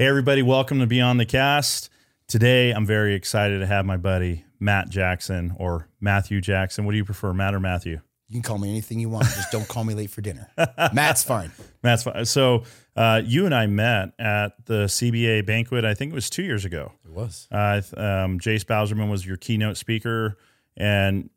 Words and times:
Hey, 0.00 0.06
everybody, 0.06 0.42
welcome 0.42 0.78
to 0.78 0.86
Beyond 0.86 1.18
the 1.18 1.26
Cast. 1.26 1.90
Today, 2.28 2.70
I'm 2.70 2.86
very 2.86 3.14
excited 3.14 3.58
to 3.58 3.66
have 3.66 3.84
my 3.84 3.96
buddy 3.96 4.44
Matt 4.60 4.90
Jackson 4.90 5.52
or 5.56 5.88
Matthew 6.00 6.40
Jackson. 6.40 6.84
What 6.84 6.92
do 6.92 6.98
you 6.98 7.04
prefer, 7.04 7.34
Matt 7.34 7.52
or 7.52 7.58
Matthew? 7.58 7.98
You 8.28 8.34
can 8.34 8.42
call 8.42 8.58
me 8.58 8.70
anything 8.70 9.00
you 9.00 9.08
want. 9.08 9.24
Just 9.24 9.50
don't 9.50 9.66
call 9.66 9.82
me 9.82 9.94
late 9.94 10.10
for 10.10 10.20
dinner. 10.20 10.52
Matt's 10.92 11.24
fine. 11.24 11.50
Matt's 11.82 12.04
fine. 12.04 12.24
So, 12.26 12.62
uh, 12.94 13.22
you 13.24 13.44
and 13.44 13.52
I 13.52 13.66
met 13.66 14.10
at 14.20 14.52
the 14.66 14.84
CBA 14.84 15.44
banquet, 15.44 15.84
I 15.84 15.94
think 15.94 16.12
it 16.12 16.14
was 16.14 16.30
two 16.30 16.44
years 16.44 16.64
ago. 16.64 16.92
It 17.04 17.10
was. 17.10 17.48
Uh, 17.50 17.82
um, 17.96 18.38
Jace 18.38 18.64
Bauserman 18.64 19.10
was 19.10 19.26
your 19.26 19.36
keynote 19.36 19.78
speaker. 19.78 20.38
And 20.76 21.28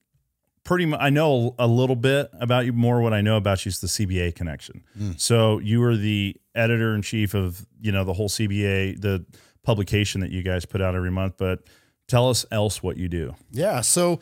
pretty 0.63 0.85
much, 0.85 0.99
I 1.01 1.09
know 1.09 1.55
a 1.57 1.67
little 1.67 1.95
bit 1.95 2.29
about 2.39 2.65
you. 2.65 2.73
More 2.73 3.01
what 3.01 3.13
I 3.13 3.21
know 3.21 3.37
about 3.37 3.65
you 3.65 3.69
is 3.69 3.79
the 3.79 3.87
CBA 3.87 4.35
connection. 4.35 4.83
So, 5.17 5.59
you 5.59 5.79
were 5.79 5.95
the 5.95 6.35
editor 6.55 6.93
in 6.95 7.01
chief 7.01 7.33
of, 7.33 7.65
you 7.79 7.91
know, 7.91 8.03
the 8.03 8.13
whole 8.13 8.29
CBA, 8.29 9.01
the 9.01 9.25
publication 9.63 10.21
that 10.21 10.31
you 10.31 10.43
guys 10.43 10.65
put 10.65 10.81
out 10.81 10.95
every 10.95 11.11
month. 11.11 11.35
But 11.37 11.63
tell 12.07 12.29
us 12.29 12.45
else 12.51 12.83
what 12.83 12.97
you 12.97 13.07
do. 13.07 13.35
Yeah. 13.51 13.81
So, 13.81 14.19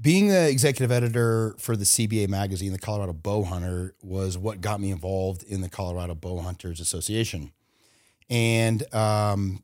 being 0.00 0.28
the 0.28 0.48
executive 0.48 0.92
editor 0.92 1.54
for 1.58 1.74
the 1.76 1.84
CBA 1.84 2.28
magazine, 2.28 2.72
the 2.72 2.78
Colorado 2.78 3.14
Bow 3.14 3.44
Hunter, 3.44 3.94
was 4.02 4.36
what 4.36 4.60
got 4.60 4.80
me 4.80 4.90
involved 4.90 5.42
in 5.42 5.62
the 5.62 5.70
Colorado 5.70 6.14
Bow 6.14 6.40
Hunters 6.40 6.80
Association. 6.80 7.52
And 8.28 8.92
um, 8.94 9.62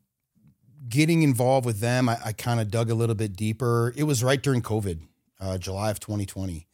getting 0.89 1.21
involved 1.21 1.65
with 1.65 1.79
them, 1.79 2.09
I, 2.09 2.17
I 2.25 2.31
kind 2.31 2.59
of 2.59 2.71
dug 2.71 2.89
a 2.89 2.95
little 2.95 3.15
bit 3.15 3.35
deeper. 3.35 3.93
It 3.95 4.03
was 4.03 4.23
right 4.23 4.41
during 4.41 4.61
COVID, 4.61 4.99
uh, 5.43 5.57
July 5.57 5.91
of 5.91 5.99
2020, 5.99 6.67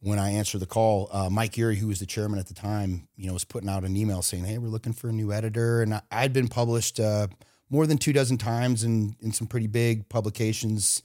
when 0.00 0.18
I 0.18 0.30
answered 0.30 0.60
the 0.60 0.66
call. 0.66 1.08
Uh, 1.12 1.28
Mike 1.28 1.58
Erie, 1.58 1.76
who 1.76 1.88
was 1.88 1.98
the 1.98 2.06
chairman 2.06 2.38
at 2.38 2.46
the 2.46 2.54
time, 2.54 3.08
you 3.16 3.26
know, 3.26 3.32
was 3.32 3.44
putting 3.44 3.68
out 3.68 3.84
an 3.84 3.96
email 3.96 4.22
saying, 4.22 4.44
"Hey, 4.44 4.58
we're 4.58 4.68
looking 4.68 4.92
for 4.92 5.08
a 5.08 5.12
new 5.12 5.32
editor," 5.32 5.82
and 5.82 5.94
I, 5.94 6.02
I'd 6.10 6.32
been 6.32 6.48
published 6.48 7.00
uh, 7.00 7.26
more 7.68 7.86
than 7.86 7.98
two 7.98 8.12
dozen 8.12 8.38
times 8.38 8.84
in 8.84 9.16
in 9.20 9.32
some 9.32 9.48
pretty 9.48 9.66
big 9.66 10.08
publications 10.08 11.02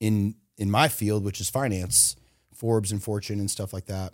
in 0.00 0.36
in 0.56 0.70
my 0.70 0.88
field, 0.88 1.24
which 1.24 1.40
is 1.40 1.50
finance, 1.50 2.16
Forbes 2.54 2.90
and 2.90 3.02
Fortune 3.02 3.38
and 3.38 3.50
stuff 3.50 3.72
like 3.72 3.86
that, 3.86 4.12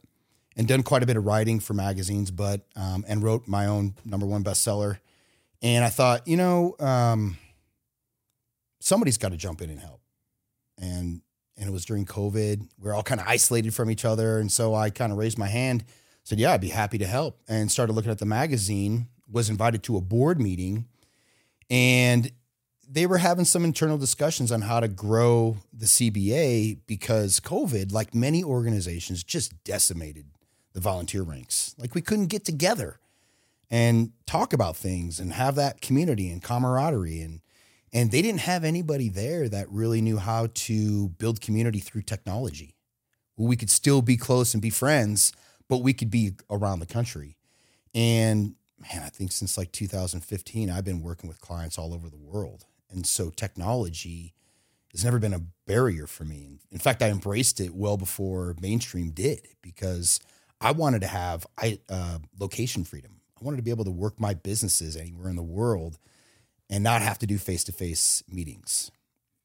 and 0.57 0.67
done 0.67 0.83
quite 0.83 1.03
a 1.03 1.07
bit 1.07 1.17
of 1.17 1.25
writing 1.25 1.61
for 1.61 1.75
magazines, 1.75 2.31
but 2.31 2.67
um, 2.75 3.05
and 3.07 3.23
wrote 3.23 3.47
my 3.47 3.67
own 3.67 3.95
number 4.05 4.27
one 4.27 4.43
bestseller. 4.43 4.99
And 5.63 5.83
I 5.83 5.89
thought, 5.89 6.29
you 6.29 6.37
know, 6.37 6.77
um, 6.79 7.39
somebody's 8.81 9.17
got 9.17 9.31
to 9.31 9.39
jump 9.39 9.63
in 9.63 9.71
and 9.71 9.81
help. 9.81 10.01
And 10.79 11.23
and 11.57 11.69
it 11.69 11.73
was 11.73 11.85
during 11.85 12.05
COVID. 12.05 12.69
We 12.79 12.91
are 12.91 12.95
all 12.95 13.03
kind 13.03 13.21
of 13.21 13.27
isolated 13.27 13.75
from 13.75 13.91
each 13.91 14.05
other, 14.05 14.39
and 14.39 14.51
so 14.51 14.75
I 14.75 14.91
kind 14.91 15.13
of 15.13 15.19
raised 15.19 15.39
my 15.39 15.49
hand, 15.49 15.85
said, 16.23 16.39
"Yeah, 16.39 16.53
I'd 16.53 16.61
be 16.61 16.69
happy 16.69 16.99
to 16.99 17.07
help," 17.07 17.41
and 17.49 17.71
started 17.71 17.93
looking 17.93 18.11
at 18.11 18.19
the 18.19 18.27
magazine. 18.27 19.09
Was 19.31 19.51
invited 19.51 19.83
to 19.85 19.97
a 19.97 20.01
board 20.01 20.41
meeting, 20.41 20.87
and 21.71 22.31
they 22.89 23.07
were 23.07 23.19
having 23.19 23.45
some 23.45 23.65
internal 23.65 23.99
discussions 23.99 24.53
on 24.53 24.63
how 24.63 24.81
to 24.81 24.89
grow 24.89 25.57
the 25.73 25.87
CBA 25.87 26.79
because 26.87 27.41
COVID, 27.41 27.93
like 27.93 28.15
many 28.15 28.45
organizations, 28.45 29.25
just 29.25 29.65
decimated 29.65 30.27
the 30.73 30.81
volunteer 30.81 31.23
ranks. 31.23 31.75
Like 31.79 31.95
we 31.95 32.03
couldn't 32.03 32.27
get 32.27 32.45
together 32.45 32.99
and 33.71 34.13
talk 34.27 34.53
about 34.53 34.77
things 34.77 35.19
and 35.19 35.33
have 35.33 35.55
that 35.55 35.81
community 35.81 36.31
and 36.31 36.43
camaraderie 36.43 37.21
and 37.21 37.41
and 37.95 38.11
they 38.11 38.21
didn't 38.21 38.41
have 38.41 38.65
anybody 38.65 39.09
there 39.09 39.49
that 39.49 39.71
really 39.71 40.03
knew 40.03 40.19
how 40.19 40.49
to 40.53 41.11
build 41.11 41.41
community 41.41 41.79
through 41.79 42.03
technology. 42.03 42.75
We 43.37 43.57
could 43.57 43.71
still 43.71 44.03
be 44.03 44.17
close 44.17 44.53
and 44.53 44.61
be 44.61 44.71
friends, 44.71 45.33
but 45.69 45.79
we 45.79 45.93
could 45.93 46.11
be 46.11 46.33
around 46.51 46.81
the 46.81 46.87
country. 46.87 47.37
And 47.95 48.57
man, 48.79 49.03
I 49.05 49.09
think 49.09 49.31
since 49.31 49.57
like 49.57 49.71
2015, 49.71 50.71
I've 50.71 50.85
been 50.85 51.03
working 51.03 51.29
with 51.29 51.41
clients 51.41 51.79
all 51.79 51.95
over 51.95 52.11
the 52.11 52.19
world. 52.19 52.65
And 52.91 53.07
so 53.07 53.31
technology 53.31 54.35
has 54.91 55.05
never 55.05 55.21
been 55.21 55.35
a 55.35 55.43
barrier 55.67 56.09
for 56.09 56.25
me. 56.25 56.59
In 56.73 56.79
fact, 56.79 57.01
I 57.01 57.11
embraced 57.11 57.61
it 57.61 57.75
well 57.75 57.97
before 57.97 58.57
mainstream 58.61 59.11
did 59.11 59.47
because 59.63 60.19
I 60.61 60.73
wanted 60.73 61.01
to 61.03 61.09
have 61.09 61.47
I, 61.59 61.79
uh, 61.89 62.19
location 62.41 62.85
freedom. 62.85 63.21
I 63.41 63.45
wanted 63.45 63.59
to 63.59 63.63
be 63.63 63.71
able 63.71 63.85
to 63.85 63.91
work 63.91 64.19
my 64.19 64.35
businesses 64.35 64.97
anywhere 64.97 65.29
in 65.29 65.37
the 65.37 65.43
world 65.43 65.99
and 66.71 66.83
not 66.83 67.03
have 67.03 67.19
to 67.19 67.27
do 67.27 67.39
face 67.39 67.65
to 67.65 67.73
face 67.73 68.23
meetings. 68.29 68.91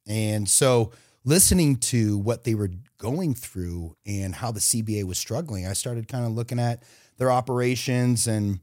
And 0.07 0.49
so, 0.49 0.91
listening 1.25 1.77
to 1.77 2.17
what 2.17 2.43
they 2.43 2.55
were 2.55 2.71
going 2.97 3.33
through 3.35 3.95
and 4.05 4.35
how 4.35 4.51
the 4.51 4.59
CBA 4.59 5.03
was 5.03 5.17
struggling, 5.17 5.67
I 5.67 5.73
started 5.73 6.07
kind 6.07 6.25
of 6.25 6.31
looking 6.31 6.59
at 6.59 6.83
their 7.17 7.31
operations, 7.31 8.27
and 8.27 8.59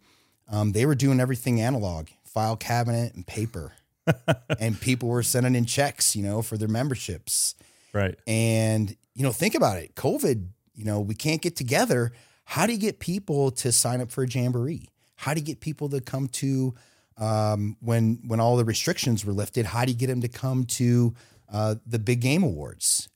um, 0.51 0.73
they 0.73 0.87
were 0.87 0.95
doing 0.95 1.21
everything 1.21 1.61
analog, 1.61 2.09
file 2.25 2.57
cabinet 2.57 3.15
and 3.15 3.27
paper. 3.27 3.73
and 4.61 4.81
people 4.81 5.09
were 5.09 5.23
sending 5.23 5.55
in 5.55 5.67
checks, 5.67 6.15
you 6.15 6.23
know, 6.23 6.43
for 6.43 6.57
their 6.57 6.69
memberships. 6.69 7.55
Right. 7.93 8.17
And, 8.27 8.95
you 9.15 9.23
know, 9.23 9.33
think 9.33 9.55
about 9.55 9.79
it 9.79 9.95
COVID, 9.95 10.47
you 10.75 10.85
know, 10.85 11.01
we 11.01 11.15
can't 11.15 11.43
get 11.43 11.57
together. 11.57 12.13
How 12.45 12.67
do 12.67 12.73
you 12.73 12.79
get 12.79 13.01
people 13.01 13.51
to 13.53 13.73
sign 13.73 14.01
up 14.01 14.13
for 14.13 14.23
a 14.23 14.29
jamboree? 14.29 14.89
How 15.17 15.35
do 15.35 15.41
you 15.41 15.47
get 15.47 15.61
people 15.61 15.89
to 15.89 16.01
come 16.01 16.29
to 16.29 16.75
um, 17.19 17.77
when 17.81 18.21
when 18.27 18.41
all 18.41 18.57
the 18.57 18.65
restrictions 18.65 19.25
were 19.25 19.33
lifted? 19.33 19.67
How 19.67 19.85
do 19.85 19.93
you 19.93 19.99
get 19.99 20.09
them 20.09 20.21
to 20.21 20.29
come 20.29 20.65
to 20.65 21.15
uh, 21.53 21.77
the 21.87 21.99
big 21.99 22.21
game 22.21 22.43
awards? 22.43 23.09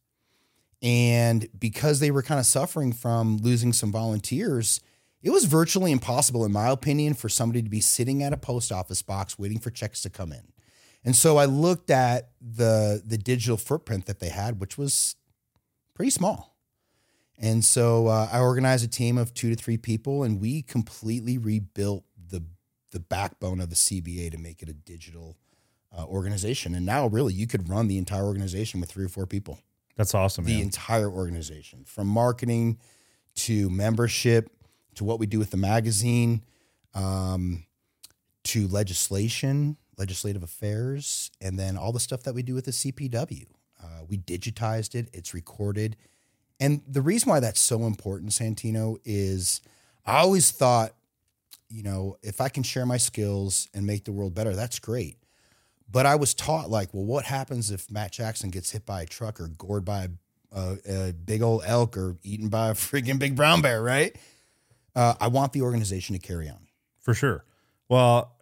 And 0.82 1.46
because 1.58 2.00
they 2.00 2.10
were 2.10 2.22
kind 2.22 2.40
of 2.40 2.46
suffering 2.46 2.92
from 2.92 3.36
losing 3.38 3.72
some 3.72 3.92
volunteers, 3.92 4.80
it 5.22 5.30
was 5.30 5.44
virtually 5.44 5.92
impossible, 5.92 6.44
in 6.44 6.52
my 6.52 6.68
opinion, 6.70 7.14
for 7.14 7.28
somebody 7.28 7.62
to 7.62 7.68
be 7.68 7.80
sitting 7.80 8.22
at 8.22 8.32
a 8.32 8.38
post 8.38 8.72
office 8.72 9.02
box 9.02 9.38
waiting 9.38 9.58
for 9.58 9.70
checks 9.70 10.00
to 10.02 10.10
come 10.10 10.32
in. 10.32 10.52
And 11.04 11.14
so 11.14 11.36
I 11.36 11.44
looked 11.44 11.90
at 11.90 12.30
the 12.40 13.02
the 13.04 13.18
digital 13.18 13.56
footprint 13.56 14.06
that 14.06 14.20
they 14.20 14.30
had, 14.30 14.60
which 14.60 14.78
was 14.78 15.16
pretty 15.94 16.10
small. 16.10 16.56
And 17.38 17.64
so 17.64 18.06
uh, 18.06 18.28
I 18.30 18.40
organized 18.40 18.84
a 18.84 18.88
team 18.88 19.16
of 19.16 19.32
two 19.32 19.48
to 19.48 19.56
three 19.56 19.78
people, 19.78 20.22
and 20.22 20.40
we 20.40 20.60
completely 20.60 21.38
rebuilt 21.38 22.04
the 22.90 23.00
backbone 23.00 23.60
of 23.60 23.70
the 23.70 23.76
CBA 23.76 24.30
to 24.32 24.38
make 24.38 24.62
it 24.62 24.68
a 24.68 24.72
digital 24.72 25.36
uh, 25.96 26.04
organization. 26.04 26.74
And 26.74 26.86
now, 26.86 27.06
really, 27.06 27.34
you 27.34 27.46
could 27.46 27.68
run 27.68 27.88
the 27.88 27.98
entire 27.98 28.24
organization 28.24 28.80
with 28.80 28.90
three 28.90 29.04
or 29.04 29.08
four 29.08 29.26
people. 29.26 29.58
That's 29.96 30.14
awesome. 30.14 30.44
The 30.44 30.54
man. 30.54 30.62
entire 30.62 31.10
organization, 31.10 31.84
from 31.84 32.06
marketing 32.06 32.78
to 33.36 33.68
membership 33.70 34.50
to 34.94 35.04
what 35.04 35.18
we 35.18 35.26
do 35.26 35.38
with 35.38 35.50
the 35.50 35.56
magazine, 35.56 36.42
um, 36.94 37.64
to 38.44 38.66
legislation, 38.68 39.76
legislative 39.98 40.42
affairs, 40.42 41.30
and 41.40 41.58
then 41.58 41.76
all 41.76 41.92
the 41.92 42.00
stuff 42.00 42.22
that 42.24 42.34
we 42.34 42.42
do 42.42 42.54
with 42.54 42.64
the 42.64 42.70
CPW. 42.70 43.46
Uh, 43.82 43.86
we 44.08 44.18
digitized 44.18 44.94
it; 44.94 45.08
it's 45.12 45.34
recorded. 45.34 45.96
And 46.58 46.82
the 46.86 47.00
reason 47.00 47.30
why 47.30 47.40
that's 47.40 47.60
so 47.60 47.86
important, 47.86 48.32
Santino, 48.32 48.98
is 49.04 49.62
I 50.04 50.18
always 50.18 50.50
thought, 50.50 50.94
you 51.70 51.82
know, 51.82 52.16
if 52.22 52.40
I 52.40 52.48
can 52.48 52.62
share 52.62 52.84
my 52.84 52.96
skills 52.96 53.68
and 53.72 53.86
make 53.86 54.04
the 54.04 54.12
world 54.12 54.34
better, 54.34 54.54
that's 54.54 54.78
great. 54.78 55.16
But 55.90 56.06
I 56.06 56.16
was 56.16 56.34
taught, 56.34 56.70
like, 56.70 56.92
well, 56.92 57.04
what 57.04 57.24
happens 57.24 57.70
if 57.70 57.90
Matt 57.90 58.12
Jackson 58.12 58.50
gets 58.50 58.70
hit 58.70 58.84
by 58.84 59.02
a 59.02 59.06
truck 59.06 59.40
or 59.40 59.48
gored 59.48 59.84
by 59.84 60.08
a, 60.52 60.60
a, 60.60 61.08
a 61.08 61.12
big 61.12 61.42
old 61.42 61.62
elk 61.64 61.96
or 61.96 62.16
eaten 62.22 62.48
by 62.48 62.70
a 62.70 62.74
freaking 62.74 63.18
big 63.18 63.36
brown 63.36 63.62
bear, 63.62 63.82
right? 63.82 64.14
Uh, 64.94 65.14
I 65.20 65.28
want 65.28 65.52
the 65.52 65.62
organization 65.62 66.18
to 66.18 66.20
carry 66.20 66.48
on. 66.48 66.66
For 67.00 67.14
sure. 67.14 67.44
Well, 67.88 68.36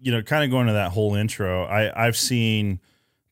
you 0.00 0.12
know, 0.12 0.22
kind 0.22 0.44
of 0.44 0.50
going 0.50 0.66
to 0.66 0.74
that 0.74 0.92
whole 0.92 1.14
intro, 1.14 1.64
I, 1.64 2.06
I've 2.06 2.16
seen 2.16 2.80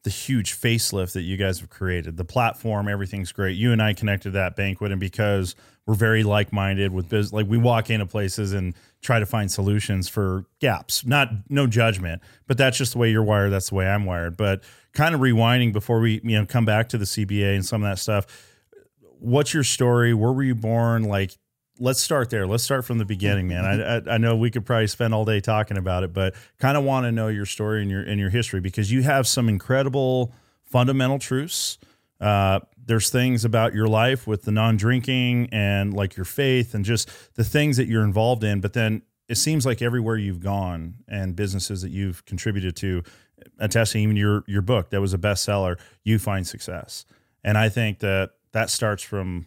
the 0.04 0.10
huge 0.10 0.58
facelift 0.58 1.12
that 1.12 1.22
you 1.22 1.36
guys 1.36 1.60
have 1.60 1.70
created. 1.70 2.16
The 2.16 2.24
platform, 2.24 2.88
everything's 2.88 3.30
great. 3.30 3.56
You 3.56 3.72
and 3.72 3.80
I 3.80 3.92
connected 3.92 4.32
that 4.32 4.56
banquet, 4.56 4.90
and 4.90 5.00
because 5.00 5.54
we're 5.86 5.94
very 5.94 6.22
like 6.22 6.52
minded 6.52 6.92
with 6.92 7.08
business, 7.08 7.32
like 7.32 7.46
we 7.46 7.58
walk 7.58 7.90
into 7.90 8.06
places 8.06 8.52
and 8.52 8.74
try 9.02 9.18
to 9.18 9.26
find 9.26 9.50
solutions 9.50 10.08
for 10.08 10.46
gaps. 10.60 11.04
Not 11.04 11.28
no 11.48 11.66
judgment, 11.66 12.22
but 12.46 12.56
that's 12.56 12.78
just 12.78 12.92
the 12.92 12.98
way 12.98 13.10
you're 13.10 13.22
wired. 13.22 13.52
That's 13.52 13.68
the 13.68 13.74
way 13.74 13.86
I'm 13.86 14.04
wired. 14.04 14.36
But 14.36 14.62
kind 14.92 15.14
of 15.14 15.20
rewinding 15.20 15.72
before 15.72 16.00
we 16.00 16.20
you 16.24 16.38
know 16.38 16.46
come 16.46 16.64
back 16.64 16.88
to 16.90 16.98
the 16.98 17.04
CBA 17.04 17.54
and 17.54 17.66
some 17.66 17.82
of 17.82 17.90
that 17.90 17.98
stuff. 17.98 18.26
What's 19.18 19.52
your 19.52 19.64
story? 19.64 20.14
Where 20.14 20.32
were 20.32 20.42
you 20.42 20.54
born? 20.54 21.04
Like 21.04 21.32
let's 21.78 22.00
start 22.00 22.30
there. 22.30 22.46
Let's 22.46 22.62
start 22.62 22.84
from 22.84 22.98
the 22.98 23.04
beginning, 23.04 23.48
man. 23.48 23.64
I, 23.64 23.96
I, 23.96 24.14
I 24.14 24.18
know 24.18 24.36
we 24.36 24.50
could 24.50 24.64
probably 24.64 24.86
spend 24.86 25.12
all 25.14 25.24
day 25.24 25.40
talking 25.40 25.76
about 25.76 26.04
it, 26.04 26.12
but 26.12 26.34
kind 26.58 26.76
of 26.76 26.84
want 26.84 27.04
to 27.04 27.12
know 27.12 27.28
your 27.28 27.46
story 27.46 27.82
and 27.82 27.90
your 27.90 28.02
and 28.02 28.20
your 28.20 28.30
history 28.30 28.60
because 28.60 28.90
you 28.90 29.02
have 29.02 29.26
some 29.26 29.48
incredible 29.48 30.32
fundamental 30.62 31.18
truths. 31.18 31.78
Uh, 32.20 32.60
there's 32.84 33.10
things 33.10 33.44
about 33.44 33.74
your 33.74 33.86
life 33.86 34.26
with 34.26 34.42
the 34.42 34.50
non-drinking 34.50 35.48
and 35.52 35.94
like 35.94 36.16
your 36.16 36.24
faith 36.24 36.74
and 36.74 36.84
just 36.84 37.08
the 37.34 37.44
things 37.44 37.76
that 37.76 37.86
you're 37.86 38.04
involved 38.04 38.44
in. 38.44 38.60
But 38.60 38.72
then 38.72 39.02
it 39.28 39.36
seems 39.36 39.64
like 39.64 39.80
everywhere 39.82 40.16
you've 40.16 40.40
gone 40.40 40.96
and 41.08 41.36
businesses 41.36 41.82
that 41.82 41.90
you've 41.90 42.24
contributed 42.24 42.76
to, 42.76 43.02
attesting 43.58 44.02
even 44.02 44.16
your 44.16 44.44
your 44.46 44.62
book 44.62 44.90
that 44.90 45.00
was 45.00 45.14
a 45.14 45.18
bestseller, 45.18 45.78
you 46.04 46.18
find 46.18 46.46
success. 46.46 47.04
And 47.44 47.58
I 47.58 47.68
think 47.68 48.00
that 48.00 48.30
that 48.52 48.70
starts 48.70 49.02
from 49.02 49.46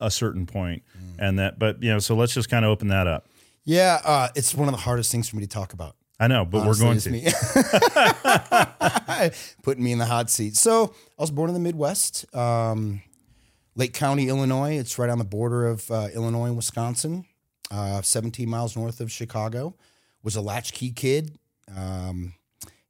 a 0.00 0.10
certain 0.10 0.44
point 0.44 0.82
and 1.18 1.38
that 1.38 1.58
but 1.58 1.82
you 1.82 1.90
know 1.90 2.00
so 2.00 2.14
let's 2.14 2.34
just 2.34 2.50
kind 2.50 2.64
of 2.64 2.70
open 2.70 2.88
that 2.88 3.06
up 3.06 3.26
Yeah, 3.64 4.00
uh, 4.04 4.28
it's 4.34 4.54
one 4.54 4.68
of 4.68 4.72
the 4.72 4.80
hardest 4.80 5.10
things 5.10 5.28
for 5.28 5.36
me 5.36 5.42
to 5.42 5.48
talk 5.48 5.72
about. 5.72 5.96
I 6.20 6.28
know, 6.28 6.44
but 6.44 6.58
Honestly, 6.60 6.86
we're 6.86 6.94
going 6.94 7.12
me. 7.12 7.30
to. 9.24 9.32
Putting 9.62 9.82
me 9.82 9.92
in 9.92 9.98
the 9.98 10.06
hot 10.06 10.30
seat. 10.30 10.56
So 10.56 10.94
I 11.18 11.22
was 11.22 11.30
born 11.30 11.50
in 11.50 11.54
the 11.54 11.60
Midwest, 11.60 12.24
um, 12.34 13.02
Lake 13.74 13.92
County, 13.92 14.28
Illinois. 14.28 14.78
It's 14.78 14.98
right 14.98 15.10
on 15.10 15.18
the 15.18 15.24
border 15.24 15.66
of 15.66 15.90
uh, 15.90 16.08
Illinois 16.14 16.46
and 16.46 16.56
Wisconsin, 16.56 17.24
uh, 17.70 18.00
17 18.02 18.48
miles 18.48 18.76
north 18.76 19.00
of 19.00 19.10
Chicago. 19.10 19.74
Was 20.22 20.36
a 20.36 20.40
latchkey 20.40 20.90
kid, 20.92 21.36
um, 21.76 22.32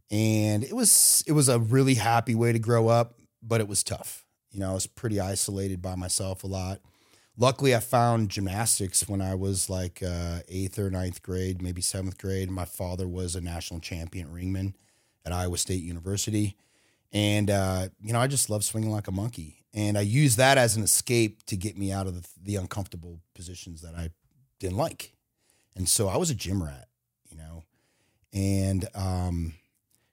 and 0.08 0.62
it 0.62 0.72
was 0.72 1.24
it 1.26 1.32
was 1.32 1.48
a 1.48 1.58
really 1.58 1.94
happy 1.94 2.36
way 2.36 2.52
to 2.52 2.60
grow 2.60 2.86
up, 2.86 3.18
but 3.42 3.60
it 3.60 3.66
was 3.66 3.82
tough. 3.82 4.24
You 4.52 4.60
know, 4.60 4.70
I 4.70 4.74
was 4.74 4.86
pretty 4.86 5.18
isolated 5.18 5.82
by 5.82 5.96
myself 5.96 6.44
a 6.44 6.46
lot. 6.46 6.80
Luckily, 7.36 7.74
I 7.74 7.80
found 7.80 8.30
gymnastics 8.30 9.08
when 9.08 9.20
I 9.20 9.34
was 9.34 9.68
like 9.68 10.02
uh, 10.02 10.40
eighth 10.48 10.78
or 10.78 10.88
ninth 10.90 11.22
grade, 11.22 11.60
maybe 11.60 11.82
seventh 11.82 12.16
grade. 12.18 12.50
My 12.50 12.64
father 12.64 13.08
was 13.08 13.34
a 13.34 13.40
national 13.40 13.80
champion 13.80 14.28
ringman 14.28 14.74
at 15.26 15.32
Iowa 15.32 15.58
State 15.58 15.82
University. 15.82 16.56
And, 17.12 17.50
uh, 17.50 17.88
you 18.02 18.12
know, 18.12 18.20
I 18.20 18.26
just 18.26 18.50
love 18.50 18.64
swinging 18.64 18.90
like 18.90 19.08
a 19.08 19.12
monkey. 19.12 19.64
And 19.72 19.98
I 19.98 20.02
used 20.02 20.36
that 20.38 20.58
as 20.58 20.76
an 20.76 20.84
escape 20.84 21.44
to 21.46 21.56
get 21.56 21.76
me 21.76 21.90
out 21.90 22.06
of 22.06 22.14
the, 22.14 22.28
the 22.42 22.56
uncomfortable 22.56 23.20
positions 23.34 23.82
that 23.82 23.94
I 23.96 24.10
didn't 24.60 24.76
like. 24.76 25.14
And 25.76 25.88
so 25.88 26.08
I 26.08 26.16
was 26.16 26.30
a 26.30 26.34
gym 26.34 26.62
rat, 26.62 26.86
you 27.28 27.36
know, 27.36 27.64
and 28.32 28.88
um, 28.94 29.54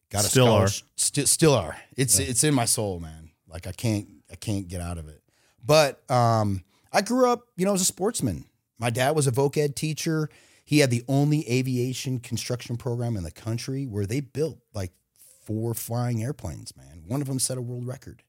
got 0.10 0.26
a 0.26 0.28
Still 0.28 0.48
are. 0.48 0.68
St- 0.96 1.28
still 1.28 1.54
are. 1.54 1.78
It's 1.96 2.18
it's 2.18 2.44
in 2.44 2.56
my 2.56 2.66
soul, 2.66 3.00
man. 3.00 3.30
Like 3.48 3.68
I 3.68 3.72
can't 3.72 4.08
I 4.32 4.36
can't 4.36 4.68
get 4.68 4.82
out 4.82 4.98
of 4.98 5.08
it. 5.08 5.22
But 5.64 6.02
um, 6.10 6.64
I 6.92 7.02
grew 7.02 7.30
up, 7.30 7.48
you 7.56 7.66
know, 7.66 7.74
as 7.74 7.82
a 7.82 7.86
sportsman. 7.86 8.46
My 8.78 8.90
dad 8.90 9.16
was 9.16 9.28
a 9.28 9.32
voc 9.32 9.58
ed 9.58 9.76
teacher. 9.76 10.30
He 10.66 10.80
had 10.80 10.90
the 10.90 11.04
only 11.08 11.50
aviation 11.50 12.20
construction 12.20 12.78
program 12.78 13.16
in 13.16 13.24
the 13.24 13.32
country 13.32 13.86
where 13.86 14.06
they 14.06 14.20
built 14.20 14.60
like 14.74 14.92
four 15.46 15.74
flying 15.74 16.24
airplanes, 16.24 16.76
man. 16.76 17.04
One 17.08 17.22
of 17.22 17.28
them 17.28 17.40
set 17.40 17.58
a 17.58 17.62
world 17.62 17.88
record. 17.88 18.24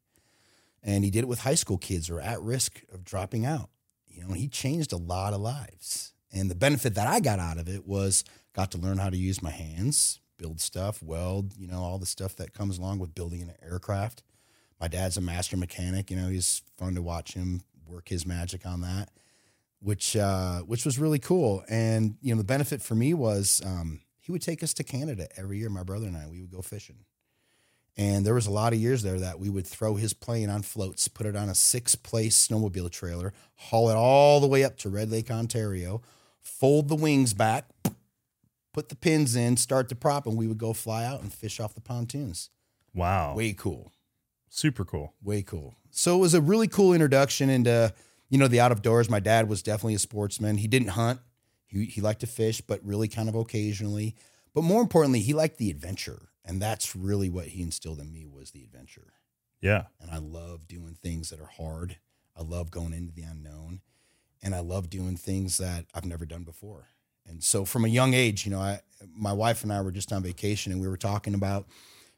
And 0.83 1.05
he 1.05 1.11
did 1.11 1.21
it 1.21 1.29
with 1.29 1.41
high 1.41 1.55
school 1.55 1.79
kids 1.79 2.09
who 2.09 2.17
are 2.17 2.21
at 2.21 2.43
risk 2.43 2.83
of 2.93 3.05
dropping 3.05 3.47
out. 3.47 3.71
You 4.09 4.27
know, 4.27 4.35
he 4.35 4.49
changed 4.49 4.93
a 4.93 4.97
lot 4.97 5.33
of 5.33 5.41
lives. 5.41 6.13
And 6.33 6.51
the 6.51 6.55
benefit 6.55 6.95
that 6.95 7.07
I 7.07 7.21
got 7.21 7.39
out 7.39 7.59
of 7.59 7.69
it 7.69 7.87
was 7.87 8.25
got 8.53 8.71
to 8.73 8.79
learn 8.79 8.99
how 8.99 9.11
to 9.11 9.17
use 9.17 9.43
my 9.43 9.51
hands, 9.51 10.21
build 10.39 10.61
stuff, 10.61 11.03
weld, 11.03 11.55
you 11.57 11.67
know, 11.67 11.81
all 11.81 11.99
the 11.99 12.07
stuff 12.07 12.37
that 12.37 12.55
comes 12.55 12.79
along 12.79 12.99
with 12.99 13.15
building 13.15 13.43
an 13.43 13.55
aircraft. 13.63 14.23
My 14.81 14.89
dad's 14.89 15.17
a 15.17 15.21
master 15.21 15.57
mechanic, 15.57 16.11
you 16.11 16.17
know, 16.17 16.29
he's 16.29 16.63
fun 16.77 16.97
to 16.97 17.03
watch 17.03 17.35
him 17.35 17.63
work 17.93 18.09
his 18.09 18.27
magic 18.27 18.67
on 18.67 18.81
that, 18.81 19.11
which 19.81 20.17
uh, 20.17 20.61
which 20.61 20.85
was 20.85 20.99
really 20.99 21.19
cool. 21.19 21.65
And 21.69 22.17
you 22.21 22.35
know, 22.35 22.39
the 22.39 22.47
benefit 22.47 22.83
for 22.83 22.95
me 22.95 23.15
was 23.15 23.63
um, 23.65 24.01
he 24.21 24.33
would 24.33 24.43
take 24.43 24.63
us 24.63 24.73
to 24.75 24.85
Canada 24.85 25.29
every 25.37 25.59
year. 25.59 25.69
My 25.69 25.83
brother 25.83 26.07
and 26.07 26.17
I, 26.17 26.27
we 26.27 26.41
would 26.41 26.51
go 26.51 26.63
fishing. 26.63 27.05
And 27.97 28.25
there 28.25 28.35
was 28.35 28.47
a 28.47 28.51
lot 28.51 28.73
of 28.73 28.79
years 28.79 29.03
there 29.03 29.21
that 29.21 29.39
we 29.39 29.51
would 29.51 29.67
throw 29.67 29.97
his 29.97 30.15
plane 30.15 30.49
on 30.49 30.63
floats, 30.63 31.09
put 31.09 31.27
it 31.27 31.37
on 31.37 31.51
a 31.51 31.55
six 31.55 31.95
place 31.95 32.49
snowmobile 32.49 32.91
trailer, 32.91 33.35
haul 33.55 33.91
it 33.91 33.95
all 33.95 34.41
the 34.41 34.47
way 34.47 34.65
up 34.65 34.79
to 34.79 34.89
Red 34.89 35.11
Lake, 35.11 35.31
Ontario, 35.31 36.01
fold 36.41 36.89
the 36.89 36.97
wings 36.97 37.35
back, 37.35 37.69
put 38.73 38.89
the 38.89 38.97
pins 38.97 39.37
in, 39.37 39.59
start 39.59 39.91
the 39.91 39.95
prop, 39.95 40.27
and 40.27 40.39
we 40.39 40.47
would 40.47 40.57
go 40.57 40.73
fly 40.73 41.05
out 41.05 41.21
and 41.21 41.33
fish 41.33 41.61
off 41.61 41.75
the 41.75 41.83
pontoons. 41.83 42.49
Wow. 42.95 43.35
Way 43.35 43.53
cool. 43.53 43.93
Super 44.49 44.87
cool. 44.87 45.13
Way 45.23 45.43
cool. 45.43 45.75
So 45.93 46.17
it 46.17 46.21
was 46.21 46.35
a 46.35 46.41
really 46.41 46.69
cool 46.69 46.93
introduction 46.95 47.51
into, 47.51 47.95
you 48.31 48.39
know, 48.39 48.49
the 48.49 48.61
out 48.61 48.73
of 48.73 48.83
doors. 48.83 49.09
My 49.09 49.21
dad 49.21 49.49
was 49.49 49.63
definitely 49.63 49.95
a 49.95 50.01
sportsman. 50.01 50.57
He 50.57 50.67
didn't 50.67 50.89
hunt. 50.89 51.21
He, 51.67 51.85
he 51.85 52.01
liked 52.01 52.21
to 52.21 52.27
fish, 52.27 52.61
but 52.63 52.85
really 52.85 53.09
kind 53.09 53.29
of 53.29 53.35
occasionally. 53.35 54.17
But 54.55 54.65
more 54.65 54.81
importantly, 54.81 55.21
he 55.21 55.35
liked 55.35 55.59
the 55.59 55.71
adventure. 55.71 56.31
And 56.45 56.61
that's 56.61 56.97
really 56.97 57.29
what 57.29 57.47
he 57.47 57.63
instilled 57.63 58.01
in 58.01 58.13
me 58.13 58.27
was 58.27 58.51
the 58.51 58.65
adventure. 58.65 59.13
Yeah. 59.61 59.85
And 60.01 60.11
I 60.11 60.19
love 60.19 60.67
doing 60.67 60.97
things 61.01 61.31
that 61.31 61.41
are 61.41 61.47
hard. 61.47 61.99
I 62.37 62.43
love 62.43 62.71
going 62.71 62.95
into 62.95 63.13
the 63.13 63.23
unknown. 63.23 63.81
And 64.43 64.55
I 64.55 64.61
love 64.61 64.91
doing 64.91 65.17
things 65.17 65.59
that 65.59 65.85
I've 65.95 66.05
never 66.05 66.27
done 66.27 66.43
before. 66.43 66.89
And 67.29 67.45
so 67.45 67.65
from 67.65 67.85
a 67.85 67.89
young 67.89 68.15
age, 68.15 68.45
you 68.45 68.51
know, 68.51 68.61
I 68.61 68.81
my 69.15 69.33
wife 69.33 69.63
and 69.63 69.73
I 69.73 69.81
were 69.83 69.93
just 69.93 70.13
on 70.13 70.23
vacation 70.23 70.73
and 70.73 70.81
we 70.81 70.89
were 70.89 70.97
talking 70.97 71.35
about 71.35 71.67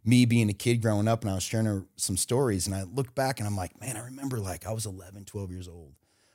me 0.04 0.26
being 0.26 0.50
a 0.50 0.54
kid 0.54 0.82
growing 0.82 1.08
up 1.08 1.22
and 1.22 1.30
I 1.30 1.34
was 1.34 1.42
sharing 1.42 1.66
her 1.66 1.86
some 1.96 2.16
stories 2.16 2.66
and 2.66 2.74
I 2.74 2.82
look 2.82 3.14
back 3.14 3.40
and 3.40 3.46
I'm 3.46 3.56
like, 3.56 3.80
man, 3.80 3.96
I 3.96 4.04
remember 4.04 4.38
like 4.38 4.66
I 4.66 4.72
was 4.72 4.86
11, 4.86 5.24
12 5.24 5.50
years 5.50 5.68
old. 5.68 5.94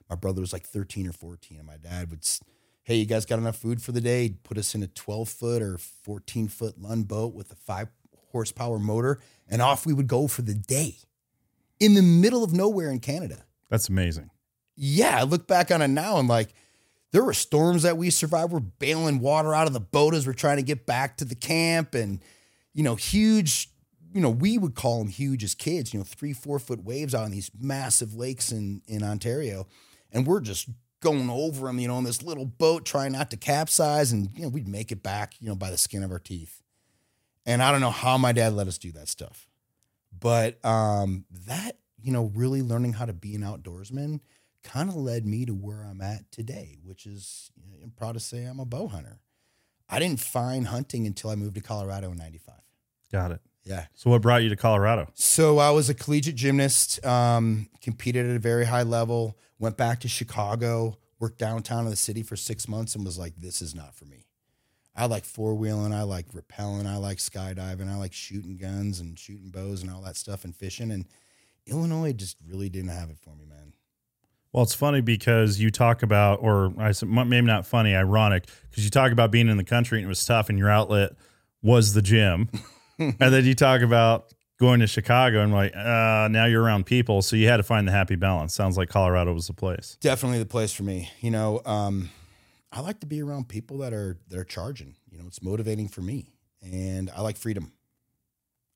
My 0.09 0.15
brother 0.15 0.41
was 0.41 0.53
like 0.53 0.65
13 0.65 1.07
or 1.07 1.11
14 1.11 1.57
and 1.59 1.67
my 1.67 1.77
dad 1.77 2.09
would, 2.09 2.27
hey, 2.83 2.95
you 2.95 3.05
guys 3.05 3.27
got 3.27 3.37
enough 3.37 3.57
food 3.57 3.81
for 3.81 3.91
the 3.91 4.01
day? 4.01 4.23
He'd 4.23 4.43
put 4.43 4.57
us 4.57 4.73
in 4.73 4.81
a 4.81 4.87
12 4.87 5.29
foot 5.29 5.61
or 5.61 5.77
14 5.77 6.47
foot 6.47 6.81
Lund 6.81 7.07
boat 7.07 7.35
with 7.35 7.51
a 7.51 7.55
five 7.55 7.89
horsepower 8.31 8.79
motor 8.79 9.19
and 9.47 9.61
off 9.61 9.85
we 9.85 9.93
would 9.93 10.07
go 10.07 10.27
for 10.27 10.41
the 10.41 10.53
day 10.55 10.95
in 11.79 11.93
the 11.93 12.01
middle 12.01 12.43
of 12.43 12.53
nowhere 12.53 12.89
in 12.89 12.99
Canada. 12.99 13.45
That's 13.69 13.89
amazing. 13.89 14.31
Yeah, 14.75 15.19
I 15.19 15.23
look 15.23 15.47
back 15.47 15.69
on 15.71 15.81
it 15.81 15.89
now 15.89 16.17
and 16.17 16.27
like 16.27 16.53
there 17.11 17.23
were 17.23 17.33
storms 17.33 17.83
that 17.83 17.97
we 17.97 18.09
survived. 18.09 18.51
We're 18.51 18.59
bailing 18.59 19.19
water 19.19 19.53
out 19.53 19.67
of 19.67 19.73
the 19.73 19.79
boat 19.79 20.13
as 20.13 20.25
we're 20.25 20.33
trying 20.33 20.57
to 20.57 20.63
get 20.63 20.85
back 20.85 21.17
to 21.17 21.25
the 21.25 21.35
camp 21.35 21.93
and 21.95 22.23
you 22.79 22.85
know, 22.85 22.95
huge, 22.95 23.69
you 24.13 24.21
know, 24.21 24.29
we 24.29 24.57
would 24.57 24.73
call 24.73 24.99
them 24.99 25.09
huge 25.09 25.43
as 25.43 25.53
kids, 25.53 25.93
you 25.93 25.99
know, 25.99 26.05
three, 26.05 26.31
four 26.31 26.59
foot 26.59 26.81
waves 26.81 27.13
out 27.13 27.25
on 27.25 27.31
these 27.31 27.51
massive 27.59 28.15
lakes 28.15 28.53
in, 28.53 28.81
in 28.87 29.03
Ontario. 29.03 29.67
And 30.13 30.25
we're 30.25 30.39
just 30.39 30.69
going 31.01 31.29
over 31.29 31.67
them, 31.67 31.77
you 31.77 31.89
know, 31.89 31.97
in 31.97 32.05
this 32.05 32.23
little 32.23 32.45
boat, 32.45 32.85
trying 32.85 33.11
not 33.11 33.31
to 33.31 33.37
capsize. 33.37 34.13
And, 34.13 34.29
you 34.33 34.43
know, 34.43 34.47
we'd 34.47 34.69
make 34.69 34.93
it 34.93 35.03
back, 35.03 35.33
you 35.41 35.49
know, 35.49 35.55
by 35.55 35.71
the 35.71 35.77
skin 35.77 36.03
of 36.03 36.11
our 36.11 36.19
teeth. 36.19 36.61
And 37.45 37.61
I 37.61 37.69
don't 37.73 37.81
know 37.81 37.89
how 37.89 38.17
my 38.17 38.31
dad 38.31 38.53
let 38.53 38.69
us 38.69 38.77
do 38.77 38.93
that 38.93 39.09
stuff. 39.09 39.49
But 40.17 40.63
um, 40.63 41.25
that, 41.47 41.79
you 42.01 42.13
know, 42.13 42.31
really 42.33 42.61
learning 42.61 42.93
how 42.93 43.07
to 43.07 43.13
be 43.13 43.35
an 43.35 43.41
outdoorsman 43.41 44.21
kind 44.63 44.87
of 44.87 44.95
led 44.95 45.25
me 45.25 45.43
to 45.43 45.53
where 45.53 45.83
I'm 45.83 45.99
at 45.99 46.31
today, 46.31 46.77
which 46.81 47.05
is, 47.05 47.51
you 47.57 47.69
know, 47.69 47.77
I'm 47.83 47.91
proud 47.91 48.13
to 48.13 48.21
say 48.21 48.45
I'm 48.45 48.61
a 48.61 48.65
bow 48.65 48.87
hunter. 48.87 49.19
I 49.89 49.99
didn't 49.99 50.21
find 50.21 50.67
hunting 50.67 51.05
until 51.05 51.29
I 51.29 51.35
moved 51.35 51.55
to 51.55 51.61
Colorado 51.61 52.11
in 52.11 52.17
95. 52.17 52.55
Got 53.11 53.31
it. 53.31 53.41
Yeah. 53.63 53.85
So 53.93 54.09
what 54.09 54.21
brought 54.21 54.43
you 54.43 54.49
to 54.49 54.55
Colorado? 54.55 55.09
So 55.13 55.59
I 55.59 55.69
was 55.71 55.89
a 55.89 55.93
collegiate 55.93 56.35
gymnast, 56.35 57.03
um, 57.05 57.69
competed 57.81 58.27
at 58.27 58.35
a 58.35 58.39
very 58.39 58.65
high 58.65 58.83
level, 58.83 59.37
went 59.59 59.77
back 59.77 59.99
to 60.01 60.07
Chicago, 60.07 60.97
worked 61.19 61.37
downtown 61.37 61.83
in 61.85 61.91
the 61.91 61.95
city 61.95 62.23
for 62.23 62.35
six 62.35 62.67
months 62.67 62.95
and 62.95 63.05
was 63.05 63.17
like, 63.17 63.33
this 63.37 63.61
is 63.61 63.75
not 63.75 63.93
for 63.93 64.05
me. 64.05 64.25
I 64.95 65.05
like 65.05 65.23
four 65.23 65.53
wheeling, 65.55 65.93
I 65.93 66.03
like 66.03 66.27
rappelling, 66.33 66.85
I 66.85 66.97
like 66.97 67.19
skydiving, 67.19 67.89
I 67.89 67.95
like 67.95 68.13
shooting 68.13 68.57
guns 68.57 68.99
and 68.99 69.17
shooting 69.17 69.49
bows 69.49 69.81
and 69.81 69.91
all 69.91 70.01
that 70.01 70.17
stuff 70.17 70.43
and 70.43 70.55
fishing. 70.55 70.91
And 70.91 71.05
Illinois 71.67 72.13
just 72.13 72.37
really 72.47 72.69
didn't 72.69 72.89
have 72.89 73.09
it 73.09 73.17
for 73.19 73.35
me, 73.35 73.45
man. 73.45 73.73
Well, 74.51 74.63
it's 74.63 74.73
funny 74.73 75.01
because 75.01 75.59
you 75.59 75.69
talk 75.69 76.01
about, 76.01 76.39
or 76.41 76.73
I 76.79 76.91
said 76.91 77.07
maybe 77.07 77.45
not 77.45 77.67
funny, 77.67 77.95
ironic, 77.95 78.47
because 78.69 78.83
you 78.83 78.89
talk 78.89 79.11
about 79.11 79.29
being 79.31 79.47
in 79.47 79.57
the 79.57 79.63
country 79.63 79.99
and 79.99 80.05
it 80.05 80.09
was 80.09 80.25
tough, 80.25 80.49
and 80.49 80.57
your 80.57 80.69
outlet 80.69 81.11
was 81.61 81.93
the 81.93 82.01
gym, 82.01 82.49
and 83.19 83.33
then 83.33 83.45
you 83.45 83.55
talk 83.55 83.81
about 83.81 84.33
going 84.59 84.81
to 84.81 84.87
Chicago 84.87 85.41
and 85.41 85.53
like, 85.53 85.75
uh, 85.75 86.27
now 86.29 86.45
you're 86.45 86.61
around 86.61 86.85
people, 86.85 87.21
so 87.21 87.35
you 87.35 87.47
had 87.47 87.57
to 87.57 87.63
find 87.63 87.87
the 87.87 87.91
happy 87.91 88.15
balance. 88.15 88.53
Sounds 88.53 88.77
like 88.77 88.89
Colorado 88.89 89.33
was 89.33 89.47
the 89.47 89.53
place. 89.53 89.97
definitely 90.01 90.39
the 90.39 90.45
place 90.45 90.73
for 90.73 90.83
me. 90.83 91.09
You 91.21 91.31
know, 91.31 91.61
um, 91.65 92.09
I 92.71 92.81
like 92.81 92.99
to 92.99 93.07
be 93.07 93.21
around 93.21 93.47
people 93.47 93.79
that 93.79 93.93
are 93.93 94.17
that 94.27 94.37
are 94.37 94.43
charging. 94.43 94.95
You 95.09 95.17
know, 95.17 95.25
it's 95.27 95.41
motivating 95.41 95.87
for 95.87 96.01
me, 96.01 96.33
and 96.61 97.09
I 97.15 97.21
like 97.21 97.37
freedom. 97.37 97.71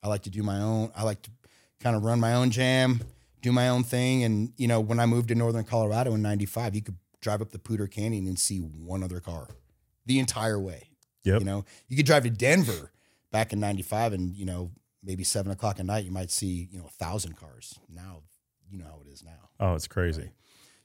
I 0.02 0.08
like 0.08 0.24
to 0.24 0.30
do 0.30 0.42
my 0.42 0.60
own. 0.60 0.92
I 0.96 1.04
like 1.04 1.22
to 1.24 1.32
kind 1.80 1.96
of 1.96 2.04
run 2.04 2.20
my 2.20 2.34
own 2.34 2.50
jam, 2.50 3.02
do 3.42 3.52
my 3.52 3.70
own 3.70 3.84
thing. 3.84 4.24
And 4.24 4.54
you 4.58 4.68
know, 4.68 4.80
when 4.80 5.00
I 5.00 5.06
moved 5.06 5.28
to 5.30 5.36
Northern 5.36 5.66
Colorado 5.66 6.14
in 6.14 6.22
'95, 6.22 6.76
you 6.76 6.82
could 6.82 6.98
drive 7.22 7.42
up 7.42 7.52
the 7.52 7.60
Poudre 7.60 7.90
Canyon 7.90 8.28
and 8.28 8.40
see 8.40 8.60
one 8.60 9.04
other 9.04 9.20
car 9.20 9.50
the 10.06 10.20
entire 10.20 10.60
way. 10.60 10.90
Yep. 11.24 11.40
You 11.40 11.46
know, 11.46 11.66
you 11.88 11.98
could 11.98 12.06
drive 12.06 12.24
to 12.24 12.30
Denver 12.30 12.92
back 13.34 13.52
in 13.52 13.60
'95, 13.60 14.14
and 14.14 14.34
you 14.34 14.46
know, 14.46 14.72
maybe 15.04 15.26
seven 15.26 15.52
o'clock 15.52 15.82
at 15.82 15.86
night, 15.86 16.06
you 16.06 16.12
might 16.12 16.32
see 16.32 16.70
you 16.72 16.80
know 16.80 16.86
a 16.86 17.04
thousand 17.04 17.36
cars. 17.36 17.78
Now, 17.90 18.22
you 18.70 18.78
know 18.78 18.86
how 18.86 19.02
it 19.06 19.12
is 19.12 19.22
now. 19.22 19.50
Oh, 19.60 19.76
it's 19.76 19.88
crazy. 19.88 20.30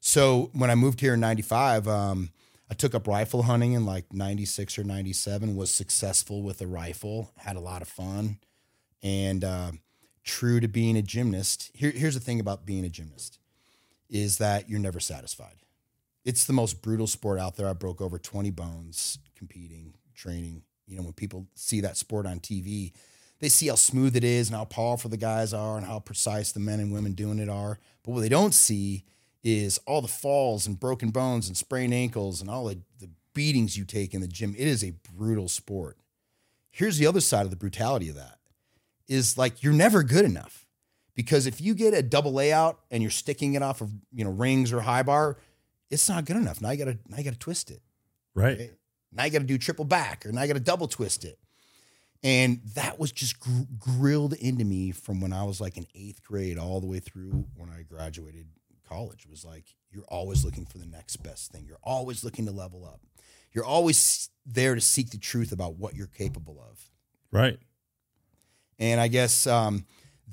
So 0.01 0.51
when 0.53 0.71
I 0.71 0.75
moved 0.75 1.01
here 1.01 1.15
in 1.15 1.21
95, 1.21 1.89
um, 1.89 2.31
I 2.71 2.75
took 2.75 2.95
up 2.95 3.07
rifle 3.07 3.43
hunting 3.43 3.73
in 3.73 3.87
like 3.87 4.13
96 4.13 4.79
or 4.79 4.85
97, 4.85 5.57
was 5.57 5.73
successful 5.73 6.43
with 6.43 6.61
a 6.61 6.67
rifle, 6.67 7.33
had 7.37 7.57
a 7.57 7.61
lot 7.61 7.83
of 7.83 7.89
fun. 7.89 8.39
And 9.03 9.43
uh, 9.43 9.73
true 10.25 10.61
to 10.61 10.69
being 10.69 10.97
a 10.97 11.03
gymnast, 11.03 11.71
here, 11.75 11.91
here's 11.91 12.15
the 12.15 12.21
thing 12.21 12.41
about 12.41 12.67
being 12.67 12.85
a 12.85 12.89
gymnast 12.89 13.39
is 14.09 14.39
that 14.39 14.69
you're 14.69 14.79
never 14.79 15.01
satisfied. 15.01 15.57
It's 16.25 16.45
the 16.45 16.53
most 16.53 16.83
brutal 16.83 17.07
sport 17.07 17.39
out 17.39 17.57
there. 17.57 17.69
I 17.69 17.73
broke 17.73 18.01
over 18.01 18.19
20 18.19 18.51
bones 18.51 19.19
competing, 19.35 19.95
training. 20.15 20.63
You 20.89 20.97
know, 20.97 21.03
when 21.03 21.13
people 21.13 21.47
see 21.55 21.81
that 21.83 21.97
sport 21.97 22.27
on 22.27 22.41
TV, 22.41 22.93
they 23.41 23.49
see 23.49 23.69
how 23.69 23.77
smooth 23.77 24.17
it 24.17 24.25
is 24.25 24.49
and 24.49 24.57
how 24.57 24.65
powerful 24.65 25.11
the 25.11 25.17
guys 25.17 25.53
are 25.53 25.77
and 25.77 25.87
how 25.87 26.01
precise 26.01 26.53
the 26.53 26.61
men 26.61 26.81
and 26.81 26.93
women 26.93 27.13
doing 27.13 27.39
it 27.39 27.49
are. 27.49 27.79
But 28.03 28.13
what 28.13 28.21
they 28.21 28.29
don't 28.29 28.55
see 28.55 29.05
is 29.45 29.79
all 29.87 30.01
the 30.03 30.09
falls 30.09 30.67
and 30.67 30.81
broken 30.81 31.11
bones 31.11 31.47
and 31.47 31.57
sprained 31.57 31.95
ankles 31.95 32.41
and 32.41 32.51
all 32.51 32.65
the, 32.65 32.79
the 32.99 33.11
beatings 33.35 33.77
you 33.77 33.85
take 33.85 34.15
in 34.15 34.21
the 34.21 34.29
gym. 34.29 34.55
It 34.59 34.67
is 34.67 34.83
a 34.83 34.95
brutal 35.15 35.49
sport. 35.49 35.97
here's 36.71 36.99
the 36.99 37.07
other 37.07 37.21
side 37.21 37.45
of 37.45 37.51
the 37.51 37.57
brutality 37.57 38.09
of 38.09 38.17
that 38.17 38.39
is 39.07 39.39
like 39.39 39.63
you're 39.63 39.73
never 39.73 40.03
good 40.03 40.25
enough 40.25 40.67
because 41.15 41.47
if 41.47 41.61
you 41.61 41.75
get 41.75 41.95
a 41.95 42.03
double 42.03 42.33
layout 42.33 42.79
and 42.91 43.03
you're 43.03 43.11
sticking 43.11 43.55
it 43.55 43.63
off 43.63 43.81
of 43.81 43.91
you 44.13 44.25
know 44.25 44.31
rings 44.31 44.73
or 44.73 44.81
high 44.81 45.03
bar, 45.03 45.39
it's 45.91 46.09
not 46.09 46.25
good 46.25 46.37
enough. 46.37 46.61
Now 46.61 46.71
you 46.71 46.79
gotta 46.79 46.99
now 47.09 47.17
you 47.17 47.25
gotta 47.25 47.39
twist 47.39 47.71
it. 47.71 47.81
Right. 48.35 48.73
Now 49.13 49.25
you 49.25 49.31
gotta 49.31 49.45
do 49.45 49.59
triple 49.59 49.85
back 49.85 50.27
or 50.27 50.33
now 50.33 50.43
you 50.43 50.49
gotta 50.49 50.61
double 50.61 50.89
twist 50.89 51.25
it. 51.25 51.39
And 52.23 52.61
that 52.75 52.99
was 52.99 53.13
just 53.13 53.39
gr- 53.39 53.63
grilled 53.79 54.33
into 54.35 54.65
me 54.65 54.91
from 54.91 55.21
when 55.21 55.33
I 55.33 55.45
was 55.45 55.61
like 55.61 55.77
in 55.77 55.87
eighth 55.95 56.23
grade 56.25 56.59
all 56.59 56.81
the 56.81 56.87
way 56.87 56.99
through 56.99 57.47
when 57.55 57.71
I 57.71 57.83
graduated 57.83 58.49
college. 58.89 59.25
It 59.25 59.31
was 59.31 59.45
like 59.45 59.65
you're 59.91 60.05
always 60.09 60.45
looking 60.45 60.67
for 60.67 60.79
the 60.79 60.87
next 60.87 61.19
best 61.19 61.53
thing. 61.53 61.65
You're 61.67 61.79
always 61.83 62.25
looking 62.25 62.47
to 62.47 62.53
level 62.53 62.85
up. 62.85 63.01
You're 63.53 63.65
always 63.65 64.31
there 64.45 64.75
to 64.75 64.81
seek 64.81 65.11
the 65.11 65.19
truth 65.19 65.53
about 65.53 65.77
what 65.77 65.95
you're 65.95 66.07
capable 66.07 66.61
of. 66.71 66.91
Right. 67.31 67.59
And 68.79 69.01
I 69.01 69.09
guess 69.09 69.47
um, 69.47 69.87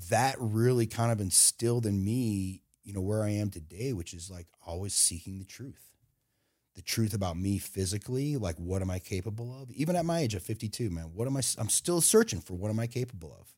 that 0.09 0.35
really 0.39 0.85
kind 0.85 1.11
of 1.11 1.19
instilled 1.19 1.85
in 1.85 2.03
me, 2.03 2.61
you 2.83 2.93
know, 2.93 3.01
where 3.01 3.23
I 3.23 3.29
am 3.29 3.49
today, 3.49 3.93
which 3.93 4.13
is 4.13 4.29
like 4.29 4.47
always 4.65 4.93
seeking 4.93 5.39
the 5.39 5.45
truth. 5.45 5.84
The 6.75 6.81
truth 6.81 7.13
about 7.13 7.37
me 7.37 7.57
physically, 7.57 8.35
like 8.35 8.57
what 8.57 8.81
am 8.81 8.91
I 8.91 8.99
capable 8.99 9.55
of? 9.61 9.71
Even 9.71 9.95
at 9.95 10.05
my 10.05 10.19
age 10.19 10.35
of 10.35 10.43
52, 10.43 10.89
man, 10.89 11.11
what 11.13 11.27
am 11.27 11.37
I? 11.37 11.41
I'm 11.57 11.69
still 11.69 12.01
searching 12.01 12.41
for 12.41 12.53
what 12.53 12.69
am 12.69 12.79
I 12.79 12.87
capable 12.87 13.35
of? 13.39 13.53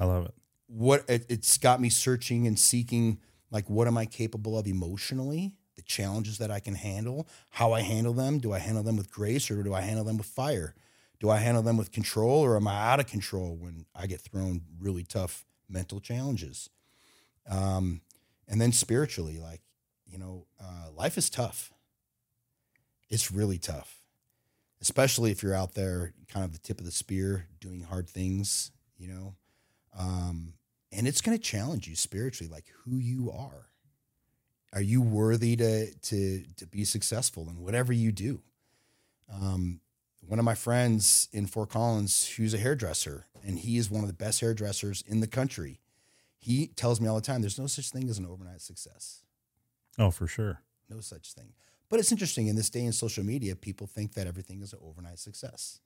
I 0.00 0.06
love 0.06 0.24
it. 0.26 0.34
What 0.66 1.04
it, 1.08 1.26
it's 1.28 1.58
got 1.58 1.80
me 1.80 1.90
searching 1.90 2.46
and 2.46 2.58
seeking, 2.58 3.20
like 3.50 3.68
what 3.68 3.86
am 3.86 3.98
I 3.98 4.06
capable 4.06 4.58
of 4.58 4.66
emotionally? 4.66 5.54
The 5.76 5.82
challenges 5.82 6.38
that 6.38 6.50
I 6.50 6.60
can 6.60 6.74
handle, 6.74 7.28
how 7.50 7.72
I 7.72 7.80
handle 7.80 8.14
them. 8.14 8.38
Do 8.38 8.52
I 8.52 8.58
handle 8.58 8.82
them 8.82 8.96
with 8.96 9.10
grace 9.10 9.50
or 9.50 9.62
do 9.62 9.74
I 9.74 9.82
handle 9.82 10.04
them 10.04 10.16
with 10.16 10.26
fire? 10.26 10.74
Do 11.20 11.30
I 11.30 11.38
handle 11.38 11.62
them 11.62 11.76
with 11.76 11.92
control 11.92 12.40
or 12.40 12.56
am 12.56 12.66
I 12.66 12.92
out 12.92 13.00
of 13.00 13.06
control 13.06 13.56
when 13.56 13.86
I 13.94 14.06
get 14.06 14.20
thrown 14.20 14.62
really 14.80 15.04
tough 15.04 15.44
mental 15.68 16.00
challenges? 16.00 16.70
Um, 17.48 18.00
and 18.48 18.60
then 18.60 18.72
spiritually, 18.72 19.38
like, 19.38 19.60
you 20.06 20.18
know, 20.18 20.46
uh, 20.60 20.90
life 20.94 21.18
is 21.18 21.28
tough. 21.28 21.72
It's 23.10 23.30
really 23.30 23.58
tough, 23.58 24.02
especially 24.80 25.30
if 25.30 25.42
you're 25.42 25.54
out 25.54 25.74
there, 25.74 26.14
kind 26.28 26.44
of 26.44 26.52
the 26.52 26.58
tip 26.58 26.80
of 26.80 26.86
the 26.86 26.92
spear, 26.92 27.46
doing 27.60 27.82
hard 27.82 28.08
things, 28.08 28.72
you 28.98 29.08
know. 29.08 29.34
Um, 29.96 30.54
and 30.90 31.06
it's 31.06 31.20
going 31.20 31.36
to 31.36 31.42
challenge 31.42 31.86
you 31.86 31.96
spiritually, 31.96 32.50
like 32.52 32.66
who 32.84 32.96
you 32.96 33.30
are. 33.30 33.68
Are 34.72 34.82
you 34.82 35.02
worthy 35.02 35.54
to 35.56 35.94
to 35.94 36.44
to 36.56 36.66
be 36.66 36.84
successful 36.84 37.48
in 37.48 37.60
whatever 37.60 37.92
you 37.92 38.10
do? 38.10 38.42
Um, 39.32 39.80
one 40.26 40.40
of 40.40 40.44
my 40.44 40.54
friends 40.56 41.28
in 41.32 41.46
Fort 41.46 41.70
Collins, 41.70 42.26
who's 42.30 42.54
a 42.54 42.58
hairdresser, 42.58 43.26
and 43.44 43.58
he 43.58 43.76
is 43.76 43.90
one 43.90 44.02
of 44.02 44.08
the 44.08 44.14
best 44.14 44.40
hairdressers 44.40 45.04
in 45.06 45.20
the 45.20 45.28
country. 45.28 45.80
He 46.38 46.66
tells 46.66 47.00
me 47.00 47.06
all 47.06 47.14
the 47.14 47.20
time, 47.20 47.40
"There's 47.40 47.58
no 47.58 47.68
such 47.68 47.90
thing 47.90 48.08
as 48.08 48.18
an 48.18 48.26
overnight 48.26 48.62
success. 48.62 49.22
Oh, 49.96 50.10
for 50.10 50.26
sure. 50.26 50.62
No 50.88 51.00
such 51.00 51.32
thing." 51.34 51.52
But 51.88 52.00
it's 52.00 52.10
interesting 52.10 52.48
in 52.48 52.56
this 52.56 52.70
day 52.70 52.84
in 52.84 52.92
social 52.92 53.24
media, 53.24 53.54
people 53.54 53.86
think 53.86 54.14
that 54.14 54.26
everything 54.26 54.62
is 54.62 54.72
an 54.72 54.80
overnight 54.82 55.18
success. 55.18 55.80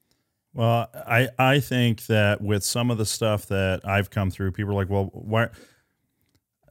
Well, 0.54 0.88
I 0.94 1.28
I 1.38 1.60
think 1.60 2.06
that 2.06 2.40
with 2.40 2.64
some 2.64 2.90
of 2.90 2.98
the 2.98 3.06
stuff 3.06 3.46
that 3.46 3.80
I've 3.84 4.10
come 4.10 4.30
through, 4.30 4.52
people 4.52 4.72
are 4.72 4.74
like, 4.74 4.88
"Well, 4.88 5.10
why?" 5.12 5.48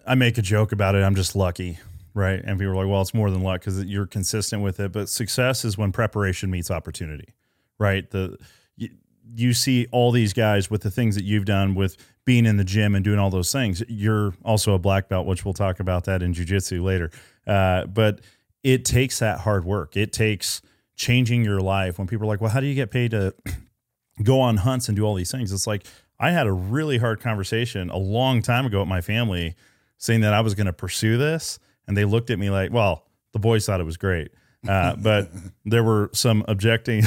I 0.05 0.15
make 0.15 0.37
a 0.37 0.41
joke 0.41 0.71
about 0.71 0.95
it. 0.95 1.03
I'm 1.03 1.15
just 1.15 1.35
lucky, 1.35 1.77
right? 2.13 2.41
And 2.43 2.57
people 2.57 2.73
are 2.73 2.75
like, 2.75 2.91
"Well, 2.91 3.01
it's 3.01 3.13
more 3.13 3.29
than 3.29 3.43
luck 3.43 3.61
because 3.61 3.83
you're 3.83 4.07
consistent 4.07 4.63
with 4.63 4.79
it." 4.79 4.91
But 4.91 5.09
success 5.09 5.63
is 5.63 5.77
when 5.77 5.91
preparation 5.91 6.49
meets 6.49 6.71
opportunity, 6.71 7.33
right? 7.77 8.09
The 8.09 8.37
you, 8.75 8.89
you 9.35 9.53
see 9.53 9.87
all 9.91 10.11
these 10.11 10.33
guys 10.33 10.71
with 10.71 10.81
the 10.81 10.91
things 10.91 11.15
that 11.15 11.23
you've 11.23 11.45
done 11.45 11.75
with 11.75 11.97
being 12.25 12.45
in 12.45 12.57
the 12.57 12.63
gym 12.63 12.95
and 12.95 13.05
doing 13.05 13.19
all 13.19 13.29
those 13.29 13.51
things. 13.51 13.83
You're 13.87 14.33
also 14.43 14.73
a 14.73 14.79
black 14.79 15.07
belt, 15.07 15.27
which 15.27 15.45
we'll 15.45 15.53
talk 15.53 15.79
about 15.79 16.05
that 16.05 16.21
in 16.21 16.33
jujitsu 16.33 16.83
later. 16.83 17.11
Uh, 17.45 17.85
but 17.85 18.21
it 18.67 18.83
takes 18.83 19.19
that 19.19 19.39
hard 19.39 19.63
work. 19.65 19.95
It 19.95 20.11
takes 20.11 20.61
changing 20.95 21.43
your 21.43 21.61
life. 21.61 21.97
When 21.97 22.07
people 22.07 22.25
are 22.25 22.27
like, 22.27 22.41
"Well, 22.41 22.51
how 22.51 22.59
do 22.59 22.67
you 22.67 22.75
get 22.75 22.91
paid 22.91 23.11
to?" 23.11 23.33
go 24.23 24.39
on 24.41 24.57
hunts 24.57 24.87
and 24.89 24.95
do 24.95 25.03
all 25.03 25.13
these 25.13 25.31
things. 25.31 25.51
It's 25.51 25.67
like 25.67 25.85
I 26.19 26.31
had 26.31 26.47
a 26.47 26.51
really 26.51 26.97
hard 26.97 27.19
conversation 27.19 27.91
a 27.91 27.97
long 27.97 28.41
time 28.41 28.65
ago 28.65 28.79
with 28.79 28.87
my 28.89 28.99
family 28.99 29.55
saying 29.99 30.21
that 30.21 30.33
I 30.33 30.41
was 30.41 30.55
going 30.55 30.65
to 30.65 30.73
pursue 30.73 31.17
this. 31.17 31.59
And 31.87 31.95
they 31.95 32.03
looked 32.03 32.31
at 32.31 32.39
me 32.39 32.49
like, 32.49 32.71
well, 32.71 33.05
the 33.33 33.39
boys 33.39 33.65
thought 33.67 33.79
it 33.79 33.83
was 33.85 33.97
great. 33.97 34.31
Uh, 34.67 34.95
but 34.97 35.29
there 35.65 35.83
were 35.83 36.09
some 36.13 36.43
objecting 36.47 37.03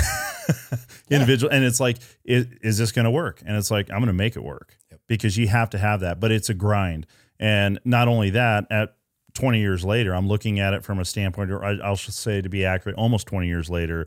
individual. 1.11 1.53
And 1.53 1.65
it's 1.65 1.81
like, 1.81 1.99
is, 2.25 2.47
is 2.63 2.79
this 2.79 2.93
going 2.93 3.07
to 3.07 3.11
work? 3.11 3.43
And 3.45 3.57
it's 3.57 3.71
like, 3.73 3.91
I'm 3.91 3.99
going 3.99 4.07
to 4.07 4.13
make 4.13 4.37
it 4.37 4.45
work 4.45 4.77
Yep. 4.93 5.01
because 5.09 5.37
you 5.37 5.49
have 5.49 5.71
to 5.71 5.79
have 5.79 6.01
that. 6.01 6.21
But 6.21 6.31
it's 6.31 6.49
a 6.49 6.55
grind. 6.55 7.07
And 7.41 7.81
not 7.85 8.07
only 8.07 8.31
that, 8.31 8.67
at 8.71 8.95
20 9.35 9.61
years 9.61 9.85
later, 9.85 10.15
I'm 10.15 10.29
looking 10.29 10.61
at 10.61 10.75
it 10.75 10.85
from 10.85 10.99
a 10.99 11.05
standpoint, 11.05 11.51
or 11.51 11.65
I- 11.65 11.79
I'll 11.79 11.97
say 11.97 12.41
to 12.41 12.49
be 12.49 12.65
accurate, 12.65 12.97
almost 12.97 13.27
20 13.27 13.47
years 13.47 13.71
later, 13.71 14.07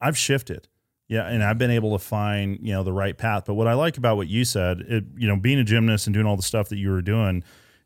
I've 0.00 0.16
shifted. 0.16 0.68
Yeah, 1.08 1.28
and 1.28 1.42
I've 1.42 1.58
been 1.58 1.70
able 1.70 1.96
to 1.96 2.04
find 2.04 2.58
you 2.60 2.72
know 2.72 2.82
the 2.82 2.92
right 2.92 3.16
path. 3.16 3.44
But 3.46 3.54
what 3.54 3.68
I 3.68 3.74
like 3.74 3.96
about 3.96 4.16
what 4.16 4.26
you 4.26 4.44
said, 4.44 4.80
it, 4.80 5.04
you 5.16 5.28
know, 5.28 5.36
being 5.36 5.58
a 5.58 5.64
gymnast 5.64 6.08
and 6.08 6.14
doing 6.14 6.26
all 6.26 6.36
the 6.36 6.42
stuff 6.42 6.68
that 6.70 6.78
you 6.78 6.90
were 6.90 7.02
doing, 7.02 7.44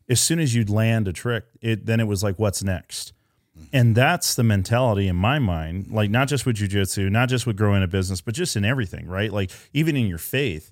as 0.09 0.19
soon 0.19 0.39
as 0.39 0.55
you'd 0.55 0.69
land 0.69 1.07
a 1.07 1.13
trick, 1.13 1.45
it 1.61 1.85
then 1.85 1.99
it 1.99 2.07
was 2.07 2.23
like, 2.23 2.39
what's 2.39 2.63
next? 2.63 3.13
Mm-hmm. 3.55 3.65
And 3.73 3.95
that's 3.95 4.33
the 4.33 4.43
mentality 4.43 5.07
in 5.07 5.15
my 5.15 5.37
mind, 5.37 5.91
like 5.91 6.09
not 6.09 6.29
just 6.29 6.45
with 6.45 6.57
jujitsu, 6.57 7.11
not 7.11 7.29
just 7.29 7.45
with 7.45 7.57
growing 7.57 7.83
a 7.83 7.87
business, 7.87 8.21
but 8.21 8.33
just 8.33 8.55
in 8.55 8.65
everything, 8.65 9.07
right? 9.07 9.31
Like 9.31 9.51
even 9.73 9.95
in 9.95 10.07
your 10.07 10.17
faith, 10.17 10.71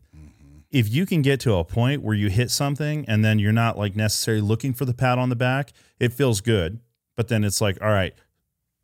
if 0.71 0.89
you 0.89 1.05
can 1.05 1.21
get 1.21 1.39
to 1.41 1.55
a 1.55 1.63
point 1.63 2.01
where 2.03 2.15
you 2.15 2.29
hit 2.29 2.51
something 2.51 3.05
and 3.07 3.23
then 3.25 3.39
you're 3.39 3.51
not 3.51 3.77
like 3.77 3.95
necessarily 3.95 4.41
looking 4.41 4.73
for 4.73 4.85
the 4.85 4.93
pat 4.93 5.17
on 5.17 5.29
the 5.29 5.35
back, 5.35 5.73
it 5.99 6.13
feels 6.13 6.41
good. 6.41 6.79
But 7.15 7.27
then 7.27 7.43
it's 7.43 7.59
like, 7.59 7.81
all 7.81 7.89
right, 7.89 8.13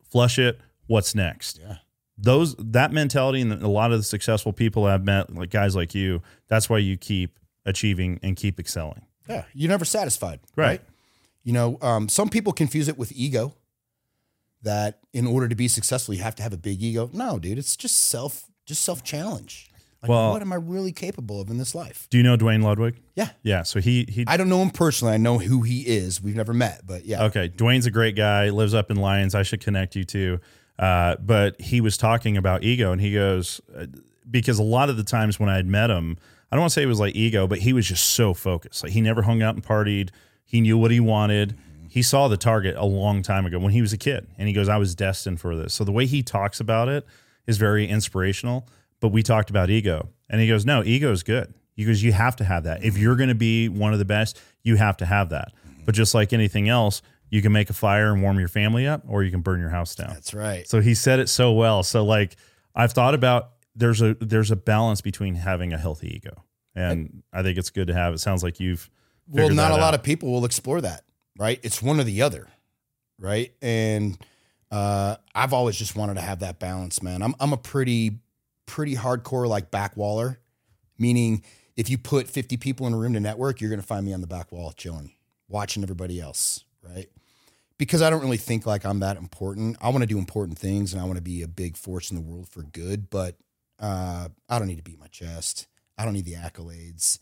flush 0.09 0.39
it. 0.39 0.59
What's 0.87 1.13
next? 1.15 1.59
Yeah. 1.61 1.77
Those 2.17 2.55
that 2.57 2.91
mentality 2.91 3.41
and 3.41 3.51
a 3.51 3.67
lot 3.67 3.91
of 3.91 3.99
the 3.99 4.03
successful 4.03 4.53
people 4.53 4.85
I've 4.85 5.03
met, 5.03 5.33
like 5.33 5.49
guys 5.49 5.75
like 5.75 5.93
you, 5.93 6.21
that's 6.47 6.69
why 6.69 6.77
you 6.79 6.97
keep 6.97 7.37
achieving 7.65 8.19
and 8.23 8.35
keep 8.35 8.59
excelling. 8.59 9.05
Yeah, 9.27 9.43
you're 9.53 9.69
never 9.69 9.85
satisfied, 9.85 10.39
Right. 10.55 10.65
right? 10.65 10.81
You 11.43 11.53
know, 11.53 11.77
um, 11.81 12.07
some 12.09 12.29
people 12.29 12.53
confuse 12.53 12.87
it 12.87 12.97
with 12.97 13.11
ego. 13.15 13.53
That 14.61 14.99
in 15.13 15.27
order 15.27 15.47
to 15.47 15.55
be 15.55 15.67
successful, 15.67 16.15
you 16.15 16.23
have 16.23 16.35
to 16.35 16.43
have 16.43 16.53
a 16.53 16.57
big 16.57 16.81
ego. 16.81 17.09
No, 17.13 17.37
dude, 17.37 17.57
it's 17.59 17.75
just 17.75 17.95
self, 18.07 18.45
just 18.65 18.81
self 18.81 19.03
challenge. 19.03 19.69
Like, 20.05 20.09
Well- 20.09 20.31
what 20.33 20.41
am 20.41 20.53
I 20.53 20.57
really 20.57 20.91
capable 20.91 21.41
of 21.41 21.49
in 21.49 21.57
this 21.57 21.73
life? 21.73 22.07
Do 22.11 22.17
you 22.17 22.23
know 22.23 22.35
Duane 22.37 22.61
Ludwig? 22.61 23.01
Yeah, 23.15 23.29
Yeah. 23.43 23.63
So 23.63 23.79
he 23.79 24.05
he 24.07 24.23
I 24.27 24.37
don't 24.37 24.49
know 24.49 24.61
him 24.61 24.69
personally. 24.69 25.13
I 25.13 25.17
know 25.17 25.39
who 25.39 25.61
he 25.63 25.81
is. 25.81 26.21
We've 26.21 26.35
never 26.35 26.53
met, 26.53 26.81
but 26.85 27.05
yeah, 27.05 27.23
Okay, 27.25 27.47
Duane's 27.47 27.85
a 27.85 27.91
great 27.91 28.15
guy. 28.15 28.49
Lives 28.49 28.73
up 28.73 28.91
in 28.91 28.97
Lyons. 28.97 29.33
I 29.35 29.43
should 29.43 29.61
connect 29.61 29.95
you 29.95 30.03
to. 30.05 30.39
Uh, 30.77 31.15
but 31.19 31.59
he 31.59 31.81
was 31.81 31.97
talking 31.97 32.37
about 32.37 32.63
ego, 32.63 32.91
and 32.91 32.99
he 33.01 33.13
goes 33.13 33.61
uh, 33.75 33.85
because 34.29 34.59
a 34.59 34.63
lot 34.63 34.89
of 34.89 34.97
the 34.97 35.03
times 35.03 35.39
when 35.39 35.49
I 35.49 35.55
had 35.55 35.65
met 35.67 35.89
him, 35.89 36.17
I 36.51 36.55
don't 36.55 36.61
want 36.61 36.71
to 36.71 36.73
say 36.75 36.83
it 36.83 36.87
was 36.87 36.99
like 36.99 37.15
ego, 37.15 37.47
but 37.47 37.59
he 37.59 37.73
was 37.73 37.87
just 37.87 38.05
so 38.11 38.33
focused. 38.33 38.83
Like 38.83 38.91
he 38.91 39.01
never 39.01 39.21
hung 39.23 39.41
out 39.41 39.55
and 39.55 39.63
partied. 39.63 40.09
He 40.43 40.61
knew 40.61 40.77
what 40.77 40.91
he 40.91 40.99
wanted. 40.99 41.57
He 41.89 42.01
saw 42.01 42.27
the 42.27 42.35
target 42.37 42.75
a 42.75 42.85
long 42.85 43.21
time 43.23 43.45
ago 43.45 43.57
when 43.57 43.71
he 43.71 43.81
was 43.81 43.93
a 43.93 43.97
kid, 43.97 44.27
and 44.37 44.47
he 44.49 44.53
goes, 44.53 44.67
"I 44.67 44.75
was 44.77 44.95
destined 44.95 45.39
for 45.39 45.55
this." 45.55 45.73
So 45.73 45.83
the 45.85 45.93
way 45.93 46.05
he 46.05 46.21
talks 46.21 46.59
about 46.59 46.89
it 46.89 47.05
is 47.47 47.57
very 47.57 47.87
inspirational. 47.87 48.67
But 49.05 49.11
we 49.11 49.21
talked 49.21 49.51
about 49.51 49.69
ego, 49.69 50.09
and 50.31 50.41
he 50.41 50.47
goes, 50.47 50.65
"No, 50.65 50.83
ego 50.83 51.11
is 51.11 51.21
good." 51.21 51.53
He 51.75 51.85
goes, 51.85 52.01
"You 52.01 52.11
have 52.11 52.35
to 52.37 52.43
have 52.43 52.63
that. 52.63 52.83
If 52.83 52.97
you're 52.97 53.15
going 53.15 53.29
to 53.29 53.35
be 53.35 53.69
one 53.69 53.93
of 53.93 53.99
the 53.99 54.05
best, 54.05 54.39
you 54.63 54.77
have 54.77 54.97
to 54.97 55.05
have 55.05 55.29
that." 55.29 55.51
But 55.85 55.93
just 55.93 56.15
like 56.15 56.33
anything 56.33 56.69
else, 56.69 57.03
you 57.29 57.43
can 57.43 57.51
make 57.51 57.69
a 57.69 57.73
fire 57.73 58.11
and 58.11 58.23
warm 58.23 58.39
your 58.39 58.47
family 58.47 58.87
up, 58.87 59.03
or 59.07 59.23
you 59.23 59.29
can 59.29 59.41
burn 59.41 59.59
your 59.59 59.69
house 59.69 59.93
down. 59.93 60.09
that's 60.09 60.33
right. 60.33 60.67
So 60.67 60.81
he 60.81 60.95
said 60.95 61.19
it 61.19 61.29
so 61.29 61.51
well. 61.51 61.83
So 61.83 62.03
like 62.03 62.35
I've 62.73 62.93
thought 62.93 63.13
about 63.13 63.51
there's 63.75 64.01
a 64.01 64.15
there's 64.15 64.49
a 64.49 64.55
balance 64.55 65.01
between 65.01 65.35
having 65.35 65.71
a 65.71 65.77
healthy 65.77 66.15
ego, 66.15 66.43
and 66.73 67.21
I 67.31 67.43
think 67.43 67.59
it's 67.59 67.69
good 67.69 67.85
to 67.85 67.93
have. 67.93 68.15
It 68.15 68.21
sounds 68.21 68.41
like 68.41 68.59
you've 68.59 68.89
Well, 69.27 69.51
not 69.51 69.69
a 69.69 69.75
lot 69.75 69.93
of 69.93 70.01
people 70.01 70.31
will 70.31 70.45
explore 70.45 70.81
that, 70.81 71.03
right? 71.37 71.59
It's 71.61 71.79
one 71.79 71.99
or 71.99 72.03
the 72.05 72.23
other, 72.23 72.47
right? 73.19 73.53
And 73.61 74.17
uh, 74.71 75.17
I've 75.35 75.53
always 75.53 75.75
just 75.75 75.95
wanted 75.95 76.15
to 76.15 76.21
have 76.21 76.39
that 76.39 76.57
balance, 76.57 77.03
man. 77.03 77.21
I'm 77.21 77.35
I'm 77.39 77.53
a 77.53 77.57
pretty 77.57 78.17
pretty 78.65 78.95
hardcore 78.95 79.47
like 79.47 79.71
back 79.71 79.95
waller, 79.97 80.39
meaning 80.97 81.43
if 81.75 81.89
you 81.89 81.97
put 81.97 82.27
50 82.27 82.57
people 82.57 82.87
in 82.87 82.93
a 82.93 82.97
room 82.97 83.13
to 83.13 83.19
network, 83.19 83.61
you're 83.61 83.69
gonna 83.69 83.81
find 83.81 84.05
me 84.05 84.13
on 84.13 84.21
the 84.21 84.27
back 84.27 84.51
wall 84.51 84.71
chilling, 84.71 85.11
watching 85.47 85.83
everybody 85.83 86.19
else, 86.19 86.63
right? 86.81 87.07
Because 87.77 88.01
I 88.01 88.09
don't 88.09 88.21
really 88.21 88.37
think 88.37 88.65
like 88.65 88.85
I'm 88.85 88.99
that 88.99 89.17
important. 89.17 89.77
I 89.81 89.89
want 89.89 90.01
to 90.01 90.07
do 90.07 90.17
important 90.17 90.57
things 90.57 90.93
and 90.93 91.01
I 91.01 91.05
want 91.05 91.17
to 91.17 91.21
be 91.21 91.41
a 91.41 91.47
big 91.47 91.75
force 91.75 92.09
in 92.09 92.15
the 92.15 92.21
world 92.21 92.47
for 92.47 92.63
good, 92.63 93.09
but 93.09 93.35
uh, 93.79 94.29
I 94.47 94.59
don't 94.59 94.67
need 94.67 94.77
to 94.77 94.83
beat 94.83 94.99
my 94.99 95.07
chest. 95.07 95.67
I 95.97 96.05
don't 96.05 96.13
need 96.13 96.25
the 96.25 96.35
accolades. 96.35 97.19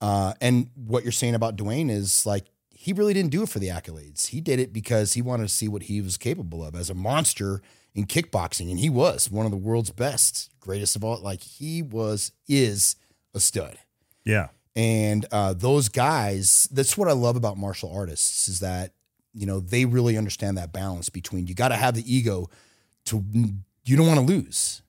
Uh, 0.00 0.34
and 0.40 0.68
what 0.74 1.02
you're 1.02 1.12
saying 1.12 1.34
about 1.34 1.56
Duane 1.56 1.90
is 1.90 2.26
like 2.26 2.46
he 2.70 2.92
really 2.92 3.14
didn't 3.14 3.30
do 3.30 3.42
it 3.42 3.48
for 3.48 3.58
the 3.58 3.68
accolades. 3.68 4.28
He 4.28 4.40
did 4.40 4.60
it 4.60 4.72
because 4.72 5.14
he 5.14 5.22
wanted 5.22 5.44
to 5.44 5.48
see 5.48 5.68
what 5.68 5.84
he 5.84 6.00
was 6.00 6.16
capable 6.16 6.64
of 6.64 6.74
as 6.74 6.90
a 6.90 6.94
monster 6.94 7.62
in 7.96 8.04
kickboxing, 8.04 8.70
and 8.70 8.78
he 8.78 8.90
was 8.90 9.30
one 9.30 9.46
of 9.46 9.50
the 9.50 9.56
world's 9.56 9.90
best, 9.90 10.50
greatest 10.60 10.94
of 10.94 11.02
all. 11.02 11.18
Like 11.20 11.42
he 11.42 11.80
was, 11.82 12.30
is 12.46 12.94
a 13.34 13.40
stud. 13.40 13.78
Yeah. 14.22 14.48
And 14.76 15.24
uh, 15.32 15.54
those 15.54 15.88
guys, 15.88 16.68
that's 16.70 16.98
what 16.98 17.08
I 17.08 17.12
love 17.12 17.36
about 17.36 17.56
martial 17.56 17.90
artists 17.90 18.48
is 18.48 18.60
that, 18.60 18.92
you 19.32 19.46
know, 19.46 19.60
they 19.60 19.86
really 19.86 20.18
understand 20.18 20.58
that 20.58 20.74
balance 20.74 21.08
between 21.08 21.46
you 21.46 21.54
got 21.54 21.68
to 21.68 21.76
have 21.76 21.94
the 21.94 22.14
ego 22.14 22.50
to, 23.06 23.24
you 23.32 23.96
don't 23.96 24.06
want 24.06 24.20
to 24.20 24.26
lose, 24.26 24.82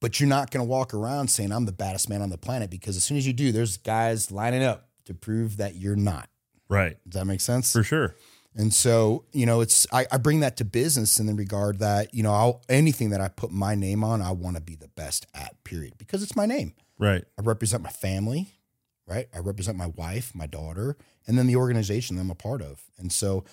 but 0.00 0.18
you're 0.18 0.28
not 0.28 0.50
going 0.50 0.66
to 0.66 0.68
walk 0.68 0.92
around 0.92 1.28
saying, 1.28 1.52
I'm 1.52 1.66
the 1.66 1.72
baddest 1.72 2.08
man 2.08 2.22
on 2.22 2.30
the 2.30 2.38
planet 2.38 2.70
because 2.70 2.96
as 2.96 3.04
soon 3.04 3.16
as 3.16 3.24
you 3.24 3.32
do, 3.32 3.52
there's 3.52 3.76
guys 3.76 4.32
lining 4.32 4.64
up 4.64 4.88
to 5.04 5.14
prove 5.14 5.58
that 5.58 5.76
you're 5.76 5.94
not. 5.94 6.28
Right. 6.68 6.96
Does 7.08 7.20
that 7.20 7.26
make 7.26 7.40
sense? 7.40 7.72
For 7.72 7.84
sure. 7.84 8.16
And 8.54 8.72
so, 8.72 9.24
you 9.32 9.46
know, 9.46 9.62
it's 9.62 9.86
I, 9.92 10.06
I 10.12 10.18
bring 10.18 10.40
that 10.40 10.58
to 10.58 10.64
business 10.64 11.18
in 11.18 11.26
the 11.26 11.34
regard 11.34 11.78
that, 11.78 12.12
you 12.12 12.22
know, 12.22 12.32
I'll, 12.32 12.62
anything 12.68 13.10
that 13.10 13.20
I 13.20 13.28
put 13.28 13.50
my 13.50 13.74
name 13.74 14.04
on, 14.04 14.20
I 14.20 14.32
want 14.32 14.56
to 14.56 14.62
be 14.62 14.74
the 14.74 14.88
best 14.88 15.26
at, 15.34 15.62
period, 15.64 15.94
because 15.96 16.22
it's 16.22 16.36
my 16.36 16.44
name. 16.44 16.74
Right. 16.98 17.24
I 17.38 17.42
represent 17.42 17.82
my 17.82 17.90
family, 17.90 18.48
right? 19.06 19.26
I 19.34 19.38
represent 19.38 19.78
my 19.78 19.86
wife, 19.86 20.34
my 20.34 20.46
daughter, 20.46 20.96
and 21.26 21.38
then 21.38 21.46
the 21.46 21.56
organization 21.56 22.16
that 22.16 22.22
I'm 22.22 22.30
a 22.30 22.34
part 22.34 22.60
of. 22.60 22.82
And 22.98 23.10
so 23.10 23.44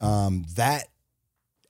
um, 0.00 0.44
that 0.56 0.88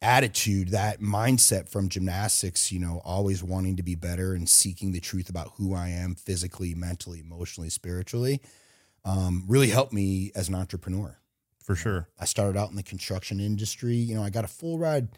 attitude, 0.01 0.71
that 0.71 1.01
mindset 1.01 1.69
from 1.69 1.89
gymnastics, 1.89 2.73
you 2.73 2.81
know, 2.81 3.01
always 3.05 3.45
wanting 3.45 3.77
to 3.77 3.85
be 3.85 3.95
better 3.95 4.35
and 4.35 4.49
seeking 4.49 4.91
the 4.91 4.99
truth 4.99 5.31
about 5.31 5.53
who 5.57 5.73
I 5.73 5.91
am 5.91 6.17
physically, 6.17 6.75
mentally, 6.75 7.21
emotionally, 7.21 7.71
spiritually, 7.71 8.43
um, 9.05 9.45
really 9.47 9.69
helped 9.69 9.93
me 9.93 10.33
as 10.35 10.49
an 10.49 10.57
entrepreneur. 10.57 11.17
For 11.62 11.76
sure. 11.76 12.09
I 12.19 12.25
started 12.25 12.59
out 12.59 12.71
in 12.71 12.76
the 12.76 12.83
construction 12.83 13.40
industry. 13.40 13.95
You 13.95 14.16
know, 14.16 14.23
I 14.23 14.31
got 14.31 14.45
a 14.45 14.49
full 14.49 14.78
ride 14.78 15.09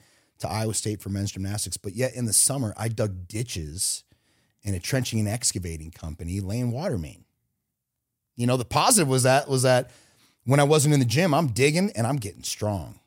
to 0.40 0.48
Iowa 0.48 0.74
State 0.74 1.00
for 1.00 1.08
men's 1.08 1.32
gymnastics, 1.32 1.76
but 1.76 1.94
yet 1.94 2.14
in 2.14 2.26
the 2.26 2.32
summer, 2.32 2.74
I 2.76 2.88
dug 2.88 3.26
ditches 3.28 4.04
in 4.62 4.74
a 4.74 4.80
trenching 4.80 5.18
and 5.18 5.28
excavating 5.28 5.90
company 5.90 6.40
laying 6.40 6.70
water 6.70 6.98
main. 6.98 7.24
You 8.36 8.46
know, 8.46 8.56
the 8.56 8.64
positive 8.64 9.08
was 9.08 9.22
that 9.22 9.48
was 9.48 9.62
that 9.62 9.90
when 10.44 10.60
I 10.60 10.64
wasn't 10.64 10.94
in 10.94 11.00
the 11.00 11.06
gym, 11.06 11.32
I'm 11.32 11.48
digging 11.48 11.92
and 11.94 12.06
I'm 12.06 12.16
getting 12.16 12.42
strong. 12.42 13.00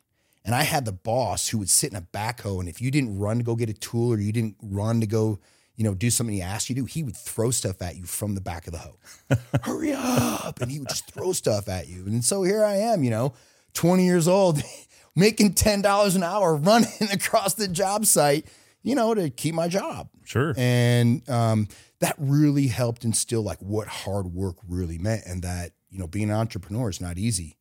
And 0.46 0.56
I 0.56 0.64
had 0.64 0.86
the 0.86 0.94
boss 0.94 1.50
who 1.50 1.58
would 1.58 1.70
sit 1.70 1.92
in 1.92 1.98
a 1.98 2.02
backhoe, 2.02 2.62
and 2.62 2.70
if 2.70 2.82
you 2.82 2.90
didn't 2.90 3.20
run 3.20 3.38
to 3.38 3.44
go 3.44 3.56
get 3.56 3.70
a 3.70 3.74
tool 3.74 4.14
or 4.14 4.18
you 4.18 4.32
didn't 4.32 4.56
run 4.62 5.02
to 5.02 5.08
go, 5.08 5.40
you 5.78 5.84
know, 5.84 5.94
do 5.94 6.10
something 6.10 6.36
he 6.36 6.42
asked 6.42 6.70
you 6.70 6.76
to, 6.76 6.86
he 6.86 7.04
would 7.04 7.16
throw 7.16 7.52
stuff 7.52 7.82
at 7.82 7.96
you 7.96 8.04
from 8.04 8.36
the 8.36 8.42
back 8.42 8.66
of 8.68 8.74
the 8.74 8.80
hoe. 8.80 8.98
Hurry 9.64 9.94
up! 9.94 10.60
And 10.60 10.72
he 10.72 10.80
would 10.80 10.90
just 10.90 11.10
throw 11.12 11.32
stuff 11.32 11.70
at 11.70 11.88
you. 11.88 12.06
And 12.08 12.26
so 12.26 12.44
here 12.44 12.66
I 12.66 12.78
am, 12.78 13.04
you 13.04 13.12
know, 13.12 13.34
20 13.76 14.04
years 14.04 14.28
old, 14.28 14.62
making 15.16 15.54
ten 15.54 15.82
dollars 15.82 16.16
an 16.16 16.24
hour, 16.24 16.56
running 16.56 16.90
across 17.14 17.54
the 17.54 17.68
job 17.68 18.06
site, 18.06 18.48
you 18.82 18.96
know, 18.96 19.14
to 19.14 19.30
keep 19.30 19.54
my 19.54 19.68
job. 19.68 20.10
Sure. 20.26 20.54
And 20.58 21.28
um, 21.30 21.68
that 22.00 22.16
really 22.18 22.68
helped 22.68 23.06
instill 23.06 23.44
like 23.44 23.60
what 23.60 23.88
hard 23.88 24.34
work 24.34 24.58
really 24.68 24.98
meant, 24.98 25.24
and 25.28 25.44
that 25.44 25.74
you 25.92 26.00
know 26.00 26.08
being 26.08 26.32
an 26.32 26.36
entrepreneur 26.36 26.90
is 26.90 27.00
not 27.00 27.20
easy. 27.20 27.56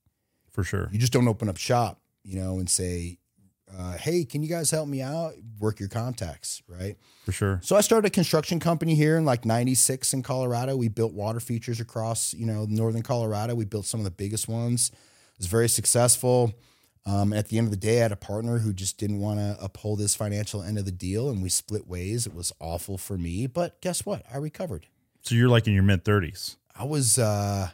For 0.53 0.65
sure. 0.65 0.89
You 0.91 0.99
just 0.99 1.13
don't 1.13 1.29
open 1.29 1.51
up 1.51 1.59
shop, 1.59 2.01
you 2.25 2.41
know, 2.41 2.59
and 2.59 2.69
say, 2.71 3.19
uh, 3.77 3.93
"Hey, 3.99 4.25
can 4.25 4.43
you 4.43 4.49
guys 4.49 4.71
help 4.71 4.89
me 4.89 5.01
out?" 5.03 5.35
Work 5.59 5.81
your 5.81 5.89
contacts, 5.89 6.63
right? 6.69 6.97
For 7.25 7.33
sure. 7.33 7.61
So 7.63 7.77
I 7.77 7.81
started 7.81 8.07
a 8.07 8.11
construction 8.11 8.61
company 8.61 8.95
here 8.95 9.17
in 9.17 9.25
like 9.25 9.45
'96 9.45 10.13
in 10.13 10.23
Colorado. 10.23 10.77
We 10.77 10.89
built 10.89 11.13
water 11.13 11.41
features 11.41 11.81
across, 11.81 12.33
you 12.35 12.47
know, 12.47 12.67
northern 12.69 13.03
Colorado. 13.03 13.55
We 13.55 13.65
built 13.65 13.87
some 13.87 14.01
of 14.01 14.05
the 14.05 14.11
biggest 14.11 14.49
ones. 14.49 14.91
It 14.93 15.39
was 15.39 15.47
very 15.47 15.69
successful. 15.69 16.55
Um, 17.05 17.33
at 17.33 17.49
the 17.51 17.59
end 17.59 17.69
of 17.69 17.71
the 17.71 17.77
day, 17.77 17.99
I 18.01 18.03
had 18.03 18.11
a 18.13 18.17
partner 18.17 18.59
who 18.59 18.73
just 18.73 18.99
didn't 18.99 19.21
want 19.21 19.39
to 19.39 19.57
uphold 19.61 20.01
his 20.01 20.17
financial 20.17 20.61
end 20.63 20.77
of 20.77 20.87
the 20.87 20.91
deal, 20.91 21.31
and 21.31 21.41
we 21.41 21.49
split 21.49 21.87
ways. 21.87 22.27
It 22.27 22.35
was 22.35 22.53
awful 22.59 22.99
for 22.99 23.17
me, 23.17 23.47
but 23.47 23.81
guess 23.81 24.05
what? 24.05 24.23
I 24.33 24.39
recovered. 24.39 24.87
So 25.23 25.35
you're 25.37 25.49
like 25.49 25.67
in 25.69 25.73
your 25.73 25.85
mid 25.85 26.05
30s 26.05 26.57
I 26.79 26.85
was 26.85 27.17
uh, 27.19 27.71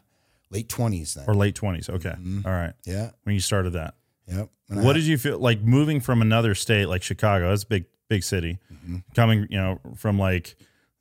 late 0.51 0.69
twenties 0.69 1.15
then. 1.15 1.25
or 1.27 1.35
late 1.35 1.55
20s. 1.55 1.89
Okay. 1.89 2.15
Mhm. 2.19 2.45
All 2.47 2.53
right. 2.53 2.75
yeah, 2.85 3.11
When 3.25 3.35
you 3.35 3.41
started 3.41 3.73
that. 3.73 3.95
Yep. 4.27 4.51
And 4.69 4.85
What 4.85 4.97
I- 4.97 5.01
did 5.01 5.07
you 5.07 5.19
feel 5.19 5.39
like 5.39 5.61
moving 5.63 6.01
from 6.01 6.23
another 6.23 6.55
state 6.55 6.87
like 6.87 7.03
Chicago? 7.03 7.49
That's 7.51 7.65
a 7.65 7.67
big, 7.67 7.85
big 8.09 8.23
city. 8.23 8.59
Mhm. 8.73 9.05
Coming, 9.15 9.47
you 9.51 9.57
know, 9.59 9.81
from 9.97 10.19
like, 10.19 10.57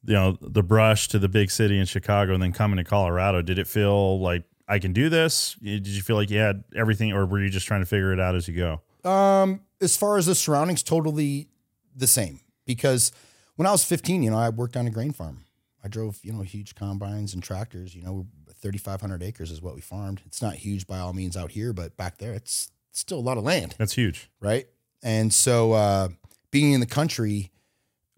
you 0.06 0.14
know, 0.14 0.38
the 0.42 0.64
brush 0.64 1.08
to 1.10 1.20
the 1.20 1.30
big 1.30 1.52
city 1.52 1.78
in 1.78 1.86
Chicago 1.86 2.34
and 2.34 2.42
then 2.44 2.52
coming 2.52 2.78
to 2.78 2.84
Colorado. 2.84 3.42
Did 3.42 3.60
it 3.60 3.68
feel 3.68 4.20
like 4.20 4.44
I 4.68 4.80
can 4.80 4.94
do 4.94 5.10
this? 5.10 5.56
Did 5.62 5.88
you 5.88 6.02
feel 6.02 6.16
like 6.16 6.30
you 6.30 6.40
had 6.40 6.64
everything 6.76 7.12
or 7.12 7.26
were 7.26 7.40
you 7.42 7.50
just 7.50 7.68
trying 7.68 7.82
to 7.82 7.86
figure 7.86 8.12
it 8.14 8.20
out 8.20 8.36
as 8.36 8.48
you 8.48 8.56
go? 8.56 9.10
Um, 9.10 9.62
as 9.80 9.96
far 9.98 10.18
as 10.18 10.26
the 10.26 10.36
surroundings, 10.36 10.84
totally 10.84 11.48
the 11.96 12.08
same. 12.08 12.40
Because 12.66 13.12
when 13.56 13.66
I 13.68 13.72
was 13.72 13.84
15, 13.84 14.24
you 14.24 14.32
know, 14.32 14.38
I 14.38 14.50
worked 14.50 14.78
on 14.78 14.88
a 14.88 14.90
grain 14.92 15.12
farm. 15.12 15.46
I 15.84 15.88
drove, 15.88 16.20
you 16.24 16.32
know, 16.32 16.42
huge 16.42 16.76
combines 16.76 17.34
and 17.34 17.42
tractors. 17.42 17.96
You 17.96 18.04
know, 18.04 18.28
3,500 18.62 19.24
acres 19.24 19.50
is 19.52 19.62
what 19.62 19.74
we 19.76 19.82
farmed. 19.82 20.22
It's 20.26 20.42
not 20.42 20.56
huge 20.56 20.86
by 20.88 21.00
all 21.00 21.14
means 21.14 21.36
out 21.36 21.52
here, 21.52 21.74
but 21.74 21.98
back 21.98 22.18
there, 22.20 22.34
it's 22.34 22.72
still 22.92 23.20
a 23.20 23.22
lot 23.22 23.38
of 23.38 23.44
land, 23.44 23.76
That's 23.78 23.94
huge. 23.94 24.30
right? 24.40 24.68
And 25.04 25.34
so, 25.34 25.74
uh, 25.74 26.10
being 26.52 26.74
in 26.74 26.80
the 26.80 26.86
country 26.86 27.52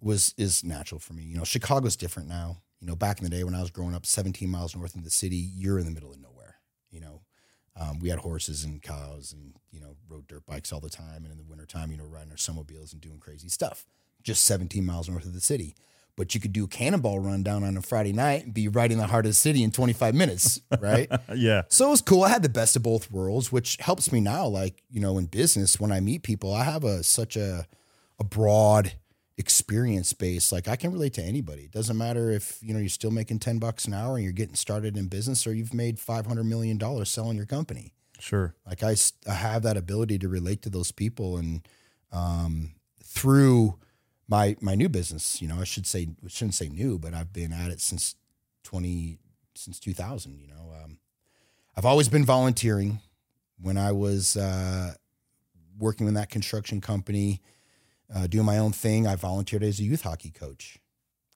was 0.02 0.34
is 0.38 0.64
natural 0.64 1.00
for 1.00 1.14
me. 1.14 1.24
You 1.24 1.38
know, 1.38 1.44
Chicago's 1.44 1.96
different 1.96 2.28
now. 2.30 2.58
You 2.82 2.88
know, 2.88 2.96
back 2.96 3.20
in 3.20 3.24
the 3.24 3.30
day 3.30 3.44
when 3.46 3.56
I 3.56 3.62
was 3.62 3.72
growing 3.72 3.96
up, 3.96 4.06
17 4.06 4.50
miles 4.50 4.76
north 4.76 4.96
of 4.96 5.04
the 5.06 5.10
city, 5.10 5.38
you're 5.56 5.80
in 5.80 5.86
the 5.86 5.92
middle 5.92 6.12
of 6.12 6.20
nowhere. 6.20 6.56
You 6.92 7.00
know, 7.00 7.22
um, 7.80 8.00
we 8.00 8.10
had 8.10 8.20
horses 8.20 8.66
and 8.66 8.82
cows 8.82 9.32
and, 9.32 9.54
you 9.72 9.80
know, 9.80 9.96
rode 10.10 10.28
dirt 10.28 10.46
bikes 10.46 10.74
all 10.74 10.82
the 10.82 10.90
time. 10.90 11.24
And 11.24 11.32
in 11.32 11.38
the 11.38 11.44
wintertime, 11.46 11.92
you 11.92 11.98
know, 11.98 12.04
riding 12.04 12.32
our 12.32 12.36
snowmobiles 12.36 12.92
and 12.92 13.00
doing 13.00 13.20
crazy 13.20 13.48
stuff. 13.48 13.86
Just 14.22 14.44
17 14.44 14.86
miles 14.86 15.08
north 15.08 15.26
of 15.26 15.34
the 15.34 15.40
city. 15.40 15.76
But 16.16 16.36
you 16.36 16.42
could 16.42 16.54
do 16.54 16.66
a 16.66 16.68
cannonball 16.68 17.20
run 17.20 17.42
down 17.42 17.64
on 17.64 17.76
a 17.76 17.82
Friday 17.82 18.14
night 18.14 18.46
and 18.46 18.54
be 18.54 18.68
right 18.68 18.92
in 18.92 19.00
the 19.00 19.08
heart 19.08 19.26
of 19.26 19.32
the 19.32 19.36
city 19.36 19.64
in 19.64 19.72
25 19.72 20.14
minutes, 20.14 20.62
right? 20.80 21.10
yeah. 21.36 21.64
So 21.70 21.88
it 21.88 21.92
was 21.92 22.02
cool. 22.02 22.24
I 22.24 22.30
had 22.30 22.44
the 22.44 22.50
best 22.50 22.76
of 22.76 22.84
both 22.84 23.10
worlds, 23.12 23.52
which 23.52 23.78
helps 23.80 24.12
me 24.12 24.20
now. 24.20 24.46
Like, 24.46 24.84
you 24.92 25.00
know, 25.00 25.18
in 25.18 25.26
business, 25.26 25.80
when 25.80 25.92
I 25.92 26.00
meet 26.00 26.22
people, 26.22 26.54
I 26.54 26.66
have 26.66 26.84
a 26.84 27.04
such 27.04 27.36
a 27.36 27.68
a 28.20 28.24
broad 28.24 28.94
experience 29.38 30.14
base. 30.14 30.52
Like 30.52 30.68
I 30.68 30.76
can 30.76 30.92
relate 30.92 31.14
to 31.14 31.24
anybody. 31.24 31.64
It 31.64 31.72
doesn't 31.72 31.98
matter 31.98 32.30
if, 32.30 32.60
you 32.62 32.74
know, 32.74 32.80
you're 32.80 32.90
still 32.90 33.12
making 33.12 33.40
10 33.40 33.60
bucks 33.60 33.86
an 33.86 33.94
hour 33.94 34.16
and 34.16 34.24
you're 34.24 34.34
getting 34.34 34.56
started 34.56 34.98
in 34.98 35.08
business 35.08 35.48
or 35.48 35.54
you've 35.54 35.74
made 35.74 36.00
500 36.00 36.44
million 36.44 36.78
dollars 36.78 37.10
selling 37.10 37.38
your 37.38 37.46
company. 37.46 37.94
Sure. 38.20 38.54
Like 38.66 38.84
I, 38.84 38.96
I 39.28 39.34
have 39.34 39.64
that 39.64 39.78
ability 39.78 40.20
to 40.20 40.30
relate 40.30 40.62
to 40.64 40.70
those 40.70 40.92
people 40.92 41.38
and 41.38 41.68
um, 42.12 42.74
through 43.04 43.80
my 44.28 44.56
my 44.62 44.76
new 44.76 44.90
business, 44.90 45.42
you 45.42 45.48
know, 45.48 45.60
I 45.60 45.64
should 45.64 45.86
say 45.86 46.08
shouldn't 46.28 46.56
say 46.56 46.70
new, 46.70 46.98
but 46.98 47.14
I've 47.14 47.34
been 47.34 47.52
at 47.52 47.72
it 47.72 47.82
since 47.82 48.16
20 48.64 49.18
since 49.56 49.80
2000, 49.80 50.40
you 50.40 50.48
know. 50.48 50.74
Um, 50.84 50.98
I've 51.76 51.86
always 51.86 52.10
been 52.10 52.26
volunteering 52.26 53.00
when 53.60 53.78
I 53.78 53.92
was 53.92 54.38
uh, 54.38 54.94
working 55.78 56.08
in 56.08 56.14
that 56.16 56.30
construction 56.30 56.82
company, 56.82 57.42
uh, 58.14 58.28
doing 58.28 58.46
my 58.46 58.58
own 58.58 58.72
thing. 58.72 59.08
I 59.08 59.16
volunteered 59.16 59.64
as 59.64 59.80
a 59.80 59.84
youth 59.84 60.02
hockey 60.02 60.32
coach 60.32 60.80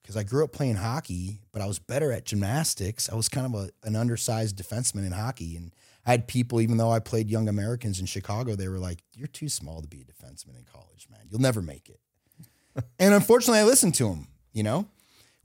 because 0.01 0.15
I 0.15 0.23
grew 0.23 0.43
up 0.43 0.51
playing 0.51 0.75
hockey, 0.75 1.41
but 1.51 1.61
I 1.61 1.65
was 1.65 1.79
better 1.79 2.11
at 2.11 2.25
gymnastics. 2.25 3.09
I 3.09 3.15
was 3.15 3.27
kind 3.27 3.45
of 3.45 3.61
a, 3.61 3.69
an 3.83 3.95
undersized 3.95 4.57
defenseman 4.57 5.05
in 5.05 5.11
hockey. 5.11 5.57
And 5.57 5.73
I 6.05 6.11
had 6.11 6.27
people, 6.27 6.61
even 6.61 6.77
though 6.77 6.91
I 6.91 6.99
played 6.99 7.29
young 7.29 7.49
Americans 7.49 7.99
in 7.99 8.05
Chicago, 8.05 8.55
they 8.55 8.69
were 8.69 8.79
like, 8.79 9.03
You're 9.13 9.27
too 9.27 9.49
small 9.49 9.81
to 9.81 9.87
be 9.87 10.01
a 10.01 10.05
defenseman 10.05 10.57
in 10.57 10.63
college, 10.63 11.07
man. 11.11 11.27
You'll 11.29 11.41
never 11.41 11.61
make 11.61 11.89
it. 11.89 11.99
And 12.99 13.13
unfortunately, 13.13 13.59
I 13.59 13.63
listened 13.63 13.95
to 13.95 14.09
him. 14.09 14.27
you 14.53 14.63
know. 14.63 14.87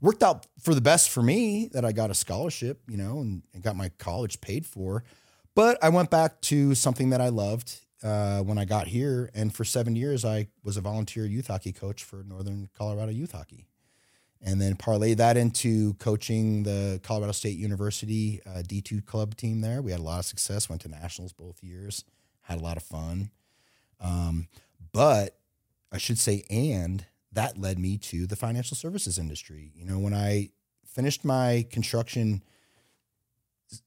Worked 0.01 0.21
out 0.21 0.47
for 0.59 0.75
the 0.75 0.81
best 0.81 1.09
for 1.11 1.23
me 1.23 1.69
that 1.71 1.85
I 1.85 1.93
got 1.93 2.11
a 2.11 2.13
scholarship, 2.13 2.81
you 2.89 2.97
know, 2.97 3.19
and, 3.19 3.41
and 3.53 3.63
got 3.63 3.77
my 3.77 3.87
college 3.99 4.41
paid 4.41 4.65
for. 4.65 5.05
But 5.55 5.81
I 5.81 5.89
went 5.89 6.09
back 6.09 6.41
to 6.41 6.75
something 6.75 7.11
that 7.11 7.21
I 7.21 7.29
loved 7.29 7.79
uh, 8.03 8.41
when 8.41 8.57
I 8.57 8.65
got 8.65 8.87
here. 8.87 9.29
And 9.33 9.53
for 9.55 9.63
seven 9.63 9.95
years, 9.95 10.25
I 10.25 10.47
was 10.61 10.75
a 10.75 10.81
volunteer 10.81 11.25
youth 11.25 11.47
hockey 11.47 11.71
coach 11.71 12.03
for 12.03 12.23
Northern 12.27 12.67
Colorado 12.77 13.13
Youth 13.13 13.31
Hockey. 13.31 13.67
And 14.41 14.59
then 14.59 14.75
parlay 14.75 15.13
that 15.13 15.37
into 15.37 15.93
coaching 15.93 16.63
the 16.63 16.99
Colorado 17.01 17.31
State 17.31 17.57
University 17.57 18.41
uh, 18.45 18.61
D2 18.61 19.05
club 19.05 19.37
team 19.37 19.61
there. 19.61 19.81
We 19.81 19.91
had 19.91 20.01
a 20.01 20.03
lot 20.03 20.19
of 20.19 20.25
success, 20.25 20.67
went 20.67 20.81
to 20.81 20.89
nationals 20.89 21.31
both 21.31 21.63
years, 21.63 22.03
had 22.41 22.59
a 22.59 22.61
lot 22.61 22.75
of 22.75 22.83
fun. 22.83 23.31
Um, 24.01 24.49
but 24.91 25.37
I 25.93 25.97
should 25.97 26.19
say, 26.19 26.43
and 26.49 27.05
that 27.33 27.57
led 27.57 27.79
me 27.79 27.97
to 27.97 28.27
the 28.27 28.35
financial 28.35 28.75
services 28.77 29.17
industry. 29.17 29.71
You 29.75 29.85
know, 29.85 29.99
when 29.99 30.13
I 30.13 30.49
finished 30.85 31.25
my 31.25 31.65
construction 31.71 32.43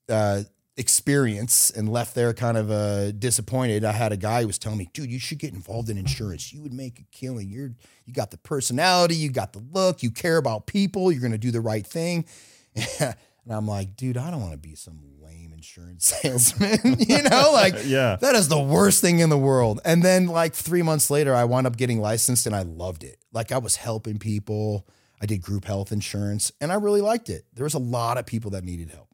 uh, 0.08 0.42
experience 0.76 1.70
and 1.70 1.88
left 1.88 2.14
there 2.14 2.34
kind 2.34 2.56
of 2.56 2.70
uh, 2.70 3.10
disappointed. 3.12 3.84
I 3.84 3.92
had 3.92 4.12
a 4.12 4.16
guy 4.16 4.42
who 4.42 4.46
was 4.46 4.58
telling 4.58 4.78
me, 4.78 4.90
"Dude, 4.92 5.10
you 5.10 5.18
should 5.18 5.38
get 5.38 5.54
involved 5.54 5.88
in 5.88 5.96
insurance. 5.96 6.52
You 6.52 6.60
would 6.62 6.72
make 6.72 6.98
a 6.98 7.04
killing. 7.12 7.48
You're 7.50 7.72
you 8.04 8.12
got 8.12 8.30
the 8.30 8.38
personality, 8.38 9.16
you 9.16 9.30
got 9.30 9.52
the 9.52 9.62
look, 9.72 10.02
you 10.02 10.10
care 10.10 10.36
about 10.36 10.66
people. 10.66 11.10
You're 11.10 11.20
going 11.20 11.32
to 11.32 11.38
do 11.38 11.50
the 11.50 11.60
right 11.60 11.86
thing." 11.86 12.26
And 13.46 13.54
I'm 13.54 13.66
like, 13.68 13.94
dude, 13.96 14.16
I 14.16 14.30
don't 14.32 14.40
want 14.40 14.52
to 14.52 14.58
be 14.58 14.74
some 14.74 14.98
lame 15.20 15.52
insurance 15.52 16.04
salesman. 16.22 16.78
you 16.98 17.22
know, 17.22 17.50
like 17.52 17.74
Yeah. 17.86 18.16
that 18.20 18.34
is 18.34 18.48
the 18.48 18.60
worst 18.60 19.00
thing 19.00 19.20
in 19.20 19.30
the 19.30 19.38
world. 19.38 19.80
And 19.84 20.02
then 20.02 20.26
like 20.26 20.52
three 20.52 20.82
months 20.82 21.10
later, 21.10 21.34
I 21.34 21.44
wound 21.44 21.66
up 21.66 21.76
getting 21.76 22.00
licensed 22.00 22.46
and 22.46 22.56
I 22.56 22.62
loved 22.62 23.04
it. 23.04 23.18
Like 23.32 23.52
I 23.52 23.58
was 23.58 23.76
helping 23.76 24.18
people. 24.18 24.86
I 25.22 25.26
did 25.26 25.40
group 25.40 25.64
health 25.64 25.92
insurance 25.92 26.50
and 26.60 26.72
I 26.72 26.74
really 26.74 27.00
liked 27.00 27.30
it. 27.30 27.44
There 27.54 27.64
was 27.64 27.74
a 27.74 27.78
lot 27.78 28.18
of 28.18 28.26
people 28.26 28.50
that 28.50 28.64
needed 28.64 28.90
help. 28.90 29.08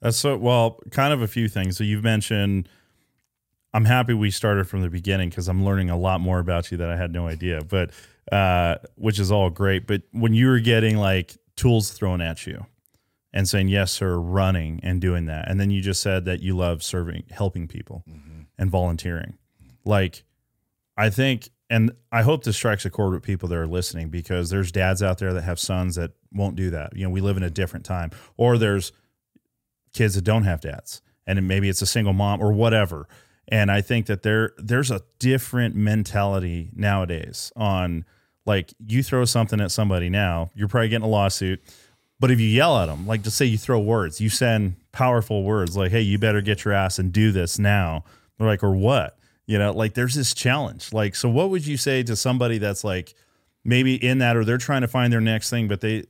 That's 0.00 0.18
so 0.18 0.36
well, 0.36 0.78
kind 0.90 1.14
of 1.14 1.22
a 1.22 1.26
few 1.26 1.48
things. 1.48 1.78
So 1.78 1.84
you've 1.84 2.04
mentioned 2.04 2.68
I'm 3.72 3.86
happy 3.86 4.12
we 4.14 4.30
started 4.30 4.68
from 4.68 4.82
the 4.82 4.90
beginning 4.90 5.30
because 5.30 5.48
I'm 5.48 5.64
learning 5.64 5.88
a 5.90 5.96
lot 5.98 6.20
more 6.20 6.38
about 6.38 6.70
you 6.70 6.76
that 6.78 6.90
I 6.90 6.96
had 6.96 7.12
no 7.12 7.26
idea. 7.26 7.62
But 7.64 7.90
uh, 8.30 8.76
which 8.96 9.18
is 9.18 9.32
all 9.32 9.50
great. 9.50 9.86
But 9.86 10.02
when 10.12 10.34
you 10.34 10.48
were 10.48 10.60
getting 10.60 10.98
like 10.98 11.36
tools 11.56 11.90
thrown 11.90 12.20
at 12.20 12.46
you 12.46 12.64
and 13.34 13.46
saying 13.46 13.68
yes 13.68 13.92
sir, 13.92 14.16
running 14.16 14.80
and 14.82 15.00
doing 15.00 15.26
that, 15.26 15.50
and 15.50 15.60
then 15.60 15.68
you 15.70 15.82
just 15.82 16.00
said 16.00 16.24
that 16.24 16.40
you 16.40 16.56
love 16.56 16.82
serving, 16.82 17.24
helping 17.30 17.68
people, 17.68 18.02
mm-hmm. 18.08 18.42
and 18.56 18.70
volunteering. 18.70 19.36
Like, 19.84 20.24
I 20.96 21.10
think, 21.10 21.50
and 21.68 21.92
I 22.10 22.22
hope 22.22 22.44
this 22.44 22.56
strikes 22.56 22.86
a 22.86 22.90
chord 22.90 23.12
with 23.12 23.22
people 23.22 23.50
that 23.50 23.58
are 23.58 23.66
listening 23.66 24.08
because 24.08 24.48
there's 24.48 24.72
dads 24.72 25.02
out 25.02 25.18
there 25.18 25.34
that 25.34 25.42
have 25.42 25.60
sons 25.60 25.96
that 25.96 26.12
won't 26.32 26.56
do 26.56 26.70
that. 26.70 26.96
You 26.96 27.04
know, 27.04 27.10
we 27.10 27.20
live 27.20 27.36
in 27.36 27.42
a 27.42 27.50
different 27.50 27.84
time, 27.84 28.10
or 28.38 28.56
there's 28.56 28.92
kids 29.92 30.14
that 30.14 30.22
don't 30.22 30.44
have 30.44 30.62
dads 30.62 31.02
and 31.26 31.46
maybe 31.46 31.68
it's 31.68 31.82
a 31.82 31.86
single 31.86 32.12
mom 32.12 32.42
or 32.42 32.52
whatever. 32.52 33.08
And 33.48 33.70
i 33.70 33.82
think 33.82 34.06
that 34.06 34.22
there 34.22 34.52
there's 34.56 34.90
a 34.90 35.02
different 35.18 35.74
mentality 35.74 36.70
nowadays 36.74 37.52
on 37.54 38.06
like 38.46 38.72
you 38.86 39.02
throw 39.02 39.26
something 39.26 39.60
at 39.60 39.70
somebody 39.70 40.08
now 40.08 40.50
you're 40.54 40.66
probably 40.66 40.88
getting 40.88 41.04
a 41.04 41.10
lawsuit 41.10 41.62
but 42.24 42.30
if 42.30 42.40
you 42.40 42.48
yell 42.48 42.78
at 42.78 42.86
them 42.86 43.06
like 43.06 43.20
just 43.20 43.36
say 43.36 43.44
you 43.44 43.58
throw 43.58 43.78
words 43.78 44.18
you 44.18 44.30
send 44.30 44.76
powerful 44.92 45.42
words 45.42 45.76
like 45.76 45.90
hey 45.90 46.00
you 46.00 46.18
better 46.18 46.40
get 46.40 46.64
your 46.64 46.72
ass 46.72 46.98
and 46.98 47.12
do 47.12 47.30
this 47.32 47.58
now. 47.58 48.02
They're 48.38 48.46
like 48.46 48.64
or 48.64 48.72
what? 48.72 49.18
You 49.44 49.58
know 49.58 49.72
like 49.72 49.92
there's 49.92 50.14
this 50.14 50.32
challenge. 50.32 50.90
Like 50.90 51.14
so 51.14 51.28
what 51.28 51.50
would 51.50 51.66
you 51.66 51.76
say 51.76 52.02
to 52.04 52.16
somebody 52.16 52.56
that's 52.56 52.82
like 52.82 53.14
maybe 53.62 53.94
in 53.94 54.20
that 54.20 54.38
or 54.38 54.44
they're 54.46 54.56
trying 54.56 54.80
to 54.80 54.88
find 54.88 55.12
their 55.12 55.20
next 55.20 55.50
thing 55.50 55.68
but 55.68 55.82
they 55.82 56.04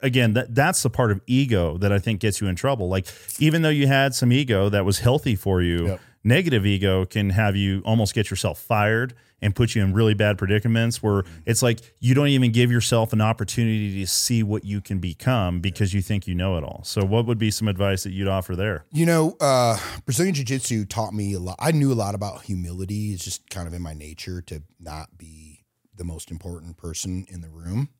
again 0.00 0.32
that 0.32 0.54
that's 0.54 0.82
the 0.82 0.88
part 0.88 1.10
of 1.10 1.20
ego 1.26 1.76
that 1.78 1.92
i 1.92 1.98
think 1.98 2.20
gets 2.20 2.40
you 2.40 2.46
in 2.48 2.56
trouble. 2.56 2.88
Like 2.88 3.06
even 3.38 3.60
though 3.60 3.68
you 3.68 3.86
had 3.88 4.14
some 4.14 4.32
ego 4.32 4.70
that 4.70 4.86
was 4.86 5.00
healthy 5.00 5.36
for 5.36 5.60
you 5.60 5.88
Yep. 5.88 6.00
Negative 6.24 6.66
ego 6.66 7.04
can 7.04 7.30
have 7.30 7.56
you 7.56 7.80
almost 7.84 8.14
get 8.14 8.30
yourself 8.30 8.58
fired 8.58 9.14
and 9.40 9.54
put 9.54 9.74
you 9.74 9.82
in 9.82 9.92
really 9.92 10.14
bad 10.14 10.36
predicaments 10.36 11.02
where 11.02 11.22
it's 11.46 11.62
like 11.62 11.80
you 12.00 12.12
don't 12.14 12.28
even 12.28 12.50
give 12.50 12.72
yourself 12.72 13.12
an 13.12 13.20
opportunity 13.20 14.00
to 14.00 14.06
see 14.06 14.42
what 14.42 14.64
you 14.64 14.80
can 14.80 14.98
become 14.98 15.60
because 15.60 15.94
you 15.94 16.02
think 16.02 16.26
you 16.26 16.34
know 16.34 16.56
it 16.56 16.64
all 16.64 16.80
so 16.84 17.04
what 17.04 17.24
would 17.26 17.38
be 17.38 17.50
some 17.50 17.68
advice 17.68 18.02
that 18.02 18.10
you'd 18.10 18.28
offer 18.28 18.56
there 18.56 18.84
You 18.92 19.06
know, 19.06 19.36
uh, 19.40 19.78
Brazilian 20.04 20.34
Jiu 20.34 20.44
Jitsu 20.44 20.84
taught 20.84 21.14
me 21.14 21.32
a 21.34 21.38
lot. 21.38 21.56
I 21.60 21.70
knew 21.72 21.92
a 21.92 21.94
lot 21.94 22.14
about 22.14 22.42
humility. 22.42 23.12
It's 23.12 23.24
just 23.24 23.48
kind 23.48 23.68
of 23.68 23.74
in 23.74 23.82
my 23.82 23.94
nature 23.94 24.42
to 24.42 24.62
not 24.80 25.16
be 25.16 25.64
the 25.94 26.04
most 26.04 26.30
important 26.30 26.76
person 26.76 27.26
in 27.28 27.40
the 27.40 27.48
room. 27.48 27.90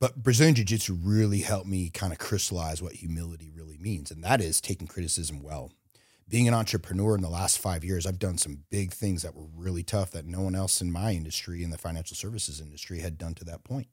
But 0.00 0.22
Brazilian 0.22 0.54
Jiu 0.54 0.64
Jitsu 0.64 0.94
really 0.94 1.40
helped 1.40 1.66
me 1.66 1.88
kind 1.90 2.12
of 2.12 2.18
crystallize 2.18 2.82
what 2.82 2.94
humility 2.94 3.50
really 3.54 3.78
means. 3.78 4.10
And 4.10 4.22
that 4.24 4.40
is 4.40 4.60
taking 4.60 4.86
criticism 4.86 5.42
well. 5.42 5.72
Being 6.32 6.48
an 6.48 6.54
entrepreneur 6.54 7.14
in 7.14 7.20
the 7.20 7.28
last 7.28 7.58
five 7.58 7.84
years, 7.84 8.06
I've 8.06 8.18
done 8.18 8.38
some 8.38 8.64
big 8.70 8.90
things 8.90 9.20
that 9.20 9.34
were 9.36 9.46
really 9.54 9.82
tough 9.82 10.12
that 10.12 10.24
no 10.24 10.40
one 10.40 10.54
else 10.54 10.80
in 10.80 10.90
my 10.90 11.12
industry, 11.12 11.62
in 11.62 11.68
the 11.68 11.76
financial 11.76 12.16
services 12.16 12.58
industry, 12.58 13.00
had 13.00 13.18
done 13.18 13.34
to 13.34 13.44
that 13.44 13.64
point. 13.64 13.88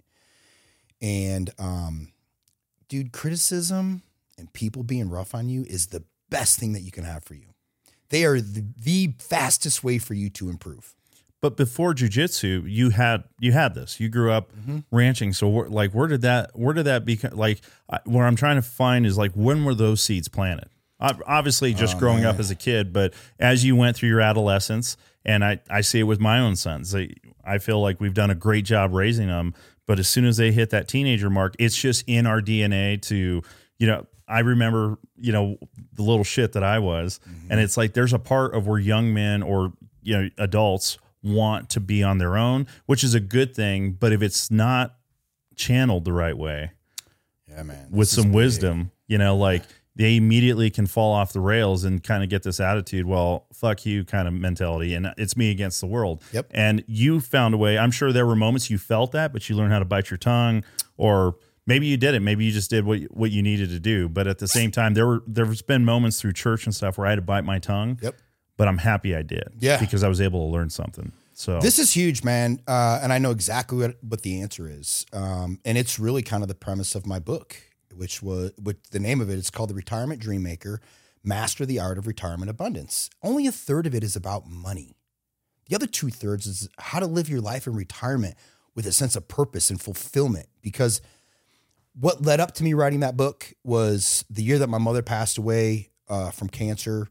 And, 1.01 1.49
um, 1.59 2.13
dude, 2.87 3.11
criticism 3.11 4.03
and 4.37 4.53
people 4.53 4.83
being 4.83 5.09
rough 5.09 5.35
on 5.35 5.49
you 5.49 5.65
is 5.67 5.87
the 5.87 6.05
best 6.29 6.57
thing 6.57 6.71
that 6.71 6.79
you 6.79 6.91
can 6.91 7.03
have 7.03 7.25
for 7.25 7.33
you. 7.33 7.47
They 8.07 8.23
are 8.23 8.39
the, 8.39 8.63
the 8.81 9.15
fastest 9.19 9.83
way 9.83 9.97
for 9.97 10.13
you 10.13 10.29
to 10.29 10.49
improve. 10.49 10.95
but 11.41 11.57
before 11.57 11.93
jujitsu, 11.93 12.63
you 12.69 12.91
had 12.91 13.23
you 13.39 13.51
had 13.51 13.73
this. 13.75 13.99
You 13.99 14.07
grew 14.09 14.31
up 14.31 14.51
ranching. 14.91 15.33
So, 15.33 15.47
where, 15.49 15.69
like, 15.69 15.91
where 15.91 16.07
did 16.07 16.21
that 16.21 16.51
where 16.53 16.73
did 16.73 16.85
that 16.85 17.03
become? 17.05 17.35
Like, 17.37 17.61
I, 17.89 17.99
what 18.05 18.23
I'm 18.23 18.35
trying 18.37 18.55
to 18.55 18.61
find 18.61 19.05
is 19.05 19.17
like, 19.17 19.33
when 19.33 19.65
were 19.65 19.75
those 19.75 20.01
seeds 20.01 20.27
planted? 20.29 20.69
Ob- 21.01 21.23
Obviously, 21.25 21.73
just 21.73 21.97
growing 21.97 22.25
up 22.25 22.39
as 22.39 22.51
a 22.51 22.55
kid, 22.55 22.91
but 22.93 23.13
as 23.39 23.63
you 23.63 23.75
went 23.75 23.95
through 23.95 24.09
your 24.09 24.21
adolescence, 24.21 24.97
and 25.25 25.43
I 25.45 25.59
I 25.69 25.81
see 25.81 25.99
it 25.99 26.03
with 26.03 26.19
my 26.19 26.39
own 26.39 26.55
sons. 26.55 26.91
They, 26.91 27.13
I 27.45 27.57
feel 27.57 27.81
like 27.81 27.99
we've 28.01 28.13
done 28.13 28.29
a 28.29 28.35
great 28.35 28.65
job 28.65 28.93
raising 28.93 29.27
them, 29.27 29.53
but 29.85 29.99
as 29.99 30.07
soon 30.09 30.25
as 30.25 30.37
they 30.37 30.51
hit 30.51 30.69
that 30.71 30.87
teenager 30.87 31.29
mark, 31.29 31.55
it's 31.59 31.75
just 31.75 32.03
in 32.07 32.25
our 32.27 32.41
DNA 32.41 33.01
to 33.03 33.41
you 33.77 33.87
know. 33.87 34.05
I 34.31 34.41
remember, 34.41 34.99
you 35.17 35.31
know, 35.31 35.57
the 35.93 36.03
little 36.03 36.23
shit 36.23 36.51
that 36.53 36.63
I 36.63 36.77
was, 36.77 37.19
and 37.49 37.59
it's 37.59 37.77
like 37.77 37.93
there's 37.93 38.13
a 38.13 38.19
part 38.19 38.53
of 38.53 38.67
where 38.67 38.77
young 38.77 39.11
men 39.11 39.41
or 39.41 39.73
you 40.03 40.15
know 40.21 40.29
adults 40.37 40.99
want 41.23 41.69
to 41.71 41.79
be 41.79 42.03
on 42.03 42.19
their 42.19 42.37
own, 42.37 42.67
which 42.85 43.03
is 43.03 43.15
a 43.15 43.19
good 43.19 43.55
thing. 43.55 43.93
But 43.93 44.13
if 44.13 44.21
it's 44.21 44.51
not 44.51 44.95
channeled 45.55 46.05
the 46.05 46.13
right 46.13 46.37
way 46.37 46.71
Yeah, 47.47 47.63
man. 47.63 47.87
with 47.89 48.07
some 48.07 48.31
wisdom, 48.31 48.91
you 49.07 49.17
know, 49.17 49.35
like 49.35 49.63
they 49.99 50.15
immediately 50.15 50.69
can 50.69 50.87
fall 50.87 51.13
off 51.13 51.33
the 51.33 51.41
rails 51.41 51.83
and 51.83 52.01
kind 52.01 52.23
of 52.23 52.29
get 52.29 52.41
this 52.43 52.61
attitude, 52.61 53.05
well, 53.05 53.47
fuck 53.51 53.85
you 53.85 54.05
kind 54.05 54.29
of 54.29 54.33
mentality. 54.33 54.93
And 54.93 55.13
it's 55.17 55.35
me 55.35 55.51
against 55.51 55.81
the 55.81 55.87
world. 55.87 56.23
Yep. 56.31 56.47
And 56.51 56.85
you 56.87 57.19
found 57.19 57.53
a 57.53 57.57
way. 57.57 57.77
I'm 57.77 57.91
sure 57.91 58.13
there 58.13 58.25
were 58.25 58.35
moments 58.35 58.69
you 58.69 58.77
felt 58.77 59.11
that, 59.11 59.33
but 59.33 59.49
you 59.49 59.57
learned 59.57 59.73
how 59.73 59.79
to 59.79 59.85
bite 59.85 60.09
your 60.09 60.17
tongue 60.17 60.63
or 60.95 61.35
maybe 61.67 61.85
you 61.85 61.97
didn't. 61.97 62.23
Maybe 62.23 62.45
you 62.45 62.51
just 62.53 62.69
did 62.69 62.85
what 62.85 63.01
what 63.11 63.31
you 63.31 63.41
needed 63.41 63.71
to 63.71 63.79
do. 63.79 64.07
But 64.07 64.25
at 64.25 64.39
the 64.39 64.47
same 64.47 64.71
time, 64.71 64.93
there 64.93 65.05
were 65.05 65.21
there's 65.27 65.61
been 65.61 65.83
moments 65.83 66.21
through 66.21 66.31
church 66.31 66.65
and 66.65 66.73
stuff 66.73 66.97
where 66.97 67.05
I 67.05 67.09
had 67.09 67.17
to 67.17 67.21
bite 67.21 67.43
my 67.43 67.59
tongue. 67.59 67.99
Yep. 68.01 68.15
But 68.55 68.69
I'm 68.69 68.77
happy 68.77 69.13
I 69.13 69.21
did. 69.21 69.49
Yeah. 69.59 69.81
Because 69.81 70.01
I 70.01 70.07
was 70.07 70.21
able 70.21 70.47
to 70.47 70.51
learn 70.53 70.69
something. 70.69 71.11
So 71.33 71.59
This 71.59 71.77
is 71.77 71.93
huge, 71.93 72.23
man. 72.23 72.61
Uh, 72.67 72.99
and 73.01 73.13
I 73.13 73.17
know 73.17 73.31
exactly 73.31 73.77
what, 73.77 73.97
what 74.01 74.21
the 74.23 74.41
answer 74.41 74.69
is. 74.69 75.05
Um, 75.13 75.59
and 75.63 75.77
it's 75.77 75.97
really 75.97 76.21
kind 76.21 76.41
of 76.41 76.49
the 76.49 76.55
premise 76.55 76.95
of 76.95 77.05
my 77.05 77.19
book, 77.19 77.55
which 77.93 78.21
was 78.21 78.51
which 78.61 78.77
the 78.91 78.99
name 78.99 79.21
of 79.21 79.29
it. 79.29 79.33
it 79.33 79.39
is 79.39 79.49
called 79.49 79.69
The 79.69 79.75
Retirement 79.75 80.21
Dream 80.21 80.43
Maker 80.43 80.81
Master 81.23 81.65
the 81.65 81.79
Art 81.79 81.97
of 81.97 82.07
Retirement 82.07 82.49
Abundance. 82.49 83.09
Only 83.21 83.45
a 83.45 83.51
third 83.51 83.85
of 83.85 83.93
it 83.93 84.03
is 84.03 84.15
about 84.15 84.49
money. 84.49 84.95
The 85.67 85.75
other 85.75 85.87
two 85.87 86.09
thirds 86.09 86.47
is 86.47 86.69
how 86.79 86.99
to 86.99 87.05
live 87.05 87.29
your 87.29 87.41
life 87.41 87.67
in 87.67 87.73
retirement 87.73 88.35
with 88.73 88.87
a 88.87 88.91
sense 88.91 89.15
of 89.15 89.27
purpose 89.27 89.69
and 89.69 89.79
fulfillment. 89.79 90.47
Because 90.61 91.01
what 91.93 92.25
led 92.25 92.39
up 92.39 92.53
to 92.55 92.63
me 92.63 92.73
writing 92.73 93.01
that 93.01 93.17
book 93.17 93.53
was 93.63 94.23
the 94.29 94.43
year 94.43 94.57
that 94.59 94.69
my 94.69 94.77
mother 94.77 95.01
passed 95.01 95.37
away 95.37 95.89
uh, 96.07 96.31
from 96.31 96.47
cancer. 96.47 97.07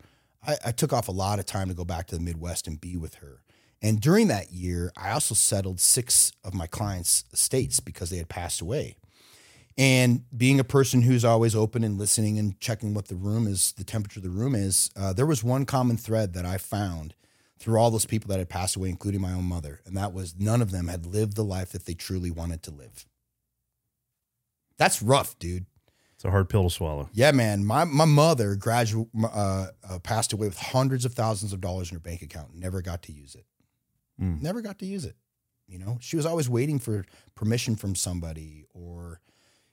I, 0.46 0.56
I 0.66 0.72
took 0.72 0.92
off 0.92 1.08
a 1.08 1.12
lot 1.12 1.38
of 1.38 1.46
time 1.46 1.68
to 1.68 1.74
go 1.74 1.84
back 1.84 2.06
to 2.08 2.16
the 2.16 2.22
Midwest 2.22 2.66
and 2.66 2.80
be 2.80 2.96
with 2.96 3.16
her. 3.16 3.42
And 3.80 4.00
during 4.00 4.26
that 4.28 4.52
year, 4.52 4.90
I 4.96 5.12
also 5.12 5.34
settled 5.34 5.80
six 5.80 6.32
of 6.42 6.54
my 6.54 6.66
clients' 6.66 7.24
estates 7.32 7.78
because 7.78 8.10
they 8.10 8.16
had 8.16 8.28
passed 8.28 8.60
away. 8.60 8.96
And 9.78 10.24
being 10.36 10.58
a 10.58 10.64
person 10.64 11.02
who's 11.02 11.24
always 11.24 11.54
open 11.54 11.84
and 11.84 11.98
listening 11.98 12.36
and 12.36 12.58
checking 12.58 12.94
what 12.94 13.06
the 13.06 13.14
room 13.14 13.46
is, 13.46 13.72
the 13.72 13.84
temperature 13.84 14.18
of 14.18 14.24
the 14.24 14.30
room 14.30 14.56
is, 14.56 14.90
uh, 14.96 15.12
there 15.12 15.24
was 15.24 15.44
one 15.44 15.64
common 15.64 15.96
thread 15.96 16.34
that 16.34 16.44
I 16.44 16.58
found 16.58 17.14
through 17.60 17.78
all 17.78 17.90
those 17.90 18.04
people 18.04 18.28
that 18.28 18.38
had 18.38 18.48
passed 18.48 18.74
away, 18.74 18.88
including 18.88 19.20
my 19.20 19.32
own 19.32 19.44
mother. 19.44 19.80
And 19.86 19.96
that 19.96 20.12
was 20.12 20.34
none 20.36 20.60
of 20.62 20.72
them 20.72 20.88
had 20.88 21.06
lived 21.06 21.36
the 21.36 21.44
life 21.44 21.70
that 21.70 21.86
they 21.86 21.94
truly 21.94 22.30
wanted 22.30 22.62
to 22.64 22.72
live. 22.72 23.06
That's 24.78 25.00
rough, 25.00 25.38
dude. 25.38 25.66
it's 26.14 26.24
a 26.24 26.30
hard 26.30 26.48
pill 26.48 26.64
to 26.64 26.70
swallow. 26.70 27.08
Yeah, 27.12 27.30
man. 27.30 27.64
My 27.64 27.84
my 27.84 28.04
mother 28.04 28.56
graduate 28.56 29.08
uh, 29.24 29.68
uh, 29.88 29.98
passed 30.00 30.32
away 30.32 30.48
with 30.48 30.58
hundreds 30.58 31.04
of 31.04 31.14
thousands 31.14 31.52
of 31.52 31.60
dollars 31.60 31.90
in 31.90 31.96
her 31.96 32.00
bank 32.00 32.22
account. 32.22 32.54
Never 32.54 32.82
got 32.82 33.02
to 33.02 33.12
use 33.12 33.34
it. 33.36 33.44
Mm. 34.20 34.42
Never 34.42 34.60
got 34.60 34.78
to 34.80 34.86
use 34.86 35.04
it. 35.04 35.16
You 35.68 35.78
know, 35.78 35.98
she 36.00 36.16
was 36.16 36.26
always 36.26 36.48
waiting 36.48 36.78
for 36.78 37.04
permission 37.34 37.76
from 37.76 37.94
somebody 37.94 38.64
or, 38.72 39.20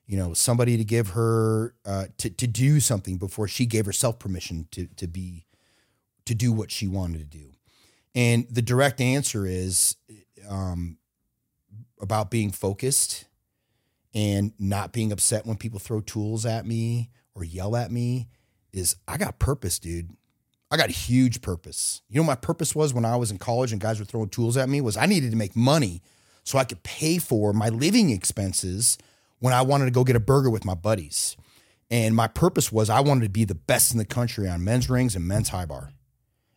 you 0.07 0.17
know, 0.17 0.33
somebody 0.33 0.77
to 0.77 0.83
give 0.83 1.09
her 1.09 1.73
uh, 1.85 2.05
to 2.17 2.29
to 2.29 2.47
do 2.47 2.79
something 2.79 3.17
before 3.17 3.47
she 3.47 3.65
gave 3.65 3.85
herself 3.85 4.19
permission 4.19 4.67
to 4.71 4.87
to 4.97 5.07
be 5.07 5.45
to 6.25 6.35
do 6.35 6.51
what 6.51 6.71
she 6.71 6.87
wanted 6.87 7.19
to 7.19 7.37
do. 7.37 7.51
And 8.13 8.47
the 8.49 8.61
direct 8.61 9.01
answer 9.01 9.45
is 9.45 9.95
um, 10.49 10.97
about 11.99 12.31
being 12.31 12.51
focused 12.51 13.25
and 14.13 14.53
not 14.57 14.93
being 14.93 15.11
upset 15.11 15.45
when 15.45 15.57
people 15.57 15.79
throw 15.79 16.01
tools 16.01 16.45
at 16.45 16.65
me 16.65 17.09
or 17.35 17.43
yell 17.43 17.75
at 17.75 17.91
me 17.91 18.27
is 18.71 18.95
I 19.07 19.17
got 19.17 19.39
purpose, 19.39 19.79
dude. 19.79 20.11
I 20.71 20.77
got 20.77 20.89
a 20.89 20.93
huge 20.93 21.41
purpose. 21.41 22.01
You 22.09 22.21
know 22.21 22.25
my 22.25 22.35
purpose 22.35 22.75
was 22.75 22.93
when 22.93 23.05
I 23.05 23.15
was 23.17 23.31
in 23.31 23.37
college 23.37 23.71
and 23.71 23.81
guys 23.81 23.99
were 23.99 24.05
throwing 24.05 24.29
tools 24.29 24.57
at 24.57 24.69
me 24.69 24.81
was 24.81 24.97
I 24.97 25.05
needed 25.05 25.31
to 25.31 25.37
make 25.37 25.55
money 25.55 26.01
so 26.43 26.57
I 26.57 26.63
could 26.63 26.83
pay 26.83 27.17
for 27.17 27.53
my 27.53 27.69
living 27.69 28.09
expenses 28.09 28.97
when 29.45 29.53
I 29.53 29.61
wanted 29.61 29.85
to 29.85 29.91
go 29.91 30.03
get 30.03 30.15
a 30.15 30.19
burger 30.19 30.49
with 30.49 30.65
my 30.65 30.73
buddies. 30.73 31.37
And 31.91 32.15
my 32.15 32.27
purpose 32.27 32.71
was 32.71 32.89
I 32.89 33.01
wanted 33.01 33.25
to 33.25 33.29
be 33.29 33.45
the 33.45 33.53
best 33.53 33.91
in 33.91 33.99
the 33.99 34.03
country 34.03 34.49
on 34.49 34.63
men's 34.63 34.89
rings 34.89 35.15
and 35.15 35.27
men's 35.27 35.49
high 35.49 35.67
bar. 35.67 35.91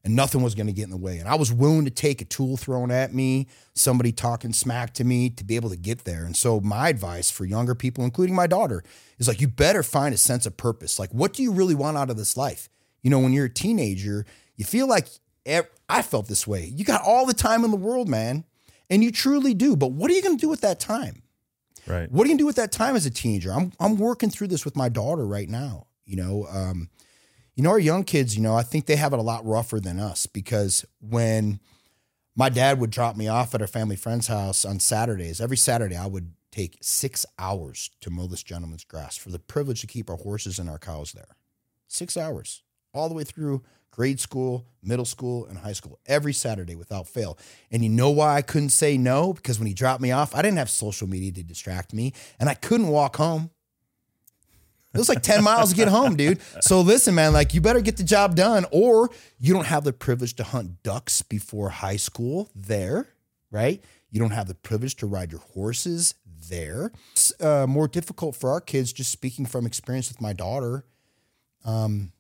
and 0.05 0.16
nothing 0.16 0.40
was 0.40 0.55
going 0.55 0.68
to 0.68 0.72
get 0.72 0.85
in 0.85 0.90
the 0.90 0.96
way. 0.96 1.18
And 1.18 1.29
I 1.29 1.35
was 1.35 1.53
willing 1.53 1.85
to 1.85 1.90
take 1.90 2.22
a 2.22 2.24
tool 2.24 2.57
thrown 2.57 2.90
at 2.90 3.12
me, 3.12 3.46
somebody 3.74 4.11
talking 4.11 4.55
smack 4.55 4.94
to 4.94 5.05
me 5.05 5.29
to 5.29 5.44
be 5.44 5.55
able 5.55 5.68
to 5.68 5.77
get 5.77 6.05
there. 6.05 6.24
And 6.24 6.35
so, 6.35 6.61
my 6.61 6.88
advice 6.88 7.31
for 7.31 7.44
younger 7.44 7.74
people, 7.74 8.05
including 8.05 8.35
my 8.35 8.46
daughter, 8.46 8.83
is 9.18 9.29
like, 9.29 9.42
you 9.42 9.48
better 9.48 9.83
find 9.83 10.14
a 10.14 10.18
sense 10.18 10.46
of 10.46 10.57
purpose. 10.57 10.98
Like, 10.98 11.11
what 11.11 11.35
do 11.35 11.42
you 11.42 11.53
really 11.53 11.74
want 11.74 11.98
out 11.98 12.09
of 12.09 12.16
this 12.16 12.38
life? 12.38 12.70
You 13.03 13.11
know, 13.11 13.18
when 13.18 13.35
you're 13.35 13.44
a 13.44 13.53
teenager, 13.53 14.24
you 14.57 14.64
feel 14.64 14.88
like 14.88 15.09
I 15.90 16.01
felt 16.01 16.27
this 16.27 16.46
way. 16.46 16.64
You 16.64 16.87
got 16.87 17.03
all 17.03 17.27
the 17.27 17.35
time 17.35 17.64
in 17.66 17.70
the 17.70 17.77
world, 17.77 18.09
man, 18.09 18.44
and 18.88 19.05
you 19.05 19.12
truly 19.12 19.53
do. 19.53 19.77
But 19.77 19.92
what 19.92 20.11
are 20.11 20.14
you 20.14 20.22
going 20.22 20.38
to 20.38 20.40
do 20.40 20.48
with 20.48 20.62
that 20.62 20.81
time? 20.81 21.22
Right. 21.88 22.11
What 22.11 22.27
are 22.27 22.31
you 22.31 22.38
do 22.38 22.46
with 22.46 22.57
that 22.57 22.72
time 22.72 22.96
as 22.96 23.07
a 23.07 23.11
teenager? 23.11 23.53
I'm 23.53 23.72
I'm 23.81 23.96
working 23.96 24.31
through 24.31 24.48
this 24.48 24.64
with 24.64 24.77
my 24.77 24.88
daughter 24.88 25.27
right 25.27 25.48
now. 25.48 25.87
You 26.05 26.16
know, 26.16 26.46
um, 26.51 26.90
you 27.55 27.62
know, 27.62 27.70
our 27.70 27.79
young 27.79 28.05
kids, 28.05 28.37
you 28.37 28.42
know, 28.42 28.55
I 28.55 28.62
think 28.62 28.87
they 28.87 28.96
have 28.96 29.12
it 29.12 29.18
a 29.18 29.22
lot 29.22 29.44
rougher 29.44 29.81
than 29.81 29.98
us 29.98 30.27
because 30.27 30.85
when 31.01 31.61
my 32.37 32.48
dad 32.48 32.79
would 32.79 32.90
drop 32.90 33.16
me 33.16 33.27
off 33.27 33.55
at 33.55 33.61
our 33.61 33.66
family 33.66 33.96
friend's 33.96 34.29
house 34.29 34.64
on 34.64 34.79
Saturdays, 34.79 35.40
every 35.40 35.57
Saturday 35.57 35.96
I 35.96 36.07
would 36.07 36.35
take 36.53 36.79
six 36.81 37.27
hours 37.38 37.90
to 38.01 38.11
mow 38.11 38.27
this 38.27 38.42
gentleman's 38.42 38.85
grass 38.85 39.16
for 39.16 39.31
the 39.31 39.38
privilege 39.38 39.81
to 39.81 39.87
keep 39.87 40.09
our 40.09 40.16
horses 40.16 40.59
and 40.59 40.70
our 40.70 40.79
cows 40.79 41.12
there. 41.12 41.37
Six 41.88 42.16
hours, 42.16 42.62
all 42.92 43.09
the 43.09 43.14
way 43.14 43.24
through 43.24 43.62
grade 43.90 44.20
school, 44.20 44.64
middle 44.83 45.05
school, 45.05 45.46
and 45.46 45.59
high 45.59 45.72
school 45.72 45.98
every 46.07 46.33
Saturday 46.33 46.77
without 46.77 47.09
fail. 47.09 47.37
And 47.70 47.83
you 47.83 47.88
know 47.88 48.11
why 48.11 48.37
I 48.37 48.42
couldn't 48.42 48.70
say 48.70 48.96
no? 48.96 49.33
Because 49.33 49.59
when 49.59 49.66
he 49.66 49.74
dropped 49.74 50.01
me 50.01 50.12
off, 50.12 50.35
I 50.35 50.42
didn't 50.42 50.59
have 50.59 50.70
social 50.70 51.09
media 51.09 51.33
to 51.33 51.42
distract 51.42 51.92
me 51.92 52.12
and 52.38 52.48
I 52.48 52.55
couldn't 52.55 52.88
walk 52.88 53.16
home. 53.16 53.51
It 54.94 54.98
was 54.98 55.09
like 55.09 55.22
10 55.22 55.44
miles 55.44 55.70
to 55.70 55.77
get 55.77 55.88
home, 55.88 56.16
dude. 56.16 56.40
So 56.61 56.81
listen, 56.81 57.14
man, 57.14 57.33
like 57.33 57.55
you 57.55 57.61
better 57.61 57.81
get 57.81 57.98
the 57.98 58.05
job 58.05 58.35
done, 58.35 58.64
or 58.72 59.11
you 59.38 59.53
don't 59.53 59.66
have 59.66 59.85
the 59.85 59.92
privilege 59.92 60.35
to 60.37 60.44
hunt 60.44 60.83
ducks 60.83 61.20
before 61.22 61.68
high 61.68 61.96
school 61.96 62.51
there, 62.55 63.09
right? 63.51 63.85
You 64.11 64.18
don't 64.18 64.31
have 64.31 64.48
the 64.48 64.55
privilege 64.55 64.96
to 64.96 65.07
ride 65.07 65.31
your 65.31 65.42
horses 65.53 66.14
there. 66.48 66.90
It's 67.12 67.38
uh, 67.40 67.66
more 67.66 67.87
difficult 67.87 68.35
for 68.35 68.51
our 68.51 68.61
kids, 68.61 68.92
just 68.92 69.12
speaking 69.12 69.44
from 69.44 69.66
experience 69.66 70.09
with 70.09 70.20
my 70.20 70.33
daughter. 70.33 70.85
Um, 71.64 72.12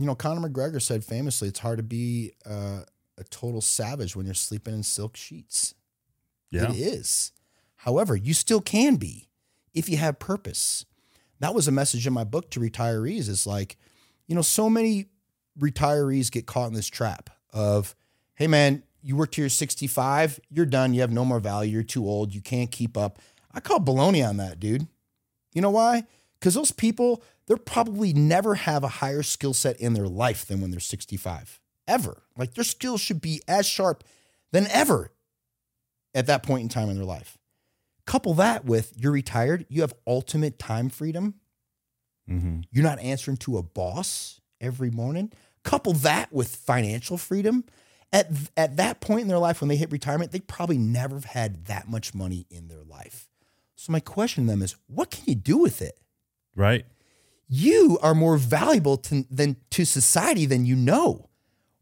you 0.00 0.06
know, 0.06 0.14
Conor 0.14 0.48
McGregor 0.48 0.82
said 0.82 1.04
famously, 1.04 1.48
it's 1.48 1.60
hard 1.60 1.76
to 1.76 1.82
be 1.82 2.32
uh, 2.44 2.82
a 3.18 3.24
total 3.30 3.60
savage 3.60 4.16
when 4.16 4.26
you're 4.26 4.34
sleeping 4.34 4.74
in 4.74 4.82
silk 4.82 5.16
sheets. 5.16 5.74
Yeah. 6.50 6.70
It 6.70 6.76
is. 6.76 7.32
However, 7.76 8.16
you 8.16 8.34
still 8.34 8.60
can 8.60 8.96
be 8.96 9.28
if 9.72 9.88
you 9.88 9.96
have 9.98 10.18
purpose 10.18 10.84
that 11.40 11.54
was 11.54 11.66
a 11.66 11.72
message 11.72 12.06
in 12.06 12.12
my 12.12 12.24
book 12.24 12.50
to 12.50 12.60
retirees 12.60 13.28
is 13.28 13.46
like, 13.46 13.76
you 14.26 14.34
know, 14.34 14.42
so 14.42 14.70
many 14.70 15.06
retirees 15.58 16.30
get 16.30 16.46
caught 16.46 16.68
in 16.68 16.74
this 16.74 16.86
trap 16.86 17.30
of, 17.52 17.96
hey 18.34 18.46
man, 18.46 18.84
you 19.02 19.16
work 19.16 19.32
till 19.32 19.42
you're 19.42 19.48
65, 19.48 20.38
you're 20.50 20.66
done, 20.66 20.94
you 20.94 21.00
have 21.00 21.10
no 21.10 21.24
more 21.24 21.40
value, 21.40 21.72
you're 21.72 21.82
too 21.82 22.06
old, 22.06 22.34
you 22.34 22.42
can't 22.42 22.70
keep 22.70 22.96
up. 22.96 23.18
I 23.52 23.60
call 23.60 23.80
baloney 23.80 24.26
on 24.26 24.36
that, 24.36 24.60
dude. 24.60 24.86
You 25.54 25.62
know 25.62 25.70
why? 25.70 26.04
Because 26.40 26.54
those 26.54 26.72
people, 26.72 27.22
they're 27.46 27.56
probably 27.56 28.12
never 28.12 28.54
have 28.54 28.82
a 28.82 28.88
higher 28.88 29.22
skill 29.22 29.52
set 29.52 29.78
in 29.80 29.92
their 29.92 30.08
life 30.08 30.46
than 30.46 30.60
when 30.60 30.70
they're 30.70 30.80
65. 30.80 31.60
Ever. 31.86 32.22
Like 32.36 32.54
their 32.54 32.64
skills 32.64 33.00
should 33.00 33.20
be 33.20 33.42
as 33.46 33.66
sharp 33.66 34.04
than 34.52 34.66
ever 34.68 35.12
at 36.14 36.26
that 36.26 36.42
point 36.42 36.62
in 36.62 36.68
time 36.68 36.88
in 36.88 36.96
their 36.96 37.04
life. 37.04 37.36
Couple 38.06 38.34
that 38.34 38.64
with 38.64 38.92
you're 38.96 39.12
retired, 39.12 39.66
you 39.68 39.82
have 39.82 39.94
ultimate 40.06 40.58
time 40.58 40.88
freedom. 40.88 41.34
Mm-hmm. 42.28 42.60
You're 42.70 42.84
not 42.84 43.00
answering 43.00 43.36
to 43.38 43.58
a 43.58 43.62
boss 43.62 44.40
every 44.60 44.90
morning. 44.90 45.32
Couple 45.62 45.92
that 45.92 46.32
with 46.32 46.56
financial 46.56 47.18
freedom. 47.18 47.64
At, 48.12 48.30
at 48.56 48.76
that 48.78 49.00
point 49.00 49.22
in 49.22 49.28
their 49.28 49.38
life, 49.38 49.60
when 49.60 49.68
they 49.68 49.76
hit 49.76 49.92
retirement, 49.92 50.32
they 50.32 50.40
probably 50.40 50.78
never 50.78 51.14
have 51.14 51.24
had 51.24 51.66
that 51.66 51.88
much 51.88 52.14
money 52.14 52.46
in 52.50 52.66
their 52.66 52.82
life. 52.82 53.28
So, 53.76 53.92
my 53.92 54.00
question 54.00 54.44
to 54.44 54.50
them 54.50 54.62
is 54.62 54.74
what 54.88 55.10
can 55.10 55.24
you 55.26 55.34
do 55.36 55.58
with 55.58 55.80
it? 55.80 55.96
Right. 56.54 56.84
You 57.48 57.98
are 58.02 58.14
more 58.14 58.36
valuable 58.36 58.96
to, 58.98 59.24
than, 59.30 59.56
to 59.70 59.84
society 59.84 60.46
than 60.46 60.66
you 60.66 60.76
know. 60.76 61.28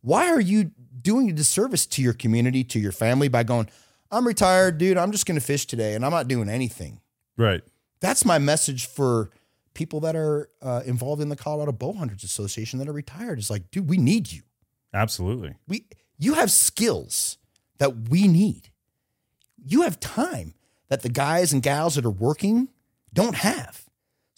Why 0.01 0.31
are 0.31 0.41
you 0.41 0.71
doing 1.01 1.31
a 1.31 1.33
disservice 1.33 1.87
to 1.87 2.03
your 2.03 2.13
community, 2.13 2.65
to 2.65 2.79
your 2.79 2.93
family 2.93 3.29
by 3.29 3.43
going, 3.43 3.69
I'm 4.11 4.27
retired, 4.27 4.79
dude. 4.79 4.97
I'm 4.97 5.13
just 5.13 5.27
going 5.27 5.39
to 5.39 5.45
fish 5.45 5.67
today 5.67 5.95
and 5.95 6.05
I'm 6.05 6.11
not 6.11 6.29
doing 6.29 6.49
anything. 6.49 7.01
Right. 7.37 7.63
That's 8.01 8.25
my 8.25 8.39
message 8.39 8.87
for 8.87 9.31
people 9.75 10.01
that 10.01 10.17
are 10.17 10.49
uh, 10.63 10.83
involved 10.87 11.23
in 11.23 11.29
the 11.29 11.37
Colorado 11.37 11.73
Bow 11.73 11.93
Hunters 11.93 12.25
Association 12.25 12.79
that 12.79 12.89
are 12.89 12.93
retired. 12.93 13.39
Is 13.39 13.51
like, 13.51 13.71
dude, 13.71 13.89
we 13.89 13.97
need 13.97 14.33
you. 14.33 14.43
Absolutely. 14.93 15.55
We 15.67 15.87
you 16.19 16.35
have 16.35 16.51
skills 16.51 17.39
that 17.79 18.09
we 18.09 18.27
need. 18.27 18.71
You 19.65 19.83
have 19.83 20.01
time 20.01 20.55
that 20.89 21.03
the 21.03 21.09
guys 21.09 21.53
and 21.53 21.63
gals 21.63 21.95
that 21.95 22.05
are 22.05 22.11
working 22.11 22.69
don't 23.13 23.37
have. 23.37 23.88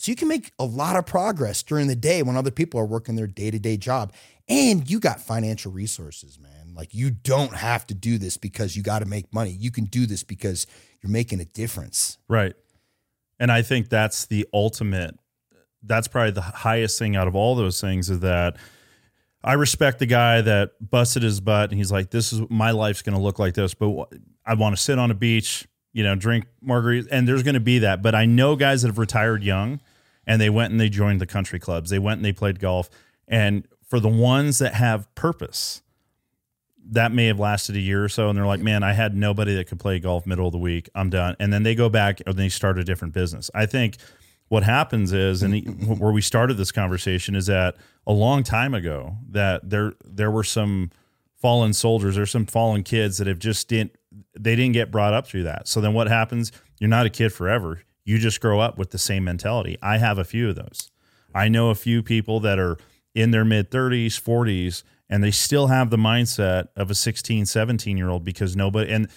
So 0.01 0.11
you 0.11 0.17
can 0.17 0.29
make 0.29 0.53
a 0.59 0.65
lot 0.65 0.97
of 0.97 1.05
progress 1.05 1.63
during 1.63 1.87
the 1.87 1.95
day 1.95 2.23
when 2.23 2.35
other 2.35 2.51
people 2.51 2.81
are 2.81 2.87
working 2.87 3.17
their 3.17 3.27
day-to-day 3.27 3.77
job. 3.77 4.15
And 4.49 4.91
you 4.91 4.99
got 4.99 5.21
financial 5.21 5.73
resources, 5.73 6.39
man. 6.39 6.73
Like 6.75 6.95
you 6.95 7.11
don't 7.11 7.55
have 7.55 7.87
to 7.89 7.95
do 7.95 8.17
this 8.17 8.39
because 8.39 8.75
you 8.75 8.83
got 8.83 9.01
to 9.01 9.05
make 9.05 9.35
money. 9.35 9.51
You 9.51 9.71
can 9.71 9.85
do 9.85 10.07
this 10.07 10.25
because 10.25 10.67
you're 11.03 11.13
making 11.13 11.41
a 11.41 11.45
difference. 11.45 12.17
Right. 12.29 12.55
And 13.39 13.53
I 13.53 13.61
think 13.61 13.91
that's 13.91 14.25
the 14.25 14.49
ultimate 14.55 15.19
that's 15.83 16.09
probably 16.09 16.31
the 16.31 16.41
highest 16.41 16.99
thing 16.99 17.15
out 17.15 17.29
of 17.29 17.37
all 17.37 17.55
those 17.55 17.79
things 17.79 18.09
is 18.09 18.21
that 18.21 18.57
I 19.45 19.53
respect 19.53 19.99
the 19.99 20.07
guy 20.07 20.41
that 20.41 20.73
busted 20.81 21.23
his 21.23 21.41
butt 21.43 21.71
and 21.71 21.79
he's 21.79 21.93
like 21.93 22.09
this 22.09 22.33
is 22.33 22.41
my 22.49 22.71
life's 22.71 23.03
going 23.03 23.17
to 23.17 23.23
look 23.23 23.39
like 23.39 23.53
this 23.53 23.75
but 23.75 24.09
I 24.47 24.55
want 24.55 24.75
to 24.75 24.83
sit 24.83 24.99
on 24.99 25.11
a 25.11 25.15
beach, 25.15 25.69
you 25.93 26.05
know, 26.05 26.15
drink 26.15 26.47
margaritas 26.67 27.09
and 27.11 27.29
there's 27.29 27.43
going 27.43 27.55
to 27.55 27.61
be 27.61 27.81
that, 27.81 28.01
but 28.01 28.15
I 28.15 28.25
know 28.25 28.57
guys 28.57 28.81
that 28.81 28.89
have 28.89 28.99
retired 28.99 29.43
young 29.43 29.81
and 30.27 30.41
they 30.41 30.51
went 30.51 30.73
and 30.73 30.81
they 30.81 30.89
joined 30.89 31.21
the 31.21 31.27
country 31.27 31.59
clubs. 31.59 31.91
They 31.91 31.99
went 31.99 32.19
and 32.19 32.25
they 32.25 32.33
played 32.33 32.61
golf. 32.61 32.91
And 33.27 33.67
for 33.89 34.01
the 34.01 34.09
ones 34.09 34.59
that 34.59 34.75
have 34.75 35.13
purpose, 35.15 35.83
that 36.93 37.13
may 37.13 37.27
have 37.27 37.39
lasted 37.39 37.77
a 37.77 37.81
year 37.81 38.05
or 38.05 38.09
so 38.09 38.29
and 38.29 38.37
they're 38.37 38.47
like 38.47 38.61
man 38.61 38.83
i 38.83 38.93
had 38.93 39.15
nobody 39.15 39.55
that 39.55 39.69
could 39.69 39.79
play 39.79 39.99
golf 39.99 40.27
middle 40.27 40.47
of 40.47 40.53
the 40.53 40.59
week. 40.59 40.89
I'm 40.95 41.11
done. 41.11 41.37
And 41.39 41.53
then 41.53 41.63
they 41.63 41.75
go 41.75 41.89
back 41.89 42.21
and 42.27 42.37
they 42.37 42.49
start 42.49 42.79
a 42.79 42.85
different 42.85 43.15
business. 43.15 43.51
I 43.55 43.67
think 43.67 43.97
what 44.49 44.65
happens 44.65 45.13
is 45.13 45.43
and 45.43 45.99
where 46.01 46.13
we 46.13 46.21
started 46.21 46.57
this 46.57 46.73
conversation 46.73 47.35
is 47.35 47.47
that 47.47 47.77
a 48.07 48.13
long 48.13 48.43
time 48.43 48.75
ago 48.75 49.17
that 49.29 49.69
there 49.69 49.93
there 50.05 50.31
were 50.31 50.45
some 50.45 50.91
fallen 51.37 51.73
soldiers 51.73 52.19
or 52.19 52.27
some 52.27 52.47
fallen 52.47 52.83
kids 52.83 53.19
that 53.19 53.27
have 53.27 53.39
just 53.39 53.69
didn't 53.69 53.97
they 54.39 54.57
didn't 54.57 54.73
get 54.73 54.91
brought 54.91 55.15
up 55.15 55.27
through 55.27 55.45
that. 55.45 55.69
So 55.69 55.81
then 55.81 55.95
what 55.95 56.09
happens? 56.09 56.51
You're 56.81 56.91
not 56.91 57.07
a 57.07 57.11
kid 57.11 57.33
forever 57.33 57.83
you 58.05 58.19
just 58.19 58.41
grow 58.41 58.61
up 58.61 58.79
with 58.79 58.91
the 58.91 58.99
same 58.99 59.25
mentality. 59.25 59.77
I 59.83 59.99
have 59.99 60.19
a 60.19 60.25
few 60.25 60.49
of 60.49 60.57
those. 60.57 60.91
I 61.35 61.49
know 61.49 61.71
a 61.71 61.75
few 61.75 62.03
people 62.03 62.41
that 62.41 62.59
are 62.59 62.77
in 63.15 63.31
their 63.31 63.45
mid 63.45 63.71
30s 63.71 64.21
40s 64.21 64.83
and 65.09 65.23
they 65.23 65.31
still 65.31 65.67
have 65.67 65.91
the 65.91 65.97
mindset 65.97 66.69
of 66.77 66.91
a 66.91 66.95
16 66.95 67.47
17 67.47 67.97
year 67.97 68.09
old 68.09 68.25
because 68.25 68.55
nobody 68.57 68.93
and 68.93 69.09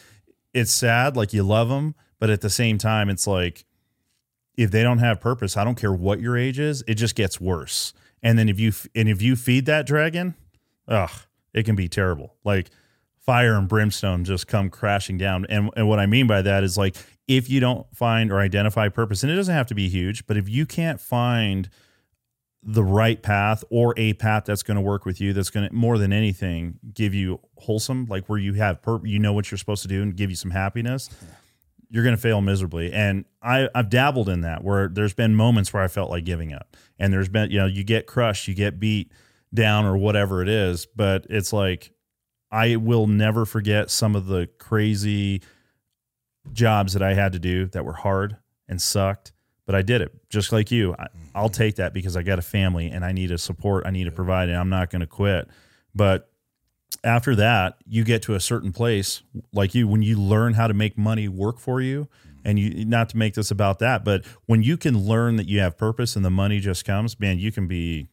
it's 0.54 0.72
sad 0.72 1.16
like 1.16 1.34
you 1.34 1.44
love 1.44 1.70
them 1.70 1.96
but 2.20 2.30
at 2.30 2.42
the 2.42 2.50
same 2.50 2.78
time 2.78 3.10
it's 3.10 3.28
like 3.28 3.66
if 4.56 4.72
they 4.72 4.84
don't 4.84 4.98
have 4.98 5.22
purpose 5.22 5.56
i 5.56 5.64
don't 5.64 5.76
care 5.76 5.94
what 5.94 6.20
your 6.20 6.38
age 6.38 6.60
is 6.60 6.84
it 6.88 6.96
just 6.96 7.16
gets 7.16 7.40
worse. 7.40 7.94
And 8.26 8.40
then 8.40 8.48
if 8.48 8.60
you 8.60 8.72
and 8.96 9.10
if 9.10 9.22
you 9.22 9.36
feed 9.36 9.66
that 9.68 9.86
dragon 9.86 10.36
ugh 10.88 11.12
it 11.54 11.64
can 11.64 11.76
be 11.76 11.88
terrible. 11.88 12.34
Like 12.44 12.72
fire 13.20 13.54
and 13.54 13.68
brimstone 13.68 14.26
just 14.26 14.48
come 14.48 14.72
crashing 14.72 15.20
down. 15.20 15.46
And, 15.50 15.70
and 15.76 15.88
what 15.88 16.00
i 16.00 16.08
mean 16.08 16.26
by 16.26 16.42
that 16.42 16.64
is 16.64 16.78
like 16.78 16.96
if 17.28 17.50
you 17.50 17.60
don't 17.60 17.86
find 17.96 18.32
or 18.32 18.40
identify 18.40 18.90
purpose 18.90 19.24
and 19.24 19.32
it 19.32 19.36
doesn't 19.36 19.56
have 19.56 19.68
to 19.68 19.76
be 19.76 19.90
huge 19.90 20.26
but 20.28 20.38
if 20.38 20.48
you 20.50 20.66
can't 20.66 21.00
find 21.00 21.70
the 22.66 22.84
right 22.84 23.22
path 23.22 23.64
or 23.70 23.94
a 23.98 24.14
path 24.14 24.46
that's 24.46 24.64
going 24.64 24.76
to 24.76 24.82
work 24.82 25.06
with 25.06 25.20
you 25.20 25.34
that's 25.34 25.50
going 25.50 25.68
to 25.68 25.74
more 25.74 25.98
than 25.98 26.14
anything 26.14 26.80
give 26.94 27.14
you 27.14 27.40
wholesome 27.58 28.06
like 28.10 28.28
where 28.28 28.40
you 28.40 28.54
have 28.54 28.82
per- 28.82 29.06
you 29.06 29.20
know 29.20 29.34
what 29.34 29.52
you're 29.52 29.58
supposed 29.58 29.82
to 29.82 29.88
do 29.88 30.02
and 30.02 30.16
give 30.16 30.30
you 30.30 30.36
some 30.36 30.52
happiness 30.52 31.10
you're 31.94 32.04
going 32.04 32.16
to 32.16 32.22
fail 32.22 32.42
miserably. 32.42 32.92
And 32.92 33.24
I, 33.42 33.70
i've 33.74 33.90
dabbled 33.90 34.28
in 34.28 34.42
that 34.42 34.64
where 34.64 34.90
there's 34.90 35.14
been 35.14 35.36
moments 35.36 35.72
where 35.72 35.84
i 35.84 35.88
felt 35.88 36.10
like 36.10 36.26
giving 36.26 36.52
up. 36.52 36.76
And 37.00 37.14
there's 37.14 37.30
been 37.30 37.52
you 37.52 37.60
know 37.60 37.68
you 37.68 37.84
get 37.84 38.08
crushed 38.08 38.48
you 38.48 38.56
get 38.56 38.80
beat 38.80 39.12
down 39.54 39.86
or 39.86 39.96
whatever 39.96 40.42
it 40.42 40.50
is 40.50 40.88
but 40.88 41.28
it's 41.30 41.54
like 41.54 41.92
i 42.52 42.76
will 42.76 43.06
never 43.06 43.46
forget 43.46 43.92
some 43.92 44.16
of 44.16 44.26
the 44.26 44.50
crazy 44.58 45.44
jobs 46.52 46.94
that 46.94 47.02
i 47.02 47.14
had 47.14 47.34
to 47.34 47.40
do 47.40 47.68
that 47.68 47.86
were 47.86 47.94
hard 47.94 48.38
and 48.68 48.82
sucked 48.82 49.34
but 49.66 49.76
I 49.76 49.82
did 49.82 50.02
it 50.02 50.12
just 50.30 50.52
like 50.52 50.72
you. 50.72 50.94
I, 50.98 51.08
will 51.36 51.48
mm-hmm. 51.48 51.54
take 51.54 51.76
that 51.76 51.94
because 51.94 52.18
I 52.18 52.24
got 52.24 52.40
a 52.40 52.44
family 52.44 52.90
and 52.90 53.06
I 53.06 53.12
need 53.12 53.28
to 53.28 53.38
support, 53.38 53.86
I 53.86 53.92
need 53.92 54.06
to 54.06 54.12
provide, 54.12 54.50
and 54.50 54.58
I'm 54.58 54.70
not 54.70 54.90
going 54.90 55.02
to 55.02 55.08
quit. 55.08 55.48
But 55.96 56.30
after 57.04 57.36
that, 57.36 57.78
you 57.86 58.04
get 58.04 58.22
to 58.24 58.36
a 58.36 58.40
certain 58.40 58.72
place 58.72 59.24
like 59.52 59.74
you 59.74 59.88
when 59.88 60.02
you 60.02 60.20
learn 60.20 60.54
how 60.54 60.68
to 60.68 60.74
make 60.74 60.98
money 60.98 61.28
work 61.28 61.60
for 61.60 61.82
you. 61.82 62.08
Mm-hmm. 62.28 62.30
And 62.46 62.60
you 62.60 62.86
not 62.86 63.08
to 63.10 63.18
make 63.18 63.36
this 63.36 63.52
about 63.52 63.80
that, 63.80 64.04
but 64.04 64.26
when 64.48 64.64
you 64.64 64.76
can 64.76 65.00
learn 65.00 65.38
that 65.38 65.48
you 65.48 65.62
have 65.62 65.78
purpose 65.78 66.18
and 66.18 66.26
the 66.26 66.30
money 66.30 66.60
just 66.60 66.84
comes, 66.84 67.18
man, 67.18 67.40
you 67.40 67.54
can 67.54 67.68
be 67.68 68.10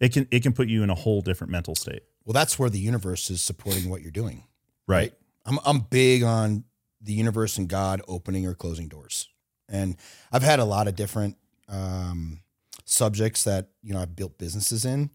it 0.00 0.12
can 0.12 0.28
it 0.30 0.42
can 0.42 0.52
put 0.52 0.68
you 0.68 0.82
in 0.82 0.90
a 0.90 0.94
whole 0.94 1.22
different 1.22 1.50
mental 1.50 1.74
state. 1.74 2.02
Well, 2.26 2.34
that's 2.34 2.58
where 2.58 2.68
the 2.68 2.78
universe 2.78 3.30
is 3.30 3.40
supporting 3.40 3.88
what 3.88 4.02
you're 4.02 4.10
doing. 4.10 4.44
Right. 4.86 5.14
I'm 5.46 5.58
I'm 5.64 5.80
big 5.80 6.22
on 6.22 6.64
the 7.00 7.12
universe 7.12 7.58
and 7.58 7.68
God 7.68 8.02
opening 8.06 8.46
or 8.46 8.54
closing 8.54 8.88
doors. 8.88 9.28
And 9.68 9.96
I've 10.32 10.42
had 10.42 10.58
a 10.58 10.64
lot 10.64 10.88
of 10.88 10.96
different 10.96 11.36
um, 11.68 12.40
subjects 12.84 13.44
that 13.44 13.68
you 13.82 13.94
know 13.94 14.00
I've 14.00 14.16
built 14.16 14.38
businesses 14.38 14.84
in, 14.84 15.10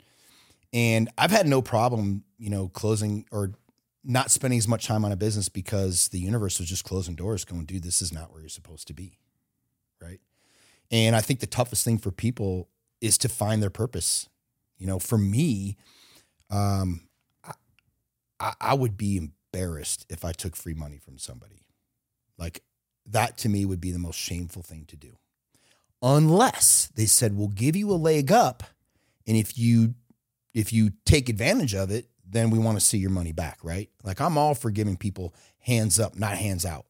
and 0.74 1.10
I've 1.18 1.32
had 1.32 1.48
no 1.48 1.62
problem 1.62 2.24
you 2.38 2.50
know 2.50 2.70
closing 2.70 3.26
or 3.32 3.54
not 4.04 4.32
spending 4.32 4.60
as 4.60 4.68
much 4.68 4.86
time 4.86 5.04
on 5.04 5.12
a 5.12 5.16
business 5.16 5.50
because 5.50 6.10
the 6.10 6.20
universe 6.20 6.60
was 6.60 6.70
just 6.70 6.84
closing 6.84 7.16
doors, 7.16 7.44
going, 7.44 7.66
dude, 7.66 7.84
this 7.84 8.02
is 8.02 8.14
not 8.14 8.32
where 8.32 8.40
you're 8.40 8.50
supposed 8.50 8.88
to 8.88 8.94
be, 8.94 9.18
right? 10.00 10.20
And 10.92 11.16
I 11.16 11.22
think 11.22 11.40
the 11.40 11.48
toughest 11.48 11.84
thing 11.84 11.98
for 11.98 12.12
people 12.12 12.70
is 13.02 13.18
to 13.20 13.30
find 13.30 13.64
their 13.64 13.72
purpose. 13.72 14.30
You 14.78 14.86
know, 14.86 15.00
for 15.00 15.18
me, 15.18 15.78
um, 16.52 17.08
I, 18.40 18.54
I 18.62 18.74
would 18.76 18.96
be 18.96 19.18
embarrassed 19.18 20.06
if 20.10 20.24
I 20.24 20.32
took 20.32 20.56
free 20.56 20.76
money 20.76 20.98
from 20.98 21.18
somebody. 21.18 21.65
Like 22.38 22.64
that 23.08 23.38
to 23.40 23.50
me 23.50 23.66
would 23.66 23.82
be 23.82 23.92
the 23.92 24.00
most 24.00 24.20
shameful 24.20 24.62
thing 24.62 24.86
to 24.88 24.96
do. 24.96 25.18
Unless 26.02 26.90
they 26.96 27.06
said, 27.06 27.36
we'll 27.36 27.48
give 27.48 27.76
you 27.76 27.90
a 27.92 27.94
leg 27.94 28.32
up. 28.32 28.64
And 29.28 29.38
if 29.38 29.58
you 29.58 29.96
if 30.54 30.72
you 30.72 30.92
take 31.06 31.28
advantage 31.30 31.76
of 31.76 31.92
it, 31.92 32.08
then 32.28 32.50
we 32.50 32.60
want 32.60 32.80
to 32.80 32.86
see 32.86 32.98
your 32.98 33.10
money 33.10 33.32
back, 33.32 33.60
right? 33.64 33.90
Like 34.04 34.22
I'm 34.22 34.38
all 34.38 34.56
for 34.56 34.72
giving 34.72 34.98
people 34.98 35.34
hands 35.60 36.00
up, 36.00 36.18
not 36.18 36.38
hands 36.38 36.66
out. 36.66 36.86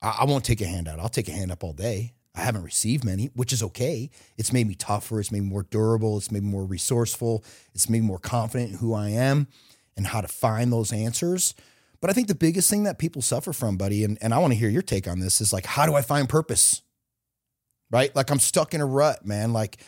I, 0.00 0.18
I 0.20 0.24
won't 0.24 0.44
take 0.44 0.60
a 0.60 0.66
handout. 0.66 0.98
I'll 0.98 1.08
take 1.08 1.28
a 1.28 1.32
hand 1.32 1.52
up 1.52 1.62
all 1.62 1.72
day. 1.72 2.14
I 2.34 2.40
haven't 2.40 2.64
received 2.64 3.04
many, 3.04 3.26
which 3.34 3.52
is 3.52 3.62
okay. 3.62 4.10
It's 4.38 4.52
made 4.52 4.66
me 4.66 4.74
tougher. 4.74 5.20
It's 5.20 5.30
made 5.30 5.42
me 5.42 5.50
more 5.50 5.64
durable. 5.64 6.16
It's 6.16 6.32
made 6.32 6.42
me 6.42 6.50
more 6.50 6.64
resourceful. 6.64 7.44
It's 7.74 7.90
made 7.90 8.00
me 8.00 8.08
more 8.08 8.18
confident 8.18 8.70
in 8.72 8.78
who 8.78 8.94
I 8.94 9.10
am 9.10 9.48
and 9.96 10.06
how 10.06 10.22
to 10.22 10.28
find 10.28 10.72
those 10.72 10.92
answers. 10.92 11.54
But 12.02 12.10
I 12.10 12.12
think 12.12 12.28
the 12.28 12.34
biggest 12.34 12.68
thing 12.68 12.82
that 12.82 12.98
people 12.98 13.22
suffer 13.22 13.54
from, 13.54 13.78
buddy, 13.78 14.04
and, 14.04 14.18
and 14.20 14.34
I 14.34 14.38
want 14.38 14.52
to 14.52 14.58
hear 14.58 14.68
your 14.68 14.82
take 14.82 15.08
on 15.08 15.20
this 15.20 15.40
is 15.40 15.52
like, 15.52 15.64
how 15.64 15.86
do 15.86 15.94
I 15.94 16.02
find 16.02 16.28
purpose? 16.28 16.82
Right? 17.90 18.14
Like 18.14 18.30
I'm 18.30 18.40
stuck 18.40 18.74
in 18.74 18.82
a 18.82 18.86
rut, 18.86 19.24
man. 19.24 19.54
Like 19.54 19.78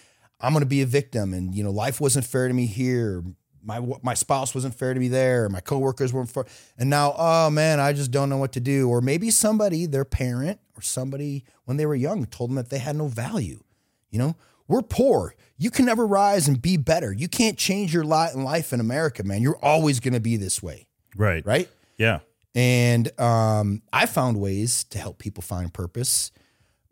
I'm 0.41 0.53
going 0.53 0.63
to 0.63 0.67
be 0.67 0.81
a 0.81 0.87
victim 0.87 1.35
and, 1.35 1.55
you 1.55 1.63
know, 1.63 1.71
life 1.71 2.01
wasn't 2.01 2.25
fair 2.25 2.49
to 2.49 2.55
me 2.55 2.65
here 2.65 3.23
my 3.65 3.81
my 4.03 4.15
spouse 4.15 4.55
wasn't 4.55 4.75
fair 4.75 4.95
to 4.95 5.01
me 5.01 5.09
there, 5.09 5.49
my 5.49 5.61
coworkers 5.61 6.13
weren't 6.13 6.31
fair, 6.31 6.45
and 6.79 6.91
now 6.91 7.15
oh 7.17 7.51
man, 7.51 7.81
I 7.81 7.93
just 7.93 8.11
don't 8.11 8.29
know 8.29 8.37
what 8.37 8.53
to 8.53 8.61
do. 8.61 8.89
Or 8.89 9.01
maybe 9.01 9.31
somebody, 9.31 9.87
their 9.87 10.05
parent 10.05 10.61
or 10.77 10.83
somebody 10.83 11.45
when 11.65 11.77
they 11.77 11.87
were 11.87 11.95
young, 11.95 12.27
told 12.27 12.51
them 12.51 12.57
that 12.57 12.71
they 12.71 12.79
had 12.79 12.97
no 12.97 13.07
value. 13.07 13.63
You 14.11 14.19
know, 14.19 14.37
we're 14.69 14.83
poor. 14.83 15.35
You 15.57 15.71
can 15.71 15.87
never 15.87 16.07
rise 16.07 16.47
and 16.47 16.61
be 16.61 16.77
better. 16.77 17.13
You 17.13 17.29
can't 17.29 17.57
change 17.57 17.95
your 17.95 18.05
lot 18.05 18.35
in 18.35 18.45
life 18.45 18.73
in 18.73 18.81
America, 18.81 19.25
man. 19.25 19.43
You're 19.43 19.59
always 19.65 20.01
going 20.01 20.15
to 20.15 20.21
be 20.21 20.37
this 20.37 20.63
way. 20.63 20.87
Right. 21.17 21.45
Right. 21.47 21.69
Yeah. 21.97 22.21
And 22.55 23.19
um, 23.21 23.83
I 23.93 24.07
found 24.07 24.41
ways 24.41 24.85
to 24.85 24.99
help 24.99 25.19
people 25.19 25.43
find 25.43 25.73
purpose. 25.73 26.31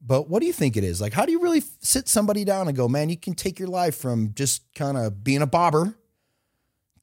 But 0.05 0.29
what 0.29 0.41
do 0.41 0.47
you 0.47 0.53
think 0.53 0.77
it 0.77 0.83
is? 0.83 1.01
Like, 1.01 1.13
how 1.13 1.25
do 1.25 1.33
you 1.33 1.41
really 1.41 1.63
sit 1.81 2.09
somebody 2.09 2.45
down 2.45 2.67
and 2.67 2.77
go, 2.77 2.89
man, 2.89 3.09
you 3.09 3.17
can 3.17 3.35
take 3.35 3.61
your 3.61 3.69
life 3.69 3.97
from 3.97 4.33
just 4.35 4.63
kind 4.75 4.97
of 4.97 5.23
being 5.23 5.43
a 5.43 5.47
bobber 5.47 5.95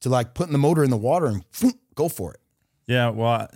to 0.00 0.08
like 0.08 0.34
putting 0.34 0.52
the 0.52 0.58
motor 0.58 0.82
in 0.82 0.90
the 0.90 0.96
water 0.96 1.26
and 1.26 1.44
go 1.94 2.08
for 2.08 2.34
it. 2.34 2.40
Yeah, 2.86 3.10
well, 3.10 3.48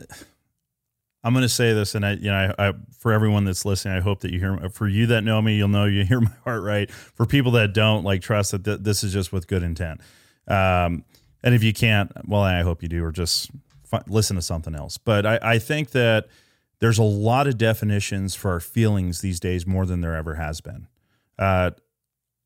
I'm 1.25 1.33
going 1.33 1.43
to 1.43 1.49
say 1.49 1.73
this, 1.73 1.95
and 1.95 2.07
I, 2.07 2.13
you 2.13 2.31
know, 2.31 2.55
I, 2.59 2.69
I, 2.69 2.73
for 2.99 3.13
everyone 3.13 3.45
that's 3.45 3.65
listening, 3.65 3.97
I 3.97 4.01
hope 4.01 4.21
that 4.21 4.31
you 4.31 4.39
hear. 4.39 4.69
For 4.71 4.87
you 4.87 5.07
that 5.07 5.25
know 5.25 5.43
me, 5.43 5.57
you'll 5.57 5.69
know 5.69 5.87
you 5.87 6.05
hear 6.07 6.21
my 6.21 6.31
heart 6.45 6.63
right. 6.63 6.91
For 6.91 7.27
people 7.27 7.53
that 7.53 7.73
don't, 7.73 8.05
like, 8.05 8.23
trust 8.23 8.53
that 8.53 8.65
th- 8.65 8.81
this 8.83 9.03
is 9.03 9.13
just 9.13 9.33
with 9.33 9.49
good 9.49 9.63
intent. 9.63 10.01
Um, 10.47 11.05
and 11.43 11.55
if 11.55 11.65
you 11.65 11.73
can't, 11.73 12.13
well, 12.29 12.43
I 12.43 12.63
hope 12.63 12.83
you 12.83 12.89
do, 12.89 13.03
or 13.05 13.11
just 13.11 13.51
f- 13.95 14.05
listen 14.09 14.37
to 14.37 14.43
something 14.43 14.75
else. 14.75 14.99
But 14.99 15.27
I, 15.27 15.39
I 15.43 15.59
think 15.59 15.91
that 15.91 16.27
there's 16.81 16.99
a 16.99 17.05
lot 17.05 17.47
of 17.47 17.57
definitions 17.57 18.35
for 18.35 18.51
our 18.51 18.61
feelings 18.61 19.21
these 19.21 19.41
days 19.41 19.67
more 19.67 19.87
than 19.87 20.01
there 20.01 20.15
ever 20.15 20.35
has 20.35 20.61
been. 20.61 20.87
Uh, 21.39 21.71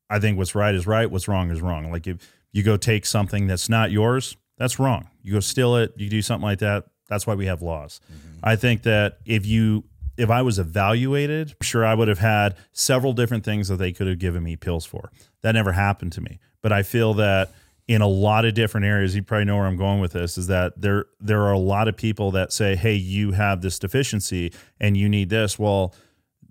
I 0.09 0.19
think 0.19 0.37
what's 0.37 0.55
right 0.55 0.73
is 0.73 0.87
right, 0.87 1.09
what's 1.09 1.27
wrong 1.27 1.51
is 1.51 1.61
wrong. 1.61 1.91
Like 1.91 2.07
if 2.07 2.17
you 2.51 2.63
go 2.63 2.77
take 2.77 3.05
something 3.05 3.47
that's 3.47 3.69
not 3.69 3.91
yours, 3.91 4.35
that's 4.57 4.79
wrong. 4.79 5.09
You 5.21 5.33
go 5.33 5.39
steal 5.39 5.75
it, 5.75 5.93
you 5.97 6.09
do 6.09 6.21
something 6.21 6.45
like 6.45 6.59
that. 6.59 6.85
That's 7.07 7.27
why 7.27 7.35
we 7.35 7.47
have 7.47 7.61
laws. 7.61 8.01
Mm-hmm. 8.11 8.39
I 8.43 8.55
think 8.55 8.83
that 8.83 9.17
if 9.25 9.45
you 9.45 9.83
if 10.17 10.29
I 10.29 10.41
was 10.41 10.59
evaluated, 10.59 11.55
sure 11.61 11.85
I 11.85 11.93
would 11.93 12.09
have 12.09 12.19
had 12.19 12.57
several 12.73 13.13
different 13.13 13.45
things 13.45 13.69
that 13.69 13.77
they 13.77 13.93
could 13.93 14.07
have 14.07 14.19
given 14.19 14.43
me 14.43 14.57
pills 14.57 14.85
for. 14.85 15.11
That 15.41 15.53
never 15.53 15.71
happened 15.71 16.11
to 16.13 16.21
me. 16.21 16.39
But 16.61 16.73
I 16.73 16.83
feel 16.83 17.13
that 17.15 17.51
in 17.89 18.03
a 18.03 18.07
lot 18.07 18.45
of 18.45 18.53
different 18.53 18.85
areas, 18.85 19.15
you 19.15 19.23
probably 19.23 19.45
know 19.45 19.57
where 19.57 19.65
I'm 19.65 19.75
going 19.75 19.99
with 19.99 20.11
this, 20.11 20.37
is 20.37 20.45
that 20.45 20.79
there 20.79 21.07
there 21.19 21.41
are 21.41 21.51
a 21.51 21.57
lot 21.57 21.87
of 21.87 21.97
people 21.97 22.29
that 22.31 22.53
say, 22.53 22.75
"Hey, 22.75 22.93
you 22.93 23.31
have 23.31 23.61
this 23.61 23.79
deficiency 23.79 24.53
and 24.79 24.95
you 24.95 25.09
need 25.09 25.29
this." 25.29 25.57
Well, 25.57 25.95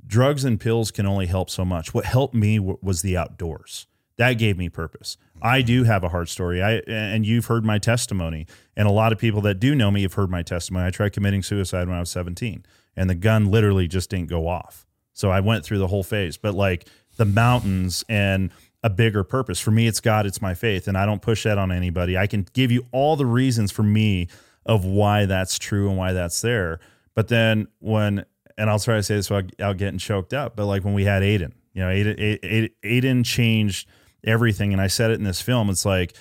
drugs 0.05 0.45
and 0.45 0.59
pills 0.59 0.91
can 0.91 1.07
only 1.07 1.27
help 1.27 1.49
so 1.49 1.65
much. 1.65 1.95
What 1.95 2.05
helped 2.05 2.35
me 2.35 2.57
w- 2.57 2.79
was 2.83 3.03
the 3.03 3.17
outdoors 3.17 3.87
that 4.17 4.33
gave 4.33 4.59
me 4.59 4.69
purpose. 4.69 5.17
I 5.41 5.63
do 5.63 5.85
have 5.85 6.03
a 6.03 6.09
hard 6.09 6.29
story. 6.29 6.61
I 6.61 6.83
and 6.89 7.25
you've 7.25 7.47
heard 7.47 7.65
my 7.65 7.79
testimony, 7.79 8.49
and 8.77 8.89
a 8.89 8.91
lot 8.91 9.13
of 9.13 9.19
people 9.19 9.41
that 9.43 9.61
do 9.61 9.77
know 9.77 9.93
me 9.93 10.03
have 10.03 10.15
heard 10.15 10.31
my 10.31 10.43
testimony. 10.43 10.87
I 10.87 10.91
tried 10.91 11.13
committing 11.13 11.45
suicide 11.45 11.87
when 11.87 11.97
I 11.97 12.01
was 12.01 12.11
17, 12.11 12.67
and 12.97 13.09
the 13.09 13.15
gun 13.15 13.49
literally 13.49 13.87
just 13.87 14.11
didn't 14.11 14.29
go 14.29 14.49
off. 14.49 14.87
So 15.13 15.31
I 15.31 15.39
went 15.39 15.65
through 15.65 15.79
the 15.79 15.87
whole 15.87 16.03
phase. 16.03 16.37
But 16.37 16.55
like 16.57 16.89
the 17.17 17.25
mountains 17.25 18.05
and 18.09 18.51
a 18.83 18.91
bigger 18.91 19.25
purpose 19.25 19.59
for 19.59 19.71
me, 19.71 19.87
it's 19.87 20.01
God, 20.01 20.27
it's 20.27 20.41
my 20.41 20.55
faith, 20.55 20.89
and 20.89 20.97
I 20.97 21.07
don't 21.07 21.23
push 21.23 21.45
that 21.45 21.59
on 21.59 21.73
anybody. 21.73 22.17
I 22.17 22.27
can 22.27 22.47
give 22.53 22.71
you 22.71 22.87
all 22.93 23.17
the 23.17 23.27
reasons 23.27 23.73
for 23.73 23.83
me 23.83 24.29
of 24.65 24.85
why 24.85 25.27
that's 25.27 25.59
true 25.59 25.89
and 25.89 25.97
why 25.97 26.13
that's 26.13 26.41
there. 26.41 26.79
But 27.15 27.29
then 27.29 27.69
when 27.81 28.25
and 28.59 28.69
I'll 28.69 28.81
try 28.81 28.97
to 28.97 29.03
say 29.03 29.15
this 29.15 29.31
without 29.31 29.77
getting 29.77 29.99
choked 29.99 30.35
up, 30.35 30.57
but 30.57 30.67
like 30.67 30.85
when 30.85 30.93
we 30.93 31.05
had 31.05 31.23
Aiden, 31.23 31.53
you 31.73 31.83
know, 31.83 31.89
Aiden, 31.89 32.71
Aiden 32.85 33.25
changed 33.25 33.89
everything. 34.25 34.73
And 34.73 34.83
I 34.83 34.89
said 34.89 35.13
it 35.13 35.15
in 35.15 35.25
this 35.25 35.41
film. 35.41 35.71
It's 35.71 35.87
like 35.87 36.15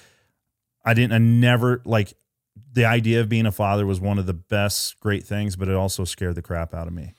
I 0.86 0.94
didn't, 0.94 1.14
I 1.14 1.18
never 1.18 1.82
like 1.84 2.14
the 2.74 2.86
idea 2.86 3.22
of 3.22 3.28
being 3.28 3.48
a 3.48 3.52
father 3.52 3.86
was 3.86 4.00
one 4.00 4.20
of 4.20 4.28
the 4.28 4.36
best 4.36 5.00
great 5.00 5.26
things, 5.26 5.56
but 5.56 5.68
it 5.68 5.74
also 5.74 6.04
scared 6.04 6.36
the 6.36 6.44
crap 6.44 6.76
out 6.76 6.88
of 6.88 6.94
me 6.94 7.14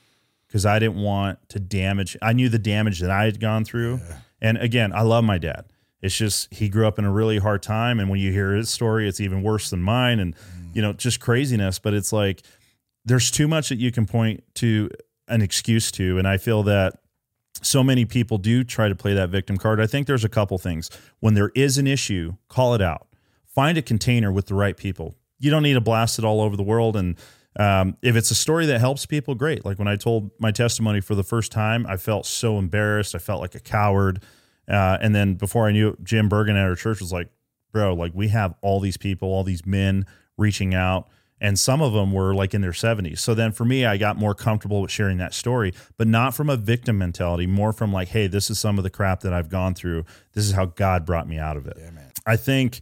because 0.46 0.64
I 0.64 0.78
didn't 0.78 1.02
want 1.02 1.48
to 1.50 1.58
damage. 1.58 2.16
I 2.22 2.32
knew 2.32 2.48
the 2.48 2.58
damage 2.58 3.00
that 3.00 3.10
I 3.10 3.24
had 3.24 3.40
gone 3.40 3.64
through. 3.64 4.00
Yeah. 4.08 4.18
And 4.40 4.58
again, 4.58 4.92
I 4.92 5.02
love 5.02 5.24
my 5.24 5.38
dad. 5.38 5.64
It's 6.00 6.16
just 6.16 6.52
he 6.54 6.68
grew 6.68 6.86
up 6.86 6.98
in 6.98 7.04
a 7.04 7.10
really 7.10 7.38
hard 7.38 7.62
time, 7.62 7.98
and 7.98 8.08
when 8.08 8.20
you 8.20 8.30
hear 8.30 8.54
his 8.54 8.70
story, 8.70 9.08
it's 9.08 9.20
even 9.20 9.42
worse 9.42 9.70
than 9.70 9.82
mine, 9.82 10.20
and 10.20 10.36
mm. 10.36 10.74
you 10.74 10.80
know, 10.80 10.92
just 10.92 11.18
craziness. 11.18 11.78
But 11.78 11.94
it's 11.94 12.12
like 12.12 12.42
there's 13.04 13.30
too 13.30 13.48
much 13.48 13.68
that 13.70 13.78
you 13.78 13.90
can 13.90 14.06
point 14.06 14.44
to 14.56 14.90
an 15.26 15.42
excuse 15.42 15.90
to, 15.92 16.18
and 16.18 16.28
I 16.28 16.36
feel 16.36 16.62
that 16.64 17.00
so 17.62 17.82
many 17.82 18.04
people 18.04 18.38
do 18.38 18.62
try 18.62 18.88
to 18.88 18.94
play 18.94 19.14
that 19.14 19.30
victim 19.30 19.56
card. 19.56 19.80
I 19.80 19.86
think 19.86 20.06
there's 20.06 20.24
a 20.24 20.28
couple 20.28 20.56
things. 20.58 20.90
When 21.20 21.34
there 21.34 21.50
is 21.54 21.78
an 21.78 21.86
issue, 21.86 22.34
call 22.48 22.74
it 22.74 22.82
out. 22.82 23.08
Find 23.46 23.76
a 23.76 23.82
container 23.82 24.30
with 24.30 24.46
the 24.46 24.54
right 24.54 24.76
people. 24.76 25.16
You 25.40 25.50
don't 25.50 25.62
need 25.62 25.74
to 25.74 25.80
blast 25.80 26.18
it 26.18 26.24
all 26.24 26.40
over 26.40 26.56
the 26.56 26.62
world. 26.62 26.96
And 26.96 27.16
um, 27.58 27.96
if 28.02 28.16
it's 28.16 28.30
a 28.30 28.34
story 28.34 28.66
that 28.66 28.80
helps 28.80 29.06
people, 29.06 29.34
great. 29.34 29.64
Like 29.64 29.78
when 29.78 29.88
I 29.88 29.96
told 29.96 30.30
my 30.38 30.50
testimony 30.50 31.00
for 31.00 31.14
the 31.14 31.22
first 31.22 31.52
time, 31.52 31.86
I 31.86 31.96
felt 31.96 32.24
so 32.26 32.58
embarrassed. 32.58 33.14
I 33.14 33.18
felt 33.18 33.40
like 33.40 33.54
a 33.54 33.60
coward. 33.60 34.22
Uh, 34.68 34.98
and 35.00 35.14
then 35.14 35.34
before 35.34 35.66
I 35.66 35.72
knew 35.72 35.88
it, 35.88 36.04
Jim 36.04 36.28
Bergen 36.28 36.56
at 36.56 36.66
our 36.66 36.76
church 36.76 37.00
was 37.00 37.12
like, 37.12 37.28
bro, 37.72 37.94
like 37.94 38.12
we 38.14 38.28
have 38.28 38.54
all 38.62 38.80
these 38.80 38.96
people, 38.96 39.28
all 39.28 39.44
these 39.44 39.66
men 39.66 40.06
reaching 40.36 40.74
out 40.74 41.08
and 41.40 41.58
some 41.58 41.80
of 41.80 41.92
them 41.92 42.12
were 42.12 42.34
like 42.34 42.54
in 42.54 42.60
their 42.60 42.72
70s. 42.72 43.18
So 43.18 43.34
then 43.34 43.52
for 43.52 43.64
me, 43.64 43.84
I 43.84 43.96
got 43.96 44.16
more 44.16 44.34
comfortable 44.34 44.82
with 44.82 44.90
sharing 44.90 45.18
that 45.18 45.34
story, 45.34 45.72
but 45.96 46.06
not 46.06 46.34
from 46.34 46.50
a 46.50 46.56
victim 46.56 46.98
mentality, 46.98 47.46
more 47.46 47.72
from 47.72 47.92
like, 47.92 48.08
hey, 48.08 48.26
this 48.26 48.50
is 48.50 48.58
some 48.58 48.78
of 48.78 48.84
the 48.84 48.90
crap 48.90 49.20
that 49.20 49.32
I've 49.32 49.48
gone 49.48 49.74
through. 49.74 50.04
This 50.32 50.44
is 50.44 50.52
how 50.52 50.66
God 50.66 51.06
brought 51.06 51.28
me 51.28 51.38
out 51.38 51.56
of 51.56 51.66
it. 51.66 51.76
Yeah, 51.78 51.90
I 52.26 52.36
think 52.36 52.80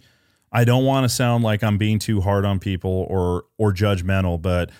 I 0.56 0.64
don't 0.64 0.86
want 0.86 1.04
to 1.04 1.10
sound 1.10 1.44
like 1.44 1.62
I'm 1.62 1.76
being 1.76 1.98
too 1.98 2.22
hard 2.22 2.46
on 2.46 2.58
people 2.60 3.06
or 3.10 3.44
or 3.58 3.74
judgmental, 3.74 4.40
but 4.40 4.70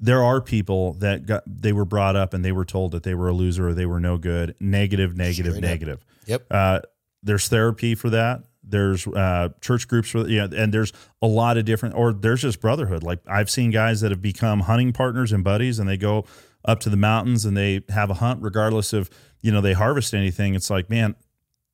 there 0.00 0.20
are 0.20 0.40
people 0.40 0.94
that 0.94 1.26
got 1.26 1.44
they 1.46 1.72
were 1.72 1.84
brought 1.84 2.16
up 2.16 2.34
and 2.34 2.44
they 2.44 2.50
were 2.50 2.64
told 2.64 2.90
that 2.90 3.04
they 3.04 3.14
were 3.14 3.28
a 3.28 3.32
loser 3.32 3.68
or 3.68 3.72
they 3.72 3.86
were 3.86 4.00
no 4.00 4.18
good. 4.18 4.56
Negative, 4.58 5.16
negative, 5.16 5.60
negative. 5.60 6.04
Yep. 6.26 6.46
Uh, 6.50 6.80
there's 7.22 7.46
therapy 7.46 7.94
for 7.94 8.10
that. 8.10 8.42
There's 8.64 9.06
uh, 9.06 9.50
church 9.60 9.86
groups, 9.86 10.10
for, 10.10 10.28
you 10.28 10.38
know, 10.38 10.56
and 10.56 10.74
there's 10.74 10.92
a 11.22 11.26
lot 11.28 11.56
of 11.56 11.64
different, 11.64 11.94
or 11.94 12.12
there's 12.12 12.42
just 12.42 12.60
brotherhood. 12.60 13.04
Like 13.04 13.20
I've 13.28 13.48
seen 13.48 13.70
guys 13.70 14.00
that 14.00 14.10
have 14.10 14.22
become 14.22 14.60
hunting 14.60 14.92
partners 14.92 15.30
and 15.30 15.44
buddies, 15.44 15.78
and 15.78 15.88
they 15.88 15.98
go 15.98 16.24
up 16.64 16.80
to 16.80 16.90
the 16.90 16.96
mountains 16.96 17.44
and 17.44 17.56
they 17.56 17.82
have 17.90 18.10
a 18.10 18.14
hunt, 18.14 18.42
regardless 18.42 18.92
of 18.92 19.08
you 19.40 19.52
know 19.52 19.60
they 19.60 19.74
harvest 19.74 20.14
anything. 20.14 20.56
It's 20.56 20.68
like, 20.68 20.90
man, 20.90 21.14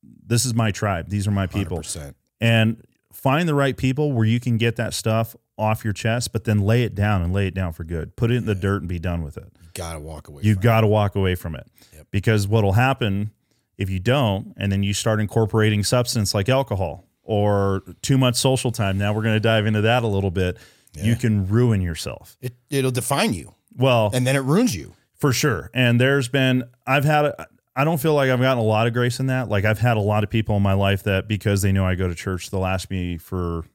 this 0.03 0.45
is 0.45 0.53
my 0.53 0.69
tribe. 0.69 1.09
These 1.09 1.27
are 1.27 1.31
my 1.31 1.47
people, 1.47 1.79
100%. 1.79 2.13
and 2.41 2.83
find 3.17 3.49
the 3.49 3.55
right 3.55 3.75
people 3.75 4.11
where 4.11 4.25
you 4.25 4.39
can 4.39 4.57
get 4.57 4.75
that 4.75 4.93
stuff 4.93 5.35
off 5.57 5.83
your 5.83 5.93
chest, 5.93 6.31
but 6.31 6.43
then 6.43 6.59
lay 6.59 6.83
it 6.83 6.93
down 6.93 7.21
and 7.23 7.33
lay 7.33 7.47
it 7.47 7.53
down 7.55 7.73
for 7.73 7.83
good. 7.83 8.15
Put 8.15 8.29
it 8.31 8.35
in 8.35 8.45
the 8.45 8.53
dirt 8.55 8.81
and 8.83 8.87
be 8.87 8.99
done 8.99 9.23
with 9.23 9.37
it. 9.37 9.51
You 9.61 9.69
gotta 9.73 9.99
walk 9.99 10.27
away. 10.27 10.43
You've 10.43 10.61
got 10.61 10.81
to 10.81 10.87
walk 10.87 11.15
away 11.15 11.33
from 11.35 11.55
it 11.55 11.67
because 12.11 12.47
what'll 12.47 12.73
happen 12.73 13.31
if 13.77 13.89
you 13.89 13.99
don't, 13.99 14.53
and 14.57 14.71
then 14.71 14.83
you 14.83 14.93
start 14.93 15.19
incorporating 15.19 15.83
substance 15.83 16.33
like 16.35 16.47
alcohol 16.47 17.05
or 17.23 17.81
too 18.01 18.17
much 18.17 18.35
social 18.35 18.71
time. 18.71 18.97
Now 18.97 19.13
we're 19.13 19.23
going 19.23 19.35
to 19.35 19.39
dive 19.39 19.65
into 19.65 19.81
that 19.81 20.03
a 20.03 20.07
little 20.07 20.31
bit. 20.31 20.57
You 20.99 21.15
can 21.15 21.47
ruin 21.47 21.81
yourself. 21.81 22.37
It, 22.41 22.55
it'll 22.71 22.89
define 22.89 23.33
you 23.33 23.53
Well, 23.75 24.09
and 24.13 24.25
then 24.25 24.35
it 24.35 24.39
ruins 24.39 24.75
you. 24.75 24.93
for 25.13 25.31
sure. 25.31 25.69
And 25.73 26.01
there's 26.01 26.27
been, 26.27 26.63
I've 26.87 27.05
had, 27.05 27.25
a, 27.25 27.47
I 27.77 27.83
don't 27.83 27.99
feel 27.99 28.15
like 28.15 28.31
I've 28.31 28.41
gotten 28.41 28.57
a 28.57 28.65
lot 28.65 28.87
of 28.87 28.93
grace 28.93 29.19
in 29.19 29.27
that. 29.27 29.49
Like 29.49 29.63
I've 29.63 29.77
had 29.77 29.97
a 29.97 30.01
lot 30.01 30.23
of 30.23 30.31
people 30.31 30.57
in 30.57 30.63
my 30.63 30.73
life 30.73 31.03
that 31.03 31.27
because 31.27 31.61
they 31.61 31.71
know 31.71 31.85
I 31.85 31.93
go 31.93 32.07
to 32.07 32.15
church, 32.15 32.49
they'll 32.49 32.65
ask 32.65 32.89
me 32.89 33.19
for, 33.19 33.65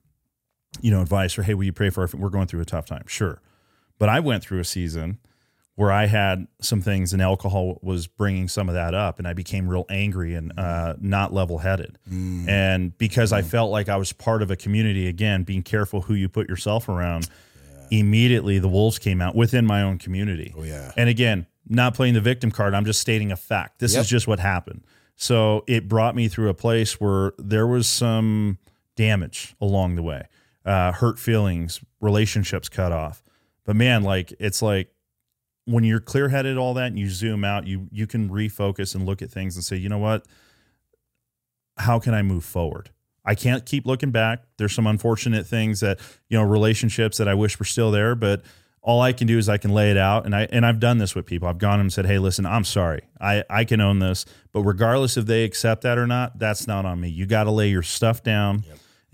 you 0.81 0.91
know, 0.91 1.01
advice 1.01 1.39
or, 1.39 1.45
hey, 1.45 1.55
will 1.55 1.63
you 1.63 1.73
pray 1.73 1.89
for 1.89 2.01
our, 2.01 2.09
we're 2.13 2.29
going 2.29 2.49
through 2.49 2.63
a 2.63 2.65
tough 2.65 2.85
time. 2.85 3.05
Sure. 3.07 3.41
But 4.01 4.09
I 4.09 4.19
went 4.19 4.43
through 4.43 4.59
a 4.59 4.65
season 4.65 5.19
where 5.77 5.93
I 5.93 6.07
had 6.07 6.49
some 6.61 6.83
things 6.83 7.13
and 7.13 7.23
alcohol 7.23 7.79
was 7.81 8.09
bringing 8.09 8.49
some 8.49 8.69
of 8.69 8.75
that 8.75 8.93
up 8.93 9.21
and 9.21 9.29
I 9.29 9.35
became 9.35 9.69
real 9.69 9.87
angry 9.89 10.35
and 10.35 10.53
uh, 10.59 10.95
not 11.01 11.33
level 11.33 11.59
headed. 11.59 11.97
And 12.11 12.99
because 12.99 13.33
I 13.33 13.43
felt 13.43 13.71
like 13.71 13.89
I 13.89 13.97
was 13.99 14.13
part 14.13 14.43
of 14.43 14.51
a 14.51 14.57
community, 14.57 15.07
again, 15.07 15.45
being 15.45 15.63
careful 15.63 16.03
who 16.03 16.15
you 16.15 16.29
put 16.29 16.49
yourself 16.49 16.89
around, 16.89 17.29
immediately 17.93 18.59
the 18.59 18.69
wolves 18.69 18.99
came 18.99 19.23
out 19.23 19.37
within 19.37 19.65
my 19.65 19.83
own 19.83 19.99
community. 19.99 20.53
Oh, 20.59 20.65
yeah. 20.65 20.91
And 20.97 21.09
again, 21.09 21.47
not 21.69 21.95
playing 21.95 22.15
the 22.15 22.21
victim 22.21 22.51
card, 22.51 22.75
I'm 22.75 22.85
just 22.85 23.01
stating 23.01 23.31
a 23.33 23.37
fact. 23.37 23.79
This 23.79 23.95
Yep. 23.95 24.01
is 24.03 24.09
just 24.09 24.27
what 24.27 24.41
happened. 24.41 24.83
So 25.17 25.65
it 25.69 25.89
brought 25.89 26.17
me 26.17 26.29
through 26.29 26.49
a 26.49 26.55
place 26.55 27.01
where 27.01 27.33
there 27.39 27.67
was 27.67 27.87
some 27.87 28.59
damage 28.97 29.55
along 29.61 29.95
the 29.97 30.03
way, 30.03 30.27
uh, 30.65 30.93
hurt 30.93 31.19
feelings, 31.19 31.81
relationships 32.01 32.69
cut 32.69 32.93
off. 32.93 33.23
But 33.65 33.77
man, 33.77 34.03
like 34.03 34.33
it's 34.41 34.61
like 34.63 34.93
when 35.67 35.85
you're 35.85 36.01
clear 36.01 36.29
headed, 36.31 36.57
all 36.57 36.75
that, 36.75 36.87
and 36.89 36.99
you 36.99 37.09
zoom 37.09 37.45
out, 37.45 37.67
you 37.67 37.87
you 37.93 38.07
can 38.09 38.29
refocus 38.29 38.95
and 38.97 39.07
look 39.07 39.23
at 39.23 39.31
things 39.31 39.55
and 39.55 39.65
say, 39.65 39.77
you 39.77 39.89
know 39.89 39.99
what? 39.99 40.27
How 41.79 41.99
can 41.99 42.15
I 42.15 42.23
move 42.23 42.45
forward? 42.45 42.91
I 43.25 43.35
can't 43.37 43.65
keep 43.65 43.87
looking 43.87 44.11
back. 44.11 44.43
There's 44.57 44.73
some 44.75 44.87
unfortunate 44.87 45.47
things 45.47 45.79
that 45.81 46.01
you 46.29 46.37
know, 46.37 46.45
relationships 46.45 47.19
that 47.19 47.29
I 47.29 47.35
wish 47.35 47.59
were 47.59 47.65
still 47.65 47.91
there, 47.93 48.15
but 48.17 48.43
all 48.83 49.01
I 49.01 49.13
can 49.13 49.27
do 49.29 49.39
is 49.39 49.49
I 49.49 49.59
can 49.59 49.73
lay 49.73 49.91
it 49.91 49.97
out, 49.97 50.27
and 50.27 50.35
I 50.35 50.49
and 50.51 50.67
I've 50.67 50.81
done 50.81 50.99
this 50.99 51.15
with 51.15 51.25
people. 51.25 51.49
I've 51.49 51.59
gone 51.59 51.79
and 51.81 51.93
said, 51.93 52.05
"Hey, 52.07 52.19
listen, 52.19 52.45
I'm 52.45 52.65
sorry. 52.65 53.03
I 53.21 53.45
I 53.49 53.65
can 53.65 53.81
own 53.81 54.01
this, 54.01 54.25
but 54.53 54.63
regardless 54.63 55.17
if 55.17 55.27
they 55.27 55.45
accept 55.45 55.83
that 55.83 55.99
or 55.99 56.07
not, 56.07 56.39
that's 56.39 56.67
not 56.67 56.85
on 56.85 57.01
me. 57.01 57.09
You 57.09 57.27
got 57.27 57.45
to 57.45 57.51
lay 57.51 57.69
your 57.69 57.83
stuff 57.83 58.23
down." 58.23 58.65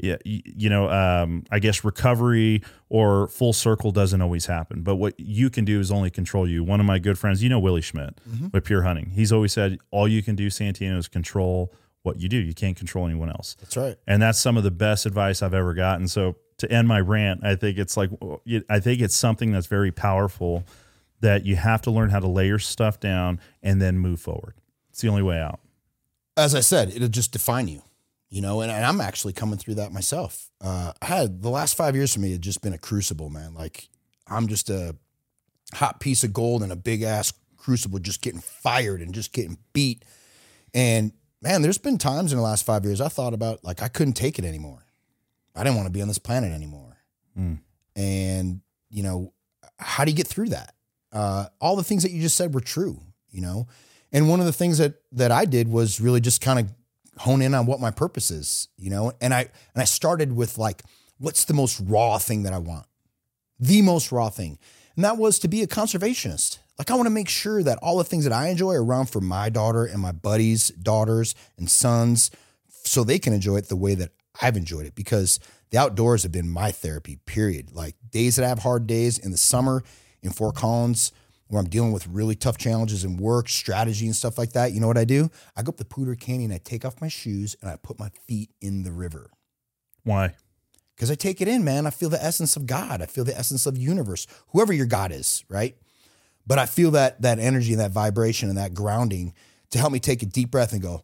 Yeah, 0.01 0.16
you, 0.25 0.43
you 0.45 0.71
know, 0.71 0.89
um, 0.89 1.43
I 1.51 1.59
guess 1.59 1.83
recovery 1.83 2.62
or 2.89 3.27
full 3.27 3.53
circle 3.53 3.91
doesn't 3.91 4.23
always 4.23 4.47
happen, 4.47 4.83
but 4.83 4.95
what 4.95 5.19
you 5.19 5.51
can 5.51 5.64
do 5.64 5.81
is 5.81 5.91
only 5.91 6.09
control 6.09 6.49
you. 6.49 6.62
One 6.62 6.79
of 6.79 6.87
my 6.87 7.01
good 7.01 7.19
friends, 7.19 7.43
you 7.43 7.49
know, 7.49 7.59
Willi 7.59 7.81
Schmidt 7.81 8.16
with 8.53 8.62
Pure 8.64 8.83
Hunting, 8.85 9.11
he's 9.11 9.33
always 9.33 9.53
said, 9.53 9.79
"All 9.91 10.07
you 10.07 10.23
can 10.23 10.37
do, 10.37 10.51
Santino, 10.51 10.97
is 10.99 11.09
control 11.09 11.75
what 12.05 12.21
you 12.21 12.29
do. 12.29 12.37
You 12.39 12.55
can't 12.55 12.77
control 12.77 13.07
anyone 13.07 13.29
else." 13.29 13.57
That's 13.59 13.77
right. 13.77 13.97
and 14.07 14.23
that's 14.23 14.39
some 14.39 14.57
of 14.57 14.62
the 14.62 14.71
best 14.71 15.05
advice 15.05 15.43
I've 15.43 15.53
ever 15.53 15.75
gotten. 15.75 16.07
So 16.07 16.37
to 16.59 16.71
end 16.71 16.89
my 16.89 17.01
rant, 17.01 17.45
I 17.45 17.55
think 17.55 17.79
it's 17.79 17.97
like 17.97 18.11
I 18.69 18.81
think 18.81 19.01
it's 19.01 19.15
something 19.15 19.53
that's 19.53 19.67
very 19.67 19.93
powerful 19.93 20.65
that 21.21 21.45
you 21.45 21.57
have 21.57 21.83
to 21.83 21.91
learn 21.91 22.11
how 22.11 22.21
to 22.21 22.29
lay 22.29 22.47
your 22.47 22.59
stuff 22.59 23.01
down 23.01 23.41
and 23.63 23.81
then 23.81 23.99
move 23.99 24.21
forward. 24.21 24.55
It's 24.91 25.01
the 25.01 25.09
only 25.09 25.23
way 25.23 25.41
out. 25.41 25.61
As 26.37 26.55
I 26.55 26.61
said, 26.61 26.91
it'll 26.91 27.09
just 27.09 27.33
define 27.33 27.67
you, 27.67 27.83
you 28.29 28.41
know, 28.41 28.61
and, 28.61 28.71
and 28.71 28.85
I'm 28.85 29.01
actually 29.01 29.33
coming 29.33 29.59
through 29.59 29.75
that 29.75 29.93
myself. 29.93 30.51
Uh, 30.61 30.93
I 31.03 31.07
had 31.07 31.43
the 31.43 31.51
last 31.51 31.77
five 31.77 31.97
years 31.97 32.15
for 32.15 32.21
me 32.21 32.33
had 32.33 32.43
just 32.43 32.63
been 32.63 32.73
a 32.73 32.79
crucible, 32.79 33.31
man. 33.31 33.55
Like 33.55 33.89
I'm 34.29 34.47
just 34.47 34.71
a 34.71 34.95
hot 35.75 36.01
piece 36.01 36.25
of 36.25 36.33
gold 36.33 36.63
in 36.63 36.71
a 36.71 36.77
big 36.77 37.03
ass 37.03 37.33
crucible, 37.57 37.99
just 37.99 38.23
getting 38.23 38.41
fired 38.41 39.01
and 39.01 39.13
just 39.13 39.33
getting 39.33 39.59
beat. 39.73 40.05
And 40.75 41.13
man, 41.43 41.63
there's 41.63 41.79
been 41.79 41.99
times 41.99 42.33
in 42.33 42.39
the 42.39 42.45
last 42.45 42.65
five 42.65 42.85
years 42.85 43.01
I 43.01 43.09
thought 43.09 43.35
about 43.35 43.65
like 43.65 43.83
I 43.83 43.89
couldn't 43.89 44.15
take 44.15 44.39
it 44.39 44.45
anymore. 44.45 44.85
I 45.59 45.65
didn't 45.65 45.77
want 45.77 45.87
to 45.87 45.93
be 45.93 46.03
on 46.03 46.09
this 46.09 46.19
planet 46.19 46.53
anymore. 46.53 46.97
Mm. 47.39 47.59
And 47.97 48.61
you 48.91 49.03
know, 49.03 49.33
how 49.79 50.05
do 50.05 50.11
you 50.11 50.17
get 50.17 50.27
through 50.27 50.51
that? 50.51 50.75
Uh, 51.13 51.47
all 51.61 51.77
the 51.77 51.85
things 51.85 52.03
that 52.03 52.13
you 52.13 52.21
just 52.21 52.37
said 52.37 52.55
were 52.55 52.61
true, 52.61 53.01
you 53.31 53.41
know. 53.41 53.67
And 54.13 54.29
one 54.29 54.41
of 54.41 54.47
the 54.47 54.53
things 54.53 54.79
that 54.79 54.95
that 55.13 55.33
I 55.33 55.45
did 55.45 55.69
was 55.69 56.01
really 56.01 56.21
just 56.21 56.41
kind 56.41 56.59
of 56.59 56.73
hone 57.21 57.43
in 57.43 57.55
on 57.55 57.67
what 57.67 57.81
my 57.81 57.91
purpose 57.91 58.31
is, 58.31 58.69
you 58.77 58.91
know. 58.91 59.13
And 59.21 59.35
I 59.35 59.41
and 59.41 59.83
I 59.83 59.85
started 59.85 60.35
with 60.35 60.59
like, 60.59 60.83
what's 61.19 61.45
the 61.45 61.55
most 61.55 61.81
raw 61.81 62.19
thing 62.19 62.45
that 62.45 62.53
I 62.53 62.59
want? 62.59 62.87
The 63.59 63.83
most 63.83 64.13
raw 64.13 64.31
thing, 64.31 64.59
and 64.95 65.05
that 65.05 65.19
was 65.19 65.39
to 65.41 65.49
be 65.49 65.63
a 65.63 65.67
conservationist. 65.67 66.59
Like 66.79 66.91
I 66.93 66.95
want 66.95 67.07
to 67.07 67.11
make 67.11 67.29
sure 67.29 67.63
that 67.65 67.79
all 67.83 67.99
the 67.99 68.05
things 68.05 68.23
that 68.23 68.33
I 68.33 68.49
enjoy 68.49 68.75
are 68.75 68.85
around 68.85 69.07
for 69.07 69.21
my 69.21 69.49
daughter 69.49 69.85
and 69.85 70.01
my 70.01 70.13
buddies' 70.13 70.69
daughters 70.69 71.35
and 71.57 71.69
sons, 71.69 72.31
so 72.85 73.03
they 73.03 73.19
can 73.19 73.33
enjoy 73.33 73.57
it 73.57 73.69
the 73.69 73.77
way 73.77 73.95
that 73.97 74.13
I've 74.41 74.57
enjoyed 74.57 74.86
it. 74.86 74.95
Because 74.95 75.41
the 75.70 75.78
outdoors 75.78 76.22
have 76.22 76.32
been 76.32 76.49
my 76.49 76.70
therapy. 76.70 77.18
Period. 77.26 77.72
Like 77.72 77.97
days 78.11 78.36
that 78.36 78.45
I 78.45 78.49
have 78.49 78.61
hard 78.61 78.86
days 78.86 79.18
in 79.18 79.30
the 79.30 79.39
summer 79.39 79.82
in 80.22 80.30
Fort 80.30 80.57
Collins, 80.57 81.12
where 81.49 81.61
I'm 81.61 81.68
dealing 81.68 81.93
with 81.93 82.07
really 82.07 82.34
tough 82.34 82.59
challenges 82.59 83.05
in 83.05 83.16
work, 83.16 83.49
strategy, 83.49 84.07
and 84.07 84.16
stuff 84.16 84.39
like 84.39 84.53
that. 84.53 84.72
You 84.72 84.80
know 84.80 84.86
what 84.86 84.99
I 84.99 85.05
do? 85.05 85.30
I 85.57 85.62
go 85.62 85.70
up 85.70 85.76
the 85.76 85.84
Poudre 85.84 86.18
Canyon, 86.18 86.53
I 86.53 86.59
take 86.59 86.84
off 86.84 87.01
my 87.01 87.09
shoes, 87.09 87.57
and 87.61 87.70
I 87.70 87.76
put 87.76 87.99
my 87.99 88.11
feet 88.26 88.51
in 88.61 88.82
the 88.82 88.93
river 88.93 89.30
Why? 90.05 90.34
because 90.95 91.11
I 91.11 91.14
take 91.14 91.41
it 91.41 91.49
in, 91.49 91.64
man. 91.64 91.86
I 91.86 91.91
feel 91.91 92.09
the 92.09 92.22
essence 92.22 92.57
of 92.57 92.66
God. 92.66 93.01
I 93.01 93.07
feel 93.07 93.24
the 93.24 93.39
essence 93.39 93.66
of 93.66 93.76
the 93.76 93.80
universe, 93.80 94.26
whoever 94.49 94.72
your 94.72 94.86
God 94.86 95.12
is, 95.12 95.45
right? 95.49 95.76
But 96.47 96.59
I 96.59 96.66
feel 96.66 96.91
that 96.93 97.22
that 97.22 97.39
energy 97.39 97.72
and 97.72 97.80
that 97.80 97.93
vibration 97.93 98.49
and 98.49 98.59
that 98.59 98.74
grounding 98.74 99.32
to 99.70 99.78
help 99.78 99.93
me 99.93 100.01
take 100.01 100.22
a 100.22 100.26
deep 100.26 100.51
breath 100.51 100.72
and 100.72 100.82
go, 100.82 101.03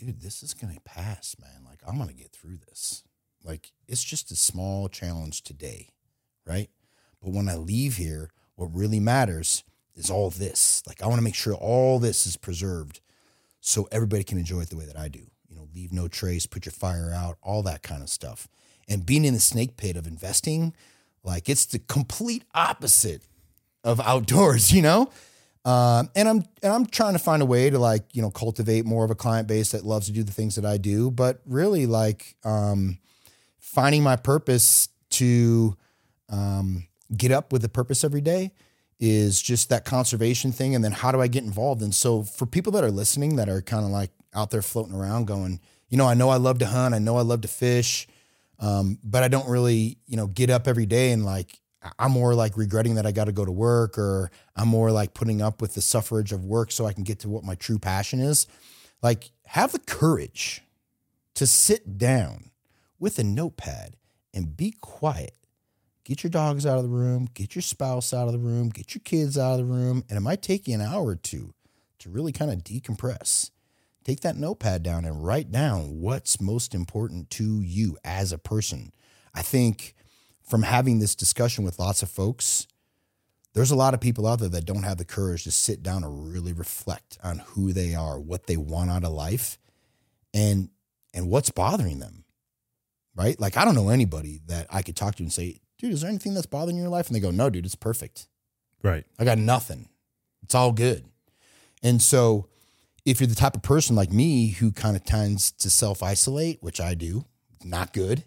dude, 0.00 0.22
this 0.22 0.42
is 0.42 0.54
gonna 0.54 0.80
pass, 0.84 1.36
man. 1.40 1.64
Like 1.64 1.80
I'm 1.86 1.98
gonna 1.98 2.12
get 2.12 2.32
through 2.32 2.56
this. 2.68 3.04
Like 3.44 3.72
it's 3.86 4.02
just 4.02 4.30
a 4.32 4.36
small 4.36 4.88
challenge 4.88 5.42
today, 5.42 5.90
right? 6.46 6.70
But 7.22 7.32
when 7.32 7.48
I 7.48 7.56
leave 7.56 7.96
here, 7.96 8.30
what 8.54 8.74
really 8.74 9.00
matters 9.00 9.62
is 9.94 10.10
all 10.10 10.30
this. 10.30 10.82
Like 10.86 11.02
I 11.02 11.06
want 11.06 11.18
to 11.18 11.24
make 11.24 11.34
sure 11.34 11.54
all 11.54 11.98
this 11.98 12.26
is 12.26 12.36
preserved 12.36 13.00
so 13.60 13.88
everybody 13.92 14.24
can 14.24 14.38
enjoy 14.38 14.60
it 14.60 14.70
the 14.70 14.76
way 14.76 14.86
that 14.86 14.98
I 14.98 15.08
do. 15.08 15.26
You 15.48 15.56
know, 15.56 15.68
leave 15.74 15.92
no 15.92 16.08
trace, 16.08 16.46
put 16.46 16.64
your 16.64 16.72
fire 16.72 17.12
out, 17.14 17.36
all 17.42 17.62
that 17.64 17.82
kind 17.82 18.02
of 18.02 18.08
stuff. 18.08 18.48
And 18.88 19.04
being 19.04 19.24
in 19.24 19.34
the 19.34 19.40
snake 19.40 19.76
pit 19.76 19.96
of 19.96 20.06
investing, 20.06 20.74
like 21.22 21.48
it's 21.48 21.66
the 21.66 21.78
complete 21.78 22.44
opposite 22.54 23.22
of 23.84 24.00
outdoors, 24.00 24.72
you 24.74 24.80
know? 24.80 25.10
Um, 25.64 26.08
and 26.14 26.28
I'm 26.28 26.44
and 26.62 26.72
I'm 26.72 26.86
trying 26.86 27.12
to 27.12 27.18
find 27.18 27.42
a 27.42 27.46
way 27.46 27.68
to 27.68 27.78
like, 27.78 28.04
you 28.12 28.22
know, 28.22 28.30
cultivate 28.30 28.86
more 28.86 29.04
of 29.04 29.10
a 29.10 29.14
client 29.14 29.46
base 29.46 29.72
that 29.72 29.84
loves 29.84 30.06
to 30.06 30.12
do 30.12 30.22
the 30.22 30.32
things 30.32 30.56
that 30.56 30.64
I 30.64 30.78
do, 30.78 31.10
but 31.10 31.40
really 31.44 31.86
like 31.86 32.36
um 32.44 32.98
finding 33.58 34.02
my 34.02 34.16
purpose 34.16 34.88
to 35.10 35.76
um 36.30 36.86
get 37.16 37.30
up 37.30 37.52
with 37.52 37.64
a 37.64 37.68
purpose 37.68 38.04
every 38.04 38.20
day 38.20 38.52
is 38.98 39.40
just 39.40 39.68
that 39.68 39.84
conservation 39.84 40.52
thing. 40.52 40.74
And 40.74 40.84
then 40.84 40.92
how 40.92 41.12
do 41.12 41.20
I 41.20 41.26
get 41.26 41.44
involved? 41.44 41.82
And 41.82 41.94
so 41.94 42.22
for 42.22 42.46
people 42.46 42.72
that 42.72 42.84
are 42.84 42.90
listening 42.90 43.36
that 43.36 43.48
are 43.48 43.62
kind 43.62 43.84
of 43.84 43.90
like 43.90 44.10
out 44.34 44.50
there 44.50 44.62
floating 44.62 44.94
around 44.94 45.26
going 45.26 45.60
you 45.88 45.98
know 45.98 46.06
I 46.06 46.14
know 46.14 46.30
I 46.30 46.36
love 46.36 46.58
to 46.60 46.66
hunt. 46.66 46.94
I 46.94 46.98
know 46.98 47.16
I 47.16 47.22
love 47.22 47.40
to 47.42 47.48
fish 47.48 48.06
um, 48.60 48.98
but 49.02 49.22
I 49.22 49.28
don't 49.28 49.48
really 49.48 49.98
you 50.06 50.16
know 50.16 50.26
get 50.26 50.50
up 50.50 50.68
every 50.68 50.86
day 50.86 51.12
and 51.12 51.24
like 51.24 51.58
I'm 51.98 52.12
more 52.12 52.34
like 52.34 52.56
regretting 52.56 52.96
that 52.96 53.06
I 53.06 53.12
got 53.12 53.24
to 53.24 53.32
go 53.32 53.44
to 53.44 53.52
work 53.52 53.96
or 53.98 54.30
I'm 54.56 54.68
more 54.68 54.90
like 54.90 55.14
putting 55.14 55.40
up 55.40 55.60
with 55.60 55.74
the 55.74 55.80
suffrage 55.80 56.32
of 56.32 56.44
work 56.44 56.72
so 56.72 56.86
I 56.86 56.92
can 56.92 57.04
get 57.04 57.20
to 57.20 57.28
what 57.28 57.44
my 57.44 57.54
true 57.54 57.78
passion 57.78 58.20
is 58.20 58.46
like 59.02 59.30
have 59.46 59.72
the 59.72 59.78
courage 59.78 60.62
to 61.34 61.46
sit 61.46 61.98
down 61.98 62.50
with 62.98 63.18
a 63.18 63.24
notepad 63.24 63.96
and 64.34 64.56
be 64.56 64.74
quiet 64.80 65.34
get 66.10 66.24
your 66.24 66.30
dogs 66.30 66.66
out 66.66 66.76
of 66.76 66.82
the 66.82 66.88
room, 66.88 67.28
get 67.34 67.54
your 67.54 67.62
spouse 67.62 68.12
out 68.12 68.26
of 68.26 68.32
the 68.32 68.38
room, 68.38 68.68
get 68.68 68.96
your 68.96 69.02
kids 69.04 69.38
out 69.38 69.52
of 69.52 69.58
the 69.58 69.72
room. 69.72 70.02
And 70.08 70.16
it 70.16 70.20
might 70.20 70.42
take 70.42 70.66
you 70.66 70.74
an 70.74 70.80
hour 70.80 71.06
or 71.06 71.14
two 71.14 71.54
to 72.00 72.10
really 72.10 72.32
kind 72.32 72.50
of 72.50 72.64
decompress. 72.64 73.52
Take 74.02 74.18
that 74.20 74.36
notepad 74.36 74.82
down 74.82 75.04
and 75.04 75.24
write 75.24 75.52
down 75.52 76.00
what's 76.00 76.40
most 76.40 76.74
important 76.74 77.30
to 77.30 77.60
you 77.60 77.96
as 78.02 78.32
a 78.32 78.38
person. 78.38 78.92
I 79.34 79.42
think 79.42 79.94
from 80.50 80.62
having 80.62 80.98
this 80.98 81.14
discussion 81.14 81.64
with 81.64 81.78
lots 81.78 82.02
of 82.02 82.10
folks, 82.10 82.66
there's 83.54 83.70
a 83.70 83.76
lot 83.76 83.94
of 83.94 84.00
people 84.00 84.26
out 84.26 84.40
there 84.40 84.48
that 84.48 84.64
don't 84.64 84.82
have 84.82 84.98
the 84.98 85.04
courage 85.04 85.44
to 85.44 85.50
sit 85.50 85.82
down 85.82 86.04
and 86.04 86.32
really 86.32 86.52
reflect 86.52 87.18
on 87.22 87.38
who 87.38 87.72
they 87.72 87.94
are, 87.94 88.18
what 88.18 88.46
they 88.46 88.56
want 88.56 88.90
out 88.90 89.04
of 89.04 89.12
life, 89.12 89.58
and 90.34 90.68
and 91.14 91.28
what's 91.28 91.50
bothering 91.50 91.98
them. 92.00 92.24
Right? 93.14 93.38
Like 93.40 93.56
I 93.56 93.64
don't 93.64 93.74
know 93.74 93.88
anybody 93.88 94.40
that 94.46 94.66
I 94.70 94.82
could 94.82 94.96
talk 94.96 95.16
to 95.16 95.22
and 95.22 95.32
say, 95.32 95.60
dude, 95.78 95.92
is 95.92 96.02
there 96.02 96.10
anything 96.10 96.34
that's 96.34 96.46
bothering 96.46 96.76
you 96.76 96.82
in 96.82 96.84
your 96.84 96.96
life? 96.96 97.06
And 97.06 97.16
they 97.16 97.20
go, 97.20 97.30
no, 97.30 97.48
dude, 97.48 97.64
it's 97.64 97.74
perfect. 97.74 98.26
Right. 98.82 99.04
I 99.18 99.24
got 99.24 99.38
nothing. 99.38 99.88
It's 100.42 100.54
all 100.54 100.72
good. 100.72 101.04
And 101.82 102.00
so, 102.00 102.48
if 103.04 103.20
you're 103.20 103.26
the 103.26 103.34
type 103.34 103.56
of 103.56 103.62
person 103.62 103.96
like 103.96 104.12
me 104.12 104.48
who 104.48 104.72
kind 104.72 104.96
of 104.96 105.04
tends 105.04 105.50
to 105.52 105.70
self 105.70 106.02
isolate, 106.02 106.62
which 106.62 106.80
I 106.80 106.94
do, 106.94 107.24
not 107.64 107.92
good. 107.92 108.24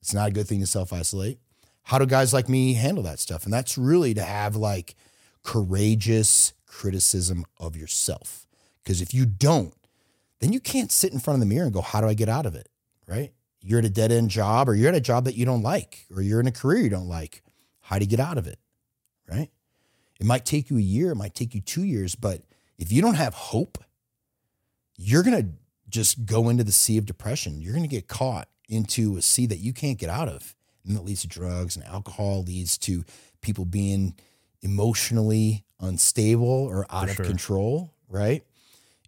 It's 0.00 0.14
not 0.14 0.28
a 0.28 0.32
good 0.32 0.46
thing 0.46 0.60
to 0.60 0.66
self 0.66 0.92
isolate. 0.92 1.38
How 1.84 1.98
do 1.98 2.06
guys 2.06 2.32
like 2.32 2.48
me 2.48 2.74
handle 2.74 3.02
that 3.04 3.18
stuff? 3.18 3.44
And 3.44 3.52
that's 3.52 3.76
really 3.76 4.14
to 4.14 4.22
have 4.22 4.56
like 4.56 4.94
courageous 5.42 6.52
criticism 6.66 7.44
of 7.58 7.76
yourself. 7.76 8.46
Because 8.82 9.02
if 9.02 9.12
you 9.12 9.26
don't, 9.26 9.74
then 10.40 10.52
you 10.52 10.60
can't 10.60 10.92
sit 10.92 11.12
in 11.12 11.18
front 11.18 11.36
of 11.36 11.40
the 11.40 11.52
mirror 11.52 11.64
and 11.64 11.72
go, 11.72 11.80
how 11.80 12.00
do 12.00 12.06
I 12.06 12.14
get 12.14 12.28
out 12.28 12.46
of 12.46 12.54
it? 12.54 12.68
Right? 13.06 13.32
You're 13.60 13.80
at 13.80 13.84
a 13.84 13.90
dead 13.90 14.12
end 14.12 14.30
job 14.30 14.68
or 14.68 14.74
you're 14.74 14.88
at 14.88 14.94
a 14.94 15.00
job 15.00 15.24
that 15.24 15.34
you 15.34 15.44
don't 15.44 15.62
like 15.62 16.06
or 16.14 16.22
you're 16.22 16.40
in 16.40 16.46
a 16.46 16.52
career 16.52 16.78
you 16.78 16.90
don't 16.90 17.08
like. 17.08 17.42
How 17.80 17.98
do 17.98 18.04
you 18.04 18.10
get 18.10 18.20
out 18.20 18.38
of 18.38 18.46
it? 18.46 18.58
Right? 19.28 19.50
It 20.18 20.26
might 20.26 20.44
take 20.46 20.70
you 20.70 20.78
a 20.78 20.82
year, 20.82 21.12
it 21.12 21.16
might 21.16 21.34
take 21.34 21.54
you 21.54 21.60
two 21.60 21.84
years, 21.84 22.14
but 22.14 22.42
if 22.78 22.92
you 22.92 23.02
don't 23.02 23.14
have 23.14 23.34
hope, 23.34 23.78
you're 24.96 25.22
going 25.22 25.42
to 25.42 25.52
just 25.88 26.26
go 26.26 26.48
into 26.48 26.62
the 26.62 26.72
sea 26.72 26.98
of 26.98 27.06
depression. 27.06 27.60
You're 27.60 27.72
going 27.72 27.84
to 27.84 27.88
get 27.88 28.06
caught 28.06 28.48
into 28.70 29.16
a 29.16 29.22
sea 29.22 29.46
that 29.46 29.58
you 29.58 29.72
can't 29.72 29.98
get 29.98 30.08
out 30.08 30.28
of. 30.28 30.54
And 30.86 30.96
that 30.96 31.04
leads 31.04 31.22
to 31.22 31.28
drugs 31.28 31.76
and 31.76 31.84
alcohol, 31.84 32.42
leads 32.42 32.78
to 32.78 33.04
people 33.42 33.64
being 33.64 34.14
emotionally 34.62 35.64
unstable 35.80 36.48
or 36.48 36.86
out 36.90 37.04
For 37.04 37.10
of 37.10 37.16
sure. 37.16 37.24
control, 37.26 37.94
right? 38.08 38.44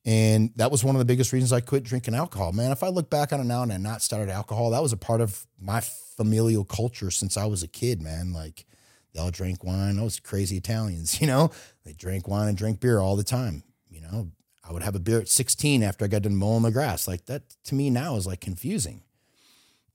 And 0.05 0.51
that 0.57 0.71
was 0.71 0.83
one 0.83 0.97
of 0.97 0.99
the 0.99 1.05
biggest 1.05 1.33
reasons 1.33 1.53
I 1.53 1.61
quit 1.61 1.85
drinking 1.85 2.15
alcohol. 2.15 2.53
Man, 2.53 2.73
if 2.73 2.83
I 2.83 2.89
look 2.89 3.09
back 3.09 3.33
on 3.33 3.41
it 3.41 3.45
now 3.45 3.63
and 3.63 3.73
I 3.73 3.77
not 3.77 4.03
started 4.03 4.31
alcohol, 4.31 4.71
that 4.71 4.83
was 4.83 4.93
a 4.93 4.97
part 4.97 5.21
of 5.21 5.47
my 5.61 5.81
familial 5.81 6.65
culture 6.65 7.11
since 7.11 7.37
I 7.37 7.47
was 7.47 7.63
a 7.63 7.69
kid, 7.69 8.03
man. 8.03 8.33
Like 8.33 8.67
they 9.15 9.21
all 9.21 9.31
drank 9.31 9.63
wine. 9.63 9.97
Those 9.97 10.19
crazy 10.19 10.57
Italians, 10.57 11.21
you 11.21 11.27
know, 11.27 11.51
they 11.85 11.93
drank 11.93 12.27
wine 12.27 12.49
and 12.49 12.59
drank 12.59 12.81
beer 12.81 12.99
all 12.99 13.17
the 13.17 13.25
time. 13.25 13.63
You 13.89 14.01
know, 14.01 14.31
I 14.69 14.73
would 14.73 14.83
have 14.83 14.97
a 14.97 15.01
beer 15.01 15.21
at 15.21 15.29
16 15.29 15.83
after 15.83 16.05
I 16.05 16.09
got 16.09 16.23
done 16.23 16.35
mowing 16.35 16.63
the 16.63 16.71
grass. 16.73 17.07
Like 17.07 17.27
that 17.27 17.43
to 17.65 17.75
me 17.75 17.89
now 17.91 18.17
is 18.17 18.27
like 18.27 18.41
confusing. 18.41 19.03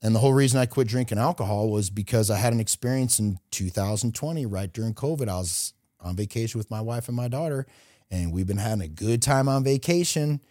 And 0.02 0.14
the 0.14 0.20
whole 0.20 0.34
reason 0.34 0.60
I 0.60 0.68
quit 0.68 0.88
drinking 0.88 1.18
alcohol 1.18 1.70
was 1.70 1.90
because 1.90 2.30
I 2.30 2.38
had 2.38 2.54
an 2.54 2.60
experience 2.60 3.20
in 3.20 3.40
2020, 3.52 4.46
right 4.46 4.72
during 4.72 4.94
COVID. 4.94 5.28
I 5.28 5.38
was 5.38 5.74
on 6.00 6.16
vacation 6.16 6.58
with 6.58 6.70
my 6.70 6.82
wife 6.82 7.08
and 7.08 7.18
my 7.18 7.28
daughter, 7.28 7.66
and 8.12 8.32
we've 8.32 8.48
been 8.48 8.58
having 8.58 8.82
a 8.82 8.88
good 8.88 9.22
time 9.22 9.50
on 9.50 9.64
vacation. 9.64 10.42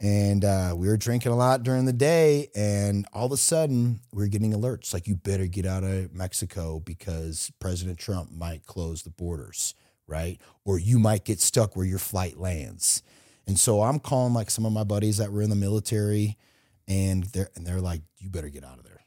And 0.00 0.44
uh, 0.44 0.74
we 0.76 0.86
were 0.86 0.96
drinking 0.96 1.32
a 1.32 1.36
lot 1.36 1.64
during 1.64 1.84
the 1.84 1.92
day, 1.92 2.50
and 2.54 3.04
all 3.12 3.26
of 3.26 3.32
a 3.32 3.36
sudden, 3.36 3.98
we 4.12 4.24
are 4.24 4.28
getting 4.28 4.52
alerts 4.52 4.94
like, 4.94 5.08
you 5.08 5.16
better 5.16 5.46
get 5.46 5.66
out 5.66 5.82
of 5.82 6.14
Mexico 6.14 6.78
because 6.78 7.50
President 7.58 7.98
Trump 7.98 8.30
might 8.30 8.64
close 8.64 9.02
the 9.02 9.10
borders, 9.10 9.74
right? 10.06 10.40
Or 10.64 10.78
you 10.78 11.00
might 11.00 11.24
get 11.24 11.40
stuck 11.40 11.74
where 11.74 11.84
your 11.84 11.98
flight 11.98 12.38
lands. 12.38 13.02
And 13.48 13.58
so 13.58 13.82
I'm 13.82 13.98
calling 13.98 14.34
like 14.34 14.50
some 14.50 14.64
of 14.64 14.72
my 14.72 14.84
buddies 14.84 15.16
that 15.16 15.32
were 15.32 15.42
in 15.42 15.50
the 15.50 15.56
military, 15.56 16.38
and 16.88 17.24
they're 17.24 17.50
and 17.54 17.66
they're 17.66 17.80
like, 17.80 18.00
"You 18.16 18.30
better 18.30 18.48
get 18.48 18.64
out 18.64 18.78
of 18.78 18.84
there. 18.84 19.02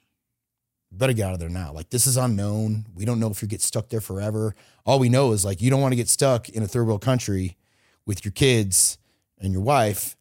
You 0.91 0.97
better 0.97 1.13
get 1.13 1.27
out 1.27 1.34
of 1.34 1.39
there 1.39 1.49
now. 1.49 1.73
Like 1.73 1.89
this 1.89 2.05
is 2.05 2.15
unknown. 2.15 2.86
We 2.93 3.05
don't 3.05 3.19
know 3.19 3.32
if 3.32 3.41
you 3.41 3.47
get 3.47 3.61
stuck 3.61 3.89
there 3.89 4.01
forever. 4.01 4.55
All 4.86 4.99
we 4.99 5.09
know 5.09 5.32
is 5.32 5.43
like 5.43 5.61
you 5.61 5.69
don't 5.69 5.82
want 5.82 5.93
to 5.93 5.97
get 5.97 6.09
stuck 6.09 6.47
in 6.49 6.63
a 6.63 6.67
third 6.67 6.86
world 6.86 7.01
country 7.01 7.57
with 8.05 8.23
your 8.23 8.32
kids 8.32 8.97
and 9.39 9.53
your 9.53 9.61
wife, 9.61 10.15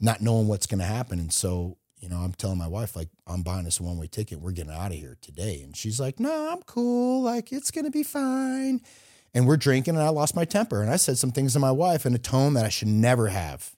not 0.00 0.20
knowing 0.20 0.46
what's 0.46 0.66
going 0.66 0.78
to 0.80 0.84
happen. 0.84 1.18
And 1.18 1.32
so, 1.32 1.78
you 1.96 2.08
know, 2.08 2.18
I'm 2.18 2.32
telling 2.32 2.58
my 2.58 2.68
wife 2.68 2.94
like, 2.94 3.08
I'm 3.26 3.42
buying 3.42 3.64
this 3.64 3.80
one 3.80 3.98
way 3.98 4.06
ticket. 4.06 4.40
We're 4.40 4.52
getting 4.52 4.72
out 4.72 4.92
of 4.92 4.98
here 4.98 5.16
today. 5.20 5.62
And 5.62 5.76
she's 5.76 5.98
like, 5.98 6.20
No, 6.20 6.52
I'm 6.52 6.62
cool. 6.62 7.22
Like 7.22 7.50
it's 7.50 7.70
going 7.70 7.86
to 7.86 7.90
be 7.90 8.02
fine. 8.02 8.80
And 9.36 9.48
we're 9.48 9.56
drinking, 9.56 9.96
and 9.96 10.04
I 10.04 10.10
lost 10.10 10.36
my 10.36 10.44
temper, 10.44 10.80
and 10.80 10.88
I 10.88 10.94
said 10.94 11.18
some 11.18 11.32
things 11.32 11.54
to 11.54 11.58
my 11.58 11.72
wife 11.72 12.06
in 12.06 12.14
a 12.14 12.18
tone 12.18 12.54
that 12.54 12.64
I 12.64 12.68
should 12.68 12.86
never 12.86 13.26
have 13.26 13.74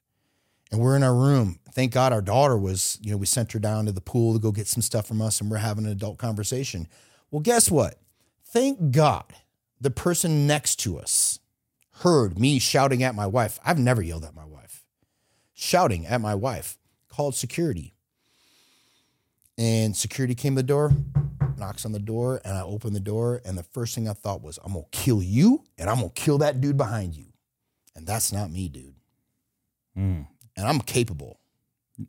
and 0.71 0.81
we're 0.81 0.97
in 0.97 1.03
our 1.03 1.15
room. 1.15 1.59
Thank 1.73 1.93
God 1.93 2.13
our 2.13 2.23
daughter 2.23 2.57
was, 2.57 2.99
you 3.03 3.11
know, 3.11 3.17
we 3.17 3.27
sent 3.27 3.53
her 3.53 3.59
down 3.59 3.87
to 3.87 3.93
the 3.93 4.01
pool 4.01 4.33
to 4.33 4.39
go 4.39 4.51
get 4.51 4.67
some 4.67 4.83
stuff 4.83 5.07
from 5.07 5.21
us 5.21 5.41
and 5.41 5.51
we're 5.51 5.59
having 5.59 5.85
an 5.85 5.93
adult 5.93 6.19
conversation. 6.19 6.89
Well, 7.31 7.41
guess 7.41 7.71
what? 7.71 8.01
Thank 8.45 8.93
God 8.93 9.25
the 9.81 9.91
person 9.91 10.47
next 10.47 10.77
to 10.77 10.99
us 10.99 11.41
heard 12.01 12.39
me 12.39 12.59
shouting 12.59 13.03
at 13.03 13.15
my 13.15 13.27
wife. 13.27 13.59
I've 13.65 13.79
never 13.79 14.03
yelled 14.03 14.25
at 14.25 14.35
my 14.35 14.45
wife. 14.45 14.85
Shouting 15.55 16.07
at 16.07 16.21
my 16.21 16.35
wife, 16.35 16.79
called 17.09 17.35
security. 17.35 17.95
And 19.59 19.97
security 19.97 20.35
came 20.35 20.55
to 20.55 20.63
the 20.63 20.67
door, 20.67 20.93
knocks 21.57 21.87
on 21.87 21.93
the 21.93 21.99
door, 21.99 22.41
and 22.45 22.57
I 22.57 22.63
open 22.63 22.93
the 22.93 23.01
door. 23.01 23.41
And 23.45 23.57
the 23.57 23.63
first 23.63 23.95
thing 23.95 24.09
I 24.09 24.13
thought 24.13 24.43
was, 24.43 24.59
I'm 24.65 24.75
gonna 24.75 24.85
kill 24.93 25.23
you 25.23 25.65
and 25.79 25.89
I'm 25.89 25.97
gonna 25.97 26.11
kill 26.11 26.39
that 26.39 26.61
dude 26.61 26.77
behind 26.77 27.15
you. 27.15 27.27
And 27.95 28.07
that's 28.07 28.33
not 28.33 28.51
me, 28.51 28.69
dude. 28.69 28.95
Mm. 29.97 30.27
And 30.57 30.67
I'm 30.67 30.81
capable. 30.81 31.39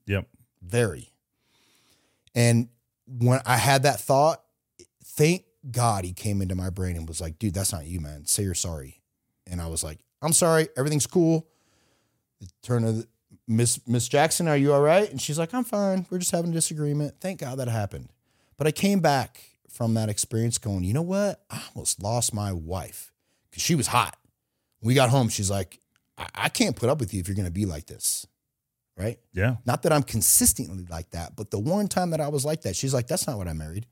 Yep. 0.06 0.28
very. 0.62 1.12
And 2.36 2.70
when 3.08 3.39
I 3.45 3.58
had 3.58 3.84
that 3.84 4.00
thought, 4.00 4.43
thank 5.04 5.43
God 5.72 6.04
he 6.04 6.14
came 6.14 6.41
into 6.41 6.56
my 6.56 6.70
brain 6.70 6.95
and 6.95 7.08
was 7.08 7.22
like, 7.22 7.39
dude, 7.39 7.54
that's 7.54 7.72
not 7.72 7.86
you, 7.86 8.00
man. 8.00 8.26
Say 8.26 8.43
you're 8.43 8.54
sorry. 8.54 9.02
And 9.45 9.62
I 9.62 9.68
was 9.68 9.84
like, 9.84 10.00
I'm 10.22 10.34
sorry. 10.34 10.68
Everything's 10.78 11.08
cool. 11.08 11.48
The 12.39 12.48
turn 12.62 12.84
of 12.84 12.98
the, 12.98 13.08
Miss 13.48 13.80
Miss 13.88 14.08
Jackson, 14.10 14.48
are 14.48 14.58
you 14.58 14.74
all 14.74 14.82
right? 14.82 15.10
And 15.10 15.22
she's 15.22 15.39
like, 15.39 15.54
I'm 15.54 15.64
fine. 15.64 16.06
We're 16.10 16.18
just 16.20 16.32
having 16.32 16.52
a 16.52 16.54
disagreement. 16.54 17.16
Thank 17.22 17.39
God 17.39 17.60
that 17.60 17.70
happened. 17.70 18.10
But 18.58 18.68
I 18.68 18.72
came 18.72 19.00
back 19.00 19.41
from 19.70 19.93
that 19.93 20.10
experience 20.10 20.58
going, 20.58 20.84
you 20.84 20.93
know 20.93 21.02
what? 21.02 21.41
I 21.50 21.62
almost 21.74 22.04
lost 22.04 22.34
my 22.34 22.52
wife 22.52 23.12
because 23.50 23.64
she 23.64 23.76
was 23.76 23.88
hot. 23.88 24.18
When 24.80 24.89
we 24.89 24.95
got 24.95 25.10
home, 25.10 25.30
she's 25.30 25.50
like, 25.50 25.80
I, 26.18 26.28
I 26.36 26.50
can't 26.50 26.76
put 26.76 26.89
up 26.89 27.00
with 27.00 27.14
you 27.14 27.22
if 27.22 27.28
you're 27.28 27.36
going 27.36 27.45
to 27.45 27.52
be 27.52 27.66
like 27.66 27.88
this. 27.88 28.28
Right. 28.98 29.20
Yeah. 29.32 29.58
Not 29.66 29.84
that 29.84 29.93
I'm 29.93 30.02
consistently 30.02 30.86
like 30.89 31.12
that, 31.12 31.36
but 31.36 31.52
the 31.52 31.60
one 31.60 31.88
time 31.88 32.10
that 32.10 32.20
I 32.20 32.30
was 32.30 32.43
like 32.43 32.64
that, 32.64 32.76
she's 32.76 32.93
like, 32.95 33.08
"That's 33.08 33.28
not 33.28 33.38
what 33.38 33.48
I 33.48 33.54
married. 33.54 33.86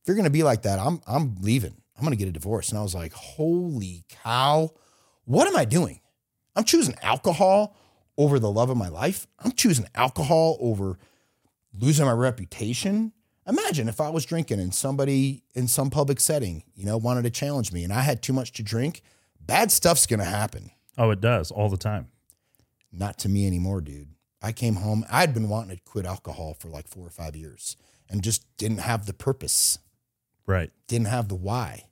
If 0.00 0.08
you're 0.08 0.16
gonna 0.16 0.28
be 0.28 0.42
like 0.42 0.62
that, 0.62 0.78
I'm 0.80 1.00
I'm 1.06 1.36
leaving. 1.40 1.76
I'm 1.96 2.02
gonna 2.02 2.16
get 2.16 2.28
a 2.28 2.32
divorce." 2.32 2.70
And 2.70 2.78
I 2.78 2.82
was 2.82 2.94
like, 2.94 3.12
"Holy 3.12 4.04
cow, 4.08 4.70
what 5.24 5.46
am 5.46 5.56
I 5.56 5.64
doing? 5.64 6.00
I'm 6.56 6.64
choosing 6.64 6.96
alcohol 7.00 7.76
over 8.18 8.40
the 8.40 8.50
love 8.50 8.70
of 8.70 8.76
my 8.76 8.88
life. 8.88 9.28
I'm 9.38 9.52
choosing 9.52 9.86
alcohol 9.94 10.56
over 10.60 10.98
losing 11.72 12.06
my 12.06 12.12
reputation." 12.12 13.12
Imagine 13.46 13.88
if 13.88 14.00
I 14.00 14.10
was 14.10 14.24
drinking 14.24 14.60
and 14.60 14.74
somebody 14.74 15.44
in 15.54 15.66
some 15.68 15.90
public 15.90 16.20
setting, 16.20 16.64
you 16.74 16.84
know, 16.84 16.98
wanted 16.98 17.22
to 17.22 17.30
challenge 17.30 17.72
me 17.72 17.84
and 17.84 17.92
I 17.92 18.00
had 18.00 18.22
too 18.22 18.32
much 18.32 18.52
to 18.52 18.62
drink, 18.62 19.02
bad 19.40 19.72
stuff's 19.72 20.06
gonna 20.06 20.24
happen. 20.24 20.72
Oh, 20.98 21.10
it 21.10 21.20
does 21.20 21.50
all 21.50 21.68
the 21.68 21.76
time. 21.76 22.08
Not 22.92 23.18
to 23.20 23.28
me 23.28 23.46
anymore, 23.46 23.80
dude. 23.80 24.08
I 24.42 24.52
came 24.52 24.76
home. 24.76 25.04
I'd 25.10 25.34
been 25.34 25.48
wanting 25.48 25.76
to 25.76 25.82
quit 25.82 26.06
alcohol 26.06 26.54
for 26.58 26.68
like 26.68 26.88
four 26.88 27.06
or 27.06 27.10
five 27.10 27.36
years 27.36 27.76
and 28.08 28.22
just 28.22 28.44
didn't 28.56 28.78
have 28.78 29.06
the 29.06 29.12
purpose, 29.12 29.78
Right. 30.46 30.70
didn't 30.88 31.08
have 31.08 31.28
the 31.28 31.34
why. 31.34 31.86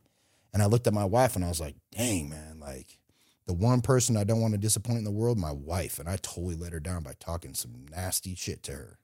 And 0.53 0.63
I 0.63 0.67
looked 0.67 0.87
at 0.87 0.95
my 0.95 1.05
wife 1.05 1.37
and 1.37 1.45
I 1.45 1.49
was 1.49 1.61
like, 1.61 1.77
dang, 1.93 2.31
man, 2.31 2.59
like 2.59 2.99
the 3.47 3.53
one 3.55 3.81
person 3.83 4.17
I 4.17 4.25
don't 4.25 4.41
want 4.41 4.53
to 4.55 4.59
disappoint 4.59 4.99
in 4.99 5.05
the 5.05 5.11
world, 5.11 5.39
my 5.39 5.53
wife. 5.53 5.99
And 5.99 6.09
I 6.09 6.17
totally 6.17 6.57
let 6.57 6.73
her 6.73 6.81
down 6.81 7.03
by 7.03 7.13
talking 7.21 7.55
some 7.55 7.87
nasty 7.91 8.35
shit 8.35 8.63
to 8.65 8.73
her. 8.73 8.99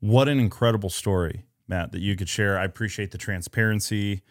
What 0.00 0.28
an 0.28 0.38
incredible 0.40 0.90
story, 0.90 1.44
Matt, 1.66 1.92
that 1.92 2.00
you 2.00 2.16
could 2.16 2.28
share. 2.28 2.58
I 2.58 2.64
appreciate 2.64 3.10
the 3.10 3.18
transparency. 3.18 4.22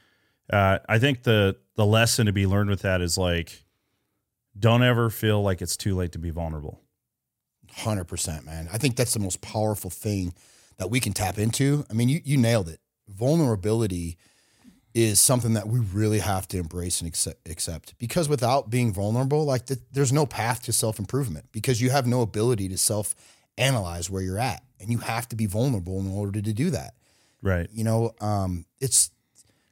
Uh, 0.51 0.79
I 0.87 0.97
think 0.97 1.23
the 1.23 1.57
the 1.75 1.85
lesson 1.85 2.25
to 2.25 2.33
be 2.33 2.47
learned 2.47 2.69
with 2.69 2.81
that 2.81 3.01
is 3.01 3.17
like, 3.17 3.65
don't 4.57 4.81
ever 4.81 5.09
feel 5.09 5.41
like 5.43 5.61
it's 5.61 5.77
too 5.77 5.93
late 5.95 6.13
to 6.13 6.19
be 6.19 6.31
vulnerable. 6.31 6.81
100%, 7.75 8.45
man. 8.45 8.69
I 8.71 8.77
think 8.77 8.95
that's 8.95 9.13
the 9.13 9.19
most 9.19 9.41
powerful 9.41 9.89
thing 9.89 10.33
that 10.77 10.89
we 10.89 10.99
can 10.99 11.13
tap 11.13 11.37
into. 11.37 11.85
I 11.89 11.93
mean, 11.93 12.09
you, 12.09 12.21
you 12.23 12.37
nailed 12.37 12.69
it. 12.69 12.79
Vulnerability 13.07 14.17
is 14.93 15.19
something 15.19 15.53
that 15.53 15.67
we 15.67 15.79
really 15.79 16.19
have 16.19 16.47
to 16.47 16.57
embrace 16.57 17.01
and 17.01 17.07
accept, 17.07 17.47
accept. 17.47 17.93
because 17.99 18.27
without 18.27 18.69
being 18.69 18.91
vulnerable, 18.91 19.45
like 19.45 19.67
th- 19.67 19.79
there's 19.91 20.11
no 20.11 20.25
path 20.25 20.63
to 20.63 20.73
self 20.73 20.97
improvement 20.97 21.45
because 21.51 21.79
you 21.81 21.91
have 21.91 22.07
no 22.07 22.21
ability 22.21 22.67
to 22.69 22.77
self 22.77 23.13
analyze 23.57 24.09
where 24.09 24.21
you're 24.21 24.39
at. 24.39 24.63
And 24.79 24.91
you 24.91 24.99
have 24.99 25.27
to 25.29 25.35
be 25.35 25.47
vulnerable 25.47 25.99
in 25.99 26.11
order 26.11 26.41
to 26.41 26.53
do 26.53 26.69
that. 26.71 26.93
Right. 27.41 27.67
You 27.71 27.83
know, 27.83 28.13
um, 28.21 28.65
it's 28.79 29.11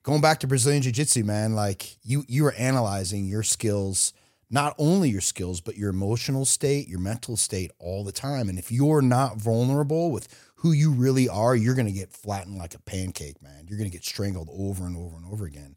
going 0.03 0.21
back 0.21 0.39
to 0.39 0.47
Brazilian 0.47 0.81
Jiu 0.81 0.91
Jitsu, 0.91 1.23
man. 1.23 1.55
Like 1.55 1.97
you, 2.03 2.23
you 2.27 2.45
are 2.45 2.53
analyzing 2.53 3.25
your 3.25 3.43
skills, 3.43 4.13
not 4.49 4.75
only 4.77 5.09
your 5.09 5.21
skills, 5.21 5.61
but 5.61 5.77
your 5.77 5.89
emotional 5.89 6.45
state, 6.45 6.87
your 6.87 6.99
mental 6.99 7.35
state 7.37 7.71
all 7.79 8.03
the 8.03 8.11
time. 8.11 8.49
And 8.49 8.59
if 8.59 8.71
you're 8.71 9.01
not 9.01 9.37
vulnerable 9.37 10.11
with 10.11 10.27
who 10.57 10.71
you 10.71 10.91
really 10.91 11.27
are, 11.27 11.55
you're 11.55 11.75
going 11.75 11.87
to 11.87 11.91
get 11.91 12.11
flattened 12.11 12.57
like 12.57 12.73
a 12.73 12.79
pancake, 12.79 13.41
man. 13.41 13.65
You're 13.67 13.77
going 13.77 13.89
to 13.89 13.95
get 13.95 14.05
strangled 14.05 14.49
over 14.51 14.85
and 14.85 14.95
over 14.95 15.15
and 15.15 15.25
over 15.31 15.45
again. 15.45 15.75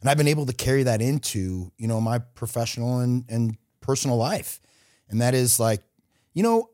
And 0.00 0.08
I've 0.08 0.16
been 0.16 0.28
able 0.28 0.46
to 0.46 0.52
carry 0.52 0.84
that 0.84 1.00
into, 1.00 1.72
you 1.76 1.88
know, 1.88 2.00
my 2.00 2.18
professional 2.18 3.00
and, 3.00 3.24
and 3.28 3.56
personal 3.80 4.16
life. 4.16 4.60
And 5.08 5.20
that 5.20 5.34
is 5.34 5.58
like, 5.58 5.82
you 6.34 6.42
know, 6.42 6.70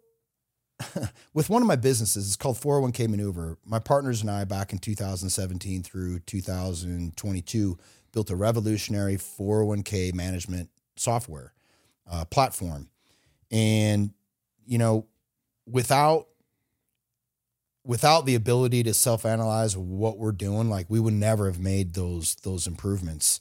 with 1.34 1.48
one 1.48 1.62
of 1.62 1.68
my 1.68 1.76
businesses, 1.76 2.26
it's 2.26 2.36
called 2.36 2.56
401k 2.56 3.08
Maneuver. 3.08 3.58
My 3.64 3.78
partners 3.78 4.20
and 4.20 4.30
I, 4.30 4.44
back 4.44 4.72
in 4.72 4.78
2017 4.78 5.82
through 5.82 6.18
2022, 6.20 7.78
built 8.12 8.30
a 8.30 8.36
revolutionary 8.36 9.16
401k 9.16 10.12
management 10.14 10.68
software 10.96 11.52
uh, 12.10 12.24
platform. 12.26 12.88
And, 13.50 14.12
you 14.66 14.78
know, 14.78 15.06
without 15.66 16.28
without 17.86 18.24
the 18.24 18.34
ability 18.34 18.82
to 18.82 18.94
self-analyze 18.94 19.76
what 19.76 20.18
we're 20.18 20.32
doing, 20.32 20.70
like 20.70 20.86
we 20.88 20.98
would 20.98 21.12
never 21.12 21.46
have 21.46 21.58
made 21.58 21.94
those 21.94 22.34
those 22.36 22.66
improvements. 22.66 23.40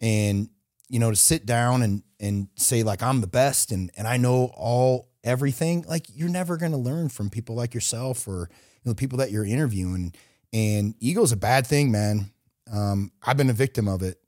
And, 0.00 0.50
you 0.88 0.98
know, 0.98 1.10
to 1.10 1.16
sit 1.16 1.46
down 1.46 1.82
and 1.82 2.02
and 2.20 2.48
say 2.56 2.82
like 2.82 3.02
I'm 3.02 3.20
the 3.20 3.26
best 3.26 3.72
and 3.72 3.90
and 3.96 4.06
I 4.06 4.16
know 4.16 4.50
all 4.54 5.08
everything, 5.24 5.84
like 5.88 6.06
you're 6.14 6.28
never 6.28 6.56
going 6.56 6.72
to 6.72 6.78
learn 6.78 7.08
from 7.08 7.30
people 7.30 7.54
like 7.54 7.74
yourself 7.74 8.28
or 8.28 8.48
you 8.50 8.82
know 8.84 8.92
the 8.92 8.96
people 8.96 9.18
that 9.18 9.30
you're 9.30 9.44
interviewing. 9.44 10.14
And 10.52 10.94
ego's 11.00 11.32
a 11.32 11.36
bad 11.36 11.66
thing, 11.66 11.90
man. 11.90 12.30
Um, 12.72 13.12
I've 13.22 13.36
been 13.36 13.50
a 13.50 13.54
victim 13.54 13.88
of 13.88 14.02
it, 14.02 14.18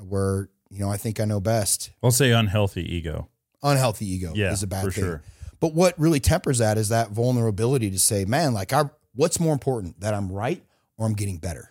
where 0.00 0.48
you 0.70 0.78
know 0.80 0.90
I 0.90 0.96
think 0.96 1.20
I 1.20 1.24
know 1.24 1.40
best. 1.40 1.90
I'll 2.02 2.10
say 2.10 2.30
unhealthy 2.32 2.82
ego. 2.94 3.28
Unhealthy 3.62 4.06
ego 4.06 4.32
Yeah, 4.34 4.52
is 4.52 4.62
a 4.62 4.66
bad 4.66 4.82
thing. 4.84 4.92
sure. 5.04 5.22
But 5.60 5.74
what 5.74 5.98
really 5.98 6.20
tempers 6.20 6.58
that 6.58 6.78
is 6.78 6.88
that 6.88 7.10
vulnerability 7.10 7.90
to 7.90 7.98
say, 7.98 8.24
man, 8.24 8.54
like 8.54 8.72
I, 8.72 8.84
what's 9.14 9.38
more 9.38 9.52
important, 9.52 10.00
that 10.00 10.14
I'm 10.14 10.32
right 10.32 10.64
or 10.96 11.06
I'm 11.06 11.12
getting 11.12 11.36
better? 11.36 11.68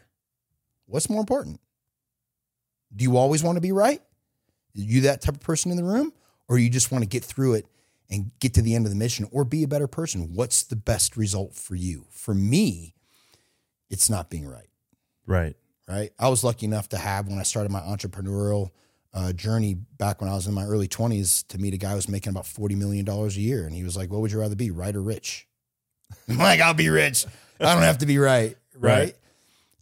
What's 0.86 1.10
more 1.10 1.20
important? 1.20 1.60
Do 2.96 3.04
you 3.04 3.18
always 3.18 3.44
want 3.44 3.56
to 3.58 3.62
be 3.62 3.72
right? 3.72 4.00
Are 4.00 4.82
you 4.82 5.02
that 5.02 5.22
type 5.22 5.36
of 5.36 5.42
person 5.42 5.72
in 5.72 5.78
the 5.78 5.84
room? 5.84 6.14
Or 6.48 6.58
you 6.60 6.70
just 6.70 6.92
want 6.92 7.04
to 7.04 7.08
get 7.08 7.24
through 7.24 7.56
it 7.56 7.66
and 8.10 8.32
get 8.40 8.54
to 8.56 8.62
the 8.62 8.76
end 8.76 8.86
of 8.86 8.92
the 8.92 8.98
mission 8.98 9.28
or 9.32 9.44
be 9.44 9.64
a 9.64 9.68
better 9.68 9.88
person? 9.88 10.34
What's 10.36 10.64
the 10.64 10.76
best 10.76 11.18
result 11.18 11.56
for 11.56 11.76
you? 11.76 12.06
For 12.12 12.34
me, 12.36 12.94
it's 13.90 14.10
not 14.10 14.30
being 14.30 14.48
right 14.48 14.70
Right. 15.26 15.56
right? 15.88 16.12
I 16.20 16.30
was 16.30 16.44
lucky 16.44 16.66
enough 16.68 16.90
to 16.90 16.98
have 16.98 17.28
when 17.28 17.40
I 17.40 17.44
started 17.44 17.72
my 17.72 17.82
entrepreneurial 17.82 18.70
uh, 19.14 19.34
journey 19.34 19.76
back 19.76 20.22
when 20.22 20.30
I 20.30 20.36
was 20.36 20.48
in 20.48 20.54
my 20.54 20.66
early 20.66 20.88
20s 20.88 21.48
to 21.48 21.58
meet 21.58 21.74
a 21.74 21.78
guy 21.78 21.90
who 21.90 21.96
was 21.96 22.10
making 22.10 22.30
about 22.32 22.46
$40 22.46 22.76
million 22.78 23.08
a 23.08 23.28
year. 23.30 23.66
And 23.66 23.74
he 23.74 23.84
was 23.84 23.98
like, 23.98 24.10
What 24.12 24.22
would 24.22 24.32
you 24.32 24.40
rather 24.40 24.56
be, 24.56 24.72
right 24.72 24.96
or 24.96 25.02
rich? 25.02 25.48
I'm 26.30 26.38
like, 26.38 26.60
I'll 26.60 26.74
be 26.74 26.90
rich. 26.90 27.26
I 27.60 27.74
don't 27.74 27.84
have 27.84 28.00
to 28.00 28.06
be 28.06 28.18
right. 28.18 28.56
Right. 28.82 28.98
Right. 28.98 29.16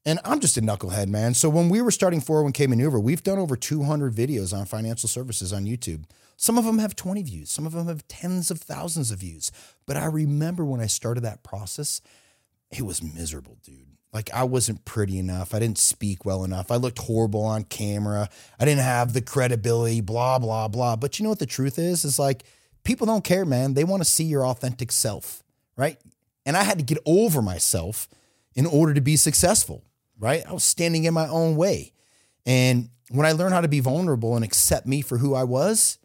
And 0.07 0.19
I'm 0.25 0.39
just 0.39 0.57
a 0.57 0.61
knucklehead, 0.61 1.07
man. 1.07 1.35
So 1.35 1.49
when 1.49 1.69
we 1.69 1.83
were 1.83 1.91
starting 1.91 2.19
401k 2.19 2.67
Maneuver, 2.67 2.99
we've 2.99 3.21
done 3.21 3.37
over 3.37 3.55
200 3.55 4.11
videos 4.11 4.57
on 4.57 4.65
financial 4.65 5.07
services 5.07 5.53
on 5.53 5.65
YouTube. 5.65 6.05
Some 6.35 6.57
of 6.57 6.65
them 6.65 6.79
have 6.79 6.95
20 6.95 7.21
views, 7.21 7.51
some 7.51 7.67
of 7.67 7.73
them 7.73 7.85
have 7.87 8.07
tens 8.07 8.49
of 8.49 8.59
thousands 8.59 9.11
of 9.11 9.19
views. 9.19 9.51
But 9.85 9.97
I 9.97 10.05
remember 10.05 10.65
when 10.65 10.79
I 10.79 10.87
started 10.87 11.21
that 11.25 11.43
process, 11.43 12.01
it 12.71 12.83
was 12.83 13.03
miserable, 13.03 13.57
dude. 13.63 13.96
Like 14.17 14.33
I 14.33 14.45
wasn't 14.45 14.83
pretty 14.83 15.19
enough. 15.19 15.53
I 15.53 15.59
didn't 15.59 15.77
speak 15.77 16.25
well 16.25 16.43
enough. 16.43 16.71
I 16.71 16.77
looked 16.77 16.97
horrible 16.97 17.43
on 17.43 17.65
camera. 17.65 18.29
I 18.59 18.65
didn't 18.65 18.81
have 18.81 19.13
the 19.13 19.21
credibility, 19.21 20.01
blah, 20.01 20.39
blah, 20.39 20.67
blah. 20.67 20.95
But 20.95 21.19
you 21.19 21.23
know 21.23 21.29
what 21.29 21.37
the 21.37 21.45
truth 21.45 21.77
is? 21.77 22.03
Is 22.03 22.17
like 22.17 22.43
people 22.83 23.05
don't 23.05 23.23
care, 23.23 23.45
man. 23.45 23.75
They 23.75 23.83
want 23.83 24.01
to 24.01 24.09
see 24.09 24.23
your 24.23 24.43
authentic 24.43 24.91
self, 24.91 25.43
right? 25.75 25.99
And 26.47 26.57
I 26.57 26.63
had 26.63 26.79
to 26.79 26.83
get 26.83 26.97
over 27.05 27.43
myself 27.43 28.07
in 28.55 28.65
order 28.65 28.95
to 28.95 29.01
be 29.01 29.17
successful, 29.17 29.83
right? 30.17 30.43
I 30.47 30.51
was 30.51 30.63
standing 30.63 31.03
in 31.03 31.13
my 31.13 31.27
own 31.27 31.55
way. 31.55 31.93
And 32.43 32.89
when 33.11 33.27
I 33.27 33.33
learned 33.33 33.53
how 33.53 33.61
to 33.61 33.67
be 33.67 33.81
vulnerable 33.81 34.35
and 34.35 34.43
accept 34.43 34.87
me 34.87 35.03
for 35.03 35.19
who 35.19 35.35
I 35.35 35.43
was, 35.43 35.99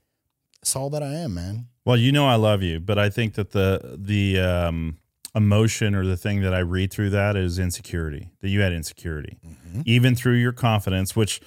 it's 0.60 0.76
all 0.76 0.90
that 0.90 1.02
I 1.02 1.14
am, 1.14 1.32
man. 1.32 1.68
Well, 1.86 1.96
you 1.96 2.12
know 2.12 2.26
I 2.26 2.34
love 2.34 2.62
you, 2.62 2.78
but 2.78 2.98
I 2.98 3.08
think 3.08 3.36
that 3.36 3.52
the 3.52 3.96
the 3.98 4.38
um, 4.38 4.98
emotion 5.34 5.94
or 5.94 6.04
the 6.04 6.16
thing 6.16 6.42
that 6.42 6.54
I 6.54 6.60
read 6.60 6.90
through 6.90 7.10
that 7.10 7.36
is 7.36 7.58
insecurity. 7.58 8.30
That 8.40 8.48
you 8.48 8.60
had 8.60 8.72
insecurity, 8.72 9.38
mm-hmm. 9.44 9.82
even 9.86 10.14
through 10.14 10.34
your 10.34 10.52
confidence. 10.52 11.16
Which, 11.16 11.40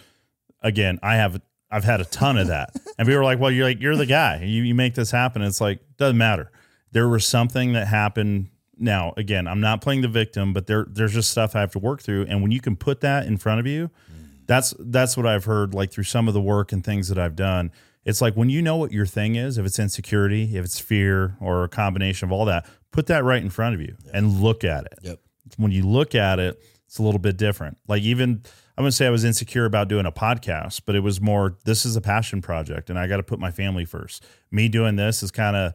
again, 0.61 0.99
I 1.03 1.15
have. 1.15 1.41
I've 1.71 1.83
had 1.83 1.99
a 1.99 2.05
ton 2.05 2.37
of 2.37 2.47
that, 2.47 2.73
and 2.97 3.07
people 3.07 3.19
are 3.19 3.23
like, 3.23 3.39
"Well, 3.39 3.51
you're 3.51 3.65
like 3.65 3.81
you're 3.81 3.95
the 3.95 4.05
guy. 4.05 4.41
You 4.43 4.63
you 4.63 4.75
make 4.75 4.95
this 4.95 5.11
happen." 5.11 5.41
It's 5.41 5.61
like 5.61 5.79
doesn't 5.97 6.17
matter. 6.17 6.51
There 6.91 7.07
was 7.07 7.25
something 7.25 7.73
that 7.73 7.87
happened. 7.87 8.49
Now, 8.77 9.13
again, 9.15 9.47
I'm 9.47 9.61
not 9.61 9.81
playing 9.81 10.01
the 10.01 10.07
victim, 10.07 10.51
but 10.53 10.67
there 10.67 10.85
there's 10.89 11.13
just 11.13 11.31
stuff 11.31 11.55
I 11.55 11.61
have 11.61 11.71
to 11.71 11.79
work 11.79 12.01
through, 12.01 12.25
and 12.27 12.41
when 12.41 12.51
you 12.51 12.61
can 12.61 12.75
put 12.75 13.01
that 13.01 13.25
in 13.25 13.37
front 13.37 13.59
of 13.59 13.67
you, 13.67 13.89
mm. 14.11 14.27
that's 14.47 14.73
that's 14.79 15.15
what 15.15 15.25
I've 15.25 15.45
heard 15.45 15.73
like 15.73 15.91
through 15.91 16.03
some 16.03 16.27
of 16.27 16.33
the 16.33 16.41
work 16.41 16.71
and 16.71 16.83
things 16.83 17.07
that 17.09 17.17
I've 17.17 17.35
done. 17.35 17.71
It's 18.05 18.21
like 18.21 18.35
when 18.35 18.49
you 18.49 18.61
know 18.61 18.75
what 18.75 18.91
your 18.91 19.07
thing 19.07 19.35
is, 19.35 19.57
if 19.57 19.65
it's 19.65 19.79
insecurity, 19.79 20.55
if 20.55 20.63
it's 20.63 20.79
fear, 20.79 21.35
or 21.41 21.63
a 21.63 21.69
combination 21.69 22.27
of 22.27 22.31
all 22.31 22.45
that, 22.45 22.67
put 22.95 23.07
that 23.07 23.23
right 23.23 23.41
in 23.41 23.49
front 23.49 23.75
of 23.75 23.81
you 23.81 23.95
and 24.13 24.39
look 24.41 24.63
at 24.63 24.85
it. 24.85 24.99
Yep. 25.03 25.19
When 25.57 25.71
you 25.71 25.87
look 25.87 26.15
at 26.15 26.39
it, 26.39 26.61
it's 26.87 26.97
a 26.97 27.03
little 27.03 27.19
bit 27.19 27.37
different. 27.37 27.77
Like 27.87 28.03
even 28.03 28.41
I'm 28.77 28.83
gonna 28.83 28.91
say 28.91 29.05
I 29.05 29.09
was 29.09 29.23
insecure 29.23 29.65
about 29.65 29.87
doing 29.87 30.05
a 30.05 30.11
podcast, 30.11 30.81
but 30.85 30.95
it 30.95 31.01
was 31.01 31.21
more 31.21 31.57
this 31.65 31.85
is 31.85 31.95
a 31.95 32.01
passion 32.01 32.41
project 32.41 32.89
and 32.89 32.97
I 32.97 33.07
got 33.07 33.17
to 33.17 33.23
put 33.23 33.39
my 33.39 33.51
family 33.51 33.85
first. 33.85 34.25
Me 34.51 34.67
doing 34.67 34.95
this 34.95 35.21
is 35.21 35.31
kind 35.31 35.55
of 35.55 35.73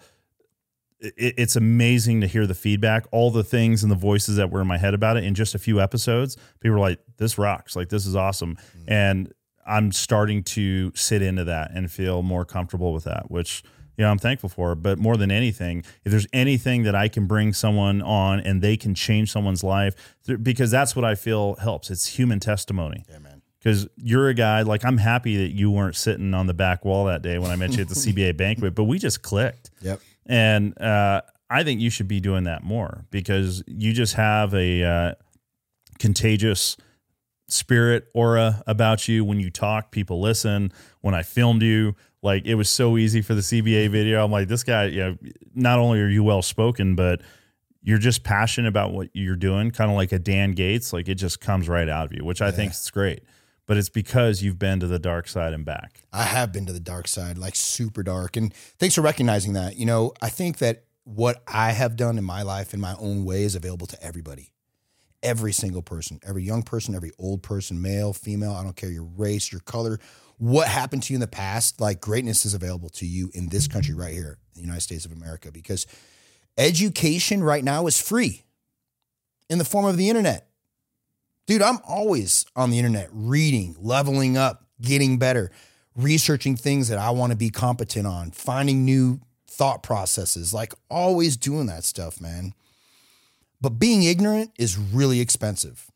it, 1.01 1.35
it's 1.37 1.57
amazing 1.57 2.21
to 2.21 2.27
hear 2.27 2.47
the 2.47 2.55
feedback, 2.55 3.07
all 3.11 3.31
the 3.31 3.45
things 3.45 3.83
and 3.83 3.91
the 3.91 3.97
voices 3.97 4.37
that 4.37 4.51
were 4.51 4.61
in 4.61 4.67
my 4.67 4.79
head 4.79 4.95
about 4.95 5.17
it 5.17 5.25
in 5.25 5.35
just 5.35 5.55
a 5.55 5.59
few 5.59 5.81
episodes. 5.81 6.37
People 6.61 6.77
were 6.77 6.81
like, 6.81 7.01
"This 7.17 7.39
rocks! 7.39 7.77
Like 7.77 7.89
this 7.89 8.07
is 8.07 8.17
awesome," 8.17 8.57
mm. 8.57 8.85
and 8.89 9.33
I'm 9.67 9.93
starting 9.93 10.43
to 10.45 10.93
sit 10.95 11.23
into 11.23 11.45
that 11.45 11.71
and 11.73 11.91
feel 11.91 12.23
more 12.23 12.45
comfortable 12.45 12.93
with 12.93 13.05
that, 13.05 13.31
which 13.31 13.63
you 14.01 14.07
know 14.07 14.11
I'm 14.11 14.19
thankful 14.19 14.49
for. 14.49 14.75
But 14.75 14.99
more 14.99 15.19
than 15.19 15.31
anything, 15.31 15.85
if 16.05 16.11
there's 16.11 16.27
anything 16.33 16.85
that 16.85 16.95
I 16.95 17.09
can 17.09 17.27
bring 17.27 17.53
someone 17.53 18.01
on 18.01 18.41
and 18.41 18.63
they 18.63 18.79
can 18.79 18.95
change 18.95 19.31
someone's 19.31 19.63
life, 19.63 19.95
th- 20.27 20.43
because 20.43 20.71
that's 20.71 20.97
what 20.97 21.05
I 21.05 21.15
feel 21.15 21.57
helps. 21.57 21.91
It's 21.91 22.07
human 22.07 22.41
testimony 22.41 23.05
Amen. 23.15 23.43
because 23.59 23.87
you're 23.97 24.31
a 24.31 24.35
guy 24.35 24.63
like 24.63 24.87
I'm 24.87 24.97
happy 24.97 25.37
that 25.37 25.55
you 25.55 25.71
weren't 25.71 25.97
sitting 25.97 26.33
on 26.33 26.47
the 26.47 26.55
back 26.55 26.83
wall 26.83 27.05
that 27.05 27.21
day 27.21 27.39
when 27.39 27.51
I 27.51 27.57
met 27.57 27.77
you 27.77 27.83
at 27.83 27.89
the 27.89 27.95
CBA 27.95 28.39
banquet, 28.39 28.75
but 28.75 28.85
we 28.85 28.99
just 28.99 29.21
clicked. 29.21 29.71
Yep. 29.83 30.01
And 30.25 30.81
uh, 30.81 31.21
I 31.51 31.63
think 31.63 31.83
you 31.83 31.91
should 31.91 32.09
be 32.09 32.21
doing 32.21 32.45
that 32.45 32.63
more 32.63 33.05
because 33.11 33.63
you 33.67 33.93
just 33.93 34.15
have 34.15 34.55
a 34.55 34.83
uh, 34.83 35.15
contagious 35.99 36.79
spirit 37.49 38.09
aura 38.15 38.63
about 38.67 39.09
you. 39.09 39.27
When 39.27 39.41
you 39.41 39.51
talk, 39.51 39.91
people 39.91 40.23
listen. 40.23 40.73
When 41.03 41.15
I 41.15 41.23
filmed 41.23 41.61
you, 41.63 41.97
like 42.23 42.45
it 42.47 42.55
was 42.55 42.69
so 42.69 42.97
easy 42.97 43.23
for 43.23 43.35
the 43.35 43.41
CBA 43.41 43.91
video. 43.91 44.25
I'm 44.25 44.31
like, 44.31 44.49
this 44.49 44.63
guy, 44.63 44.87
you 44.87 45.01
know, 45.01 45.17
not 45.55 45.79
only 45.79 46.01
are 46.01 46.09
you 46.09 46.23
well 46.23 46.43
spoken, 46.43 46.95
but 46.95 47.23
you're 47.83 47.99
just 47.99 48.25
passionate 48.25 48.69
about 48.69 48.93
what 48.93 49.09
you're 49.15 49.37
doing, 49.37 49.71
kind 49.71 49.91
of 49.91 49.97
like 49.97 50.13
a 50.13 50.19
Dan 50.19 50.53
Gates. 50.53 50.93
Like 50.93 51.09
it 51.09 51.15
just 51.15 51.41
comes 51.41 51.69
right 51.69 51.89
out 51.89 52.07
of 52.07 52.13
you, 52.13 52.25
which 52.25 52.43
I 52.43 52.51
think 52.51 52.73
is 52.73 52.91
great. 52.91 53.23
But 53.67 53.77
it's 53.77 53.89
because 53.89 54.43
you've 54.43 54.59
been 54.59 54.81
to 54.81 54.87
the 54.87 54.99
dark 54.99 55.29
side 55.29 55.53
and 55.53 55.65
back. 55.65 56.03
I 56.13 56.25
have 56.25 56.53
been 56.53 56.67
to 56.67 56.73
the 56.73 56.81
dark 56.81 57.07
side, 57.07 57.39
like 57.39 57.55
super 57.55 58.03
dark. 58.03 58.37
And 58.37 58.53
thanks 58.53 58.97
for 58.97 59.01
recognizing 59.01 59.53
that. 59.53 59.77
You 59.77 59.87
know, 59.87 60.13
I 60.21 60.29
think 60.29 60.59
that 60.59 60.85
what 61.05 61.43
I 61.47 61.73
have 61.73 61.97
done 61.97 62.19
in 62.19 62.25
my 62.25 62.43
life 62.43 62.75
in 62.75 62.81
my 62.81 62.95
own 62.99 63.25
way 63.25 63.45
is 63.45 63.55
available 63.55 63.87
to 63.87 64.03
everybody. 64.03 64.53
Every 65.23 65.53
single 65.53 65.83
person, 65.83 66.19
every 66.27 66.43
young 66.43 66.63
person, 66.63 66.95
every 66.95 67.13
old 67.19 67.43
person, 67.43 67.81
male, 67.81 68.13
female, 68.13 68.53
I 68.53 68.65
don't 68.65 68.77
care 68.77 68.91
your 68.91 69.05
race, 69.05 69.53
your 69.53 69.61
color, 69.61 70.01
what 70.41 70.69
happened 70.69 71.03
to 71.03 71.13
you 71.13 71.17
in 71.17 71.21
the 71.21 71.27
past, 71.27 71.83
like 71.83 72.01
greatness 72.01 72.47
is 72.47 72.55
available 72.55 72.89
to 72.89 73.05
you 73.05 73.31
in 73.35 73.51
this 73.51 73.69
country 73.69 73.95
right 73.95 74.15
here, 74.15 74.39
the 74.55 74.63
United 74.63 74.81
States 74.81 75.05
of 75.05 75.13
America, 75.13 75.53
because 75.53 75.87
education 76.57 77.43
right 77.43 77.63
now 77.63 77.87
is 77.87 78.01
free 78.01 78.45
in 79.51 79.59
the 79.59 79.67
form 79.67 79.85
of 79.85 79.99
the 79.99 80.09
internet. 80.09 80.49
Dude, 81.47 81.61
I'm 81.61 81.79
always 81.87 82.47
on 82.57 82.71
the 82.71 82.79
internet 82.79 83.11
reading, 83.13 83.77
leveling 83.79 84.39
up, 84.39 84.65
getting 84.81 85.19
better, 85.19 85.51
researching 85.95 86.57
things 86.57 86.89
that 86.89 86.99
I 86.99 87.11
want 87.11 87.33
to 87.33 87.37
be 87.37 87.51
competent 87.51 88.07
on, 88.07 88.31
finding 88.31 88.87
new 88.87 89.21
thought 89.47 89.83
processes, 89.83 90.55
like 90.55 90.73
always 90.89 91.37
doing 91.37 91.67
that 91.67 91.85
stuff, 91.85 92.19
man. 92.19 92.55
But 93.61 93.79
being 93.79 94.05
ignorant 94.05 94.53
is 94.59 94.79
really 94.79 95.21
expensive. 95.21 95.91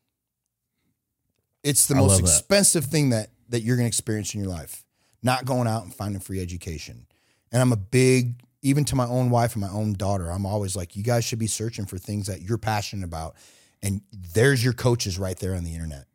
It's 1.63 1.87
the 1.87 1.95
I 1.95 2.01
most 2.01 2.21
expensive 2.21 2.85
thing 2.85 3.09
that 3.09 3.31
that 3.49 3.61
you're 3.61 3.77
going 3.77 3.85
to 3.85 3.89
experience 3.89 4.35
in 4.35 4.41
your 4.41 4.51
life. 4.51 4.85
Not 5.23 5.45
going 5.45 5.67
out 5.67 5.85
and 5.85 5.95
finding 5.95 6.21
free 6.21 6.41
education. 6.41 7.07
And 7.53 7.63
I'm 7.63 7.73
a 7.73 7.77
big 7.77 8.43
even 8.65 8.85
to 8.87 8.97
my 8.97 9.07
own 9.07 9.29
wife 9.29 9.53
and 9.53 9.61
my 9.61 9.69
own 9.69 9.93
daughter, 9.93 10.31
I'm 10.31 10.47
always 10.47 10.75
like, 10.75 10.97
you 10.97 11.03
guys 11.03 11.23
should 11.23 11.39
be 11.39 11.47
searching 11.47 11.85
for 11.85 11.99
things 11.99 12.27
that 12.29 12.41
you're 12.41 12.59
passionate 12.59 13.05
about. 13.05 13.37
And 13.83 14.01
there's 14.11 14.65
your 14.65 14.73
coaches 14.73 15.19
right 15.19 15.39
there 15.39 15.55
on 15.55 15.65
the 15.65 15.75
internet. 15.75 16.07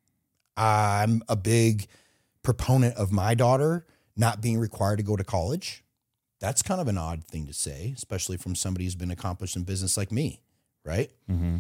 I'm 0.58 1.22
a 1.30 1.36
big 1.36 1.86
proponent 2.42 2.96
of 2.96 3.12
my 3.12 3.36
daughter 3.36 3.86
not 4.18 4.42
being 4.42 4.58
required 4.58 4.98
to 4.98 5.04
go 5.04 5.16
to 5.16 5.24
college. 5.24 5.84
That's 6.40 6.64
kind 6.64 6.82
of 6.82 6.88
an 6.88 6.98
odd 6.98 7.24
thing 7.24 7.46
to 7.46 7.54
say, 7.54 7.94
especially 7.96 8.38
from 8.38 8.56
somebody 8.56 8.86
who's 8.86 8.96
been 8.96 9.12
accomplished 9.12 9.56
in 9.56 9.64
business 9.64 9.96
like 9.96 10.12
me, 10.12 10.42
right? 10.84 11.12
Mm-hmm. 11.30 11.58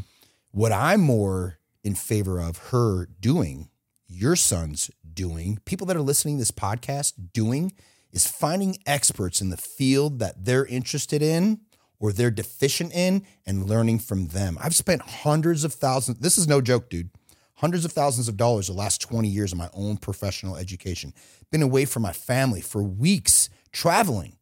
What 0.51 0.71
I'm 0.71 1.01
more 1.01 1.59
in 1.83 1.93
favor 1.93 2.39
of 2.39 2.57
her 2.69 3.07
doing, 3.21 3.69
your 4.09 4.35
son's 4.35 4.91
doing, 5.13 5.59
people 5.65 5.87
that 5.87 5.95
are 5.95 6.01
listening 6.01 6.35
to 6.35 6.41
this 6.41 6.51
podcast 6.51 7.13
doing, 7.33 7.71
is 8.11 8.27
finding 8.27 8.77
experts 8.85 9.39
in 9.39 9.49
the 9.49 9.57
field 9.57 10.19
that 10.19 10.43
they're 10.43 10.65
interested 10.65 11.21
in 11.21 11.61
or 11.99 12.11
they're 12.11 12.31
deficient 12.31 12.93
in 12.93 13.25
and 13.45 13.67
learning 13.67 13.99
from 13.99 14.27
them. 14.27 14.57
I've 14.61 14.75
spent 14.75 15.01
hundreds 15.01 15.63
of 15.63 15.73
thousands, 15.73 16.19
this 16.19 16.37
is 16.37 16.47
no 16.47 16.59
joke, 16.61 16.89
dude, 16.89 17.11
hundreds 17.55 17.85
of 17.85 17.91
thousands 17.91 18.27
of 18.27 18.37
dollars 18.37 18.67
the 18.67 18.73
last 18.73 19.01
20 19.01 19.27
years 19.27 19.51
of 19.51 19.57
my 19.57 19.69
own 19.73 19.97
professional 19.97 20.55
education. 20.55 21.13
Been 21.51 21.61
away 21.61 21.85
from 21.85 22.01
my 22.03 22.13
family 22.13 22.61
for 22.61 22.81
weeks, 22.81 23.49
traveling 23.71 24.37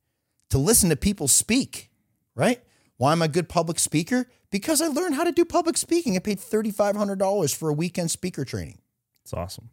to 0.49 0.57
listen 0.57 0.89
to 0.89 0.95
people 0.95 1.27
speak, 1.27 1.89
right? 2.35 2.61
Why 2.97 3.11
am 3.11 3.21
I 3.21 3.25
a 3.25 3.29
good 3.29 3.49
public 3.49 3.79
speaker? 3.79 4.27
Because 4.49 4.81
I 4.81 4.87
learned 4.87 5.15
how 5.15 5.23
to 5.23 5.31
do 5.31 5.43
public 5.43 5.77
speaking. 5.77 6.15
I 6.15 6.19
paid 6.19 6.39
$3,500 6.39 7.55
for 7.55 7.69
a 7.69 7.73
weekend 7.73 8.11
speaker 8.11 8.45
training. 8.45 8.79
It's 9.27 9.33
awesome. 9.33 9.71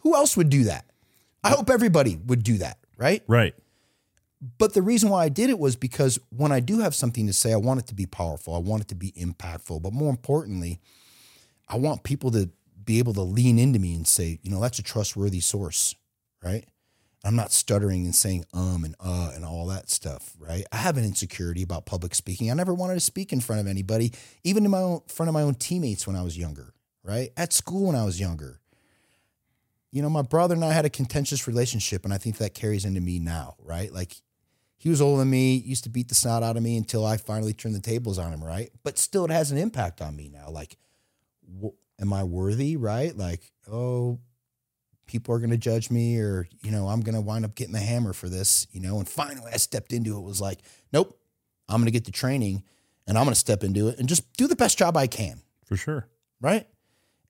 Who 0.00 0.14
else 0.14 0.38
would 0.38 0.48
do 0.48 0.64
that? 0.64 0.86
I 1.44 1.50
hope 1.50 1.68
everybody 1.68 2.16
would 2.16 2.42
do 2.42 2.56
that, 2.58 2.78
right? 2.96 3.22
Right. 3.26 3.54
but 4.58 4.72
the 4.72 4.80
reason 4.80 5.10
why 5.10 5.24
I 5.24 5.28
did 5.28 5.50
it 5.50 5.58
was 5.58 5.76
because 5.76 6.18
when 6.30 6.50
I 6.50 6.60
do 6.60 6.78
have 6.78 6.94
something 6.94 7.26
to 7.26 7.32
say, 7.34 7.52
I 7.52 7.56
want 7.56 7.80
it 7.80 7.86
to 7.88 7.94
be 7.94 8.06
powerful. 8.06 8.54
I 8.54 8.58
want 8.58 8.80
it 8.84 8.88
to 8.88 8.94
be 8.94 9.12
impactful. 9.12 9.82
But 9.82 9.92
more 9.92 10.08
importantly, 10.08 10.80
I 11.68 11.76
want 11.76 12.04
people 12.04 12.30
to 12.30 12.48
be 12.82 12.98
able 12.98 13.12
to 13.14 13.20
lean 13.22 13.58
into 13.58 13.78
me 13.78 13.94
and 13.94 14.08
say, 14.08 14.38
you 14.42 14.50
know, 14.50 14.60
that's 14.60 14.78
a 14.78 14.82
trustworthy 14.82 15.40
source, 15.40 15.94
right? 16.42 16.64
I'm 17.22 17.36
not 17.36 17.52
stuttering 17.52 18.06
and 18.06 18.14
saying 18.14 18.46
um 18.54 18.82
and 18.84 18.94
uh 18.98 19.32
and 19.34 19.44
all 19.44 19.66
that 19.66 19.90
stuff, 19.90 20.34
right? 20.38 20.64
I 20.72 20.76
have 20.78 20.96
an 20.96 21.04
insecurity 21.04 21.62
about 21.62 21.84
public 21.84 22.14
speaking. 22.14 22.50
I 22.50 22.54
never 22.54 22.72
wanted 22.72 22.94
to 22.94 23.00
speak 23.00 23.30
in 23.34 23.40
front 23.40 23.60
of 23.60 23.66
anybody, 23.66 24.12
even 24.42 24.64
in 24.64 24.70
my 24.70 24.78
own 24.78 25.02
front 25.06 25.28
of 25.28 25.34
my 25.34 25.42
own 25.42 25.54
teammates 25.54 26.06
when 26.06 26.16
I 26.16 26.22
was 26.22 26.38
younger, 26.38 26.72
right? 27.04 27.30
At 27.36 27.52
school 27.52 27.88
when 27.88 27.96
I 27.96 28.04
was 28.06 28.18
younger. 28.18 28.59
You 29.92 30.02
know, 30.02 30.10
my 30.10 30.22
brother 30.22 30.54
and 30.54 30.64
I 30.64 30.72
had 30.72 30.84
a 30.84 30.90
contentious 30.90 31.46
relationship, 31.48 32.04
and 32.04 32.14
I 32.14 32.18
think 32.18 32.38
that 32.38 32.54
carries 32.54 32.84
into 32.84 33.00
me 33.00 33.18
now, 33.18 33.56
right? 33.58 33.92
Like 33.92 34.14
he 34.76 34.88
was 34.88 35.00
older 35.00 35.20
than 35.20 35.30
me, 35.30 35.56
used 35.56 35.84
to 35.84 35.90
beat 35.90 36.08
the 36.08 36.14
snot 36.14 36.42
out 36.42 36.56
of 36.56 36.62
me 36.62 36.76
until 36.76 37.04
I 37.04 37.16
finally 37.16 37.52
turned 37.52 37.74
the 37.74 37.80
tables 37.80 38.18
on 38.18 38.32
him, 38.32 38.42
right? 38.42 38.70
But 38.82 38.98
still, 38.98 39.24
it 39.24 39.30
has 39.30 39.50
an 39.50 39.58
impact 39.58 40.00
on 40.00 40.16
me 40.16 40.30
now. 40.32 40.48
Like, 40.48 40.76
wh- 41.62 41.74
am 42.00 42.12
I 42.12 42.24
worthy, 42.24 42.76
right? 42.76 43.14
Like, 43.16 43.52
oh, 43.70 44.20
people 45.06 45.34
are 45.34 45.38
going 45.38 45.50
to 45.50 45.58
judge 45.58 45.90
me, 45.90 46.18
or, 46.18 46.48
you 46.62 46.70
know, 46.70 46.88
I'm 46.88 47.00
going 47.00 47.14
to 47.16 47.20
wind 47.20 47.44
up 47.44 47.54
getting 47.56 47.74
the 47.74 47.80
hammer 47.80 48.12
for 48.12 48.28
this, 48.28 48.68
you 48.72 48.80
know? 48.80 48.98
And 48.98 49.08
finally, 49.08 49.50
I 49.52 49.56
stepped 49.56 49.92
into 49.92 50.16
it, 50.16 50.20
was 50.22 50.40
like, 50.40 50.60
nope, 50.92 51.18
I'm 51.68 51.76
going 51.78 51.86
to 51.86 51.90
get 51.90 52.04
the 52.04 52.12
training 52.12 52.62
and 53.06 53.18
I'm 53.18 53.24
going 53.24 53.34
to 53.34 53.38
step 53.40 53.64
into 53.64 53.88
it 53.88 53.98
and 53.98 54.08
just 54.08 54.32
do 54.34 54.46
the 54.46 54.56
best 54.56 54.78
job 54.78 54.96
I 54.96 55.08
can, 55.08 55.42
For 55.64 55.76
sure. 55.76 56.08
right? 56.40 56.66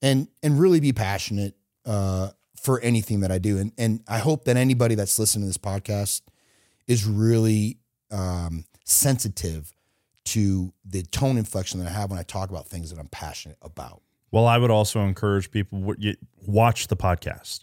And, 0.03 0.29
and 0.43 0.61
really 0.61 0.79
be 0.81 0.93
passionate 0.93 1.57
uh, 1.85 2.31
for 2.63 2.81
anything 2.81 3.21
that 3.21 3.33
I 3.33 3.39
do. 3.39 3.59
And, 3.59 3.73
and 3.79 4.03
I 4.07 4.19
hope 4.19 4.45
that 4.45 4.57
anybody 4.57 4.95
that's 4.95 5.19
listening 5.19 5.45
to 5.45 5.49
this 5.49 5.59
podcast, 5.59 6.23
is 6.87 7.07
really 7.07 7.79
um, 8.11 8.65
sensitive 8.85 9.73
to 10.25 10.73
the 10.85 11.03
tone 11.03 11.39
inflection 11.39 11.81
that 11.81 11.89
I 11.89 11.93
have 11.93 12.11
when 12.11 12.19
I 12.19 12.25
talk 12.25 12.51
about 12.51 12.67
things 12.67 12.91
that 12.91 12.99
I'm 12.99 13.09
passionate 13.09 13.59
about. 13.63 14.03
Well, 14.33 14.47
I 14.47 14.59
would 14.59 14.71
also 14.71 15.01
encourage 15.01 15.51
people 15.51 15.95
watch 16.47 16.89
the 16.89 16.97
podcast. 16.97 17.61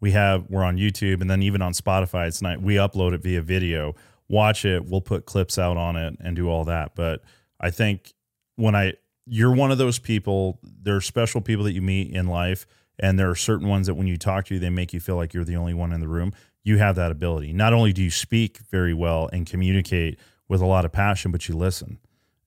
We 0.00 0.12
have 0.12 0.46
we're 0.48 0.62
on 0.62 0.76
YouTube 0.76 1.20
and 1.20 1.28
then 1.28 1.42
even 1.42 1.60
on 1.60 1.72
Spotify. 1.72 2.28
It's 2.28 2.40
not 2.40 2.62
we 2.62 2.74
upload 2.74 3.14
it 3.14 3.22
via 3.22 3.42
video. 3.42 3.94
Watch 4.28 4.64
it. 4.64 4.84
We'll 4.86 5.00
put 5.00 5.26
clips 5.26 5.58
out 5.58 5.76
on 5.76 5.96
it 5.96 6.16
and 6.20 6.36
do 6.36 6.48
all 6.48 6.64
that. 6.64 6.94
But 6.94 7.22
I 7.60 7.70
think 7.70 8.12
when 8.56 8.76
I 8.76 8.94
you're 9.28 9.54
one 9.54 9.70
of 9.70 9.78
those 9.78 9.98
people. 9.98 10.58
There 10.62 10.96
are 10.96 11.00
special 11.00 11.40
people 11.40 11.64
that 11.64 11.72
you 11.72 11.82
meet 11.82 12.12
in 12.12 12.26
life, 12.26 12.66
and 12.98 13.18
there 13.18 13.30
are 13.30 13.36
certain 13.36 13.68
ones 13.68 13.86
that 13.86 13.94
when 13.94 14.06
you 14.06 14.16
talk 14.16 14.46
to, 14.46 14.54
you, 14.54 14.60
they 14.60 14.70
make 14.70 14.92
you 14.92 15.00
feel 15.00 15.16
like 15.16 15.32
you're 15.32 15.44
the 15.44 15.56
only 15.56 15.74
one 15.74 15.92
in 15.92 16.00
the 16.00 16.08
room. 16.08 16.32
You 16.64 16.78
have 16.78 16.96
that 16.96 17.10
ability. 17.10 17.52
Not 17.52 17.72
only 17.72 17.92
do 17.92 18.02
you 18.02 18.10
speak 18.10 18.58
very 18.70 18.92
well 18.92 19.28
and 19.32 19.46
communicate 19.46 20.18
with 20.48 20.60
a 20.60 20.66
lot 20.66 20.84
of 20.84 20.92
passion, 20.92 21.30
but 21.30 21.48
you 21.48 21.56
listen. 21.56 21.98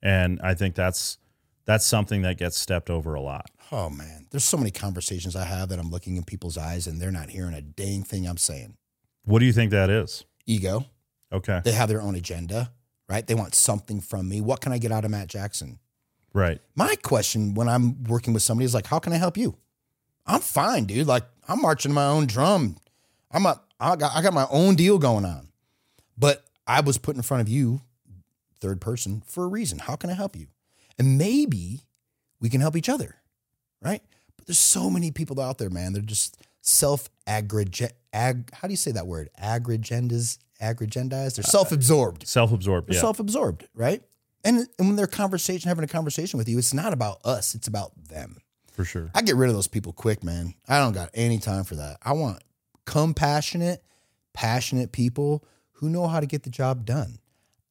And 0.02 0.40
I 0.44 0.54
think 0.54 0.76
that's 0.76 1.18
that's 1.66 1.86
something 1.86 2.24
that 2.24 2.38
gets 2.38 2.58
stepped 2.58 2.90
over 2.90 3.14
a 3.14 3.22
lot. 3.22 3.50
Oh 3.72 3.90
man, 3.90 4.28
there's 4.32 4.44
so 4.44 4.58
many 4.58 4.72
conversations 4.72 5.36
I 5.36 5.46
have 5.46 5.70
that 5.70 5.80
I'm 5.80 5.92
looking 5.92 6.18
in 6.18 6.24
people's 6.24 6.58
eyes 6.58 6.88
and 6.88 7.00
they're 7.00 7.12
not 7.12 7.30
hearing 7.30 7.54
a 7.54 7.62
dang 7.62 8.04
thing 8.04 8.28
I'm 8.28 8.38
saying. 8.38 8.76
What 9.24 9.40
do 9.40 9.46
you 9.46 9.54
think 9.54 9.72
that 9.72 9.90
is? 9.90 10.26
Ego. 10.46 10.86
Okay. 11.32 11.62
They 11.64 11.72
have 11.72 11.88
their 11.88 12.02
own 12.02 12.16
agenda, 12.16 12.72
right? 13.08 13.26
They 13.26 13.36
want 13.36 13.56
something 13.56 14.02
from 14.02 14.28
me. 14.28 14.42
What 14.42 14.60
can 14.60 14.74
I 14.74 14.80
get 14.80 14.92
out 14.92 15.06
of 15.06 15.12
Matt 15.12 15.28
Jackson? 15.28 15.80
Right. 16.34 16.60
My 16.76 16.96
question 16.96 17.54
when 17.54 17.70
I'm 17.70 18.04
working 18.04 18.34
with 18.34 18.44
somebody 18.44 18.66
is 18.66 18.74
like, 18.74 18.88
how 18.88 19.00
can 19.00 19.14
I 19.14 19.18
help 19.18 19.38
you? 19.38 19.56
I'm 20.26 20.42
fine, 20.42 20.86
dude. 20.86 21.08
Like 21.08 21.24
I'm 21.48 21.62
marching 21.62 21.94
my 21.94 22.06
own 22.08 22.26
drum. 22.28 22.78
I'm 23.32 23.46
a, 23.46 23.60
I 23.80 23.96
got, 23.96 24.16
I 24.16 24.22
got 24.22 24.34
my 24.34 24.48
own 24.50 24.76
deal 24.76 24.98
going 25.00 25.26
on, 25.26 25.48
but 26.18 26.44
I 26.68 26.82
was 26.82 26.98
put 26.98 27.16
in 27.16 27.22
front 27.22 27.42
of 27.42 27.50
you, 27.50 27.82
third 28.60 28.80
person, 28.82 29.24
for 29.26 29.44
a 29.46 29.48
reason. 29.48 29.80
How 29.80 29.96
can 29.96 30.10
I 30.10 30.14
help 30.14 30.36
you? 30.36 30.48
And 31.00 31.18
maybe 31.18 31.82
we 32.40 32.50
can 32.50 32.62
help 32.62 32.76
each 32.76 32.90
other, 32.90 33.16
right? 33.82 34.02
But 34.38 34.48
there's 34.48 34.60
so 34.60 34.90
many 34.90 35.12
people 35.12 35.40
out 35.42 35.58
there, 35.58 35.70
man. 35.70 35.94
They're 35.94 36.02
just 36.02 36.38
self 36.62 37.10
aggreg. 37.28 37.90
Ag, 38.14 38.54
how 38.54 38.68
do 38.68 38.74
you 38.74 38.78
say 38.78 38.92
that 38.92 39.08
word? 39.08 39.30
Agrigendas, 39.42 40.38
agrigendized. 40.62 41.36
They're 41.36 41.44
uh, 41.46 41.50
self 41.50 41.72
absorbed. 41.72 42.28
Self-absorbed. 42.28 42.88
They're 42.90 42.96
Yeah. 42.96 43.02
self-absorbed, 43.02 43.68
right? 43.74 44.04
And, 44.44 44.68
and 44.78 44.88
when 44.88 44.96
they're 44.96 45.08
conversation, 45.08 45.70
having 45.70 45.84
a 45.84 45.88
conversation 45.88 46.38
with 46.38 46.50
you, 46.50 46.58
it's 46.58 46.74
not 46.74 46.94
about 46.94 47.20
us; 47.26 47.56
it's 47.56 47.68
about 47.68 47.92
them. 48.10 48.38
For 48.82 48.86
sure. 48.86 49.12
I 49.14 49.22
get 49.22 49.36
rid 49.36 49.50
of 49.50 49.56
those 49.56 49.68
people 49.68 49.94
quick, 49.94 50.24
man. 50.24 50.54
I 50.68 50.80
don't 50.80 50.94
got 50.94 51.10
any 51.14 51.38
time 51.40 51.64
for 51.64 51.76
that. 51.76 51.98
I 52.04 52.14
want 52.14 52.44
compassionate, 52.86 53.84
passionate 54.34 54.92
people 54.92 55.44
who 55.74 55.90
know 55.90 56.08
how 56.08 56.20
to 56.20 56.26
get 56.26 56.44
the 56.44 56.50
job 56.50 56.86
done. 56.86 57.20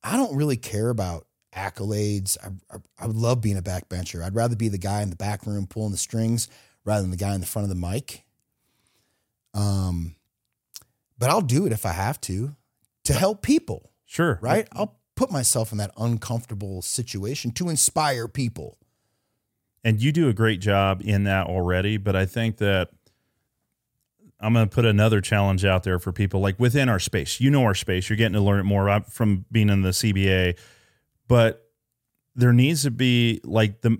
I 0.02 0.16
don't 0.16 0.34
really 0.36 0.56
care 0.56 0.88
about 0.88 1.26
accolades. 1.54 2.36
I, 2.42 2.74
I, 2.74 2.78
I 3.00 3.06
would 3.06 3.16
love 3.16 3.40
being 3.40 3.58
a 3.58 3.62
backbencher. 3.62 4.22
I'd 4.24 4.34
rather 4.34 4.56
be 4.56 4.68
the 4.68 4.78
guy 4.78 5.02
in 5.02 5.10
the 5.10 5.16
back 5.16 5.46
room 5.46 5.66
pulling 5.66 5.92
the 5.92 5.98
strings 5.98 6.48
rather 6.84 7.02
than 7.02 7.10
the 7.10 7.16
guy 7.16 7.34
in 7.34 7.40
the 7.40 7.46
front 7.46 7.64
of 7.64 7.68
the 7.68 7.74
mic. 7.88 8.24
Um, 9.52 10.14
but 11.18 11.28
I'll 11.30 11.40
do 11.40 11.66
it 11.66 11.72
if 11.72 11.84
I 11.84 11.92
have 11.92 12.20
to 12.22 12.54
to 13.04 13.12
help 13.12 13.42
people 13.42 13.90
Sure. 14.06 14.38
right? 14.40 14.68
I'll 14.72 14.98
put 15.16 15.30
myself 15.30 15.72
in 15.72 15.78
that 15.78 15.90
uncomfortable 15.98 16.82
situation 16.82 17.50
to 17.52 17.68
inspire 17.68 18.26
people. 18.28 18.78
And 19.82 20.00
you 20.00 20.12
do 20.12 20.28
a 20.28 20.32
great 20.32 20.60
job 20.60 21.00
in 21.04 21.24
that 21.24 21.46
already, 21.46 21.96
but 21.96 22.14
I 22.14 22.26
think 22.26 22.58
that 22.58 22.90
I'm 24.40 24.52
going 24.52 24.68
to 24.68 24.74
put 24.74 24.84
another 24.84 25.20
challenge 25.20 25.64
out 25.64 25.82
there 25.82 25.98
for 25.98 26.12
people 26.12 26.40
like 26.40 26.58
within 26.58 26.88
our 26.88 26.98
space. 26.98 27.40
You 27.40 27.50
know 27.50 27.62
our 27.64 27.74
space. 27.74 28.08
You're 28.08 28.16
getting 28.16 28.34
to 28.34 28.40
learn 28.40 28.60
it 28.60 28.64
more 28.64 28.88
I'm 28.88 29.04
from 29.04 29.44
being 29.50 29.68
in 29.68 29.82
the 29.82 29.90
CBA, 29.90 30.58
but 31.28 31.66
there 32.34 32.52
needs 32.52 32.82
to 32.82 32.90
be 32.90 33.40
like 33.44 33.82
the 33.82 33.98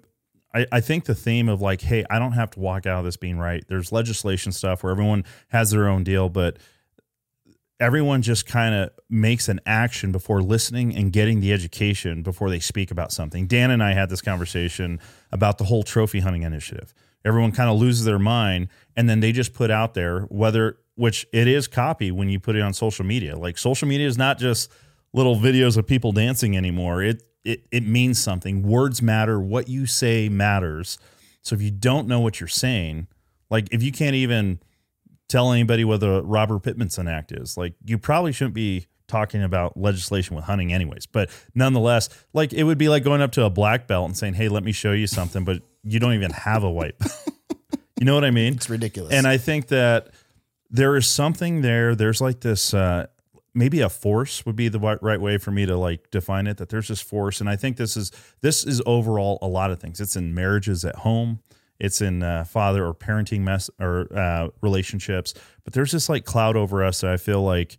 I, 0.53 0.67
I 0.73 0.81
think 0.81 1.05
the 1.05 1.15
theme 1.15 1.49
of 1.49 1.61
like, 1.61 1.81
hey, 1.81 2.05
I 2.11 2.19
don't 2.19 2.33
have 2.33 2.51
to 2.53 2.61
walk 2.61 2.87
out 2.87 2.99
of 2.99 3.05
this 3.05 3.17
being 3.17 3.39
right. 3.39 3.65
There's 3.69 3.93
legislation 3.93 4.53
stuff 4.53 4.83
where 4.83 4.91
everyone 4.91 5.25
has 5.49 5.71
their 5.71 5.89
own 5.89 6.03
deal, 6.03 6.29
but 6.29 6.57
everyone 7.81 8.21
just 8.21 8.47
kind 8.47 8.75
of 8.75 8.91
makes 9.09 9.49
an 9.49 9.59
action 9.65 10.13
before 10.13 10.43
listening 10.43 10.95
and 10.95 11.13
getting 11.13 11.41
the 11.41 11.53
education 11.53 12.23
before 12.23 12.51
they 12.51 12.61
speak 12.61 12.91
about 12.91 13.11
something. 13.11 13.47
Dan 13.47 13.71
and 13.71 13.83
I 13.83 13.95
had 13.95 14.11
this 14.11 14.21
conversation 14.21 15.01
about 15.33 15.57
the 15.59 15.65
whole 15.65 15.83
trophy 15.83 16.21
hunting 16.21 16.43
initiative. 16.43 16.93
Everyone 17.25 17.53
kind 17.53 17.71
of 17.71 17.79
loses 17.79 18.05
their 18.05 18.19
mind 18.19 18.69
and 18.97 19.09
then 19.09 19.21
they 19.21 19.33
just 19.33 19.55
put 19.55 19.71
out 19.71 19.95
there 19.95 20.21
whether 20.23 20.79
which 20.95 21.27
it 21.33 21.49
is 21.49 21.67
copy 21.67 22.11
when 22.11 22.29
you 22.29 22.39
put 22.39 22.55
it 22.55 22.61
on 22.61 22.75
social 22.75 23.05
media. 23.07 23.37
Like 23.37 23.57
social 23.57 23.89
media 23.89 24.07
is 24.07 24.19
not 24.19 24.39
just 24.39 24.71
little 25.15 25.37
videos 25.37 25.79
of 25.79 25.87
people 25.87 26.13
dancing 26.13 26.57
anymore. 26.57 27.03
It 27.03 27.23
it 27.45 27.67
it 27.71 27.87
means 27.87 28.23
something. 28.23 28.63
Words 28.63 29.01
matter. 29.01 29.41
What 29.41 29.69
you 29.69 29.87
say 29.87 30.29
matters. 30.29 30.99
So 31.43 31.55
if 31.55 31.63
you 31.63 31.71
don't 31.71 32.07
know 32.07 32.21
what 32.21 32.39
you're 32.39 32.49
saying, 32.49 33.07
like 33.49 33.69
if 33.73 33.83
you 33.83 33.93
can't 33.93 34.15
even 34.15 34.61
tell 35.31 35.53
anybody 35.53 35.85
what 35.85 36.01
the 36.01 36.23
Robert 36.23 36.63
Pittmanson 36.63 37.11
Act 37.11 37.33
is. 37.33 37.57
Like 37.57 37.75
you 37.85 37.97
probably 37.97 38.33
shouldn't 38.33 38.55
be 38.55 38.87
talking 39.07 39.43
about 39.43 39.77
legislation 39.77 40.37
with 40.37 40.45
hunting 40.45 40.73
anyways. 40.73 41.07
But 41.07 41.31
nonetheless, 41.55 42.09
like 42.33 42.53
it 42.53 42.65
would 42.65 42.79
be 42.79 42.89
like 42.89 43.05
going 43.05 43.23
up 43.23 43.33
to 43.33 43.45
a 43.45 43.51
black 43.51 43.87
belt 43.87 44.07
and 44.07 44.17
saying, 44.17 44.35
"Hey, 44.35 44.49
let 44.49 44.65
me 44.65 44.73
show 44.73 44.93
you 44.93 45.07
something," 45.07 45.45
but 45.45 45.63
you 45.83 45.99
don't 45.99 46.15
even 46.15 46.33
have 46.33 46.65
a 46.65 46.71
white 46.71 46.99
belt. 46.99 47.29
you 47.99 48.05
know 48.05 48.15
what 48.15 48.25
I 48.25 48.31
mean? 48.31 48.55
It's 48.55 48.69
ridiculous. 48.69 49.13
And 49.13 49.27
I 49.27 49.39
think 49.39 49.69
that 49.69 50.09
there 50.71 50.97
is 50.97 51.09
something 51.09 51.63
there. 51.63 51.95
There's 51.95 52.21
like 52.21 52.41
this 52.41 52.75
uh 52.75 53.07
maybe 53.53 53.81
a 53.81 53.89
force 53.89 54.47
would 54.47 54.55
be 54.55 54.69
the 54.69 54.79
right 54.79 55.21
way 55.21 55.37
for 55.37 55.51
me 55.51 55.67
to 55.67 55.77
like 55.77 56.11
define 56.13 56.47
it 56.47 56.57
that 56.59 56.69
there's 56.69 56.87
this 56.87 57.01
force 57.01 57.41
and 57.41 57.51
I 57.51 57.57
think 57.57 57.79
this 57.79 57.97
is 57.97 58.13
this 58.43 58.65
is 58.65 58.81
overall 58.87 59.39
a 59.43 59.49
lot 59.49 59.71
of 59.71 59.81
things. 59.81 60.01
It's 60.01 60.17
in 60.17 60.35
marriages 60.35 60.85
at 60.85 60.97
home. 60.97 61.41
It's 61.81 62.01
in 62.01 62.23
uh, 62.23 62.45
father 62.45 62.85
or 62.87 62.95
parenting 62.95 63.41
mess 63.41 63.71
or 63.81 64.07
uh, 64.17 64.49
relationships, 64.61 65.35
but 65.65 65.73
there's 65.73 65.93
this 65.93 66.09
like 66.09 66.25
cloud 66.25 66.57
over 66.57 66.85
us 66.85 67.01
that 67.01 67.11
I 67.11 67.17
feel 67.17 67.43
like 67.43 67.79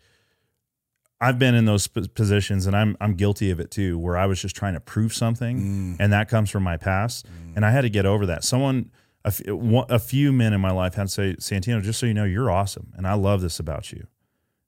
I've 1.24 1.38
been 1.38 1.54
in 1.54 1.66
those 1.66 1.86
positions, 1.88 2.66
and 2.66 2.76
I'm 2.76 2.98
I'm 3.00 3.14
guilty 3.14 3.52
of 3.52 3.60
it 3.60 3.70
too, 3.70 4.00
where 4.00 4.18
I 4.18 4.26
was 4.26 4.42
just 4.42 4.56
trying 4.56 4.74
to 4.74 4.80
prove 4.80 5.14
something, 5.14 5.98
and 6.00 6.12
that 6.14 6.30
comes 6.30 6.50
from 6.50 6.64
my 6.64 6.78
past, 6.78 7.28
and 7.56 7.64
I 7.64 7.70
had 7.70 7.82
to 7.82 7.90
get 7.90 8.08
over 8.08 8.26
that. 8.26 8.44
Someone, 8.44 8.90
a, 9.24 9.28
f- 9.28 9.42
a 9.48 10.00
few 10.00 10.32
men 10.34 10.52
in 10.52 10.60
my 10.62 10.72
life 10.72 10.96
had 10.96 11.04
to 11.04 11.10
say, 11.10 11.36
Santino, 11.36 11.80
just 11.82 12.00
so 12.00 12.08
you 12.08 12.16
know, 12.16 12.24
you're 12.26 12.50
awesome, 12.50 12.92
and 12.98 13.06
I 13.06 13.14
love 13.14 13.42
this 13.42 13.60
about 13.60 13.92
you, 13.92 14.08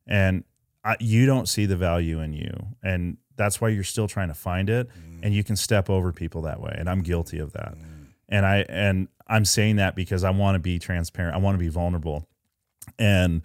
and 0.06 0.44
I, 0.84 0.96
you 1.00 1.26
don't 1.26 1.48
see 1.50 1.66
the 1.66 1.76
value 1.78 2.20
in 2.20 2.34
you, 2.34 2.54
and 2.84 3.18
that's 3.36 3.60
why 3.60 3.70
you're 3.70 3.84
still 3.84 4.08
trying 4.08 4.28
to 4.28 4.36
find 4.36 4.70
it, 4.70 4.90
and 5.24 5.34
you 5.34 5.44
can 5.44 5.56
step 5.56 5.90
over 5.90 6.12
people 6.12 6.44
that 6.44 6.62
way, 6.62 6.76
and 6.78 6.88
I'm 6.88 7.02
guilty 7.02 7.40
of 7.40 7.54
that, 7.54 7.74
and 8.34 8.46
I 8.46 8.66
and 8.68 9.08
I'm 9.28 9.46
saying 9.46 9.78
that 9.78 9.96
because 9.96 10.24
I 10.24 10.32
want 10.32 10.56
to 10.56 10.60
be 10.60 10.80
transparent, 10.80 11.36
I 11.36 11.38
want 11.38 11.56
to 11.56 11.60
be 11.60 11.70
vulnerable, 11.70 12.28
and 13.00 13.42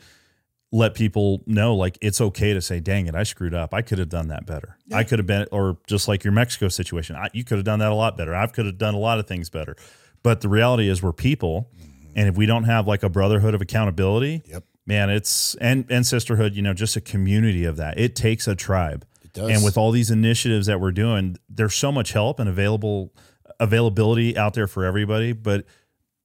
let 0.70 0.94
people 0.94 1.42
know 1.46 1.74
like 1.74 1.96
it's 2.02 2.20
okay 2.20 2.52
to 2.52 2.60
say, 2.60 2.80
dang 2.80 3.06
it, 3.06 3.14
I 3.14 3.22
screwed 3.22 3.54
up. 3.54 3.72
I 3.72 3.82
could 3.82 3.98
have 3.98 4.08
done 4.08 4.28
that 4.28 4.44
better. 4.44 4.76
I 4.92 5.04
could 5.04 5.18
have 5.18 5.26
been, 5.26 5.46
or 5.50 5.78
just 5.86 6.08
like 6.08 6.24
your 6.24 6.32
Mexico 6.32 6.68
situation, 6.68 7.16
I, 7.16 7.28
you 7.32 7.44
could 7.44 7.56
have 7.56 7.64
done 7.64 7.78
that 7.78 7.90
a 7.90 7.94
lot 7.94 8.16
better. 8.18 8.34
I 8.34 8.46
could 8.48 8.66
have 8.66 8.76
done 8.78 8.94
a 8.94 8.98
lot 8.98 9.18
of 9.18 9.26
things 9.26 9.48
better. 9.48 9.76
But 10.22 10.40
the 10.40 10.48
reality 10.48 10.88
is, 10.88 11.02
we're 11.02 11.12
people. 11.12 11.70
Mm-hmm. 11.74 12.12
And 12.16 12.28
if 12.28 12.36
we 12.36 12.44
don't 12.46 12.64
have 12.64 12.86
like 12.86 13.02
a 13.02 13.08
brotherhood 13.08 13.54
of 13.54 13.60
accountability, 13.62 14.42
Yep. 14.46 14.64
man, 14.86 15.10
it's 15.10 15.54
and 15.56 15.86
and 15.90 16.06
sisterhood, 16.06 16.54
you 16.54 16.62
know, 16.62 16.74
just 16.74 16.96
a 16.96 17.00
community 17.00 17.64
of 17.64 17.76
that. 17.76 17.98
It 17.98 18.16
takes 18.16 18.48
a 18.48 18.54
tribe. 18.54 19.06
It 19.22 19.32
does. 19.32 19.50
And 19.50 19.64
with 19.64 19.78
all 19.78 19.90
these 19.90 20.10
initiatives 20.10 20.66
that 20.66 20.80
we're 20.80 20.92
doing, 20.92 21.36
there's 21.48 21.74
so 21.74 21.92
much 21.92 22.12
help 22.12 22.40
and 22.40 22.48
available 22.48 23.12
availability 23.60 24.36
out 24.36 24.54
there 24.54 24.66
for 24.66 24.84
everybody. 24.84 25.32
But 25.32 25.64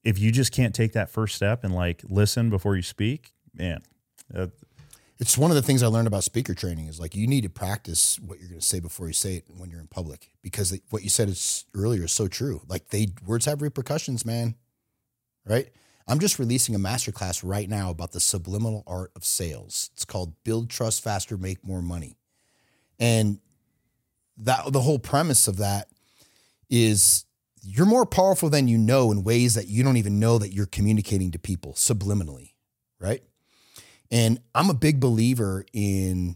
if 0.04 0.20
you 0.20 0.32
just 0.32 0.52
can't 0.52 0.76
take 0.76 0.94
that 0.94 1.10
first 1.10 1.36
step 1.36 1.64
and 1.64 1.74
like 1.74 2.02
listen 2.08 2.50
before 2.50 2.76
you 2.76 2.82
speak, 2.82 3.34
man, 3.54 3.82
uh, 4.34 4.48
it's 5.20 5.38
one 5.38 5.52
of 5.52 5.56
the 5.56 5.62
things 5.62 5.84
I 5.84 5.88
learned 5.88 6.08
about 6.08 6.24
speaker 6.24 6.54
training 6.54 6.88
is 6.88 7.00
like 7.00 7.16
you 7.16 7.28
need 7.28 7.42
to 7.42 7.50
practice 7.50 8.20
what 8.20 8.40
you're 8.40 8.50
going 8.50 8.60
to 8.60 8.66
say 8.66 8.80
before 8.80 9.08
you 9.08 9.14
say 9.14 9.36
it 9.36 9.46
when 9.58 9.70
you're 9.70 9.80
in 9.80 9.88
public 9.88 10.32
because 10.42 10.78
what 10.90 11.04
you 11.04 11.10
said 11.10 11.30
is 11.30 11.66
earlier 11.74 12.04
is 12.04 12.12
so 12.12 12.28
true. 12.28 12.62
Like 12.68 12.90
they 12.90 13.08
words 13.26 13.46
have 13.46 13.62
repercussions, 13.62 14.26
man. 14.26 14.56
Right? 15.46 15.70
I'm 16.08 16.20
just 16.20 16.40
releasing 16.40 16.76
a 16.76 16.80
masterclass 16.80 17.42
right 17.44 17.70
now 17.70 17.90
about 17.90 18.12
the 18.12 18.20
subliminal 18.20 18.84
art 18.86 19.12
of 19.16 19.24
sales. 19.24 19.90
It's 19.94 20.04
called 20.04 20.34
Build 20.44 20.70
Trust 20.70 21.02
Faster, 21.02 21.38
Make 21.38 21.66
More 21.66 21.82
Money. 21.82 22.18
And 23.00 23.40
that 24.38 24.72
the 24.72 24.82
whole 24.82 25.00
premise 25.00 25.48
of 25.48 25.58
that 25.58 25.88
is 26.74 27.26
you're 27.62 27.86
more 27.86 28.06
powerful 28.06 28.50
than 28.50 28.68
you 28.68 28.80
know 28.80 29.12
in 29.12 29.24
ways 29.24 29.54
that 29.54 29.68
you 29.68 29.84
don't 29.84 29.98
even 29.98 30.20
know 30.20 30.40
that 30.40 30.52
you're 30.52 30.66
communicating 30.66 31.30
to 31.30 31.38
people 31.38 31.74
subliminally, 31.74 32.54
right? 33.00 33.22
And 34.10 34.40
I'm 34.56 34.72
a 34.72 34.74
big 34.74 35.00
believer 35.00 35.66
in 35.72 36.36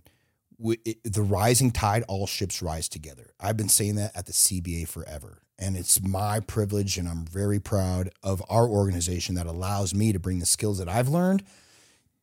the 0.60 1.22
rising 1.22 1.72
tide, 1.72 2.04
all 2.08 2.28
ships 2.28 2.62
rise 2.62 2.88
together. 2.88 3.32
I've 3.40 3.58
been 3.58 3.68
saying 3.68 3.96
that 3.96 4.16
at 4.16 4.28
the 4.28 4.32
CBA 4.32 4.88
forever. 4.88 5.42
And 5.58 5.76
it's 5.76 6.00
my 6.04 6.40
privilege, 6.40 7.00
and 7.00 7.10
I'm 7.10 7.26
very 7.26 7.60
proud 7.60 8.12
of 8.22 8.44
our 8.48 8.68
organization 8.68 9.34
that 9.36 9.48
allows 9.48 9.96
me 9.96 10.14
to 10.14 10.20
bring 10.20 10.38
the 10.38 10.46
skills 10.46 10.78
that 10.78 10.88
I've 10.88 11.10
learned 11.10 11.42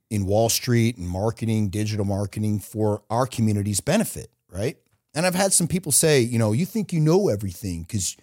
in 0.08 0.26
Wall 0.26 0.48
Street 0.48 0.96
and 0.96 1.08
marketing, 1.08 1.68
digital 1.68 2.04
marketing 2.04 2.60
for 2.60 3.02
our 3.10 3.26
community's 3.26 3.80
benefit, 3.80 4.30
right? 4.48 4.76
And 5.14 5.26
I've 5.26 5.34
had 5.34 5.52
some 5.52 5.68
people 5.68 5.92
say, 5.92 6.20
you 6.20 6.38
know, 6.38 6.52
you 6.52 6.66
think 6.66 6.92
you 6.92 7.00
know 7.00 7.28
everything 7.28 7.82
because 7.82 8.16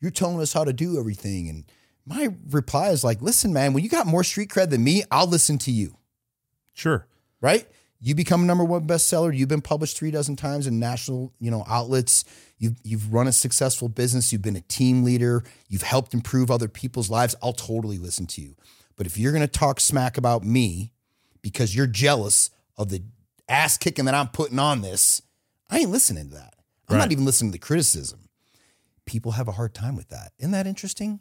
you're 0.00 0.10
telling 0.10 0.40
us 0.40 0.52
how 0.52 0.64
to 0.64 0.72
do 0.72 0.98
everything. 0.98 1.48
And 1.48 1.64
my 2.06 2.34
reply 2.50 2.88
is 2.88 3.04
like, 3.04 3.20
listen, 3.20 3.52
man, 3.52 3.72
when 3.72 3.84
you 3.84 3.90
got 3.90 4.06
more 4.06 4.24
street 4.24 4.48
cred 4.48 4.70
than 4.70 4.82
me, 4.82 5.02
I'll 5.10 5.26
listen 5.26 5.58
to 5.58 5.70
you. 5.70 5.98
Sure. 6.72 7.06
Right? 7.40 7.66
You 8.00 8.14
become 8.14 8.46
number 8.46 8.64
one 8.64 8.86
bestseller. 8.86 9.36
You've 9.36 9.48
been 9.48 9.60
published 9.60 9.96
three 9.96 10.12
dozen 10.12 10.36
times 10.36 10.66
in 10.66 10.78
national, 10.78 11.32
you 11.40 11.50
know, 11.50 11.64
outlets. 11.68 12.24
You've 12.56 12.76
you've 12.84 13.12
run 13.12 13.26
a 13.26 13.32
successful 13.32 13.88
business. 13.88 14.32
You've 14.32 14.42
been 14.42 14.56
a 14.56 14.60
team 14.62 15.02
leader. 15.02 15.42
You've 15.68 15.82
helped 15.82 16.14
improve 16.14 16.50
other 16.50 16.68
people's 16.68 17.10
lives. 17.10 17.34
I'll 17.42 17.52
totally 17.52 17.98
listen 17.98 18.26
to 18.28 18.40
you. 18.40 18.54
But 18.96 19.06
if 19.06 19.18
you're 19.18 19.32
going 19.32 19.42
to 19.42 19.48
talk 19.48 19.80
smack 19.80 20.16
about 20.16 20.44
me 20.44 20.92
because 21.42 21.74
you're 21.74 21.86
jealous 21.86 22.50
of 22.76 22.88
the 22.88 23.02
ass 23.48 23.76
kicking 23.76 24.04
that 24.04 24.14
I'm 24.14 24.28
putting 24.28 24.60
on 24.60 24.80
this, 24.80 25.22
I 25.70 25.78
ain't 25.80 25.90
listening 25.90 26.30
to 26.30 26.34
that. 26.36 26.54
I'm 26.88 26.96
right. 26.96 27.02
not 27.02 27.12
even 27.12 27.24
listening 27.24 27.52
to 27.52 27.58
the 27.58 27.64
criticism. 27.64 28.28
People 29.04 29.32
have 29.32 29.48
a 29.48 29.52
hard 29.52 29.74
time 29.74 29.96
with 29.96 30.08
that. 30.08 30.32
Isn't 30.38 30.52
that 30.52 30.66
interesting? 30.66 31.20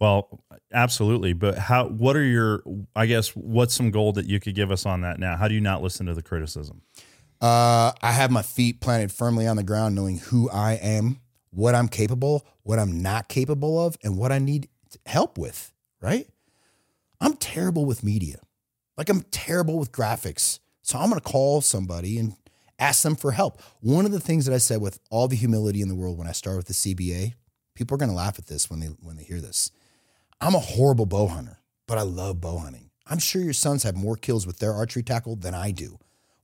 Well, 0.00 0.40
absolutely. 0.72 1.32
But 1.32 1.56
how? 1.56 1.86
What 1.86 2.16
are 2.16 2.24
your? 2.24 2.62
I 2.96 3.06
guess 3.06 3.30
what's 3.30 3.74
some 3.74 3.90
gold 3.90 4.16
that 4.16 4.26
you 4.26 4.40
could 4.40 4.54
give 4.54 4.70
us 4.70 4.86
on 4.86 5.02
that 5.02 5.18
now? 5.18 5.36
How 5.36 5.48
do 5.48 5.54
you 5.54 5.60
not 5.60 5.82
listen 5.82 6.06
to 6.06 6.14
the 6.14 6.22
criticism? 6.22 6.82
Uh, 7.40 7.92
I 8.02 8.12
have 8.12 8.30
my 8.30 8.42
feet 8.42 8.80
planted 8.80 9.12
firmly 9.12 9.46
on 9.46 9.56
the 9.56 9.62
ground, 9.62 9.94
knowing 9.94 10.18
who 10.18 10.50
I 10.50 10.74
am, 10.74 11.20
what 11.50 11.74
I'm 11.74 11.88
capable, 11.88 12.46
what 12.62 12.78
I'm 12.78 13.02
not 13.02 13.28
capable 13.28 13.84
of, 13.84 13.96
and 14.02 14.16
what 14.16 14.32
I 14.32 14.38
need 14.38 14.68
help 15.06 15.38
with. 15.38 15.72
Right? 16.00 16.28
I'm 17.20 17.36
terrible 17.36 17.86
with 17.86 18.04
media. 18.04 18.40
Like 18.98 19.08
I'm 19.08 19.22
terrible 19.30 19.78
with 19.78 19.92
graphics. 19.92 20.58
So 20.82 20.98
I'm 20.98 21.08
going 21.08 21.20
to 21.20 21.26
call 21.26 21.62
somebody 21.62 22.18
and 22.18 22.34
ask 22.84 23.02
them 23.02 23.16
for 23.16 23.32
help. 23.32 23.60
One 23.80 24.04
of 24.04 24.12
the 24.12 24.20
things 24.20 24.46
that 24.46 24.54
I 24.54 24.58
said 24.58 24.80
with 24.80 25.00
all 25.10 25.28
the 25.28 25.36
humility 25.36 25.80
in 25.80 25.88
the 25.88 25.94
world 25.94 26.18
when 26.18 26.26
I 26.26 26.32
started 26.32 26.58
with 26.58 26.66
the 26.66 26.94
CBA, 26.94 27.34
people 27.74 27.94
are 27.94 27.98
going 27.98 28.10
to 28.10 28.14
laugh 28.16 28.38
at 28.38 28.46
this 28.46 28.70
when 28.70 28.80
they 28.80 28.86
when 28.86 29.16
they 29.16 29.24
hear 29.24 29.40
this. 29.40 29.70
I'm 30.40 30.54
a 30.54 30.60
horrible 30.60 31.06
bow 31.06 31.26
hunter, 31.26 31.58
but 31.86 31.98
I 31.98 32.02
love 32.02 32.40
bow 32.40 32.58
hunting. 32.58 32.90
I'm 33.06 33.18
sure 33.18 33.42
your 33.42 33.52
sons 33.52 33.82
have 33.82 33.96
more 33.96 34.16
kills 34.16 34.46
with 34.46 34.58
their 34.58 34.72
archery 34.72 35.02
tackle 35.02 35.36
than 35.36 35.54
I 35.54 35.70
do. 35.70 35.98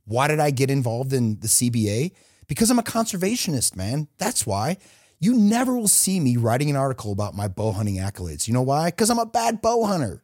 Why 0.04 0.28
did 0.28 0.40
I 0.40 0.50
get 0.50 0.70
involved 0.70 1.12
in 1.12 1.40
the 1.40 1.48
CBA? 1.48 2.12
Because 2.46 2.70
I'm 2.70 2.78
a 2.78 2.82
conservationist, 2.82 3.76
man. 3.76 4.08
That's 4.18 4.46
why. 4.46 4.76
You 5.18 5.34
never 5.34 5.76
will 5.76 5.88
see 5.88 6.18
me 6.18 6.36
writing 6.36 6.70
an 6.70 6.76
article 6.76 7.12
about 7.12 7.34
my 7.34 7.46
bow 7.46 7.72
hunting 7.72 7.96
accolades. 7.96 8.48
You 8.48 8.54
know 8.54 8.62
why? 8.62 8.86
Because 8.86 9.10
I'm 9.10 9.18
a 9.18 9.26
bad 9.26 9.60
bow 9.60 9.84
hunter. 9.84 10.22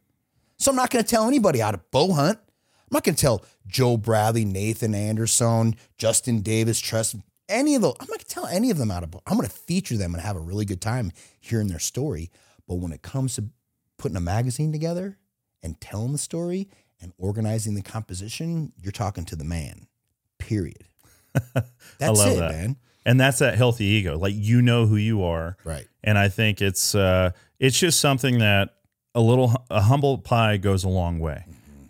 So 0.56 0.70
I'm 0.70 0.76
not 0.76 0.90
going 0.90 1.04
to 1.04 1.08
tell 1.08 1.28
anybody 1.28 1.58
how 1.58 1.70
to 1.70 1.80
bow 1.90 2.12
hunt. 2.12 2.38
I'm 2.88 2.94
not 2.94 3.04
going 3.04 3.16
to 3.16 3.20
tell 3.20 3.44
Joe 3.66 3.96
Bradley, 3.96 4.44
Nathan 4.44 4.94
Anderson, 4.94 5.74
Justin 5.98 6.40
Davis, 6.40 6.78
Trust, 6.78 7.16
any 7.48 7.74
of 7.74 7.82
those. 7.82 7.94
I'm 7.98 8.04
not 8.04 8.08
going 8.08 8.18
to 8.20 8.26
tell 8.26 8.46
any 8.46 8.70
of 8.70 8.78
them 8.78 8.90
out 8.90 9.02
of 9.02 9.10
bow. 9.10 9.22
I'm 9.26 9.36
going 9.36 9.48
to 9.48 9.54
feature 9.54 9.96
them 9.96 10.14
and 10.14 10.22
have 10.22 10.36
a 10.36 10.40
really 10.40 10.64
good 10.64 10.80
time 10.80 11.10
hearing 11.40 11.68
their 11.68 11.80
story. 11.80 12.30
But 12.68 12.76
when 12.76 12.92
it 12.92 13.02
comes 13.02 13.34
to 13.36 13.46
putting 13.98 14.16
a 14.16 14.20
magazine 14.20 14.72
together 14.72 15.18
and 15.62 15.80
telling 15.80 16.12
the 16.12 16.18
story 16.18 16.68
and 17.00 17.12
organizing 17.18 17.74
the 17.74 17.82
composition, 17.82 18.72
you're 18.80 18.92
talking 18.92 19.24
to 19.26 19.36
the 19.36 19.44
man. 19.44 19.88
Period. 20.38 20.84
That's 21.98 22.24
it, 22.24 22.38
that. 22.38 22.52
man. 22.52 22.76
And 23.04 23.20
that's 23.20 23.38
that 23.38 23.54
healthy 23.54 23.84
ego. 23.84 24.18
Like 24.18 24.34
you 24.34 24.60
know 24.60 24.86
who 24.86 24.96
you 24.96 25.22
are. 25.22 25.56
Right. 25.62 25.86
And 26.02 26.18
I 26.18 26.28
think 26.28 26.60
it's 26.60 26.92
uh 26.92 27.30
it's 27.60 27.78
just 27.78 28.00
something 28.00 28.40
that 28.40 28.74
a 29.14 29.20
little 29.20 29.52
a 29.70 29.80
humble 29.82 30.18
pie 30.18 30.56
goes 30.56 30.82
a 30.82 30.88
long 30.88 31.20
way. 31.20 31.44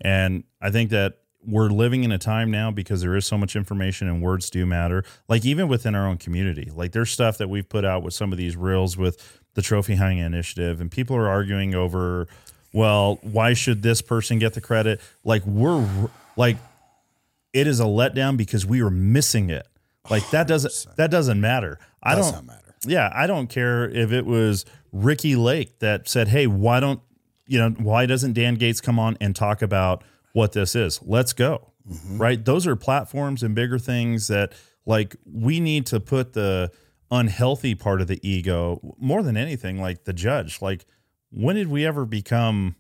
And 0.07 0.45
I 0.63 0.71
think 0.71 0.91
that 0.91 1.19
we're 1.45 1.69
living 1.69 2.05
in 2.05 2.13
a 2.13 2.19
time 2.19 2.49
now 2.49 2.71
because 2.71 3.01
there 3.01 3.17
is 3.17 3.27
so 3.27 3.37
much 3.37 3.57
information 3.57 4.07
and 4.07 4.23
words 4.23 4.51
do 4.51 4.65
matter. 4.65 5.05
Like 5.29 5.45
even 5.45 5.67
within 5.67 5.97
our 5.97 6.07
own 6.07 6.17
community, 6.17 6.71
like 6.73 6.93
there's 6.93 7.11
stuff 7.11 7.39
that 7.39 7.49
we've 7.49 7.69
put 7.69 7.85
out 7.85 8.05
with 8.05 8.15
some 8.15 8.31
of 8.31 8.39
these 8.39 8.57
reels 8.57 8.97
with 8.97 9.41
the 9.55 9.63
trophy 9.63 9.97
hunting 9.97 10.19
initiative, 10.19 10.81
and 10.81 10.93
people 10.93 11.17
are 11.17 11.29
arguing 11.29 11.75
over, 11.75 12.29
well, 12.73 13.19
why 13.23 13.53
should 13.53 13.83
this 13.83 14.01
person 14.01 14.39
get 14.39 14.55
the 14.55 14.61
credit? 14.61 15.01
Like 15.25 15.45
we're 15.45 15.89
like, 16.37 16.59
it 17.53 17.67
is 17.67 17.81
a 17.81 17.85
letdown 17.85 18.37
because 18.37 18.65
we 18.65 18.83
are 18.83 18.91
missing 18.91 19.51
it. 19.51 19.67
Like 20.09 20.31
that 20.31 20.47
doesn't 20.47 20.71
100%. 20.71 20.95
that 20.95 21.11
doesn't 21.11 21.41
matter. 21.41 21.81
I 22.01 22.15
Does 22.15 22.31
don't 22.31 22.47
matter. 22.47 22.77
Yeah, 22.87 23.11
I 23.13 23.27
don't 23.27 23.49
care 23.49 23.89
if 23.89 24.13
it 24.13 24.25
was 24.25 24.65
Ricky 24.93 25.35
Lake 25.35 25.81
that 25.81 26.09
said, 26.09 26.29
"Hey, 26.29 26.47
why 26.47 26.79
don't 26.79 27.01
you 27.47 27.59
know 27.59 27.71
why 27.71 28.07
doesn't 28.07 28.33
Dan 28.33 28.57
Gates 28.57 28.81
come 28.81 28.99
on 28.99 29.17
and 29.21 29.35
talk 29.35 29.63
about 29.63 30.03
what 30.33 30.53
this 30.53 30.75
is. 30.75 31.01
Let's 31.03 31.33
go. 31.33 31.73
Mm-hmm. 31.91 32.19
Right? 32.19 32.45
Those 32.45 32.67
are 32.67 32.77
platforms 32.77 33.43
and 33.43 33.55
bigger 33.55 33.79
things 33.79 34.29
that 34.29 34.53
like 34.85 35.17
we 35.25 35.61
need 35.61 35.87
to 35.87 36.01
put 36.01 36.33
the 36.33 36.71
unhealthy 37.11 37.75
part 37.75 38.01
of 38.01 38.09
the 38.09 38.21
ego 38.29 38.97
more 38.99 39.23
than 39.23 39.37
anything 39.37 39.81
like 39.81 40.05
the 40.05 40.13
judge. 40.13 40.61
Like 40.61 40.85
when 41.31 41.57
did 41.57 41.69
we 41.69 41.87
ever 41.87 42.05
become 42.05 42.77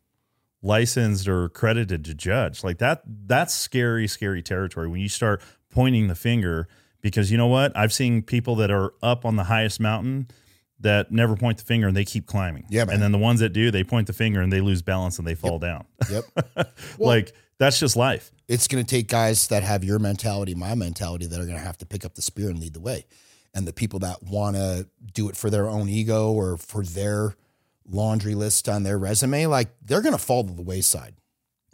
licensed 0.63 1.29
or 1.29 1.49
credited 1.49 2.05
to 2.05 2.15
judge? 2.15 2.65
Like 2.65 2.79
that 2.79 3.03
that's 3.07 3.55
scary 3.55 4.09
scary 4.09 4.43
territory 4.43 4.89
when 4.89 5.01
you 5.01 5.09
start 5.09 5.43
pointing 5.71 6.09
the 6.09 6.15
finger 6.15 6.69
because 7.01 7.31
you 7.31 7.39
know 7.39 7.47
what? 7.47 7.77
I've 7.77 7.93
seen 7.93 8.23
people 8.23 8.57
that 8.57 8.71
are 8.71 8.93
up 9.03 9.25
on 9.25 9.37
the 9.37 9.45
highest 9.45 9.79
mountain 9.79 10.29
that 10.81 11.11
never 11.11 11.37
point 11.37 11.59
the 11.59 11.65
finger 11.65 11.89
and 11.89 11.97
they 11.97 12.05
keep 12.05 12.27
climbing. 12.27 12.67
Yeah, 12.69 12.85
man. 12.85 12.95
And 12.95 13.03
then 13.03 13.13
the 13.13 13.19
ones 13.19 13.41
that 13.41 13.51
do, 13.51 13.71
they 13.71 13.85
point 13.85 14.07
the 14.07 14.13
finger 14.13 14.41
and 14.41 14.53
they 14.53 14.61
lose 14.61 14.83
balance 14.83 15.19
and 15.19 15.27
they 15.27 15.35
fall 15.35 15.53
yep. 15.53 15.61
down. 15.61 15.85
Yep. 16.11 16.25
well, 16.99 17.09
like 17.09 17.33
that's 17.59 17.79
just 17.79 17.97
life. 17.97 18.31
It's 18.49 18.69
going 18.69 18.85
to 18.85 18.89
take 18.89 19.09
guys 19.09 19.49
that 19.49 19.63
have 19.63 19.83
your 19.83 19.99
mentality, 19.99 20.55
my 20.55 20.75
mentality, 20.75 21.27
that 21.27 21.41
are 21.41 21.47
going 21.47 21.59
to 21.59 21.65
have 21.65 21.79
to 21.79 21.87
pick 21.87 22.05
up 22.05 22.15
the 22.15 22.23
spear 22.23 22.51
and 22.51 22.61
lead 22.61 22.75
the 22.75 22.81
way. 22.81 23.07
And 23.55 23.67
the 23.67 23.73
people 23.73 24.01
that 24.01 24.23
want 24.23 24.57
to 24.57 24.87
do 25.15 25.29
it 25.29 25.37
for 25.37 25.49
their 25.49 25.67
own 25.67 25.89
ego 25.89 26.31
or 26.31 26.59
for 26.59 26.85
their 26.85 27.35
laundry 27.89 28.35
list 28.35 28.69
on 28.69 28.83
their 28.83 28.99
resume, 28.99 29.47
like 29.47 29.69
they're 29.83 30.03
going 30.03 30.15
to 30.15 30.23
fall 30.23 30.45
to 30.45 30.53
the 30.53 30.63
wayside. 30.63 31.15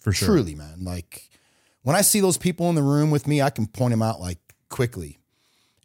For 0.01 0.13
sure. 0.13 0.29
Truly, 0.29 0.55
man. 0.55 0.85
Like 0.85 1.29
when 1.83 1.97
I 1.97 2.03
see 2.03 2.21
those 2.21 2.39
people 2.39 2.69
in 2.69 2.75
the 2.75 2.83
room 2.83 3.11
with 3.11 3.27
me, 3.27 3.43
I 3.43 3.51
can 3.51 3.67
point 3.67 3.93
them 3.93 4.03
out 4.03 4.21
like 4.21 4.39
quickly. 4.69 5.19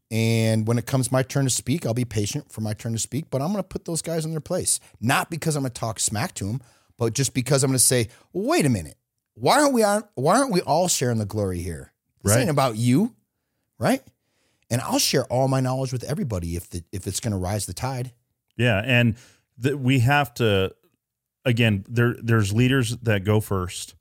And 0.10 0.68
when 0.68 0.78
it 0.78 0.86
comes 0.86 1.12
my 1.12 1.22
turn 1.22 1.44
to 1.46 1.50
speak, 1.50 1.86
I'll 1.86 1.94
be 1.94 2.06
patient 2.06 2.52
for 2.52 2.62
my 2.62 2.74
turn 2.74 2.94
to 2.94 3.00
speak, 3.00 3.30
but 3.30 3.42
I'm 3.42 3.52
going 3.52 3.64
to 3.64 3.68
put 3.68 3.86
those 3.86 4.02
guys 4.02 4.24
in 4.24 4.32
their 4.32 4.40
place. 4.40 4.80
Not 5.02 5.30
because 5.30 5.56
I'm 5.56 5.64
going 5.64 5.74
to 5.74 5.80
talk 5.80 6.00
smack 6.00 6.34
to 6.36 6.46
them, 6.46 6.62
but 6.98 7.14
just 7.14 7.34
because 7.34 7.64
I'm 7.64 7.72
going 7.72 7.78
to 7.78 7.84
say, 7.84 8.08
wait 8.32 8.66
a 8.66 8.70
minute 8.70 8.98
why 9.40 9.62
aren't 9.62 9.74
we 9.74 9.84
on, 9.84 10.04
why 10.16 10.38
aren't 10.38 10.52
we 10.52 10.62
all 10.62 10.88
sharing 10.88 11.20
the 11.20 11.26
glory 11.26 11.60
here? 11.60 11.94
This 12.24 12.34
right. 12.34 12.42
ain't 12.42 12.50
about 12.50 12.76
you, 12.76 13.16
right? 13.78 14.02
And 14.70 14.82
I'll 14.82 15.00
share 15.00 15.26
all 15.26 15.48
my 15.48 15.60
knowledge 15.60 15.94
with 15.94 16.04
everybody 16.04 16.56
if 16.56 16.70
the, 16.70 16.84
if 16.92 17.08
it's 17.08 17.20
going 17.20 17.32
to 17.32 17.38
rise 17.38 17.68
the 17.68 17.74
tide. 17.74 18.12
Yeah, 18.58 18.82
and 18.84 19.16
we 19.64 20.00
have 20.00 20.34
to 20.36 20.74
again 21.46 21.86
there 21.88 22.16
there's 22.20 22.52
leaders 22.52 22.98
that 22.98 23.24
go 23.24 23.40
first, 23.40 23.94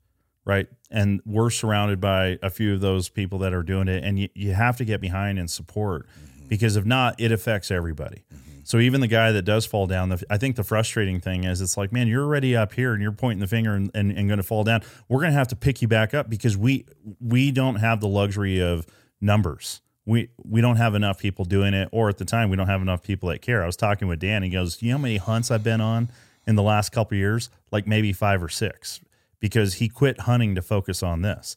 right? 0.47 0.67
And 0.89 1.21
we're 1.25 1.49
surrounded 1.49 1.99
by 1.99 2.39
a 2.41 2.49
few 2.49 2.73
of 2.73 2.79
those 2.79 3.09
people 3.09 3.39
that 3.39 3.53
are 3.53 3.63
doing 3.63 3.89
it 3.89 4.03
and 4.03 4.17
you, 4.17 4.29
you 4.33 4.53
have 4.53 4.77
to 4.77 4.85
get 4.85 5.01
behind 5.01 5.37
and 5.37 5.51
support 5.51 6.07
mm-hmm. 6.07 6.47
because 6.47 6.77
if 6.77 6.85
not 6.85 7.19
it 7.19 7.33
affects 7.33 7.69
everybody. 7.69 8.23
Mm-hmm. 8.33 8.61
So 8.63 8.79
even 8.79 9.01
the 9.01 9.07
guy 9.07 9.33
that 9.33 9.43
does 9.43 9.65
fall 9.65 9.87
down, 9.87 10.09
the, 10.09 10.23
I 10.29 10.37
think 10.37 10.55
the 10.55 10.63
frustrating 10.63 11.19
thing 11.19 11.43
is 11.43 11.61
it's 11.61 11.75
like, 11.75 11.91
man, 11.91 12.07
you're 12.07 12.23
already 12.23 12.55
up 12.55 12.73
here 12.73 12.93
and 12.93 13.01
you're 13.01 13.11
pointing 13.11 13.39
the 13.39 13.47
finger 13.47 13.75
and, 13.75 13.91
and, 13.93 14.11
and 14.11 14.27
going 14.27 14.37
to 14.37 14.43
fall 14.43 14.63
down. 14.63 14.81
We're 15.09 15.19
going 15.19 15.31
to 15.31 15.37
have 15.37 15.49
to 15.49 15.55
pick 15.55 15.81
you 15.81 15.87
back 15.87 16.13
up 16.13 16.29
because 16.29 16.57
we 16.57 16.85
we 17.19 17.51
don't 17.51 17.75
have 17.75 17.99
the 17.99 18.07
luxury 18.07 18.61
of 18.61 18.85
numbers. 19.19 19.81
We 20.05 20.29
we 20.43 20.61
don't 20.61 20.77
have 20.77 20.95
enough 20.95 21.17
people 21.17 21.43
doing 21.45 21.73
it, 21.73 21.89
or 21.91 22.09
at 22.09 22.17
the 22.17 22.25
time 22.25 22.49
we 22.49 22.55
don't 22.55 22.67
have 22.67 22.81
enough 22.81 23.03
people 23.03 23.29
that 23.29 23.41
care. 23.41 23.63
I 23.63 23.65
was 23.65 23.77
talking 23.77 24.07
with 24.07 24.19
Dan. 24.19 24.43
He 24.43 24.49
goes, 24.49 24.81
"You 24.81 24.91
know 24.91 24.97
how 24.97 25.01
many 25.01 25.17
hunts 25.17 25.51
I've 25.51 25.63
been 25.63 25.81
on 25.81 26.09
in 26.45 26.55
the 26.55 26.63
last 26.63 26.91
couple 26.91 27.15
of 27.15 27.19
years? 27.19 27.49
Like 27.71 27.87
maybe 27.87 28.13
five 28.13 28.43
or 28.43 28.49
six, 28.49 29.01
because 29.39 29.75
he 29.75 29.89
quit 29.89 30.21
hunting 30.21 30.55
to 30.55 30.61
focus 30.61 31.01
on 31.03 31.21
this." 31.21 31.55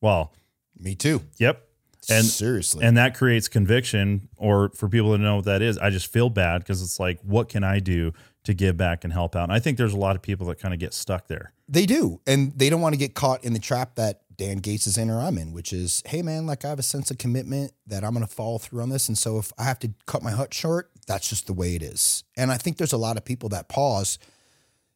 Well, 0.00 0.32
Me 0.78 0.94
too. 0.94 1.22
yep, 1.38 1.66
and 2.10 2.24
Seriously. 2.24 2.84
and 2.84 2.96
that 2.96 3.16
creates 3.16 3.48
conviction 3.48 4.28
or 4.36 4.70
for 4.70 4.88
people 4.88 5.16
to 5.16 5.18
know 5.22 5.36
what 5.36 5.44
that 5.46 5.62
is 5.62 5.76
i 5.78 5.88
just 5.90 6.06
feel 6.12 6.28
bad 6.30 6.58
because 6.58 6.80
it's 6.82 7.00
like 7.00 7.18
what 7.22 7.48
can 7.48 7.64
i 7.64 7.80
do 7.80 8.12
to 8.44 8.54
give 8.54 8.76
back 8.76 9.02
and 9.02 9.12
help 9.12 9.34
out 9.34 9.44
and 9.44 9.52
i 9.52 9.58
think 9.58 9.76
there's 9.78 9.94
a 9.94 9.96
lot 9.98 10.14
of 10.14 10.22
people 10.22 10.46
that 10.46 10.60
kind 10.60 10.72
of 10.74 10.78
get 10.78 10.92
stuck 10.94 11.26
there 11.26 11.52
They 11.68 11.84
do. 11.86 12.20
And 12.26 12.52
they 12.56 12.70
don't 12.70 12.80
want 12.82 12.92
to 12.92 12.98
get 12.98 13.14
caught 13.14 13.42
in 13.42 13.54
the 13.54 13.58
trap 13.58 13.96
that 13.96 14.20
Dan 14.36 14.58
Gates 14.58 14.86
is 14.86 14.98
in 14.98 15.10
or 15.10 15.18
I'm 15.18 15.38
in, 15.38 15.52
which 15.52 15.72
is, 15.72 16.02
hey 16.06 16.20
man, 16.22 16.46
like 16.46 16.62
I 16.64 16.68
have 16.68 16.78
a 16.78 16.82
sense 16.82 17.10
of 17.10 17.16
commitment 17.18 17.72
that 17.86 18.04
I'm 18.04 18.12
gonna 18.12 18.26
follow 18.28 18.58
through 18.58 18.82
on 18.82 18.90
this. 18.90 19.08
And 19.08 19.16
so 19.18 19.38
if 19.38 19.50
I 19.58 19.64
have 19.64 19.78
to 19.80 19.90
cut 20.04 20.22
my 20.22 20.30
hut 20.30 20.52
short, 20.54 20.90
that's 21.08 21.28
just 21.30 21.46
the 21.46 21.54
way 21.54 21.74
it 21.74 21.82
is. 21.82 22.22
And 22.36 22.52
I 22.52 22.58
think 22.58 22.76
there's 22.76 22.92
a 22.92 22.98
lot 22.98 23.16
of 23.16 23.24
people 23.24 23.48
that 23.48 23.68
pause 23.68 24.18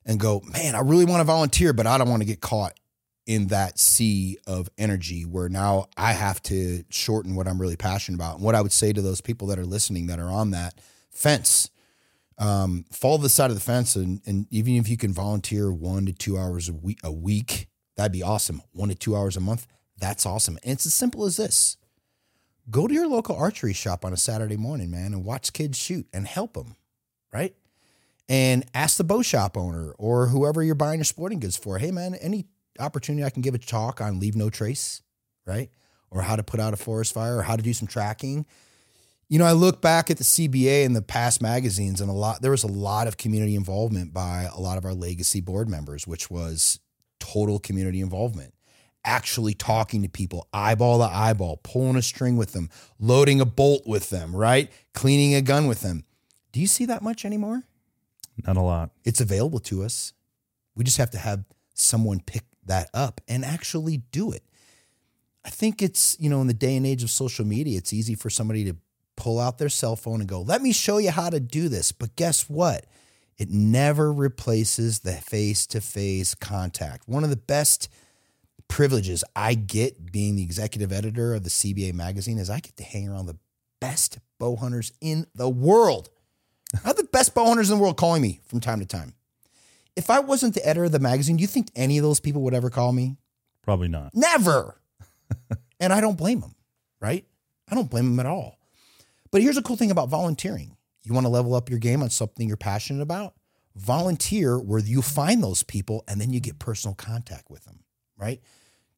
and 0.05 0.19
go, 0.19 0.43
Man, 0.53 0.75
I 0.75 0.81
really 0.81 1.05
want 1.05 1.21
to 1.21 1.25
volunteer, 1.25 1.73
but 1.73 1.87
I 1.87 1.99
don't 1.99 2.09
want 2.09 2.23
to 2.23 2.27
get 2.27 2.41
caught 2.41 2.79
in 3.27 3.49
that 3.49 3.79
sea 3.79 4.39
of 4.47 4.69
energy 4.77 5.25
where 5.25 5.49
now 5.49 5.87
I 5.97 6.13
have 6.13 6.43
to 6.45 6.85
shorten 6.91 7.35
what 7.35 7.47
I'm 7.47 7.61
really 7.61 7.77
passionate 7.77 8.17
about. 8.17 8.37
And 8.37 8.45
what 8.45 8.55
I 8.55 8.61
would 8.61 8.73
say 8.73 8.93
to 8.93 9.03
those 9.03 9.21
people 9.21 9.47
that 9.49 9.59
are 9.59 9.67
listening 9.67 10.07
that 10.09 10.19
are 10.19 10.31
on 10.31 10.51
that 10.51 10.81
fence, 11.11 11.71
um, 12.39 12.87
follow 12.91 13.19
the 13.19 13.29
side 13.29 13.51
of 13.51 13.57
the 13.57 13.63
fence, 13.63 13.95
and, 13.95 14.21
and 14.27 14.47
even 14.51 14.75
if 14.77 14.89
you 14.89 14.97
can 14.97 15.13
volunteer 15.13 15.71
one 15.71 16.07
to 16.07 16.13
two 16.13 16.39
hours 16.39 16.69
a 16.69 16.73
week, 16.73 16.99
a 17.05 17.13
week, 17.13 17.69
that'd 17.97 18.13
be 18.13 18.23
awesome. 18.23 18.63
One 18.73 18.89
to 18.89 18.95
two 18.95 19.15
hours 19.15 19.37
a 19.37 19.41
month, 19.41 19.67
that's 19.99 20.25
awesome. 20.25 20.59
And 20.65 20.73
it's 20.73 20.87
as 20.87 20.95
simple 20.95 21.27
as 21.27 21.37
this: 21.37 21.77
go 22.71 22.87
to 22.87 22.95
your 22.95 23.07
local 23.07 23.37
archery 23.37 23.75
shop 23.75 24.07
on 24.07 24.15
a 24.15 24.17
Saturday 24.17 24.57
morning, 24.57 24.91
man, 24.91 25.13
and 25.13 25.25
watch 25.25 25.53
kids 25.53 25.77
shoot 25.77 26.09
and 26.15 26.27
help 26.27 26.55
them, 26.55 26.77
right? 27.31 27.55
And 28.31 28.65
ask 28.73 28.97
the 28.97 29.05
bow 29.05 29.21
shop 29.21 29.59
owner 29.59 29.93
or 29.99 30.29
whoever 30.29 30.63
you're 30.63 30.75
buying 30.75 31.01
your 31.01 31.05
sporting 31.05 31.41
goods 31.41 31.57
for, 31.57 31.77
hey 31.77 31.91
man, 31.91 32.15
any 32.15 32.47
opportunity 32.79 33.25
I 33.25 33.31
can 33.31 33.43
give 33.43 33.55
a 33.55 33.59
talk 33.59 34.01
on 34.01 34.19
leave 34.19 34.37
no 34.37 34.49
trace, 34.49 35.03
right? 35.47 35.69
Or 36.11 36.23
how 36.23 36.37
to 36.37 36.43
put 36.43 36.61
out 36.61 36.73
a 36.73 36.79
forest 36.79 37.13
fire 37.13 37.37
or 37.37 37.43
how 37.43 37.57
to 37.57 37.63
do 37.63 37.75
some 37.75 37.87
tracking 37.87 38.47
you 39.31 39.39
know, 39.39 39.45
I 39.45 39.53
look 39.53 39.81
back 39.81 40.11
at 40.11 40.19
the 40.19 40.25
CBA 40.25 40.85
and 40.85 40.95
the 40.95 41.03
past 41.03 41.41
magazines, 41.41 42.01
and 42.01 42.11
a 42.11 42.13
lot 42.13 42.43
there 42.43 42.51
was 42.51 42.65
a 42.65 42.71
lot 42.71 43.07
of 43.07 43.17
community 43.17 43.55
involvement 43.55 44.13
by 44.13 44.49
a 44.53 44.59
lot 44.59 44.77
of 44.77 44.85
our 44.85 44.93
legacy 44.93 45.41
board 45.41 45.69
members, 45.69 46.05
which 46.05 46.29
was 46.29 46.81
total 47.21 47.61
community 47.61 48.01
involvement. 48.01 48.53
Actually 49.05 49.55
talking 49.55 50.03
to 50.03 50.09
people, 50.09 50.49
eyeball 50.53 50.99
to 50.99 51.05
eyeball, 51.05 51.59
pulling 51.63 51.95
a 51.95 52.03
string 52.03 52.37
with 52.37 52.53
them, 52.53 52.69
loading 52.99 53.41
a 53.41 53.45
bolt 53.45 53.87
with 53.87 54.11
them, 54.11 54.35
right? 54.35 54.69
Cleaning 54.95 55.35
a 55.35 55.41
gun 55.41 55.69
with 55.69 55.81
them. 55.81 56.05
Do 56.51 56.59
you 56.59 56.67
see 56.67 56.85
that 56.87 57.01
much 57.01 57.25
anymore? 57.25 57.63
Not 58.47 58.57
a 58.57 58.61
lot 58.61 58.91
It's 59.05 59.21
available 59.21 59.61
to 59.61 59.83
us. 59.83 60.13
We 60.75 60.85
just 60.85 60.99
have 60.99 61.11
to 61.11 61.19
have 61.19 61.45
someone 61.75 62.21
pick 62.21 62.45
that 62.67 62.89
up 62.95 63.21
and 63.29 63.45
actually 63.45 63.99
do 64.13 64.33
it. 64.33 64.45
I 65.45 65.51
think 65.51 65.83
it's, 65.83 66.17
you 66.21 66.29
know, 66.29 66.41
in 66.41 66.47
the 66.47 66.55
day 66.55 66.77
and 66.77 66.87
age 66.87 67.03
of 67.03 67.11
social 67.11 67.47
media, 67.47 67.79
it's 67.79 67.93
easy 67.93 68.15
for 68.15 68.31
somebody 68.31 68.65
to 68.65 68.77
pull 69.17 69.39
out 69.39 69.59
their 69.59 69.69
cell 69.69 69.97
phone 69.97 70.21
and 70.21 70.29
go, 70.29 70.43
let 70.43 70.63
me 70.63 70.73
show 70.73 70.99
you 70.99 71.11
how 71.11 71.31
to 71.31 71.41
do 71.41 71.69
this. 71.69 71.93
But 71.93 72.17
guess 72.17 72.49
what? 72.49 72.87
It 73.39 73.51
never 73.51 74.13
replaces 74.13 75.01
the 75.01 75.13
face 75.13 75.67
to 75.69 75.81
face 75.81 76.35
contact. 76.35 77.09
One 77.09 77.25
of 77.25 77.31
the 77.31 77.37
best 77.37 77.89
privileges 78.69 79.25
I 79.35 79.55
get 79.55 80.13
being 80.13 80.37
the 80.37 80.43
executive 80.43 80.93
editor 80.93 81.35
of 81.35 81.43
the 81.43 81.51
CBA 81.51 81.95
magazine 81.95 82.39
is 82.39 82.51
I 82.51 82.61
get 82.61 82.77
to 82.77 82.85
hang 82.85 83.09
around 83.09 83.27
the 83.27 83.39
best 83.81 84.19
bow 84.39 84.57
hunters 84.57 84.93
in 85.01 85.27
the 85.35 85.49
world. 85.49 86.11
I 86.85 86.89
have 86.89 86.97
the 86.97 87.05
best 87.05 87.35
bow 87.35 87.47
hunters 87.47 87.71
in 87.71 87.77
the 87.77 87.83
world 87.83 87.97
calling 87.97 88.23
me 88.23 88.41
from 88.47 88.61
time 88.61 88.81
to 88.81 88.87
time. 88.87 89.15
If 89.97 90.09
I 90.11 90.21
wasn't 90.21 90.55
the 90.55 90.67
editor 90.67 90.85
of 90.85 90.93
the 90.93 90.99
magazine, 90.99 91.37
do 91.37 91.43
you 91.43 91.49
think 91.49 91.69
any 91.75 91.99
of 91.99 92.05
those 92.05 92.21
people 92.21 92.43
would 92.43 92.55
ever 92.55 92.71
call 92.71 92.93
me? 92.93 93.17
probably 93.63 93.89
not 93.89 94.11
Never. 94.15 94.81
and 95.81 95.93
I 95.93 96.01
don't 96.01 96.17
blame 96.17 96.41
them, 96.41 96.55
right? 97.01 97.25
I 97.71 97.75
don't 97.75 97.91
blame 97.91 98.07
them 98.07 98.21
at 98.21 98.27
all. 98.27 98.59
But 99.31 99.43
here's 99.43 99.57
a 99.57 99.63
cool 99.63 99.77
thing 99.77 99.91
about 99.91 100.09
volunteering. 100.09 100.77
You 101.05 101.15
want 101.15 101.25
to 101.25 101.31
level 101.31 101.55
up 101.55 101.71
your 101.71 101.79
game 101.79 102.03
on 102.03 102.11
something 102.11 102.49
you're 102.49 102.57
passionate 102.57 103.03
about? 103.03 103.35
Volunteer 103.77 104.59
where 104.59 104.81
you 104.81 105.03
find 105.03 105.43
those 105.43 105.63
people 105.63 106.05
and 106.09 106.21
then 106.21 106.33
you 106.33 106.41
get 106.41 106.59
personal 106.59 106.95
contact 106.95 107.51
with 107.51 107.65
them, 107.65 107.85
right? 108.17 108.41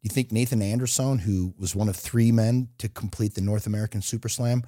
You 0.00 0.10
think 0.10 0.32
Nathan 0.32 0.62
Anderson, 0.62 1.18
who 1.18 1.54
was 1.58 1.76
one 1.76 1.88
of 1.88 1.96
three 1.96 2.32
men 2.32 2.68
to 2.78 2.88
complete 2.88 3.34
the 3.34 3.40
North 3.40 3.66
American 3.66 4.02
Super 4.02 4.28
Slam 4.28 4.62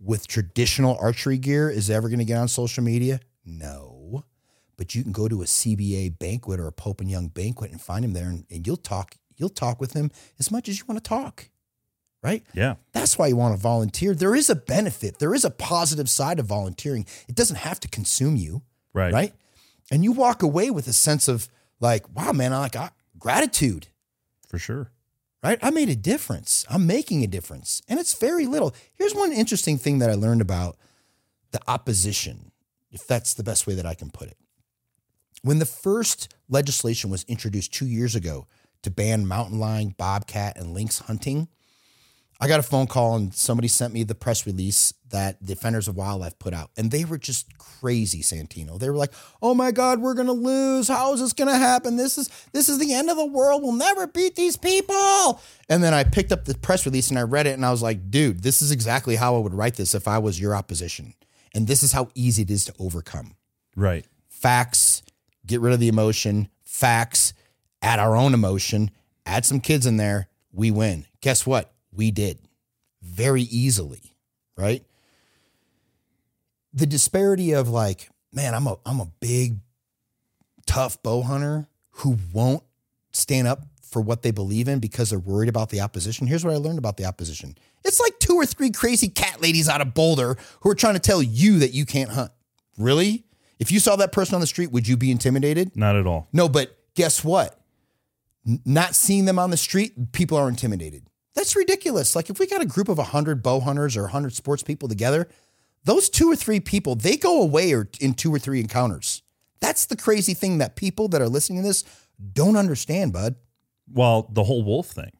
with 0.00 0.26
traditional 0.26 0.96
archery 1.00 1.38
gear, 1.38 1.70
is 1.70 1.90
ever 1.90 2.08
going 2.08 2.18
to 2.18 2.24
get 2.24 2.38
on 2.38 2.48
social 2.48 2.82
media? 2.84 3.20
No. 3.44 4.24
But 4.76 4.94
you 4.94 5.02
can 5.02 5.12
go 5.12 5.28
to 5.28 5.42
a 5.42 5.46
CBA 5.46 6.18
banquet 6.18 6.60
or 6.60 6.66
a 6.66 6.72
Pope 6.72 7.00
and 7.00 7.10
Young 7.10 7.28
banquet 7.28 7.70
and 7.70 7.80
find 7.80 8.04
him 8.04 8.12
there, 8.12 8.28
and, 8.28 8.44
and 8.50 8.66
you'll 8.66 8.76
talk. 8.76 9.16
You'll 9.36 9.48
talk 9.48 9.80
with 9.80 9.94
him 9.94 10.10
as 10.38 10.50
much 10.52 10.68
as 10.68 10.78
you 10.78 10.84
want 10.86 11.02
to 11.02 11.08
talk, 11.08 11.48
right? 12.22 12.44
yeah 12.54 12.76
That's 12.92 13.18
why 13.18 13.26
you 13.26 13.34
want 13.34 13.56
to 13.56 13.60
volunteer. 13.60 14.14
There 14.14 14.34
is 14.34 14.48
a 14.48 14.54
benefit. 14.54 15.18
There 15.18 15.34
is 15.34 15.44
a 15.44 15.50
positive 15.50 16.08
side 16.08 16.38
of 16.38 16.46
volunteering. 16.46 17.04
It 17.28 17.34
doesn't 17.34 17.56
have 17.56 17.80
to 17.80 17.88
consume 17.88 18.36
you, 18.36 18.62
right 18.92 19.12
right? 19.12 19.32
And 19.90 20.04
you 20.04 20.12
walk 20.12 20.42
away 20.44 20.70
with 20.70 20.86
a 20.86 20.92
sense 20.92 21.26
of 21.26 21.48
like, 21.80 22.14
wow, 22.16 22.30
man, 22.30 22.52
I 22.52 22.60
like 22.60 22.76
I, 22.76 22.90
gratitude 23.18 23.88
for 24.46 24.58
sure 24.58 24.92
right? 25.44 25.58
I 25.62 25.70
made 25.70 25.90
a 25.90 25.96
difference. 25.96 26.64
I'm 26.70 26.86
making 26.86 27.22
a 27.22 27.26
difference. 27.26 27.82
And 27.86 28.00
it's 28.00 28.14
very 28.14 28.46
little. 28.46 28.74
Here's 28.94 29.14
one 29.14 29.32
interesting 29.32 29.76
thing 29.76 29.98
that 29.98 30.10
I 30.10 30.14
learned 30.14 30.40
about 30.40 30.76
the 31.52 31.60
opposition, 31.68 32.50
if 32.90 33.06
that's 33.06 33.34
the 33.34 33.44
best 33.44 33.66
way 33.66 33.74
that 33.74 33.86
I 33.86 33.94
can 33.94 34.10
put 34.10 34.28
it. 34.28 34.38
When 35.42 35.58
the 35.58 35.66
first 35.66 36.34
legislation 36.48 37.10
was 37.10 37.24
introduced 37.24 37.74
two 37.74 37.86
years 37.86 38.16
ago 38.16 38.46
to 38.82 38.90
ban 38.90 39.26
mountain 39.26 39.60
lion, 39.60 39.94
bobcat, 39.98 40.56
and 40.56 40.72
lynx 40.72 41.00
hunting, 41.00 41.48
I 42.40 42.48
got 42.48 42.60
a 42.60 42.64
phone 42.64 42.86
call 42.86 43.16
and 43.16 43.32
somebody 43.32 43.68
sent 43.68 43.94
me 43.94 44.02
the 44.02 44.14
press 44.14 44.44
release 44.46 44.92
that 45.10 45.44
Defenders 45.44 45.86
of 45.86 45.96
Wildlife 45.96 46.38
put 46.38 46.52
out. 46.52 46.70
And 46.76 46.90
they 46.90 47.04
were 47.04 47.18
just 47.18 47.56
crazy, 47.58 48.22
Santino. 48.22 48.78
They 48.78 48.90
were 48.90 48.96
like, 48.96 49.12
oh 49.40 49.54
my 49.54 49.70
God, 49.70 50.00
we're 50.00 50.14
gonna 50.14 50.32
lose. 50.32 50.88
How 50.88 51.12
is 51.14 51.20
this 51.20 51.32
gonna 51.32 51.56
happen? 51.56 51.96
This 51.96 52.18
is 52.18 52.28
this 52.52 52.68
is 52.68 52.78
the 52.78 52.92
end 52.92 53.10
of 53.10 53.16
the 53.16 53.24
world. 53.24 53.62
We'll 53.62 53.72
never 53.72 54.06
beat 54.06 54.34
these 54.34 54.56
people. 54.56 55.40
And 55.68 55.82
then 55.82 55.94
I 55.94 56.02
picked 56.04 56.32
up 56.32 56.44
the 56.44 56.56
press 56.56 56.84
release 56.86 57.10
and 57.10 57.18
I 57.18 57.22
read 57.22 57.46
it 57.46 57.52
and 57.52 57.64
I 57.64 57.70
was 57.70 57.82
like, 57.82 58.10
dude, 58.10 58.42
this 58.42 58.62
is 58.62 58.72
exactly 58.72 59.16
how 59.16 59.36
I 59.36 59.38
would 59.38 59.54
write 59.54 59.74
this 59.74 59.94
if 59.94 60.08
I 60.08 60.18
was 60.18 60.40
your 60.40 60.56
opposition. 60.56 61.14
And 61.54 61.66
this 61.68 61.82
is 61.82 61.92
how 61.92 62.08
easy 62.14 62.42
it 62.42 62.50
is 62.50 62.64
to 62.64 62.74
overcome. 62.80 63.36
right 63.76 64.04
Facts, 64.28 65.02
get 65.46 65.60
rid 65.60 65.72
of 65.72 65.80
the 65.80 65.88
emotion, 65.88 66.48
facts, 66.64 67.32
add 67.80 68.00
our 68.00 68.16
own 68.16 68.34
emotion, 68.34 68.90
add 69.24 69.44
some 69.44 69.60
kids 69.60 69.86
in 69.86 69.96
there, 69.96 70.28
we 70.52 70.70
win. 70.70 71.06
Guess 71.20 71.46
what? 71.46 71.73
We 71.94 72.10
did 72.10 72.38
very 73.02 73.42
easily, 73.42 74.16
right? 74.56 74.84
The 76.72 76.86
disparity 76.86 77.52
of 77.52 77.68
like, 77.68 78.08
man, 78.32 78.54
I'm 78.54 78.66
a 78.66 78.76
I'm 78.84 79.00
a 79.00 79.08
big 79.20 79.58
tough 80.66 81.02
bow 81.02 81.22
hunter 81.22 81.68
who 81.90 82.18
won't 82.32 82.64
stand 83.12 83.46
up 83.46 83.60
for 83.82 84.00
what 84.00 84.22
they 84.22 84.32
believe 84.32 84.66
in 84.66 84.80
because 84.80 85.10
they're 85.10 85.18
worried 85.18 85.48
about 85.48 85.70
the 85.70 85.80
opposition. 85.80 86.26
Here's 86.26 86.44
what 86.44 86.52
I 86.52 86.56
learned 86.56 86.78
about 86.78 86.96
the 86.96 87.04
opposition. 87.04 87.56
It's 87.84 88.00
like 88.00 88.18
two 88.18 88.34
or 88.34 88.44
three 88.46 88.70
crazy 88.70 89.08
cat 89.08 89.40
ladies 89.40 89.68
out 89.68 89.80
of 89.80 89.94
Boulder 89.94 90.36
who 90.60 90.70
are 90.70 90.74
trying 90.74 90.94
to 90.94 91.00
tell 91.00 91.22
you 91.22 91.60
that 91.60 91.72
you 91.72 91.86
can't 91.86 92.10
hunt. 92.10 92.32
Really? 92.76 93.24
If 93.60 93.70
you 93.70 93.78
saw 93.78 93.94
that 93.96 94.10
person 94.10 94.34
on 94.34 94.40
the 94.40 94.48
street, 94.48 94.72
would 94.72 94.88
you 94.88 94.96
be 94.96 95.12
intimidated? 95.12 95.76
not 95.76 95.94
at 95.94 96.06
all 96.06 96.28
No, 96.32 96.48
but 96.48 96.76
guess 96.96 97.22
what? 97.22 97.60
Not 98.64 98.94
seeing 98.96 99.26
them 99.26 99.38
on 99.38 99.50
the 99.50 99.56
street, 99.56 100.12
people 100.12 100.36
are 100.36 100.48
intimidated. 100.48 101.06
That's 101.34 101.56
ridiculous. 101.56 102.14
Like 102.14 102.30
if 102.30 102.38
we 102.38 102.46
got 102.46 102.62
a 102.62 102.66
group 102.66 102.88
of 102.88 102.98
100 102.98 103.42
bow 103.42 103.60
hunters 103.60 103.96
or 103.96 104.02
100 104.02 104.34
sports 104.34 104.62
people 104.62 104.88
together, 104.88 105.28
those 105.84 106.08
two 106.08 106.30
or 106.30 106.36
three 106.36 106.60
people, 106.60 106.94
they 106.94 107.16
go 107.16 107.42
away 107.42 107.72
or 107.72 107.88
in 108.00 108.14
two 108.14 108.32
or 108.32 108.38
three 108.38 108.60
encounters. 108.60 109.22
That's 109.60 109.86
the 109.86 109.96
crazy 109.96 110.34
thing 110.34 110.58
that 110.58 110.76
people 110.76 111.08
that 111.08 111.20
are 111.20 111.28
listening 111.28 111.62
to 111.62 111.68
this 111.68 111.84
don't 112.32 112.56
understand, 112.56 113.12
bud. 113.12 113.34
well 113.92 114.28
the 114.32 114.44
whole 114.44 114.62
wolf 114.62 114.88
thing 114.88 115.10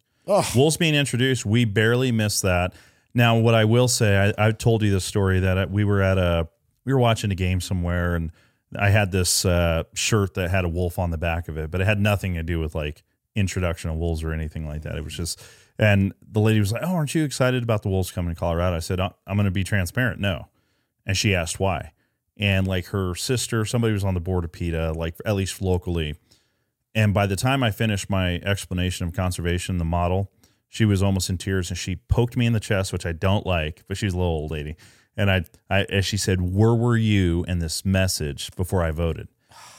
wolves 0.55 0.77
being 0.79 0.95
introduced 0.95 1.45
we 1.45 1.67
barely 1.67 2.11
missed 2.13 2.41
that 2.43 2.73
now 3.13 3.37
what 3.37 3.55
i 3.55 3.65
will 3.67 3.89
say 3.89 4.33
i, 4.39 4.47
I 4.47 4.53
told 4.53 4.83
you 4.83 4.91
this 4.91 5.05
story 5.05 5.41
that 5.41 5.71
we 5.71 5.85
were 5.85 6.01
at 6.01 6.17
a 6.17 6.49
we 6.87 6.95
were 6.95 6.99
watching 6.99 7.31
a 7.31 7.35
game 7.35 7.61
somewhere 7.61 8.15
and 8.15 8.31
i 8.79 8.89
had 8.89 9.13
this 9.13 9.45
uh, 9.45 9.83
shirt 9.93 10.33
that 10.35 10.51
had 10.51 10.65
a 10.65 10.69
wolf 10.69 10.99
on 10.99 11.11
the 11.11 11.19
back 11.19 11.49
of 11.49 11.59
it 11.59 11.71
but 11.71 11.83
it 11.83 11.85
had 11.85 12.01
nothing 12.01 12.35
to 12.35 12.43
do 12.43 12.59
with 12.59 12.75
like 12.75 13.03
introduction 13.35 13.91
of 13.91 13.97
wolves 13.97 14.23
or 14.23 14.33
anything 14.33 14.67
like 14.67 14.83
that 14.83 14.97
it 14.97 15.05
was 15.05 15.15
just 15.15 15.43
and 15.79 16.13
the 16.31 16.41
lady 16.41 16.61
was 16.61 16.73
like 16.73 16.83
oh 16.85 16.95
aren't 16.95 17.15
you 17.15 17.25
excited 17.25 17.63
about 17.63 17.83
the 17.83 17.89
wolves 17.89 18.11
coming 18.11 18.35
to 18.35 18.39
colorado 18.39 18.77
i 18.77 18.81
said 18.81 19.01
"Uh, 19.01 19.11
i'm 19.27 19.37
going 19.37 19.45
to 19.45 19.51
be 19.51 19.65
transparent 19.65 20.21
no 20.21 20.49
and 21.07 21.17
she 21.17 21.35
asked 21.35 21.59
why 21.59 21.93
and 22.37 22.67
like 22.67 22.87
her 22.87 23.15
sister, 23.15 23.65
somebody 23.65 23.93
was 23.93 24.05
on 24.05 24.15
the 24.15 24.21
board 24.21 24.45
of 24.45 24.53
PETA, 24.53 24.93
like 24.93 25.15
at 25.25 25.35
least 25.35 25.63
locally. 25.63 26.17
And 26.95 27.15
by 27.15 27.27
the 27.27 27.37
time 27.37 27.63
I 27.63 27.71
finished 27.71 28.11
my 28.11 28.37
explanation 28.37 29.07
of 29.07 29.15
conservation, 29.15 29.79
the 29.79 29.85
model, 29.85 30.31
she 30.69 30.85
was 30.85 31.03
almost 31.03 31.31
in 31.31 31.39
tears 31.39 31.71
and 31.71 31.79
she 31.79 31.97
poked 31.97 32.37
me 32.37 32.47
in 32.47 32.53
the 32.53 32.61
chest, 32.61 32.93
which 32.93 33.07
I 33.07 33.13
don't 33.13 33.47
like, 33.47 33.85
but 33.87 33.97
she's 33.97 34.15
a 34.15 34.17
little 34.17 34.33
old 34.33 34.51
lady. 34.51 34.77
And 35.17 35.31
I, 35.31 35.45
I 35.71 35.85
as 35.85 36.05
she 36.05 36.17
said, 36.17 36.41
where 36.41 36.75
were 36.75 36.97
you 36.97 37.45
in 37.47 37.61
this 37.61 37.85
message 37.85 38.55
before 38.57 38.83
I 38.83 38.91
voted? 38.91 39.29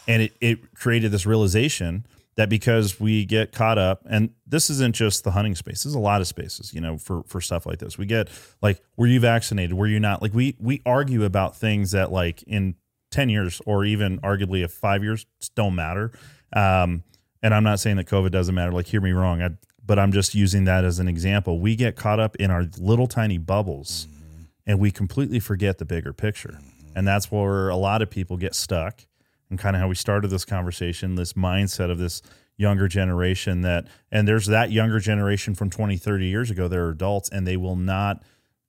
And 0.07 0.21
it, 0.21 0.33
it 0.39 0.73
created 0.75 1.11
this 1.11 1.25
realization 1.25 2.05
that 2.37 2.49
because 2.49 2.99
we 2.99 3.25
get 3.25 3.51
caught 3.51 3.77
up, 3.77 4.01
and 4.09 4.31
this 4.45 4.69
isn't 4.69 4.95
just 4.95 5.23
the 5.23 5.31
hunting 5.31 5.55
space, 5.55 5.83
there's 5.83 5.95
a 5.95 5.99
lot 5.99 6.21
of 6.21 6.27
spaces, 6.27 6.73
you 6.73 6.81
know, 6.81 6.97
for 6.97 7.23
for 7.23 7.41
stuff 7.41 7.65
like 7.65 7.79
this. 7.79 7.97
We 7.97 8.05
get 8.05 8.29
like, 8.61 8.81
were 8.97 9.07
you 9.07 9.19
vaccinated? 9.19 9.73
Were 9.73 9.87
you 9.87 9.99
not? 9.99 10.21
Like 10.21 10.33
we 10.33 10.55
we 10.59 10.81
argue 10.85 11.23
about 11.23 11.55
things 11.55 11.91
that 11.91 12.11
like 12.11 12.43
in 12.43 12.75
10 13.15 13.29
years 13.29 13.61
or 13.65 13.85
even 13.85 14.19
arguably 14.19 14.63
if 14.63 14.71
five 14.71 15.01
years 15.03 15.25
don't 15.55 15.73
matter. 15.73 16.11
Um, 16.53 17.03
and 17.41 17.53
I'm 17.53 17.63
not 17.63 17.79
saying 17.79 17.95
that 17.97 18.07
COVID 18.07 18.31
doesn't 18.31 18.53
matter. 18.53 18.71
Like, 18.71 18.87
hear 18.87 19.01
me 19.01 19.11
wrong. 19.11 19.41
I, 19.41 19.51
but 19.85 19.99
I'm 19.99 20.11
just 20.11 20.35
using 20.35 20.65
that 20.65 20.83
as 20.83 20.99
an 20.99 21.07
example. 21.07 21.59
We 21.59 21.75
get 21.75 21.95
caught 21.95 22.19
up 22.19 22.35
in 22.37 22.51
our 22.51 22.65
little 22.77 23.07
tiny 23.07 23.37
bubbles 23.37 24.07
mm-hmm. 24.09 24.43
and 24.65 24.79
we 24.79 24.91
completely 24.91 25.39
forget 25.39 25.77
the 25.77 25.85
bigger 25.85 26.11
picture. 26.11 26.57
Mm-hmm. 26.59 26.97
And 26.97 27.07
that's 27.07 27.31
where 27.31 27.69
a 27.69 27.75
lot 27.75 28.01
of 28.01 28.09
people 28.09 28.35
get 28.35 28.55
stuck 28.55 29.05
and 29.49 29.59
kind 29.59 29.75
of 29.75 29.81
how 29.81 29.87
we 29.87 29.95
started 29.95 30.29
this 30.29 30.45
conversation, 30.45 31.15
this 31.15 31.33
mindset 31.33 31.91
of 31.91 31.97
this 31.97 32.21
younger 32.57 32.87
generation 32.87 33.61
that, 33.61 33.87
and 34.11 34.27
there's 34.27 34.47
that 34.47 34.71
younger 34.71 34.99
generation 34.99 35.55
from 35.55 35.69
20, 35.69 35.97
30 35.97 36.25
years 36.25 36.49
ago, 36.49 36.67
they're 36.67 36.89
adults 36.89 37.29
and 37.29 37.45
they 37.45 37.57
will 37.57 37.75
not 37.75 38.23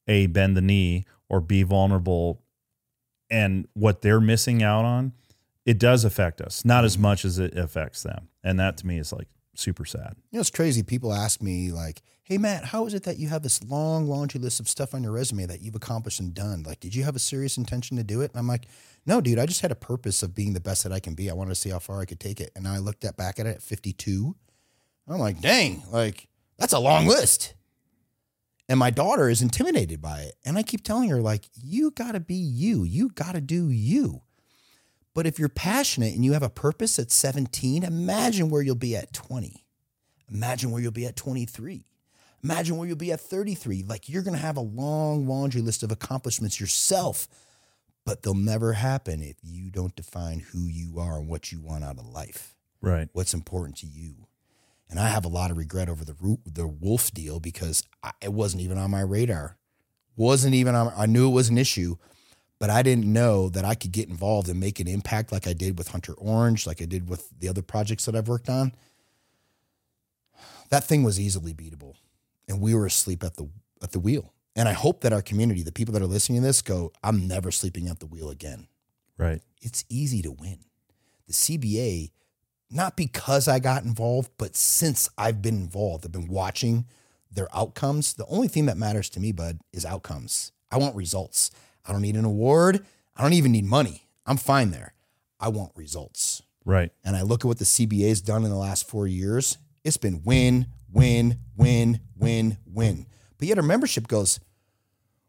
a 0.06 0.26
bend 0.26 0.56
the 0.56 0.60
knee 0.60 1.04
or 1.28 1.40
be 1.40 1.62
vulnerable. 1.62 2.42
And 3.30 3.66
what 3.74 4.02
they're 4.02 4.20
missing 4.20 4.62
out 4.62 4.84
on, 4.84 5.12
it 5.64 5.78
does 5.78 6.04
affect 6.04 6.40
us, 6.40 6.64
not 6.64 6.84
as 6.84 6.96
much 6.96 7.24
as 7.24 7.38
it 7.38 7.56
affects 7.56 8.02
them. 8.02 8.28
And 8.44 8.58
that 8.60 8.76
to 8.78 8.86
me 8.86 8.98
is 8.98 9.12
like 9.12 9.28
super 9.54 9.84
sad. 9.84 10.14
You 10.30 10.36
know, 10.36 10.40
it's 10.40 10.50
crazy. 10.50 10.82
People 10.82 11.12
ask 11.12 11.42
me 11.42 11.72
like, 11.72 12.02
"Hey, 12.22 12.38
Matt, 12.38 12.66
how 12.66 12.86
is 12.86 12.94
it 12.94 13.02
that 13.04 13.18
you 13.18 13.28
have 13.28 13.42
this 13.42 13.64
long 13.64 14.06
laundry 14.06 14.40
list 14.40 14.60
of 14.60 14.68
stuff 14.68 14.94
on 14.94 15.02
your 15.02 15.12
resume 15.12 15.46
that 15.46 15.62
you've 15.62 15.74
accomplished 15.74 16.20
and 16.20 16.32
done? 16.34 16.62
Like, 16.62 16.78
did 16.78 16.94
you 16.94 17.02
have 17.04 17.16
a 17.16 17.20
serious 17.20 17.56
intention 17.56 17.96
to 17.96 18.04
do 18.04 18.20
it?" 18.20 18.30
And 18.30 18.38
I'm 18.38 18.46
like, 18.46 18.66
"No, 19.07 19.20
dude. 19.20 19.38
I 19.38 19.46
just 19.46 19.61
had 19.61 19.72
a 19.72 19.76
purpose 19.76 20.22
of 20.22 20.34
being 20.34 20.52
the 20.52 20.61
best 20.61 20.82
that 20.82 20.92
I 20.92 21.00
can 21.00 21.14
be. 21.14 21.30
I 21.30 21.34
wanted 21.34 21.50
to 21.50 21.54
see 21.54 21.70
how 21.70 21.78
far 21.78 22.00
I 22.00 22.04
could 22.04 22.20
take 22.20 22.40
it." 22.40 22.50
And 22.57 22.66
I 22.66 22.78
looked 22.78 23.04
at 23.04 23.16
back 23.16 23.38
at 23.38 23.46
it 23.46 23.57
at 23.57 23.62
52. 23.62 24.36
I'm 25.09 25.18
like, 25.18 25.40
"Dang, 25.40 25.84
like 25.90 26.28
that's 26.59 26.72
a 26.72 26.78
long 26.78 27.07
list." 27.07 27.54
And 28.68 28.78
my 28.78 28.90
daughter 28.90 29.28
is 29.28 29.42
intimidated 29.42 30.02
by 30.02 30.22
it. 30.22 30.34
And 30.44 30.59
I 30.59 30.62
keep 30.62 30.82
telling 30.82 31.09
her, 31.11 31.22
like, 31.22 31.48
you 31.54 31.92
got 31.92 32.12
to 32.12 32.20
be 32.20 32.34
you. 32.34 32.82
You 32.82 33.11
got 33.11 33.36
to 33.36 33.40
do 33.40 33.70
you. 33.70 34.22
But 35.14 35.26
if 35.26 35.38
you're 35.38 35.48
passionate 35.48 36.14
and 36.14 36.24
you 36.24 36.32
have 36.32 36.42
a 36.42 36.50
purpose 36.50 36.98
at 36.98 37.11
17, 37.11 37.84
imagine 37.84 38.50
where 38.50 38.62
you'll 38.62 38.74
be 38.74 38.96
at 38.96 39.12
20. 39.12 39.64
Imagine 40.30 40.70
where 40.70 40.82
you'll 40.82 40.90
be 40.90 41.07
at 41.07 41.16
23. 41.16 41.86
Imagine 42.42 42.76
where 42.76 42.86
you'll 42.86 42.96
be 42.96 43.12
at 43.12 43.20
33. 43.20 43.84
Like 43.84 44.09
you're 44.09 44.22
going 44.22 44.36
to 44.36 44.42
have 44.42 44.57
a 44.57 44.61
long 44.61 45.26
laundry 45.26 45.62
list 45.62 45.82
of 45.82 45.92
accomplishments 45.92 46.61
yourself, 46.61 47.28
but 48.07 48.22
they'll 48.22 48.34
never 48.34 48.72
happen 48.72 49.20
if 49.20 49.36
you 49.42 49.68
don't 49.68 49.96
define 49.96 50.38
who 50.38 50.61
you 50.61 50.98
are 50.98 51.18
and 51.18 51.28
what 51.28 51.50
you 51.50 51.61
want 51.61 51.84
out 51.84 51.98
of 51.98 52.07
life. 52.07 52.54
Right. 52.80 53.09
What's 53.12 53.34
important 53.34 53.76
to 53.78 53.86
you. 53.86 54.28
And 54.88 55.00
I 55.00 55.09
have 55.09 55.24
a 55.24 55.28
lot 55.28 55.50
of 55.50 55.59
regret 55.59 55.88
over 55.88 56.04
the 56.04 56.14
root, 56.20 56.38
the 56.46 56.68
wolf 56.68 57.11
deal 57.11 57.40
because 57.40 57.82
I, 58.04 58.12
it 58.22 58.32
wasn't 58.32 58.62
even 58.62 58.78
on 58.78 58.92
my 58.92 59.00
radar. 59.00 59.59
Wasn't 60.14 60.54
even 60.54 60.74
on 60.76 60.92
I 60.96 61.07
knew 61.07 61.28
it 61.28 61.32
was 61.32 61.48
an 61.48 61.59
issue, 61.59 61.96
but 62.61 62.70
I 62.70 62.82
didn't 62.82 63.12
know 63.12 63.48
that 63.48 63.64
I 63.64 63.74
could 63.74 63.92
get 63.92 64.09
involved 64.09 64.48
and 64.48 64.61
make 64.61 64.78
an 64.78 64.86
impact 64.86 65.32
like 65.32 65.48
I 65.48 65.52
did 65.52 65.76
with 65.76 65.88
Hunter 65.88 66.14
Orange, 66.14 66.66
like 66.66 66.80
I 66.80 66.86
did 66.86 67.11
with 67.11 67.28
the 67.38 67.48
other 67.48 67.61
projects 67.61 68.07
that 68.07 68.14
I've 68.14 68.28
worked 68.28 68.48
on. 68.48 68.72
That 70.70 70.84
thing 70.84 71.02
was 71.02 71.20
easily 71.20 71.52
beatable, 71.52 71.94
and 72.48 72.61
we 72.61 72.74
were 72.74 72.86
asleep 72.86 73.22
at 73.24 73.34
the 73.34 73.50
at 73.82 73.92
the 73.92 74.00
wheel. 74.00 74.32
And 74.57 74.68
I 74.68 74.72
hope 74.72 75.02
that 75.02 75.12
our 75.12 75.22
community, 75.22 75.62
the 75.62 75.70
people 75.70 75.92
that 75.92 76.02
are 76.02 76.07
listening 76.07 76.40
to 76.40 76.46
this, 76.46 76.62
go, 76.62 76.92
"I'm 77.04 77.28
never 77.28 77.50
sleeping 77.52 77.88
at 77.88 78.00
the 78.00 78.07
wheel 78.07 78.30
again." 78.30 78.68
Right. 79.18 79.42
It's 79.61 79.84
easy 79.88 80.22
to 80.22 80.32
win. 80.32 80.64
The 81.26 81.32
CBA, 81.32 82.11
not 82.70 82.96
because 82.96 83.46
I 83.48 83.59
got 83.59 83.84
involved, 83.84 84.30
but 84.38 84.57
since 84.57 85.09
I've 85.18 85.42
been 85.42 85.57
involved, 85.57 86.04
I've 86.04 86.12
been 86.12 86.28
watching 86.28 86.86
their 87.30 87.54
outcomes. 87.54 88.14
The 88.14 88.26
only 88.26 88.48
thing 88.48 88.66
that 88.66 88.78
matters 88.78 89.11
to 89.11 89.20
me, 89.20 89.30
bud, 89.30 89.61
is 89.72 89.84
outcomes. 89.84 90.52
I 90.70 90.78
want 90.78 90.96
results. 90.96 91.50
I 91.84 91.92
don't 91.92 92.02
need 92.02 92.16
an 92.16 92.24
award. 92.24 92.84
I 93.14 93.22
don't 93.22 93.34
even 93.34 93.52
need 93.52 93.64
money. 93.64 94.09
I'm 94.24 94.36
fine 94.36 94.70
there. 94.70 94.94
I 95.38 95.48
want 95.48 95.72
results. 95.76 96.42
Right. 96.64 96.92
And 97.04 97.14
I 97.14 97.22
look 97.22 97.44
at 97.44 97.48
what 97.48 97.59
the 97.59 97.64
CBA 97.64 98.09
has 98.09 98.20
done 98.20 98.42
in 98.42 98.50
the 98.50 98.57
last 98.57 98.88
four 98.88 99.07
years. 99.07 99.59
It's 99.84 99.96
been 99.96 100.22
win, 100.24 100.66
win, 100.90 101.38
win, 101.57 102.00
win, 102.16 102.59
win. 102.66 103.07
But 103.38 103.48
yet 103.48 103.59
our 103.59 103.62
membership 103.62 104.09
goes, 104.09 104.40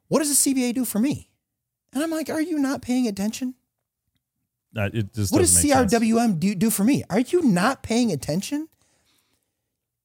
what 0.07 0.19
does 0.19 0.43
the 0.43 0.53
CBA 0.53 0.73
do 0.73 0.85
for 0.85 0.99
me? 0.99 1.29
And 1.93 2.03
I'm 2.03 2.11
like, 2.11 2.29
are 2.29 2.41
you 2.41 2.59
not 2.59 2.81
paying 2.81 3.07
attention? 3.07 3.55
Uh, 4.75 4.89
it 4.93 5.13
just 5.13 5.31
what 5.31 5.39
does 5.39 5.55
CRWM 5.63 6.39
do, 6.39 6.53
do 6.53 6.69
for 6.69 6.83
me? 6.83 7.03
Are 7.09 7.19
you 7.19 7.41
not 7.41 7.81
paying 7.81 8.11
attention? 8.11 8.67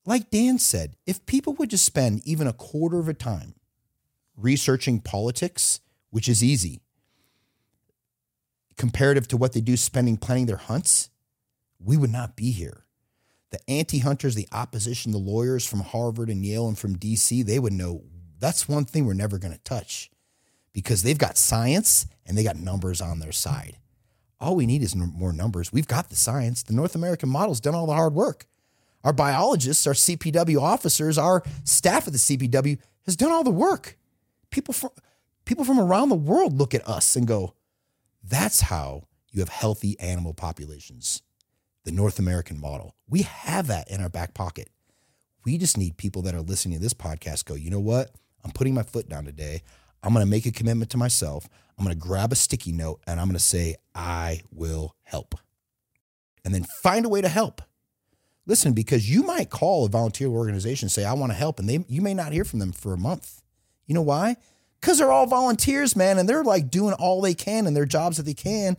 Like 0.07 0.31
Dan 0.31 0.59
said, 0.59 0.97
if 1.07 1.25
people 1.27 1.53
would 1.55 1.71
just 1.71 1.85
spend 1.85 2.23
even 2.25 2.47
a 2.47 2.53
quarter 2.53 2.99
of 2.99 3.09
a 3.09 3.15
time 3.15 3.55
researching 4.37 5.01
politics 5.01 5.81
which 6.13 6.29
is 6.29 6.45
easy. 6.45 6.81
Comparative 8.77 9.27
to 9.29 9.37
what 9.37 9.55
they 9.55 9.61
do 9.61 9.77
spending 9.77 10.17
planning 10.17 10.47
their 10.47 10.57
hunts, 10.57 11.11
we 11.81 11.97
would 11.97 12.13
not 12.13 12.37
be 12.37 12.53
here. 12.53 12.85
The 13.51 13.59
anti 13.69 13.99
hunters, 13.99 14.35
the 14.35 14.49
opposition, 14.53 15.13
the 15.13 15.19
lawyers 15.19 15.67
from 15.67 15.81
Harvard 15.81 16.29
and 16.29 16.45
Yale 16.45 16.69
and 16.69 16.79
from 16.79 16.97
DC, 16.97 17.45
they 17.45 17.59
would 17.59 17.73
know 17.73 18.05
that's 18.43 18.69
one 18.69 18.85
thing 18.85 19.07
we're 19.07 19.15
never 19.15 19.39
going 19.39 19.55
to 19.55 19.61
touch 19.61 20.11
because 20.73 21.03
they've 21.03 21.17
got 21.17 21.39
science 21.39 22.07
and 22.27 22.37
they 22.37 22.43
got 22.43 22.57
numbers 22.57 23.01
on 23.01 23.21
their 23.21 23.33
side. 23.33 23.79
All 24.41 24.57
we 24.57 24.67
need 24.67 24.83
is 24.83 24.97
more 24.97 25.33
numbers. 25.33 25.73
We've 25.73 25.87
got 25.87 26.11
the 26.11 26.17
science. 26.17 26.65
The 26.65 26.75
North 26.75 26.97
American 26.97 27.29
model's 27.29 27.61
done 27.61 27.77
all 27.77 27.87
the 27.87 27.95
hard 27.95 28.15
work. 28.15 28.47
Our 29.05 29.13
biologists, 29.13 29.87
our 29.87 29.93
CPW 29.93 30.61
officers, 30.61 31.19
our 31.19 31.45
staff 31.63 32.09
at 32.09 32.13
the 32.13 32.19
CPW 32.19 32.79
has 33.07 33.15
done 33.15 33.31
all 33.31 33.45
the 33.45 33.51
work. 33.51 33.97
People 34.51 34.75
from 34.75 34.91
people 35.45 35.65
from 35.65 35.79
around 35.79 36.09
the 36.09 36.17
world 36.17 36.59
look 36.59 36.75
at 36.75 36.87
us 36.89 37.15
and 37.15 37.27
go, 37.27 37.55
that's 38.25 38.63
how 38.63 39.05
you 39.31 39.41
have 39.41 39.49
healthy 39.49 39.99
animal 40.01 40.35
populations. 40.35 41.23
The 41.85 41.93
North 41.93 42.19
American 42.19 42.61
model. 42.61 42.97
We 43.09 43.23
have 43.23 43.69
that 43.69 43.89
in 43.89 44.01
our 44.01 44.09
back 44.09 44.35
pocket. 44.35 44.69
We 45.45 45.59
just 45.59 45.79
need 45.79 45.97
people 45.97 46.23
that 46.23 46.35
are 46.35 46.41
listening 46.41 46.79
to 46.79 46.83
this 46.83 46.95
podcast 46.95 47.45
go, 47.45 47.55
you 47.55 47.71
know 47.71 47.81
what? 47.81 48.13
I'm 48.45 48.51
putting 48.51 48.75
my 48.75 48.83
foot 48.83 49.09
down 49.09 49.25
today. 49.25 49.63
I'm 50.03 50.13
going 50.13 50.25
to 50.25 50.31
make 50.31 50.47
a 50.47 50.53
commitment 50.53 50.91
to 50.91 50.97
myself. 50.97 51.49
I'm 51.79 51.85
going 51.85 51.97
to 51.97 52.01
grab 52.01 52.33
a 52.33 52.37
sticky 52.37 52.73
note 52.73 53.01
and 53.07 53.21
I'm 53.21 53.27
going 53.27 53.39
to 53.39 53.45
say, 53.45 53.77
I 53.95 54.43
will 54.53 54.97
help. 55.03 55.35
And 56.45 56.55
then 56.55 56.65
find 56.83 57.07
a 57.07 57.09
way 57.09 57.21
to 57.21 57.29
help. 57.29 57.63
Listen, 58.47 58.73
because 58.73 59.09
you 59.09 59.23
might 59.23 59.51
call 59.51 59.87
a 59.87 59.89
volunteer 59.89 60.29
organization 60.29 60.87
and 60.87 60.93
say, 60.93 61.05
I 61.05 61.13
want 61.13 61.31
to 61.31 61.39
help, 61.39 61.61
and 61.61 61.69
they 61.69 61.85
you 61.89 62.03
may 62.03 62.13
not 62.13 62.33
hear 62.33 62.45
from 62.45 62.59
them 62.59 62.73
for 62.73 62.93
a 62.93 62.99
month. 62.99 63.41
You 63.87 63.95
know 63.95 64.03
why? 64.03 64.37
because 64.83 64.99
they're 64.99 65.13
all 65.13 65.27
volunteers, 65.27 65.95
man, 65.95 66.19
and 66.19 66.29
they're 66.29 66.43
like 66.43 66.69
doing 66.69 66.93
all 66.95 67.21
they 67.21 67.35
can 67.35 67.67
in 67.67 67.73
their 67.75 67.87
jobs 67.87 68.17
that 68.17 68.25
they 68.25 68.35
can, 68.35 68.77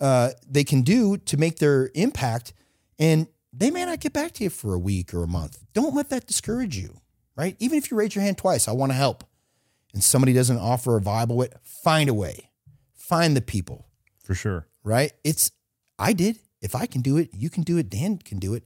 uh, 0.00 0.30
they 0.48 0.62
can 0.62 0.82
do 0.82 1.16
to 1.16 1.36
make 1.36 1.58
their 1.58 1.90
impact, 1.94 2.54
and 2.98 3.26
they 3.52 3.70
may 3.70 3.84
not 3.84 3.98
get 4.00 4.12
back 4.12 4.32
to 4.32 4.44
you 4.44 4.50
for 4.50 4.72
a 4.72 4.78
week 4.78 5.12
or 5.12 5.24
a 5.24 5.28
month. 5.28 5.58
Don't 5.74 5.94
let 5.94 6.10
that 6.10 6.26
discourage 6.26 6.76
you, 6.76 7.00
right? 7.36 7.56
Even 7.58 7.78
if 7.78 7.90
you 7.90 7.96
raise 7.96 8.14
your 8.14 8.24
hand 8.24 8.38
twice, 8.38 8.68
I 8.68 8.72
want 8.72 8.92
to 8.92 8.96
help, 8.96 9.24
and 9.92 10.02
somebody 10.02 10.32
doesn't 10.32 10.58
offer 10.58 10.96
a 10.96 11.00
viable 11.00 11.36
way, 11.36 11.48
find 11.62 12.08
a 12.08 12.14
way, 12.14 12.50
find 12.94 13.36
the 13.36 13.40
people, 13.40 13.86
for 14.22 14.34
sure, 14.34 14.66
right? 14.84 15.12
It's 15.24 15.50
I 15.98 16.12
did. 16.12 16.38
If 16.60 16.74
I 16.74 16.86
can 16.86 17.00
do 17.00 17.16
it, 17.16 17.30
you 17.32 17.50
can 17.50 17.64
do 17.64 17.76
it. 17.76 17.90
Dan 17.90 18.18
can 18.18 18.38
do 18.38 18.54
it. 18.54 18.64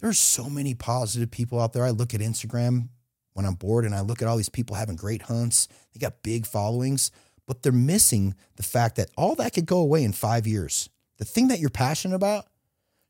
There's 0.00 0.18
so 0.18 0.50
many 0.50 0.74
positive 0.74 1.30
people 1.30 1.60
out 1.60 1.72
there. 1.72 1.84
I 1.84 1.90
look 1.90 2.12
at 2.12 2.20
Instagram 2.20 2.88
when 3.34 3.44
I'm 3.44 3.54
bored 3.54 3.84
and 3.84 3.94
I 3.94 4.00
look 4.00 4.22
at 4.22 4.28
all 4.28 4.36
these 4.36 4.48
people 4.48 4.76
having 4.76 4.96
great 4.96 5.22
hunts, 5.22 5.68
they 5.92 5.98
got 5.98 6.22
big 6.22 6.46
followings, 6.46 7.10
but 7.46 7.62
they're 7.62 7.72
missing 7.72 8.34
the 8.56 8.62
fact 8.62 8.96
that 8.96 9.10
all 9.16 9.34
that 9.34 9.52
could 9.52 9.66
go 9.66 9.78
away 9.78 10.02
in 10.02 10.12
five 10.12 10.46
years. 10.46 10.88
The 11.18 11.24
thing 11.24 11.48
that 11.48 11.58
you're 11.58 11.70
passionate 11.70 12.14
about, 12.14 12.46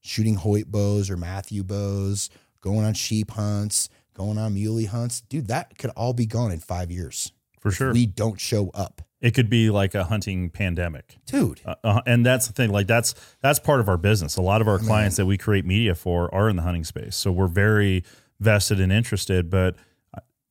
shooting 0.00 0.36
Hoyt 0.36 0.66
bows 0.66 1.10
or 1.10 1.16
Matthew 1.16 1.62
bows, 1.62 2.30
going 2.60 2.84
on 2.84 2.94
sheep 2.94 3.30
hunts, 3.32 3.88
going 4.14 4.38
on 4.38 4.54
muley 4.54 4.86
hunts, 4.86 5.20
dude, 5.20 5.48
that 5.48 5.76
could 5.78 5.90
all 5.90 6.12
be 6.12 6.26
gone 6.26 6.52
in 6.52 6.60
five 6.60 6.90
years. 6.90 7.32
For 7.60 7.70
sure. 7.70 7.92
We 7.92 8.06
don't 8.06 8.40
show 8.40 8.70
up. 8.74 9.02
It 9.20 9.32
could 9.34 9.48
be 9.48 9.70
like 9.70 9.94
a 9.94 10.04
hunting 10.04 10.50
pandemic, 10.50 11.16
dude. 11.24 11.60
Uh, 11.64 11.74
uh, 11.82 12.00
and 12.06 12.26
that's 12.26 12.46
the 12.46 12.52
thing. 12.52 12.70
Like 12.70 12.86
that's 12.86 13.14
that's 13.40 13.58
part 13.58 13.80
of 13.80 13.88
our 13.88 13.96
business. 13.96 14.36
A 14.36 14.42
lot 14.42 14.60
of 14.60 14.68
our 14.68 14.78
clients 14.78 15.16
that 15.16 15.24
we 15.24 15.38
create 15.38 15.64
media 15.64 15.94
for 15.94 16.32
are 16.34 16.50
in 16.50 16.56
the 16.56 16.62
hunting 16.62 16.84
space, 16.84 17.16
so 17.16 17.32
we're 17.32 17.46
very 17.48 18.04
vested 18.38 18.80
and 18.80 18.92
interested. 18.92 19.48
But 19.48 19.76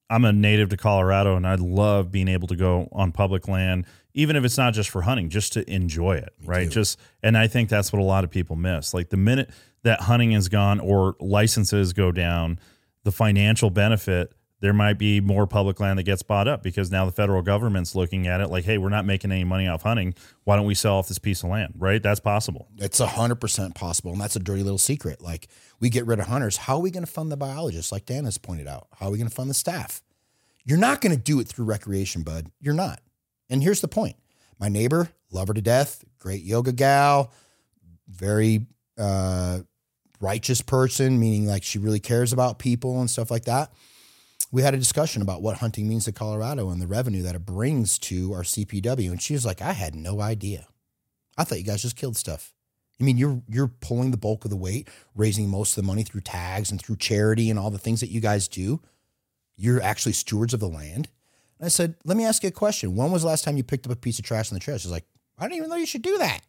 I'm 0.10 0.26
a 0.26 0.34
native 0.34 0.70
to 0.70 0.78
Colorado 0.78 1.36
and 1.36 1.48
I 1.48 1.56
love 1.56 2.12
being 2.12 2.28
able 2.28 2.48
to 2.50 2.56
go 2.56 2.88
on 2.92 3.12
public 3.12 3.48
land, 3.48 3.86
even 4.14 4.36
if 4.36 4.44
it's 4.44 4.58
not 4.58 4.74
just 4.74 4.90
for 4.90 5.02
hunting, 5.02 5.30
just 5.30 5.54
to 5.54 5.68
enjoy 5.72 6.18
it, 6.18 6.34
right? 6.46 6.66
too. 6.66 6.70
Just 6.70 7.00
and 7.24 7.38
I 7.38 7.48
think 7.48 7.70
that's 7.70 7.92
what 7.92 8.00
a 8.00 8.06
lot 8.06 8.24
of 8.24 8.30
people 8.30 8.56
miss. 8.56 8.94
Like 8.94 9.10
the 9.10 9.18
minute 9.18 9.50
that 9.84 10.02
hunting 10.02 10.34
is 10.34 10.50
gone 10.50 10.80
or 10.80 11.16
licenses 11.20 11.94
go 11.94 12.12
down, 12.12 12.60
the 13.04 13.12
financial 13.12 13.70
benefit 13.70 14.34
there 14.64 14.72
might 14.72 14.98
be 14.98 15.20
more 15.20 15.46
public 15.46 15.82
land 15.82 16.00
that 16.00 16.04
gets 16.04 16.24
bought 16.24 16.48
up 16.48 16.64
because 16.64 16.90
now 16.90 17.04
the 17.04 17.12
federal 17.12 17.42
government's 17.42 17.96
looking 17.96 18.28
at 18.28 18.40
it 18.40 18.48
like, 18.48 18.64
hey, 18.64 18.78
we're 18.78 18.88
not 18.88 19.04
making 19.04 19.30
any 19.30 19.44
money 19.44 19.68
off 19.68 19.82
hunting. 19.82 20.16
Why 20.46 20.56
don't 20.56 20.66
we 20.66 20.74
sell 20.74 20.96
off 20.96 21.10
this 21.10 21.20
piece 21.20 21.44
of 21.44 21.50
land? 21.50 21.74
Right? 21.78 22.02
That's 22.02 22.22
possible. 22.22 22.70
It's 22.78 23.00
hundred 23.00 23.42
percent 23.42 23.76
possible, 23.76 24.14
and 24.14 24.22
that's 24.22 24.38
a 24.38 24.40
dirty 24.40 24.64
little 24.64 24.78
secret. 24.78 25.20
Like 25.20 25.50
we 25.82 25.90
get 25.90 26.06
rid 26.06 26.20
of 26.20 26.28
hunters, 26.28 26.56
how 26.56 26.76
are 26.76 26.80
we 26.80 26.92
going 26.92 27.06
to 27.06 27.12
fund 27.12 27.30
the 27.30 27.36
biologists? 27.36 27.92
Like 27.92 28.06
Dan 28.06 28.24
has 28.24 28.38
pointed 28.38 28.66
out, 28.66 28.88
how 28.98 29.08
are 29.08 29.12
we 29.12 29.18
going 29.18 29.28
to 29.28 29.36
fund 29.36 29.50
the 29.50 29.54
staff? 29.54 30.02
You're 30.64 30.78
not 30.78 31.02
going 31.02 31.14
to 31.14 31.22
do 31.22 31.42
it 31.42 31.48
through 31.50 31.66
recreation, 31.66 32.24
bud. 32.24 32.50
You're 32.62 32.74
not. 32.74 33.02
And 33.50 33.62
here's 33.62 33.82
the 33.82 33.90
point: 33.90 34.16
my 34.62 34.70
neighbor, 34.70 35.10
love 35.30 35.50
her 35.50 35.54
to 35.54 35.62
death, 35.62 36.06
great 36.20 36.44
yoga 36.44 36.72
gal, 36.72 37.34
very 38.08 38.66
uh, 38.98 39.60
righteous 40.24 40.62
person, 40.62 41.20
meaning 41.20 41.46
like 41.46 41.64
she 41.64 41.78
really 41.78 42.00
cares 42.00 42.34
about 42.34 42.60
people 42.60 43.00
and 43.00 43.10
stuff 43.10 43.30
like 43.30 43.46
that. 43.46 43.72
We 44.52 44.62
had 44.62 44.74
a 44.74 44.78
discussion 44.78 45.22
about 45.22 45.42
what 45.42 45.58
hunting 45.58 45.88
means 45.88 46.06
to 46.06 46.12
Colorado 46.12 46.70
and 46.70 46.82
the 46.82 46.88
revenue 46.88 47.24
that 47.24 47.36
it 47.36 47.46
brings 47.46 47.98
to 48.00 48.34
our 48.34 48.44
CPW, 48.44 49.12
and 49.12 49.22
she 49.22 49.34
was 49.34 49.46
like, 49.46 49.62
"I 49.62 49.74
had 49.74 49.96
no 49.96 50.22
idea. 50.22 50.68
I 51.38 51.44
thought 51.44 51.58
you 51.58 51.64
guys 51.64 51.82
just 51.82 51.96
killed 51.96 52.18
stuff." 52.18 52.54
I 53.00 53.04
mean, 53.04 53.18
you're 53.18 53.42
you're 53.50 53.68
pulling 53.68 54.12
the 54.12 54.18
bulk 54.18 54.46
of 54.46 54.52
the 54.52 54.58
weight, 54.58 54.88
raising 55.16 55.50
most 55.50 55.72
of 55.78 55.84
the 55.84 55.88
money 55.88 56.04
through 56.04 56.22
tags 56.22 56.72
and 56.72 56.82
through 56.82 56.98
charity 56.98 57.50
and 57.50 57.60
all 57.60 57.72
the 57.72 57.80
things 57.80 58.00
that 58.00 58.12
you 58.12 58.22
guys 58.22 58.48
do. 58.48 58.82
You're 59.56 59.82
actually 59.82 60.14
stewards 60.14 60.54
of 60.54 60.60
the 60.60 60.68
land. 60.68 61.10
And 61.60 61.66
I 61.66 61.70
said, 61.70 61.96
let 62.06 62.18
me 62.18 62.26
ask 62.26 62.44
you 62.44 62.50
a 62.50 62.52
question. 62.52 62.96
When 62.96 63.12
was 63.12 63.22
the 63.22 63.28
last 63.28 63.44
time 63.44 63.58
you 63.58 63.64
picked 63.64 63.86
up 63.86 63.92
a 63.92 63.96
piece 63.96 64.20
of 64.20 64.26
trash 64.26 64.52
in 64.52 64.56
the 64.56 64.60
trail? 64.60 64.78
She's 64.78 64.92
like, 64.92 65.06
I 65.38 65.44
didn't 65.44 65.58
even 65.58 65.70
know 65.70 65.76
you 65.76 65.86
should 65.86 66.02
do 66.02 66.18
that. 66.18 66.42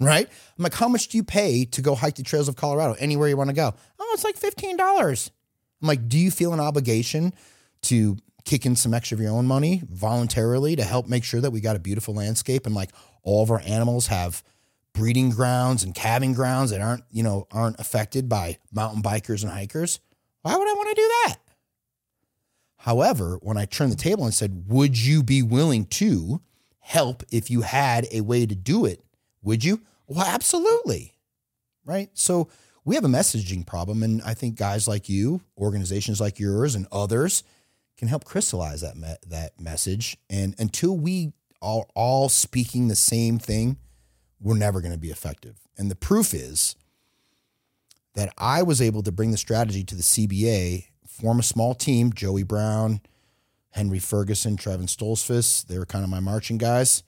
Right? 0.00 0.28
I'm 0.28 0.62
like, 0.62 0.74
how 0.74 0.88
much 0.88 1.08
do 1.08 1.16
you 1.16 1.24
pay 1.24 1.64
to 1.66 1.82
go 1.82 1.94
hike 1.94 2.14
the 2.14 2.22
trails 2.22 2.48
of 2.48 2.54
Colorado 2.54 2.94
anywhere 3.00 3.28
you 3.28 3.36
want 3.36 3.50
to 3.50 3.56
go? 3.56 3.74
Oh, 3.98 4.10
it's 4.14 4.24
like 4.24 4.38
$15. 4.38 5.30
I'm 5.82 5.88
like, 5.88 6.08
do 6.08 6.18
you 6.18 6.30
feel 6.30 6.52
an 6.52 6.60
obligation 6.60 7.32
to 7.82 8.16
kick 8.44 8.64
in 8.64 8.76
some 8.76 8.94
extra 8.94 9.16
of 9.16 9.20
your 9.20 9.32
own 9.32 9.46
money 9.46 9.82
voluntarily 9.90 10.76
to 10.76 10.84
help 10.84 11.08
make 11.08 11.24
sure 11.24 11.40
that 11.40 11.50
we 11.50 11.60
got 11.60 11.76
a 11.76 11.80
beautiful 11.80 12.14
landscape 12.14 12.64
and 12.64 12.74
like 12.74 12.90
all 13.22 13.42
of 13.42 13.50
our 13.50 13.60
animals 13.66 14.06
have 14.06 14.42
breeding 14.94 15.30
grounds 15.30 15.84
and 15.84 15.94
calving 15.94 16.32
grounds 16.32 16.70
that 16.70 16.80
aren't, 16.80 17.04
you 17.10 17.22
know, 17.22 17.46
aren't 17.52 17.78
affected 17.78 18.28
by 18.28 18.58
mountain 18.72 19.02
bikers 19.02 19.42
and 19.42 19.52
hikers? 19.52 20.00
Why 20.42 20.56
would 20.56 20.68
I 20.68 20.72
want 20.72 20.88
to 20.88 20.94
do 20.94 21.08
that? 21.08 21.36
However, 22.78 23.38
when 23.42 23.56
I 23.56 23.64
turned 23.64 23.92
the 23.92 23.96
table 23.96 24.24
and 24.24 24.32
said, 24.32 24.64
Would 24.68 24.98
you 24.98 25.22
be 25.22 25.42
willing 25.42 25.84
to 25.86 26.40
help 26.78 27.22
if 27.30 27.50
you 27.50 27.62
had 27.62 28.06
a 28.12 28.22
way 28.22 28.46
to 28.46 28.54
do 28.54 28.86
it? 28.86 29.04
Would 29.42 29.64
you? 29.64 29.82
Well, 30.06 30.26
absolutely. 30.26 31.14
Right. 31.84 32.10
So 32.14 32.48
we 32.84 32.94
have 32.94 33.04
a 33.04 33.08
messaging 33.08 33.66
problem. 33.66 34.02
And 34.02 34.22
I 34.22 34.34
think 34.34 34.56
guys 34.56 34.88
like 34.88 35.08
you, 35.08 35.42
organizations 35.56 36.20
like 36.20 36.38
yours, 36.38 36.74
and 36.74 36.86
others 36.90 37.42
can 37.96 38.08
help 38.08 38.24
crystallize 38.24 38.80
that, 38.80 38.96
me- 38.96 39.16
that 39.26 39.60
message. 39.60 40.16
And 40.30 40.54
until 40.58 40.96
we 40.96 41.32
are 41.60 41.84
all 41.94 42.28
speaking 42.28 42.88
the 42.88 42.96
same 42.96 43.38
thing, 43.38 43.76
we're 44.40 44.56
never 44.56 44.80
going 44.80 44.94
to 44.94 44.98
be 44.98 45.10
effective. 45.10 45.58
And 45.76 45.90
the 45.90 45.96
proof 45.96 46.32
is 46.32 46.76
that 48.14 48.32
I 48.38 48.62
was 48.62 48.80
able 48.80 49.02
to 49.02 49.12
bring 49.12 49.32
the 49.32 49.36
strategy 49.36 49.84
to 49.84 49.94
the 49.94 50.02
CBA, 50.02 50.86
form 51.06 51.40
a 51.40 51.42
small 51.42 51.74
team, 51.74 52.12
Joey 52.12 52.42
Brown, 52.42 53.00
Henry 53.70 53.98
Ferguson, 53.98 54.56
Trevin 54.56 54.88
Stolzfus, 54.88 55.66
they 55.66 55.78
were 55.78 55.86
kind 55.86 56.04
of 56.04 56.10
my 56.10 56.20
marching 56.20 56.58
guys. 56.58 57.02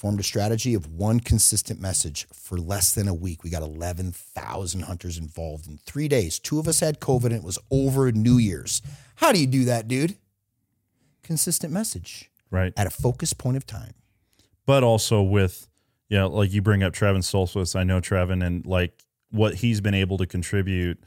Formed 0.00 0.18
a 0.18 0.22
strategy 0.22 0.72
of 0.72 0.86
one 0.86 1.20
consistent 1.20 1.78
message 1.78 2.26
for 2.32 2.56
less 2.56 2.94
than 2.94 3.06
a 3.06 3.12
week. 3.12 3.44
We 3.44 3.50
got 3.50 3.62
11,000 3.62 4.80
hunters 4.80 5.18
involved 5.18 5.66
in 5.68 5.76
three 5.76 6.08
days. 6.08 6.38
Two 6.38 6.58
of 6.58 6.66
us 6.66 6.80
had 6.80 7.00
COVID 7.00 7.24
and 7.26 7.34
it 7.34 7.42
was 7.44 7.58
over 7.70 8.10
New 8.10 8.38
Year's. 8.38 8.80
How 9.16 9.30
do 9.30 9.38
you 9.38 9.46
do 9.46 9.66
that, 9.66 9.88
dude? 9.88 10.16
Consistent 11.22 11.70
message 11.70 12.30
Right. 12.50 12.72
at 12.78 12.86
a 12.86 12.90
focused 12.90 13.36
point 13.36 13.58
of 13.58 13.66
time. 13.66 13.92
but 14.64 14.82
also 14.82 15.20
with 15.22 15.68
yeah, 16.08 16.24
like 16.24 16.50
you 16.52 16.62
bring 16.62 16.82
up 16.82 16.92
Trevin 16.94 17.18
Stolzfus. 17.18 17.76
I 17.76 17.84
know 17.84 18.00
Trevin 18.00 18.42
and 18.44 18.64
like 18.64 19.04
what 19.30 19.56
he's 19.56 19.80
been 19.82 19.94
able 19.94 20.16
to 20.16 20.26
contribute 20.26 20.98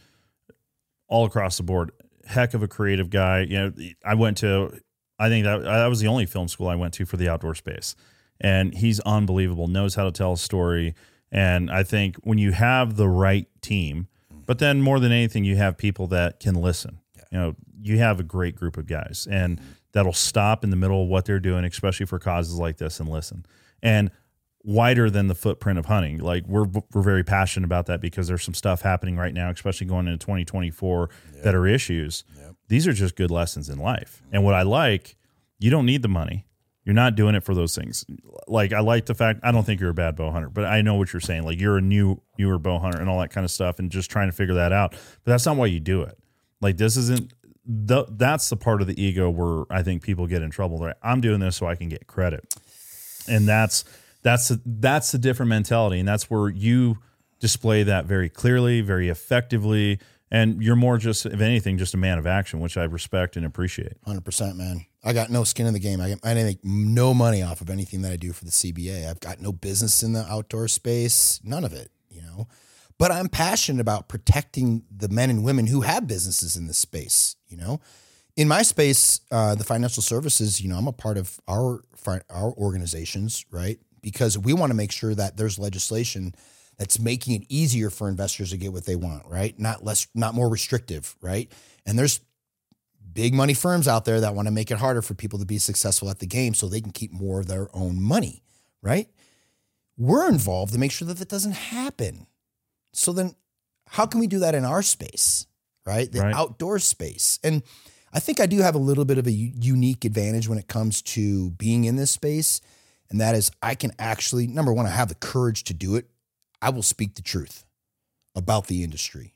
all 1.08 1.26
across 1.26 1.58
the 1.58 1.64
board. 1.64 1.92
Heck 2.26 2.54
of 2.54 2.62
a 2.62 2.68
creative 2.68 3.10
guy. 3.10 3.40
You 3.42 3.58
know, 3.58 3.74
I 4.06 4.14
went 4.14 4.38
to 4.38 4.80
I 5.18 5.30
think 5.30 5.46
that 5.46 5.64
that 5.64 5.88
was 5.88 6.00
the 6.00 6.08
only 6.08 6.26
film 6.28 6.48
school 6.48 6.68
I 6.68 6.76
went 6.76 6.94
to 6.94 7.06
for 7.08 7.18
the 7.18 7.28
outdoor 7.28 7.56
space. 7.56 7.96
And 8.44 8.76
he's 8.76 9.00
unbelievable, 9.02 9.68
knows 9.68 9.96
how 9.96 10.04
to 10.04 10.12
tell 10.12 10.34
a 10.34 10.38
story. 10.38 10.94
And 11.32 11.72
I 11.72 11.84
think 11.84 12.18
when 12.18 12.38
you 12.38 12.52
have 12.52 12.98
the 12.98 13.08
right 13.08 13.48
team, 13.62 14.08
but 14.46 14.60
then 14.60 14.82
more 14.82 15.00
than 15.00 15.12
anything, 15.12 15.46
you 15.46 15.56
have 15.56 15.78
people 15.78 16.08
that 16.08 16.40
can 16.40 16.56
listen. 16.56 17.00
You 17.32 17.40
know, 17.40 17.56
you 17.82 17.98
have 18.00 18.20
a 18.20 18.24
great 18.24 18.56
group 18.56 18.78
of 18.78 18.86
guys 18.86 19.28
and 19.32 19.60
that'll 19.94 20.14
stop 20.14 20.64
in 20.64 20.70
the 20.70 20.76
middle 20.76 21.04
of 21.04 21.08
what 21.08 21.26
they're 21.26 21.40
doing, 21.40 21.64
especially 21.66 22.06
for 22.06 22.20
causes 22.20 22.60
like 22.60 22.78
this, 22.78 23.00
and 23.00 23.10
listen. 23.10 23.46
And 23.82 24.12
wider 24.64 25.10
than 25.10 25.28
the 25.28 25.36
footprint 25.36 25.78
of 25.78 25.86
hunting. 25.86 26.20
Like 26.20 26.46
we're 26.48 26.66
we're 26.94 27.02
very 27.02 27.24
passionate 27.24 27.66
about 27.66 27.86
that 27.88 28.02
because 28.02 28.28
there's 28.28 28.44
some 28.44 28.54
stuff 28.54 28.82
happening 28.82 29.18
right 29.18 29.34
now, 29.34 29.50
especially 29.50 29.88
going 29.88 30.08
into 30.08 30.24
2024 30.26 31.10
that 31.44 31.54
are 31.54 31.68
issues. 31.68 32.24
These 32.70 32.88
are 32.88 32.94
just 32.94 33.16
good 33.16 33.30
lessons 33.30 33.70
in 33.70 33.78
life. 33.78 34.24
And 34.32 34.44
what 34.44 34.54
I 34.54 34.64
like, 34.64 35.18
you 35.60 35.70
don't 35.70 35.86
need 35.86 36.02
the 36.02 36.08
money. 36.08 36.46
You're 36.86 36.96
not 36.96 37.16
doing 37.16 37.36
it 37.36 37.44
for 37.44 37.56
those 37.56 37.76
things. 37.76 38.06
Like 38.48 38.74
I 38.74 38.82
like 38.82 39.06
the 39.06 39.16
fact 39.16 39.40
I 39.44 39.52
don't 39.52 39.64
think 39.64 39.80
you're 39.80 39.92
a 39.92 39.94
bad 39.94 40.16
bow 40.16 40.32
hunter, 40.32 40.50
but 40.50 40.66
I 40.66 40.82
know 40.82 40.96
what 40.96 41.14
you're 41.14 41.22
saying. 41.22 41.44
Like 41.44 41.60
you're 41.60 41.78
a 41.78 41.82
new 41.82 42.22
newer 42.38 42.60
bow 42.60 42.80
hunter 42.80 43.00
and 43.00 43.10
all 43.10 43.20
that 43.22 43.30
kind 43.30 43.46
of 43.46 43.52
stuff, 43.52 43.80
and 43.80 43.90
just 43.90 44.12
trying 44.12 44.28
to 44.28 44.36
figure 44.36 44.56
that 44.56 44.74
out. 44.74 44.92
But 44.92 45.32
that's 45.32 45.46
not 45.46 45.56
why 45.56 45.68
you 45.68 45.80
do 45.80 46.02
it. 46.02 46.18
Like 46.62 46.78
this 46.78 46.98
isn't. 46.98 47.34
The, 47.66 48.06
that's 48.10 48.50
the 48.50 48.58
part 48.58 48.82
of 48.82 48.88
the 48.88 49.02
ego 49.02 49.30
where 49.30 49.64
I 49.70 49.84
think 49.84 50.04
people 50.04 50.28
get 50.28 50.42
in 50.42 50.50
trouble. 50.50 50.80
Right? 50.80 50.98
I'm 51.02 51.22
doing 51.22 51.40
this 51.40 51.56
so 51.56 51.66
I 51.66 51.76
can 51.76 51.88
get 51.88 52.08
credit, 52.08 52.54
and 53.30 53.48
that's 53.48 53.86
that's 54.22 54.52
a, 54.52 54.60
that's 54.66 55.14
the 55.14 55.18
different 55.18 55.50
mentality, 55.50 56.00
and 56.00 56.08
that's 56.08 56.30
where 56.30 56.50
you 56.50 56.98
display 57.40 57.84
that 57.84 58.06
very 58.06 58.30
clearly, 58.30 58.82
very 58.82 59.10
effectively, 59.10 60.00
and 60.34 60.64
you're 60.64 60.76
more 60.76 60.98
just, 60.98 61.28
if 61.28 61.40
anything, 61.40 61.78
just 61.78 61.94
a 61.94 61.98
man 61.98 62.18
of 62.18 62.26
action, 62.26 62.60
which 62.60 62.76
I 62.76 62.86
respect 62.86 63.38
and 63.38 63.46
appreciate. 63.46 63.94
Hundred 64.04 64.26
percent, 64.26 64.58
man. 64.58 64.88
I 65.04 65.14
got 65.14 65.30
no 65.30 65.44
skin 65.44 65.68
in 65.68 65.74
the 65.74 65.80
game. 65.80 66.02
I, 66.02 66.16
I 66.24 66.34
make 66.34 66.66
no 66.66 67.14
money 67.14 67.44
off 67.44 67.62
of 67.62 67.70
anything 67.70 68.02
that 68.02 68.12
I 68.12 68.16
do 68.16 68.34
for 68.34 68.44
the 68.44 68.52
CBA. 68.52 69.08
I've 69.08 69.20
got 69.20 69.40
no 69.40 69.52
business 69.52 70.02
in 70.02 70.14
the 70.14 70.26
outdoor 70.26 70.68
space. 70.68 71.40
None 71.44 71.64
of 71.64 71.72
it, 71.72 71.92
you 72.10 72.24
know. 72.24 72.48
But 72.98 73.12
I'm 73.12 73.30
passionate 73.30 73.80
about 73.80 74.08
protecting 74.08 74.84
the 74.90 75.08
men 75.08 75.30
and 75.30 75.44
women 75.44 75.68
who 75.68 75.82
have 75.82 76.08
businesses 76.08 76.58
in 76.58 76.66
this 76.66 76.80
space. 76.80 77.36
You 77.48 77.58
know, 77.58 77.80
in 78.36 78.48
my 78.48 78.64
space, 78.64 79.22
uh, 79.30 79.54
the 79.54 79.64
financial 79.64 80.02
services. 80.02 80.60
You 80.60 80.70
know, 80.70 80.78
I'm 80.78 80.88
a 80.88 80.94
part 80.94 81.20
of 81.20 81.40
our 81.48 81.84
our 82.32 82.54
organizations, 82.54 83.46
right? 83.52 83.78
Because 84.02 84.36
we 84.36 84.54
want 84.54 84.72
to 84.72 84.76
make 84.76 84.92
sure 84.92 85.14
that 85.14 85.38
there's 85.38 85.60
legislation 85.60 86.34
that's 86.78 87.00
making 87.00 87.42
it 87.42 87.46
easier 87.50 87.90
for 87.90 88.10
investors 88.10 88.50
to 88.52 88.58
get 88.58 88.74
what 88.74 88.86
they 88.86 88.96
want, 88.96 89.26
right? 89.28 89.58
Not 89.60 89.84
less, 89.84 90.08
not 90.14 90.34
more 90.34 90.50
restrictive, 90.50 91.16
right? 91.22 91.52
And 91.86 91.98
there's 91.98 92.20
big 93.14 93.34
money 93.34 93.54
firms 93.54 93.88
out 93.88 94.06
there 94.06 94.20
that 94.22 94.34
want 94.34 94.48
to 94.48 94.52
make 94.52 94.72
it 94.72 94.78
harder 94.78 95.02
for 95.02 95.14
people 95.14 95.40
to 95.40 95.46
be 95.46 95.60
successful 95.60 96.10
at 96.10 96.20
the 96.20 96.26
game 96.26 96.54
so 96.54 96.68
they 96.68 96.82
can 96.82 96.92
keep 96.92 97.12
more 97.12 97.40
of 97.40 97.48
their 97.48 97.70
own 97.76 98.02
money, 98.02 98.44
right? 98.82 99.08
We're 99.98 100.28
involved 100.28 100.74
to 100.74 100.80
make 100.80 100.92
sure 100.92 101.08
that 101.08 101.18
that 101.18 101.30
doesn't 101.30 101.52
happen. 101.52 102.26
So 102.92 103.14
then 103.14 103.36
how 103.88 104.06
can 104.08 104.20
we 104.20 104.28
do 104.28 104.40
that 104.40 104.56
in 104.56 104.66
our 104.66 104.82
space, 104.82 105.46
right? 105.86 106.12
The 106.12 106.22
Right. 106.22 106.34
outdoor 106.36 106.80
space. 106.80 107.38
And 107.44 107.62
I 108.12 108.20
think 108.20 108.40
I 108.40 108.46
do 108.46 108.60
have 108.60 108.76
a 108.76 108.80
little 108.80 109.06
bit 109.06 109.18
of 109.18 109.28
a 109.28 109.32
unique 109.32 110.06
advantage 110.06 110.48
when 110.48 110.58
it 110.58 110.68
comes 110.68 111.02
to 111.04 111.52
being 111.52 111.86
in 111.86 111.96
this 111.96 112.12
space. 112.12 112.62
And 113.10 113.22
that 113.22 113.36
is, 113.36 113.52
I 113.62 113.76
can 113.76 113.92
actually, 114.00 114.48
number 114.48 114.74
one, 114.74 114.88
I 114.88 114.90
have 114.90 115.10
the 115.10 115.16
courage 115.16 115.64
to 115.66 115.74
do 115.74 115.96
it. 115.96 116.10
I 116.64 116.70
will 116.70 116.82
speak 116.82 117.16
the 117.16 117.22
truth 117.22 117.66
about 118.36 118.68
the 118.68 118.86
industry 118.86 119.36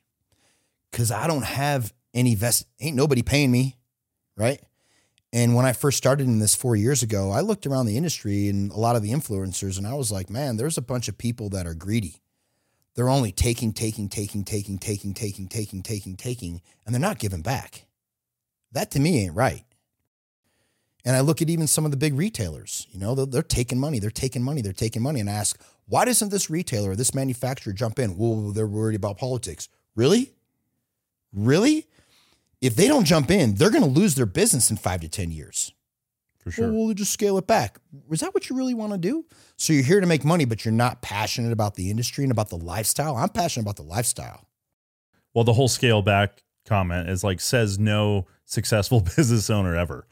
because 0.90 1.12
I 1.12 1.28
don't 1.28 1.44
have 1.44 1.94
any 2.14 2.36
vest, 2.36 2.66
ain't 2.80 2.96
nobody 2.96 3.22
paying 3.22 3.52
me, 3.52 3.76
right? 4.38 4.62
And 5.34 5.54
when 5.54 5.66
I 5.66 5.74
first 5.74 5.98
started 5.98 6.26
in 6.26 6.40
this 6.40 6.56
four 6.56 6.78
years 6.78 7.04
ago, 7.04 7.32
I 7.32 7.42
looked 7.42 7.68
around 7.68 7.86
the 7.86 7.98
industry 7.98 8.48
and 8.48 8.72
a 8.72 8.78
lot 8.78 8.96
of 8.96 9.02
the 9.02 9.12
influencers, 9.12 9.78
and 9.78 9.86
I 9.86 9.94
was 9.94 10.10
like, 10.10 10.30
man, 10.30 10.56
there's 10.56 10.78
a 10.78 10.82
bunch 10.82 11.10
of 11.10 11.18
people 11.18 11.50
that 11.50 11.68
are 11.68 11.74
greedy. 11.74 12.22
They're 12.96 13.10
only 13.10 13.34
taking, 13.34 13.74
taking, 13.74 14.08
taking, 14.08 14.46
taking, 14.46 14.78
taking, 14.80 15.14
taking, 15.14 15.50
taking, 15.50 15.84
taking, 15.84 16.16
taking, 16.16 16.62
and 16.86 16.96
they're 16.96 17.02
not 17.02 17.20
giving 17.20 17.42
back. 17.42 17.88
That 18.72 18.90
to 18.92 19.02
me 19.02 19.26
ain't 19.26 19.36
right. 19.36 19.66
And 21.04 21.14
I 21.16 21.20
look 21.20 21.42
at 21.42 21.50
even 21.50 21.68
some 21.68 21.84
of 21.84 21.92
the 21.92 21.98
big 21.98 22.14
retailers, 22.14 22.88
you 22.90 23.00
know, 23.00 23.16
they're, 23.16 23.26
they're 23.26 23.44
taking 23.44 23.80
money, 23.80 24.00
they're 24.00 24.10
taking 24.10 24.44
money, 24.44 24.62
they're 24.62 24.72
taking 24.72 25.02
money. 25.02 25.20
And 25.20 25.30
I 25.30 25.34
ask, 25.34 25.62
why 25.88 26.06
doesn't 26.06 26.30
this 26.30 26.50
retailer 26.50 26.92
or 26.92 26.96
this 26.96 27.14
manufacturer 27.14 27.74
jump 27.74 28.00
in? 28.00 28.18
Well, 28.18 28.52
they're 28.52 28.68
worried 28.68 28.96
about 28.96 29.18
politics. 29.18 29.70
Really? 29.96 30.34
Really? 31.34 31.88
if 32.62 32.76
they 32.76 32.88
don't 32.88 33.06
jump 33.06 33.32
in, 33.32 33.56
they're 33.56 33.70
going 33.70 33.84
to 33.84 33.90
lose 33.90 34.16
their 34.16 34.26
business 34.26 34.72
in 34.72 34.78
five 34.78 35.02
to 35.02 35.10
10 35.10 35.32
years. 35.32 35.74
For 36.40 36.52
sure. 36.52 36.72
Well, 36.72 36.86
we'll 36.86 36.94
just 36.94 37.12
scale 37.12 37.38
it 37.38 37.46
back. 37.46 37.78
Is 38.10 38.22
that 38.22 38.34
what 38.34 38.50
you 38.50 38.56
really 38.56 38.74
want 38.74 38.94
to 38.94 38.98
do? 38.98 39.26
So 39.58 39.74
you're 39.74 39.84
here 39.84 40.00
to 40.00 40.08
make 40.08 40.24
money, 40.24 40.46
but 40.46 40.64
you're 40.64 40.72
not 40.72 41.02
passionate 41.02 41.52
about 41.52 41.76
the 41.76 41.90
industry 41.92 42.24
and 42.24 42.32
about 42.32 42.50
the 42.50 42.58
lifestyle. 42.58 43.16
I'm 43.16 43.30
passionate 43.30 43.64
about 43.64 43.76
the 43.76 43.84
lifestyle. 43.84 44.48
Well, 45.34 45.44
the 45.44 45.54
whole 45.54 45.68
scale 45.68 46.02
back 46.02 46.42
comment 46.66 47.10
is 47.10 47.24
like 47.24 47.42
says 47.42 47.78
no 47.78 48.28
successful 48.46 49.02
business 49.16 49.50
owner 49.50 49.76
ever. 49.76 50.08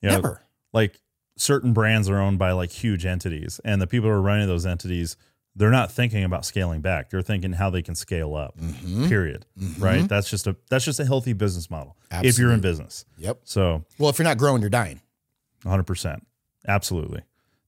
You 0.00 0.08
know, 0.08 0.14
Never. 0.16 0.42
Like 0.72 1.00
certain 1.40 1.72
brands 1.72 2.08
are 2.08 2.18
owned 2.18 2.38
by 2.38 2.52
like 2.52 2.70
huge 2.70 3.06
entities, 3.06 3.60
and 3.64 3.80
the 3.80 3.86
people 3.86 4.08
who 4.08 4.14
are 4.14 4.20
running 4.22 4.46
those 4.46 4.66
entities, 4.66 5.16
they're 5.56 5.70
not 5.70 5.90
thinking 5.90 6.22
about 6.24 6.44
scaling 6.44 6.80
back. 6.80 7.10
They're 7.10 7.22
thinking 7.22 7.52
how 7.54 7.70
they 7.70 7.82
can 7.82 7.94
scale 7.94 8.34
up. 8.34 8.56
Mhm. 8.58 9.08
Period. 9.08 9.46
Mhm. 9.58 9.80
Right. 9.82 10.08
That's 10.08 10.30
just 10.30 10.46
a 10.46 10.56
that's 10.68 10.84
just 10.84 11.00
a 11.00 11.04
healthy 11.04 11.32
business 11.32 11.70
model 11.70 11.96
if 12.22 12.38
you're 12.38 12.52
in 12.52 12.60
business. 12.60 13.04
Yep. 13.18 13.40
So 13.44 13.84
Well, 13.98 14.10
if 14.10 14.18
you're 14.18 14.24
not 14.28 14.38
growing, 14.38 14.60
you're 14.62 14.70
dying. 14.70 15.00
100%. 15.64 16.26
Absolutely. 16.68 17.22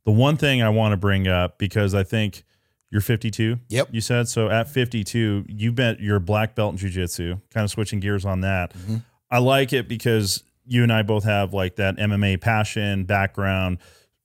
The 0.04 0.12
one 0.12 0.36
thing 0.36 0.62
I 0.62 0.68
want 0.68 0.92
to 0.92 0.96
bring 0.96 1.28
up 1.28 1.58
because 1.58 1.94
I 1.94 2.02
think 2.02 2.44
you're 2.90 3.00
52. 3.00 3.58
Yep. 3.68 3.88
You 3.92 4.00
said 4.00 4.28
so 4.28 4.50
at 4.50 4.68
52, 4.68 5.44
you 5.48 5.72
bet 5.72 6.00
you're 6.00 6.20
black 6.20 6.54
belt 6.54 6.72
in 6.74 6.78
jujitsu. 6.88 7.40
Kind 7.52 7.64
of 7.64 7.70
switching 7.70 8.00
gears 8.00 8.24
on 8.24 8.40
that. 8.42 8.74
Mhm. 8.74 9.02
I 9.30 9.38
like 9.38 9.72
it 9.72 9.88
because 9.88 10.42
you 10.72 10.82
and 10.82 10.92
I 10.92 11.02
both 11.02 11.24
have 11.24 11.52
like 11.52 11.76
that 11.76 11.96
MMA 11.96 12.40
passion 12.40 13.04
background, 13.04 13.78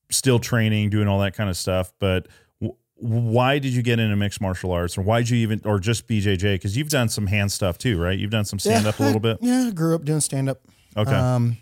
still 0.09 0.39
training, 0.39 0.89
doing 0.89 1.07
all 1.07 1.19
that 1.19 1.35
kind 1.35 1.49
of 1.49 1.57
stuff. 1.57 1.91
But 1.99 2.27
w- 2.61 2.77
why 2.95 3.59
did 3.59 3.73
you 3.73 3.81
get 3.81 3.99
into 3.99 4.15
mixed 4.15 4.39
martial 4.39 4.71
arts, 4.71 4.97
or 4.97 5.01
why 5.01 5.19
did 5.19 5.29
you 5.29 5.37
even, 5.39 5.61
or 5.65 5.79
just 5.79 6.07
BJJ? 6.07 6.55
Because 6.55 6.77
you've 6.77 6.89
done 6.89 7.09
some 7.09 7.27
hand 7.27 7.51
stuff 7.51 7.77
too, 7.77 8.01
right? 8.01 8.17
You've 8.17 8.31
done 8.31 8.45
some 8.45 8.59
stand 8.59 8.87
up 8.87 8.99
a 8.99 9.03
little 9.03 9.19
bit. 9.19 9.37
Yeah, 9.41 9.67
I 9.67 9.71
grew 9.71 9.93
up 9.93 10.05
doing 10.05 10.21
stand 10.21 10.49
up. 10.49 10.61
Okay. 10.95 11.11
Um, 11.11 11.57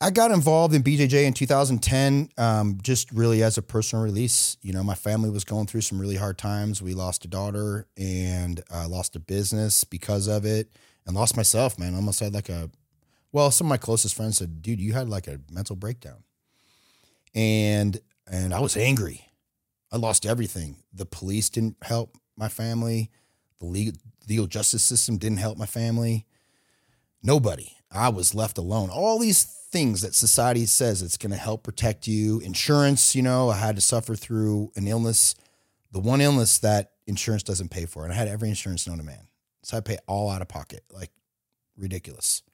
I 0.00 0.10
got 0.10 0.32
involved 0.32 0.74
in 0.74 0.82
BJJ 0.82 1.24
in 1.24 1.32
2010, 1.32 2.28
um, 2.36 2.78
just 2.82 3.10
really 3.12 3.42
as 3.42 3.56
a 3.56 3.62
personal 3.62 4.04
release. 4.04 4.56
You 4.60 4.72
know, 4.72 4.82
my 4.82 4.94
family 4.94 5.30
was 5.30 5.44
going 5.44 5.66
through 5.66 5.82
some 5.82 6.00
really 6.00 6.16
hard 6.16 6.36
times. 6.36 6.82
We 6.82 6.94
lost 6.94 7.24
a 7.24 7.28
daughter 7.28 7.86
and 7.96 8.62
uh, 8.70 8.88
lost 8.88 9.14
a 9.16 9.20
business 9.20 9.84
because 9.84 10.26
of 10.26 10.44
it, 10.44 10.68
and 11.06 11.14
lost 11.14 11.36
myself. 11.36 11.78
Man, 11.78 11.94
almost 11.94 12.20
had 12.20 12.34
like 12.34 12.48
a. 12.48 12.70
Well, 13.34 13.50
some 13.50 13.66
of 13.66 13.70
my 13.70 13.78
closest 13.78 14.14
friends 14.14 14.38
said, 14.38 14.62
"Dude, 14.62 14.80
you 14.80 14.92
had 14.92 15.08
like 15.08 15.26
a 15.26 15.40
mental 15.50 15.74
breakdown," 15.74 16.22
and 17.34 17.98
and 18.28 18.54
I 18.54 18.60
was 18.60 18.76
angry. 18.76 19.26
I 19.90 19.96
lost 19.96 20.24
everything. 20.24 20.84
The 20.92 21.04
police 21.04 21.50
didn't 21.50 21.76
help 21.82 22.16
my 22.36 22.48
family. 22.48 23.10
The 23.58 23.66
legal 23.66 23.94
legal 24.28 24.46
justice 24.46 24.84
system 24.84 25.18
didn't 25.18 25.38
help 25.38 25.58
my 25.58 25.66
family. 25.66 26.26
Nobody. 27.24 27.72
I 27.90 28.08
was 28.10 28.36
left 28.36 28.56
alone. 28.56 28.88
All 28.88 29.18
these 29.18 29.42
things 29.42 30.02
that 30.02 30.14
society 30.14 30.64
says 30.64 31.02
it's 31.02 31.16
going 31.16 31.32
to 31.32 31.36
help 31.36 31.64
protect 31.64 32.06
you. 32.06 32.38
Insurance, 32.38 33.16
you 33.16 33.22
know, 33.22 33.50
I 33.50 33.56
had 33.56 33.74
to 33.74 33.82
suffer 33.82 34.14
through 34.14 34.70
an 34.76 34.86
illness, 34.86 35.34
the 35.90 35.98
one 35.98 36.20
illness 36.20 36.60
that 36.60 36.92
insurance 37.08 37.42
doesn't 37.42 37.70
pay 37.72 37.86
for. 37.86 38.04
And 38.04 38.12
I 38.12 38.16
had 38.16 38.28
every 38.28 38.48
insurance 38.48 38.86
known 38.86 38.98
to 38.98 39.02
man. 39.04 39.26
So 39.64 39.76
I 39.76 39.80
pay 39.80 39.98
all 40.06 40.30
out 40.30 40.40
of 40.40 40.46
pocket, 40.46 40.84
like 40.92 41.10
ridiculous. 41.76 42.44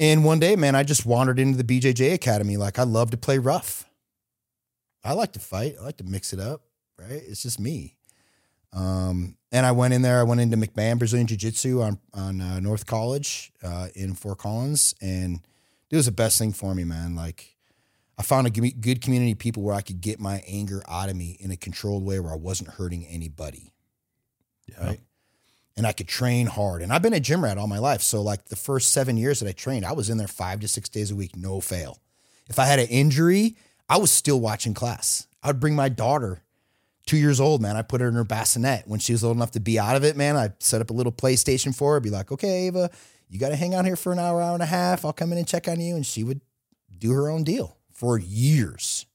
And 0.00 0.24
one 0.24 0.40
day, 0.40 0.56
man, 0.56 0.74
I 0.74 0.82
just 0.82 1.06
wandered 1.06 1.38
into 1.38 1.62
the 1.62 1.64
BJJ 1.80 2.14
Academy. 2.14 2.56
Like, 2.56 2.78
I 2.78 2.82
love 2.82 3.10
to 3.12 3.16
play 3.16 3.38
rough. 3.38 3.84
I 5.04 5.12
like 5.12 5.32
to 5.32 5.40
fight. 5.40 5.76
I 5.80 5.84
like 5.84 5.98
to 5.98 6.04
mix 6.04 6.32
it 6.32 6.40
up, 6.40 6.62
right? 6.98 7.10
It's 7.12 7.42
just 7.42 7.60
me. 7.60 7.96
Um, 8.72 9.36
and 9.52 9.64
I 9.64 9.70
went 9.72 9.94
in 9.94 10.02
there. 10.02 10.18
I 10.18 10.24
went 10.24 10.40
into 10.40 10.56
McMahon 10.56 10.98
Brazilian 10.98 11.26
Jiu 11.28 11.36
Jitsu 11.36 11.80
on 11.80 11.98
on 12.12 12.40
uh, 12.40 12.58
North 12.58 12.86
College 12.86 13.52
uh, 13.62 13.88
in 13.94 14.14
Fort 14.14 14.38
Collins, 14.38 14.94
and 15.00 15.40
it 15.90 15.96
was 15.96 16.06
the 16.06 16.12
best 16.12 16.38
thing 16.38 16.52
for 16.52 16.74
me, 16.74 16.82
man. 16.82 17.14
Like 17.14 17.54
I 18.18 18.22
found 18.24 18.48
a 18.48 18.50
good 18.50 19.00
community 19.00 19.30
of 19.32 19.38
people 19.38 19.62
where 19.62 19.74
I 19.76 19.82
could 19.82 20.00
get 20.00 20.18
my 20.18 20.42
anger 20.48 20.82
out 20.88 21.08
of 21.08 21.14
me 21.14 21.36
in 21.38 21.52
a 21.52 21.56
controlled 21.56 22.04
way, 22.04 22.18
where 22.18 22.32
I 22.32 22.36
wasn't 22.36 22.70
hurting 22.70 23.06
anybody, 23.06 23.72
Yeah. 24.66 24.86
right? 24.86 25.00
And 25.76 25.86
I 25.86 25.92
could 25.92 26.06
train 26.06 26.46
hard. 26.46 26.82
And 26.82 26.92
I've 26.92 27.02
been 27.02 27.12
a 27.12 27.20
gym 27.20 27.42
rat 27.42 27.58
all 27.58 27.66
my 27.66 27.78
life, 27.78 28.00
so 28.00 28.22
like 28.22 28.46
the 28.46 28.56
first 28.56 28.92
seven 28.92 29.16
years 29.16 29.40
that 29.40 29.48
I 29.48 29.52
trained, 29.52 29.84
I 29.84 29.92
was 29.92 30.08
in 30.08 30.18
there 30.18 30.28
five 30.28 30.60
to 30.60 30.68
six 30.68 30.88
days 30.88 31.10
a 31.10 31.16
week, 31.16 31.36
no 31.36 31.60
fail. 31.60 31.98
If 32.48 32.58
I 32.58 32.66
had 32.66 32.78
an 32.78 32.88
injury, 32.88 33.56
I 33.88 33.98
was 33.98 34.12
still 34.12 34.40
watching 34.40 34.74
class. 34.74 35.26
I 35.42 35.48
would 35.48 35.60
bring 35.60 35.74
my 35.74 35.88
daughter 35.88 36.42
two 37.06 37.16
years 37.16 37.40
old, 37.40 37.60
man. 37.60 37.76
I 37.76 37.82
put 37.82 38.00
her 38.00 38.08
in 38.08 38.14
her 38.14 38.24
bassinet 38.24 38.86
when 38.86 39.00
she 39.00 39.12
was 39.12 39.24
old 39.24 39.36
enough 39.36 39.50
to 39.52 39.60
be 39.60 39.78
out 39.78 39.96
of 39.96 40.04
it, 40.04 40.16
man. 40.16 40.36
I 40.36 40.52
set 40.58 40.80
up 40.80 40.90
a 40.90 40.94
little 40.94 41.12
PlayStation 41.12 41.74
for 41.74 41.94
her. 41.94 42.00
Be 42.00 42.10
like, 42.10 42.32
okay, 42.32 42.66
Ava, 42.66 42.90
you 43.28 43.38
got 43.38 43.50
to 43.50 43.56
hang 43.56 43.74
out 43.74 43.84
here 43.84 43.96
for 43.96 44.12
an 44.12 44.18
hour, 44.18 44.40
hour 44.40 44.54
and 44.54 44.62
a 44.62 44.66
half. 44.66 45.04
I'll 45.04 45.12
come 45.12 45.32
in 45.32 45.38
and 45.38 45.46
check 45.46 45.68
on 45.68 45.80
you. 45.80 45.96
And 45.96 46.06
she 46.06 46.24
would 46.24 46.40
do 46.96 47.12
her 47.12 47.28
own 47.28 47.44
deal 47.44 47.76
for 47.92 48.18
years. 48.18 49.06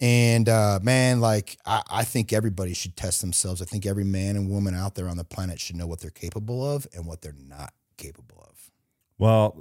And 0.00 0.48
uh, 0.48 0.80
man, 0.82 1.20
like, 1.20 1.56
I, 1.64 1.82
I 1.90 2.04
think 2.04 2.32
everybody 2.32 2.74
should 2.74 2.96
test 2.96 3.20
themselves. 3.20 3.62
I 3.62 3.64
think 3.64 3.86
every 3.86 4.04
man 4.04 4.36
and 4.36 4.50
woman 4.50 4.74
out 4.74 4.94
there 4.94 5.08
on 5.08 5.16
the 5.16 5.24
planet 5.24 5.60
should 5.60 5.76
know 5.76 5.86
what 5.86 6.00
they're 6.00 6.10
capable 6.10 6.68
of 6.68 6.86
and 6.94 7.06
what 7.06 7.22
they're 7.22 7.36
not 7.48 7.72
capable 7.96 8.46
of. 8.48 8.70
Well, 9.18 9.56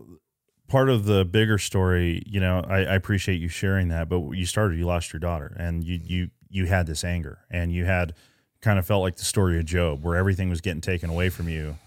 part 0.68 0.89
of 0.89 1.05
the 1.05 1.23
bigger 1.23 1.57
story, 1.57 2.23
you 2.26 2.39
know, 2.39 2.65
I, 2.68 2.77
I 2.77 2.95
appreciate 2.95 3.39
you 3.39 3.47
sharing 3.47 3.89
that. 3.89 4.10
But 4.10 4.31
you 4.31 4.45
started, 4.45 4.77
you 4.77 4.85
lost 4.85 5.14
your 5.14 5.19
daughter, 5.19 5.55
and 5.57 5.84
you 5.84 5.99
you 6.03 6.30
you 6.49 6.65
had 6.65 6.88
this 6.88 7.03
anger, 7.03 7.39
and 7.49 7.72
you 7.72 7.85
had 7.85 8.14
kind 8.61 8.80
of 8.80 8.85
felt 8.85 9.01
like 9.01 9.18
the 9.18 9.26
story 9.26 9.60
of 9.60 9.65
Job, 9.65 10.03
where 10.03 10.15
everything 10.15 10.49
was 10.49 10.61
getting 10.61 10.81
taken 10.81 11.10
away 11.10 11.30
from 11.30 11.47
you. 11.47 11.77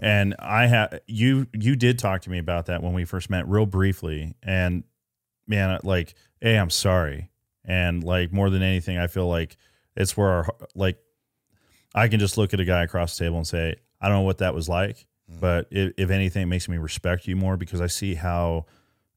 And 0.00 0.34
I 0.38 0.66
had 0.66 1.00
you 1.06 1.46
you 1.52 1.76
did 1.76 1.98
talk 1.98 2.22
to 2.22 2.30
me 2.30 2.38
about 2.38 2.66
that 2.66 2.82
when 2.82 2.92
we 2.92 3.04
first 3.04 3.30
met, 3.30 3.48
real 3.48 3.66
briefly. 3.66 4.34
And 4.42 4.84
man, 5.46 5.78
like, 5.84 6.14
hey, 6.40 6.58
I'm 6.58 6.70
sorry. 6.70 7.30
And 7.68 8.02
like 8.02 8.32
more 8.32 8.50
than 8.50 8.62
anything, 8.62 8.98
I 8.98 9.06
feel 9.06 9.28
like 9.28 9.56
it's 9.94 10.16
where 10.16 10.28
our 10.28 10.48
like 10.74 10.98
I 11.94 12.08
can 12.08 12.18
just 12.18 12.38
look 12.38 12.54
at 12.54 12.60
a 12.60 12.64
guy 12.64 12.82
across 12.82 13.16
the 13.16 13.24
table 13.24 13.36
and 13.36 13.46
say, 13.46 13.76
I 14.00 14.08
don't 14.08 14.18
know 14.18 14.22
what 14.22 14.38
that 14.38 14.54
was 14.54 14.68
like, 14.68 15.06
mm-hmm. 15.30 15.40
but 15.40 15.68
if, 15.70 15.92
if 15.98 16.10
anything, 16.10 16.42
it 16.42 16.46
makes 16.46 16.68
me 16.68 16.78
respect 16.78 17.28
you 17.28 17.36
more 17.36 17.56
because 17.56 17.80
I 17.80 17.86
see 17.86 18.14
how 18.14 18.66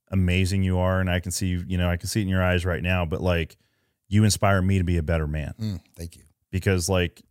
amazing 0.10 0.64
you 0.64 0.80
are, 0.80 0.99
and 0.99 1.10
I 1.10 1.22
can 1.22 1.32
see 1.32 1.48
you 1.48 1.78
know 1.78 1.90
I 1.90 1.95
can 1.98 2.07
see 2.07 2.19
it 2.19 2.23
in 2.23 2.30
your 2.30 2.44
eyes 2.44 2.65
right 2.65 2.84
now. 2.84 3.06
But 3.06 3.22
like, 3.22 3.57
you 4.10 4.26
inspire 4.26 4.61
me 4.61 4.78
to 4.78 4.84
be 4.84 4.98
a 4.98 5.03
better 5.03 5.28
man 5.28 5.53
Mm, 5.60 5.82
thank 5.95 6.18
you. 6.18 6.23
because 6.52 6.90
like 6.90 7.22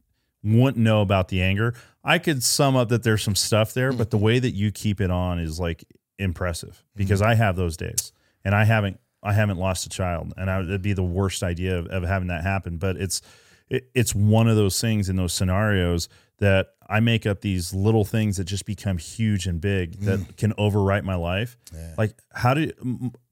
wouldn't 0.43 0.83
know 0.83 1.03
about 1.03 1.29
the 1.29 1.43
anger. 1.43 1.75
I 2.03 2.19
could 2.19 2.43
sum 2.43 2.77
up 2.77 2.89
that 2.89 3.03
there's 3.03 3.23
some 3.23 3.35
stuff 3.35 3.75
there, 3.75 3.93
but 3.93 4.11
the 4.11 4.17
mm-hmm. 4.17 4.25
way 4.25 4.39
that 4.39 4.53
you 4.53 4.73
keep 4.73 5.03
it 5.03 5.11
on 5.11 5.39
is 5.39 5.61
like 5.61 5.85
impressive 6.19 6.83
because 6.97 7.21
mm-hmm. 7.21 7.33
I 7.33 7.35
have 7.35 7.57
those 7.57 7.77
days 7.77 8.13
and 8.43 8.55
I 8.55 8.65
haven't 8.65 8.99
I 9.23 9.33
haven't 9.33 9.59
lost 9.59 9.87
a 9.87 9.89
child 9.89 10.33
and 10.37 10.51
I, 10.51 10.61
it'd 10.63 10.83
be 10.83 10.93
the 10.95 11.03
worst 11.03 11.43
idea 11.43 11.79
of, 11.79 11.87
of 11.89 12.03
having 12.05 12.29
that 12.29 12.43
happen. 12.43 12.79
But 12.79 12.97
it's 12.97 13.21
it, 13.69 13.89
it's 13.95 14.15
one 14.15 14.49
of 14.49 14.57
those 14.57 14.81
things 14.81 15.09
in 15.09 15.17
those 15.17 15.33
scenarios 15.33 16.09
that 16.39 16.69
I 16.89 16.99
make 17.01 17.25
up 17.27 17.41
these 17.43 17.73
little 17.75 18.05
things 18.05 18.39
that 18.39 18.45
just 18.45 18.65
become 18.67 18.99
huge 18.99 19.47
and 19.47 19.61
big 19.61 20.01
that 20.01 20.37
can 20.37 20.53
overwrite 20.55 21.05
my 21.05 21.15
life. 21.15 21.57
Yeah. 21.73 21.95
Like 21.99 22.15
how 22.33 22.55
did 22.55 22.75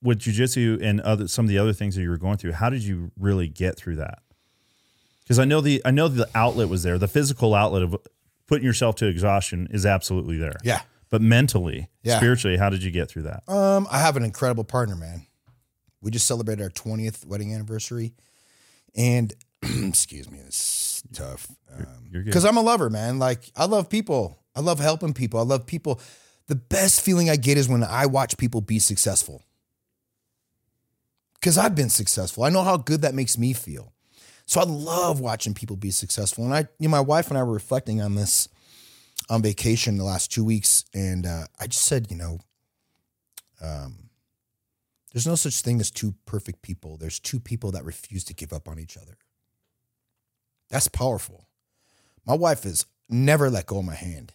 with 0.02 0.19
jujitsu 0.20 0.81
and 0.82 1.01
other 1.01 1.27
some 1.27 1.44
of 1.47 1.48
the 1.48 1.59
other 1.59 1.73
things 1.73 1.97
that 1.97 2.02
you 2.02 2.10
were 2.10 2.19
going 2.19 2.36
through, 2.36 2.52
how 2.52 2.70
did 2.70 2.82
you 2.85 3.10
really 3.19 3.48
get 3.48 3.77
through 3.77 3.97
that? 3.97 4.20
Because 5.24 5.39
I 5.39 5.44
know 5.44 5.60
the 5.60 5.82
I 5.85 5.90
know 5.90 6.09
the 6.09 6.28
outlet 6.35 6.69
was 6.69 6.82
there. 6.82 6.98
The 6.98 7.09
physical 7.09 7.55
outlet 7.55 7.82
of 7.82 7.97
putting 8.47 8.65
yourself 8.65 8.97
to 8.97 9.06
exhaustion 9.06 9.69
is 9.70 9.85
absolutely 9.85 10.39
there. 10.39 10.56
Yeah. 10.62 10.81
But 11.10 11.23
mentally, 11.23 11.89
Yeah. 12.02 12.16
spiritually, 12.19 12.59
how 12.59 12.69
did 12.70 12.82
you 12.82 12.90
get 12.90 13.09
through 13.10 13.23
that? 13.23 13.43
Um, 13.48 13.86
I 13.90 13.98
have 13.98 14.16
an 14.16 14.23
incredible 14.24 14.65
partner, 14.65 14.94
man. 14.94 15.27
We 16.01 16.11
just 16.11 16.27
celebrated 16.27 16.62
our 16.62 16.70
20th 16.70 17.27
wedding 17.27 17.53
anniversary. 17.53 18.15
And 18.95 19.33
excuse 19.62 20.31
me, 20.31 20.39
it's 20.39 21.03
tough. 21.12 21.49
Because 22.25 22.45
I'm 22.45 22.57
a 22.57 22.62
lover, 22.62 22.91
man. 22.91 23.19
Like, 23.19 23.51
I 23.57 23.66
love 23.66 23.89
people. 23.89 24.39
I 24.55 24.61
love 24.61 24.79
helping 24.79 25.15
people. 25.15 25.41
I 25.41 25.45
love 25.45 25.66
people. 25.66 26.01
The 26.47 26.57
best 26.57 27.01
feeling 27.01 27.29
I 27.29 27.37
get 27.37 27.59
is 27.59 27.69
when 27.69 27.85
I 27.85 28.07
watch 28.07 28.37
people 28.39 28.61
be 28.61 28.79
successful. 28.79 29.43
Because 31.35 31.59
I've 31.59 31.75
been 31.75 31.91
successful. 31.91 32.45
I 32.45 32.51
know 32.51 32.62
how 32.62 32.77
good 32.77 33.03
that 33.03 33.15
makes 33.15 33.39
me 33.39 33.53
feel. 33.53 33.93
So 34.47 34.61
I 34.61 34.65
love 34.65 35.20
watching 35.20 35.55
people 35.55 35.77
be 35.77 35.91
successful. 35.91 36.45
And 36.45 36.55
I, 36.55 36.61
you 36.79 36.89
know, 36.89 36.93
my 36.93 37.01
wife 37.01 37.29
and 37.29 37.39
I 37.39 37.43
were 37.43 37.53
reflecting 37.53 38.01
on 38.01 38.15
this 38.15 38.49
on 39.29 39.43
vacation 39.43 39.99
the 39.99 40.05
last 40.05 40.33
two 40.33 40.45
weeks, 40.45 40.85
and 40.95 41.27
uh, 41.27 41.45
I 41.61 41.66
just 41.66 41.85
said, 41.85 42.11
you 42.11 42.16
know, 42.16 42.39
um, 43.61 44.07
there's 45.12 45.26
no 45.26 45.35
such 45.35 45.60
thing 45.60 45.80
as 45.80 45.90
two 45.90 46.14
perfect 46.26 46.62
people. 46.62 46.97
There's 46.97 47.18
two 47.18 47.40
people 47.40 47.72
that 47.72 47.85
refuse 47.85 48.24
to 48.24 48.35
give 48.35 48.52
up 48.52 48.68
on 48.68 48.78
each 48.78 48.97
other. 48.97 49.16
That's 50.70 50.89
powerful. 50.89 51.47
My 52.26 52.35
wife 52.35 52.64
has 52.64 52.85
never 53.09 53.48
let 53.48 53.66
go 53.66 53.78
of 53.78 53.85
my 53.86 53.94
hand. 53.94 54.35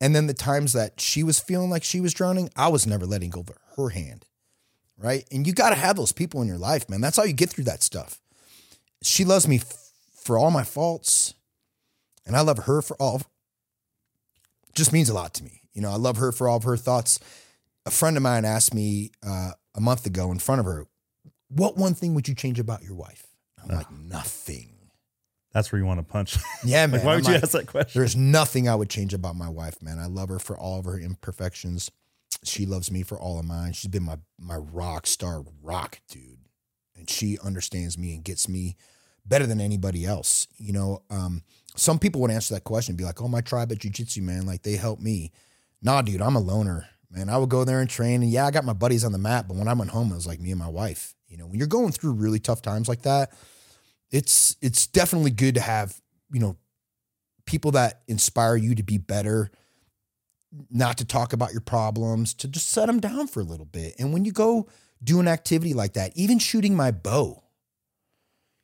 And 0.00 0.14
then 0.14 0.26
the 0.26 0.34
times 0.34 0.72
that 0.72 1.00
she 1.00 1.22
was 1.22 1.40
feeling 1.40 1.70
like 1.70 1.84
she 1.84 2.00
was 2.00 2.14
drowning, 2.14 2.50
I 2.56 2.68
was 2.68 2.86
never 2.86 3.06
letting 3.06 3.30
go 3.30 3.40
of 3.40 3.50
her 3.76 3.90
hand. 3.90 4.26
Right. 4.96 5.26
And 5.32 5.46
you 5.46 5.52
got 5.52 5.70
to 5.70 5.76
have 5.76 5.96
those 5.96 6.12
people 6.12 6.42
in 6.42 6.48
your 6.48 6.58
life, 6.58 6.88
man. 6.88 7.00
That's 7.00 7.16
how 7.16 7.24
you 7.24 7.32
get 7.32 7.50
through 7.50 7.64
that 7.64 7.82
stuff. 7.82 8.20
She 9.02 9.24
loves 9.24 9.48
me 9.48 9.56
f- 9.56 9.90
for 10.14 10.38
all 10.38 10.52
my 10.52 10.62
faults, 10.62 11.34
and 12.24 12.36
I 12.36 12.40
love 12.42 12.58
her 12.64 12.82
for 12.82 12.96
all. 13.00 13.22
Just 14.74 14.92
means 14.92 15.08
a 15.08 15.14
lot 15.14 15.34
to 15.34 15.44
me. 15.44 15.62
You 15.72 15.82
know, 15.82 15.90
I 15.90 15.96
love 15.96 16.18
her 16.18 16.30
for 16.30 16.48
all 16.48 16.58
of 16.58 16.62
her 16.64 16.76
thoughts. 16.76 17.18
A 17.86 17.90
friend 17.90 18.16
of 18.16 18.22
mine 18.22 18.44
asked 18.44 18.74
me 18.74 19.10
uh, 19.26 19.52
a 19.74 19.80
month 19.80 20.06
ago 20.06 20.30
in 20.30 20.38
front 20.38 20.60
of 20.60 20.66
her, 20.66 20.86
"What 21.48 21.76
one 21.76 21.94
thing 21.94 22.14
would 22.14 22.28
you 22.28 22.34
change 22.34 22.60
about 22.60 22.82
your 22.82 22.94
wife?" 22.94 23.26
I'm 23.62 23.74
like, 23.76 23.90
"Nothing." 23.90 24.68
That's 25.52 25.70
where 25.70 25.78
you 25.78 25.84
want 25.86 26.00
to 26.00 26.04
punch. 26.04 26.38
Yeah, 26.64 26.86
man. 26.86 27.00
like, 27.00 27.04
why 27.04 27.12
I'm 27.12 27.16
would 27.18 27.26
you 27.26 27.34
like, 27.34 27.42
ask 27.42 27.52
that 27.52 27.66
question? 27.66 27.98
There's 28.00 28.16
nothing 28.16 28.68
I 28.68 28.74
would 28.74 28.88
change 28.88 29.12
about 29.12 29.36
my 29.36 29.48
wife, 29.48 29.82
man. 29.82 29.98
I 29.98 30.06
love 30.06 30.28
her 30.28 30.38
for 30.38 30.56
all 30.56 30.78
of 30.78 30.84
her 30.86 30.98
imperfections. 30.98 31.90
She 32.44 32.66
loves 32.66 32.90
me 32.90 33.02
for 33.02 33.18
all 33.18 33.38
of 33.38 33.44
mine. 33.44 33.72
She's 33.72 33.90
been 33.90 34.04
my 34.04 34.18
my 34.38 34.56
rock 34.56 35.06
star 35.06 35.42
rock, 35.62 36.00
dude. 36.08 36.38
And 36.96 37.10
she 37.10 37.38
understands 37.44 37.98
me 37.98 38.14
and 38.14 38.24
gets 38.24 38.48
me 38.48 38.76
better 39.26 39.46
than 39.46 39.60
anybody 39.60 40.04
else. 40.06 40.46
You 40.56 40.72
know, 40.72 41.02
um, 41.10 41.42
some 41.76 41.98
people 41.98 42.20
would 42.20 42.30
answer 42.30 42.54
that 42.54 42.64
question 42.64 42.92
and 42.92 42.98
be 42.98 43.04
like, 43.04 43.20
Oh, 43.20 43.28
my 43.28 43.40
tribe 43.40 43.72
at 43.72 43.78
jujitsu, 43.78 44.22
man, 44.22 44.46
like 44.46 44.62
they 44.62 44.76
help 44.76 45.00
me. 45.00 45.32
Nah, 45.82 46.02
dude, 46.02 46.22
I'm 46.22 46.36
a 46.36 46.40
loner. 46.40 46.88
Man, 47.12 47.28
I 47.28 47.36
would 47.36 47.50
go 47.50 47.64
there 47.64 47.80
and 47.80 47.90
train. 47.90 48.22
And 48.22 48.30
yeah, 48.30 48.46
I 48.46 48.50
got 48.50 48.64
my 48.64 48.72
buddies 48.72 49.04
on 49.04 49.12
the 49.12 49.18
mat, 49.18 49.46
but 49.46 49.56
when 49.56 49.68
I 49.68 49.74
went 49.74 49.90
home, 49.90 50.10
it 50.10 50.14
was 50.14 50.26
like 50.26 50.40
me 50.40 50.50
and 50.50 50.58
my 50.58 50.68
wife. 50.68 51.14
You 51.28 51.36
know, 51.36 51.46
when 51.46 51.58
you're 51.58 51.68
going 51.68 51.92
through 51.92 52.12
really 52.12 52.38
tough 52.38 52.62
times 52.62 52.88
like 52.88 53.02
that, 53.02 53.32
it's 54.10 54.56
it's 54.62 54.86
definitely 54.86 55.30
good 55.30 55.54
to 55.56 55.60
have, 55.60 56.00
you 56.32 56.40
know, 56.40 56.56
people 57.44 57.72
that 57.72 58.02
inspire 58.08 58.56
you 58.56 58.74
to 58.74 58.82
be 58.82 58.98
better, 58.98 59.50
not 60.70 60.98
to 60.98 61.04
talk 61.04 61.32
about 61.32 61.52
your 61.52 61.60
problems, 61.60 62.32
to 62.34 62.48
just 62.48 62.68
set 62.68 62.86
them 62.86 63.00
down 63.00 63.26
for 63.26 63.40
a 63.40 63.44
little 63.44 63.66
bit. 63.66 63.94
And 63.98 64.12
when 64.12 64.24
you 64.24 64.32
go 64.32 64.68
do 65.02 65.20
an 65.20 65.28
activity 65.28 65.74
like 65.74 65.94
that, 65.94 66.12
even 66.16 66.38
shooting 66.38 66.76
my 66.76 66.90
bow, 66.90 67.42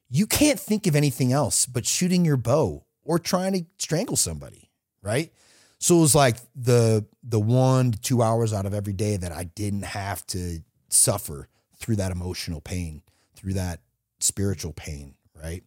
you 0.09 0.27
can't 0.27 0.61
think 0.61 0.87
of 0.87 0.97
anything 0.97 1.33
else 1.33 1.67
but 1.67 1.87
shooting 1.87 2.25
your 2.25 2.37
bow 2.37 2.85
or 3.03 3.19
trying 3.19 3.53
to 3.53 3.65
strangle 3.79 4.17
somebody, 4.17 4.71
right? 5.03 5.33
So 5.79 5.99
it 5.99 6.01
was 6.01 6.15
like 6.15 6.37
the 6.57 7.07
the 7.23 7.41
one 7.41 7.93
to 7.93 7.99
two 8.01 8.23
hours 8.23 8.53
out 8.53 8.67
of 8.67 8.75
every 8.75 8.93
day 8.93 9.17
that 9.17 9.33
I 9.33 9.45
didn't 9.45 9.85
have 9.85 10.27
to 10.29 10.61
suffer 10.89 11.49
through 11.79 11.97
that 11.97 12.11
emotional 12.11 12.61
pain, 12.61 13.03
through 13.37 13.55
that 13.55 13.81
spiritual 14.21 14.73
pain, 14.73 15.15
right? 15.35 15.63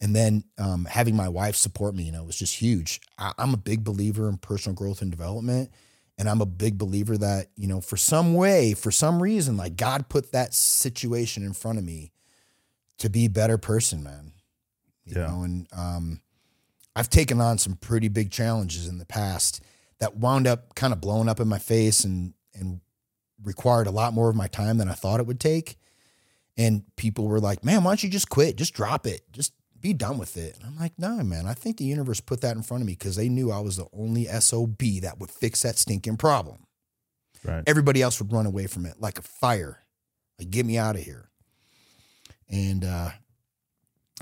And 0.00 0.14
then 0.14 0.44
um, 0.58 0.84
having 0.84 1.16
my 1.16 1.28
wife 1.28 1.56
support 1.56 1.94
me, 1.94 2.04
you 2.04 2.12
know, 2.12 2.24
was 2.24 2.36
just 2.38 2.54
huge. 2.56 3.00
I, 3.18 3.32
I'm 3.38 3.52
a 3.54 3.56
big 3.58 3.84
believer 3.84 4.28
in 4.28 4.36
personal 4.38 4.74
growth 4.74 5.02
and 5.02 5.10
development. 5.10 5.70
And 6.16 6.28
I'm 6.28 6.40
a 6.40 6.46
big 6.46 6.78
believer 6.78 7.16
that, 7.16 7.46
you 7.54 7.68
know, 7.68 7.80
for 7.80 7.96
some 7.96 8.34
way, 8.34 8.74
for 8.74 8.90
some 8.90 9.22
reason, 9.22 9.56
like 9.56 9.76
God 9.76 10.08
put 10.08 10.32
that 10.32 10.52
situation 10.52 11.44
in 11.44 11.52
front 11.52 11.78
of 11.78 11.84
me 11.84 12.10
to 12.98 13.08
be 13.08 13.26
a 13.26 13.30
better 13.30 13.56
person, 13.58 14.02
man. 14.02 14.32
You 15.04 15.14
Yeah. 15.16 15.26
know, 15.28 15.42
and 15.42 15.68
um, 15.72 16.20
I've 16.98 17.08
taken 17.08 17.40
on 17.40 17.58
some 17.58 17.76
pretty 17.76 18.08
big 18.08 18.32
challenges 18.32 18.88
in 18.88 18.98
the 18.98 19.06
past 19.06 19.62
that 20.00 20.16
wound 20.16 20.48
up 20.48 20.74
kind 20.74 20.92
of 20.92 21.00
blowing 21.00 21.28
up 21.28 21.38
in 21.38 21.46
my 21.46 21.60
face 21.60 22.02
and 22.02 22.34
and 22.54 22.80
required 23.44 23.86
a 23.86 23.92
lot 23.92 24.12
more 24.12 24.28
of 24.28 24.34
my 24.34 24.48
time 24.48 24.78
than 24.78 24.88
I 24.88 24.94
thought 24.94 25.20
it 25.20 25.26
would 25.26 25.38
take. 25.38 25.76
And 26.56 26.82
people 26.96 27.28
were 27.28 27.38
like, 27.38 27.64
man, 27.64 27.84
why 27.84 27.92
don't 27.92 28.02
you 28.02 28.10
just 28.10 28.28
quit? 28.28 28.56
Just 28.56 28.74
drop 28.74 29.06
it. 29.06 29.20
Just 29.30 29.52
be 29.80 29.92
done 29.92 30.18
with 30.18 30.36
it. 30.36 30.56
And 30.56 30.66
I'm 30.66 30.76
like, 30.76 30.98
no, 30.98 31.22
man, 31.22 31.46
I 31.46 31.54
think 31.54 31.76
the 31.76 31.84
universe 31.84 32.20
put 32.20 32.40
that 32.40 32.56
in 32.56 32.62
front 32.62 32.82
of 32.82 32.88
me 32.88 32.94
because 32.94 33.14
they 33.14 33.28
knew 33.28 33.52
I 33.52 33.60
was 33.60 33.76
the 33.76 33.86
only 33.92 34.24
SOB 34.24 34.82
that 35.02 35.20
would 35.20 35.30
fix 35.30 35.62
that 35.62 35.78
stinking 35.78 36.16
problem. 36.16 36.66
Right. 37.44 37.62
Everybody 37.64 38.02
else 38.02 38.20
would 38.20 38.32
run 38.32 38.46
away 38.46 38.66
from 38.66 38.86
it 38.86 38.94
like 38.98 39.20
a 39.20 39.22
fire. 39.22 39.84
Like, 40.40 40.50
get 40.50 40.66
me 40.66 40.76
out 40.76 40.96
of 40.96 41.02
here. 41.02 41.30
And 42.50 42.84
uh, 42.84 43.10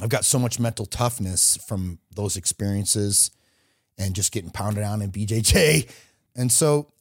I've 0.01 0.09
got 0.09 0.25
so 0.25 0.39
much 0.39 0.59
mental 0.59 0.87
toughness 0.87 1.57
from 1.67 1.99
those 2.15 2.37
experiences 2.37 3.31
and 3.99 4.15
just 4.15 4.33
getting 4.33 4.51
pounded 4.51 4.85
on 4.85 5.03
in 5.03 5.11
BJJ. 5.11 5.91
And 6.39 6.53
so, 6.53 6.93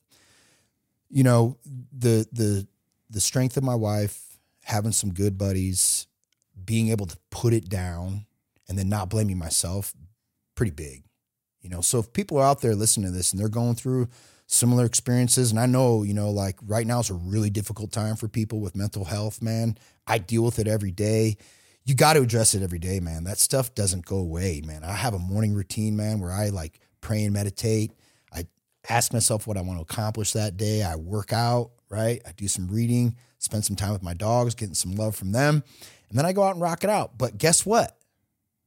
you 1.09 1.23
know, 1.23 1.57
the 1.91 2.25
the 2.31 2.65
the 3.09 3.19
strength 3.19 3.57
of 3.57 3.63
my 3.65 3.75
wife, 3.75 4.37
having 4.63 4.93
some 4.93 5.13
good 5.13 5.37
buddies, 5.37 6.07
being 6.63 6.87
able 6.87 7.05
to 7.05 7.17
put 7.31 7.51
it 7.51 7.67
down 7.67 8.27
and 8.69 8.77
then 8.77 8.87
not 8.87 9.09
blaming 9.09 9.37
myself, 9.37 9.93
pretty 10.55 10.71
big. 10.71 11.03
You 11.59 11.69
know, 11.69 11.81
so 11.81 11.99
if 11.99 12.13
people 12.13 12.37
are 12.37 12.45
out 12.45 12.61
there 12.61 12.75
listening 12.75 13.07
to 13.07 13.11
this 13.11 13.33
and 13.33 13.41
they're 13.41 13.49
going 13.49 13.75
through 13.75 14.07
similar 14.47 14.85
experiences, 14.85 15.51
and 15.51 15.59
I 15.59 15.65
know, 15.65 16.03
you 16.03 16.13
know, 16.13 16.29
like 16.29 16.55
right 16.65 16.87
now 16.87 16.99
is 16.99 17.09
a 17.09 17.15
really 17.15 17.49
difficult 17.49 17.91
time 17.91 18.15
for 18.15 18.27
people 18.27 18.59
with 18.59 18.75
mental 18.75 19.03
health, 19.03 19.41
man. 19.41 19.77
I 20.07 20.19
deal 20.19 20.43
with 20.43 20.59
it 20.59 20.67
every 20.67 20.91
day. 20.91 21.37
You 21.85 21.93
got 21.93 22.13
to 22.13 22.21
address 22.21 22.55
it 22.55 22.63
every 22.63 22.79
day, 22.79 22.99
man. 22.99 23.25
That 23.25 23.37
stuff 23.37 23.75
doesn't 23.75 24.05
go 24.05 24.17
away, 24.17 24.61
man. 24.65 24.83
I 24.83 24.93
have 24.93 25.13
a 25.13 25.19
morning 25.19 25.53
routine, 25.53 25.95
man, 25.95 26.19
where 26.19 26.31
I 26.31 26.49
like 26.49 26.79
pray 26.99 27.23
and 27.23 27.33
meditate. 27.33 27.91
I 28.33 28.47
ask 28.89 29.13
myself 29.13 29.45
what 29.45 29.55
I 29.55 29.61
want 29.61 29.77
to 29.77 29.83
accomplish 29.83 30.33
that 30.33 30.57
day. 30.57 30.81
I 30.81 30.95
work 30.95 31.31
out, 31.31 31.71
right? 31.89 32.21
I 32.27 32.31
do 32.31 32.47
some 32.47 32.67
reading, 32.67 33.15
spend 33.37 33.65
some 33.65 33.75
time 33.75 33.93
with 33.93 34.01
my 34.01 34.15
dogs, 34.15 34.55
getting 34.55 34.73
some 34.73 34.95
love 34.95 35.15
from 35.15 35.31
them. 35.31 35.63
And 36.09 36.17
then 36.17 36.25
I 36.25 36.33
go 36.33 36.43
out 36.43 36.55
and 36.55 36.61
rock 36.61 36.83
it 36.83 36.89
out. 36.89 37.19
But 37.19 37.37
guess 37.37 37.67
what? 37.67 37.95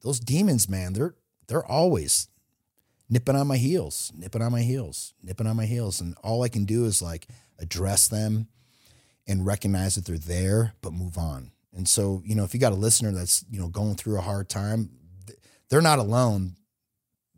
Those 0.03 0.21
demons, 0.21 0.69
man, 0.69 0.93
they're 0.93 1.17
they're 1.49 1.67
always 1.67 2.29
nipping 3.09 3.35
on 3.35 3.49
my 3.49 3.57
heels, 3.57 4.13
nipping 4.17 4.43
on 4.43 4.53
my 4.53 4.63
heels, 4.63 5.13
nipping 5.25 5.47
on 5.49 5.57
my 5.57 5.67
heels. 5.67 6.01
And 6.01 6.15
all 6.23 6.45
I 6.45 6.49
can 6.49 6.65
do 6.65 6.85
is 6.85 7.03
like 7.03 7.27
address 7.59 8.07
them 8.07 8.47
and 9.27 9.45
recognize 9.45 9.97
that 9.97 10.05
they're 10.05 10.19
there, 10.19 10.75
but 10.83 10.93
move 10.93 11.19
on. 11.19 11.51
And 11.79 11.89
so, 11.89 12.21
you 12.27 12.35
know, 12.35 12.43
if 12.45 12.53
you 12.53 12.61
got 12.61 12.73
a 12.73 12.77
listener 12.77 13.13
that's, 13.13 13.45
you 13.51 13.59
know, 13.61 13.69
going 13.69 13.95
through 13.95 14.19
a 14.19 14.21
hard 14.21 14.49
time, 14.49 14.91
they're 15.71 15.81
not 15.81 16.01
alone. 16.01 16.57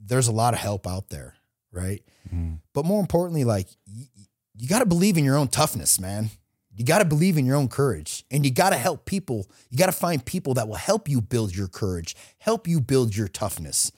There's 0.03 0.29
a 0.29 0.33
lot 0.33 0.55
of 0.55 0.61
help 0.61 0.87
out 0.87 1.11
there, 1.11 1.35
right? 1.71 2.03
Mhm. 2.35 2.61
But 2.73 2.87
more 2.87 3.01
importantly, 3.01 3.45
like 3.45 3.69
y- 3.87 4.09
y- 4.17 4.25
you 4.57 4.67
got 4.67 4.79
to 4.79 4.87
believe 4.87 5.19
in 5.19 5.25
your 5.25 5.37
own 5.37 5.49
toughness, 5.49 6.01
man. 6.01 6.31
You 6.75 6.85
got 6.87 7.01
to 7.01 7.05
believe 7.05 7.37
in 7.37 7.45
your 7.45 7.57
own 7.57 7.69
courage 7.69 8.25
and 8.31 8.43
you 8.45 8.51
got 8.51 8.71
to 8.71 8.79
help 8.79 9.05
people. 9.05 9.47
You 9.69 9.77
got 9.77 9.87
to 9.87 9.93
find 9.93 10.25
people 10.25 10.55
that 10.55 10.67
will 10.69 10.77
help 10.77 11.07
you 11.09 11.21
build 11.21 11.55
your 11.55 11.69
courage, 11.69 12.17
help 12.39 12.67
you 12.67 12.81
build 12.81 13.15
your 13.15 13.29
toughness. 13.29 13.93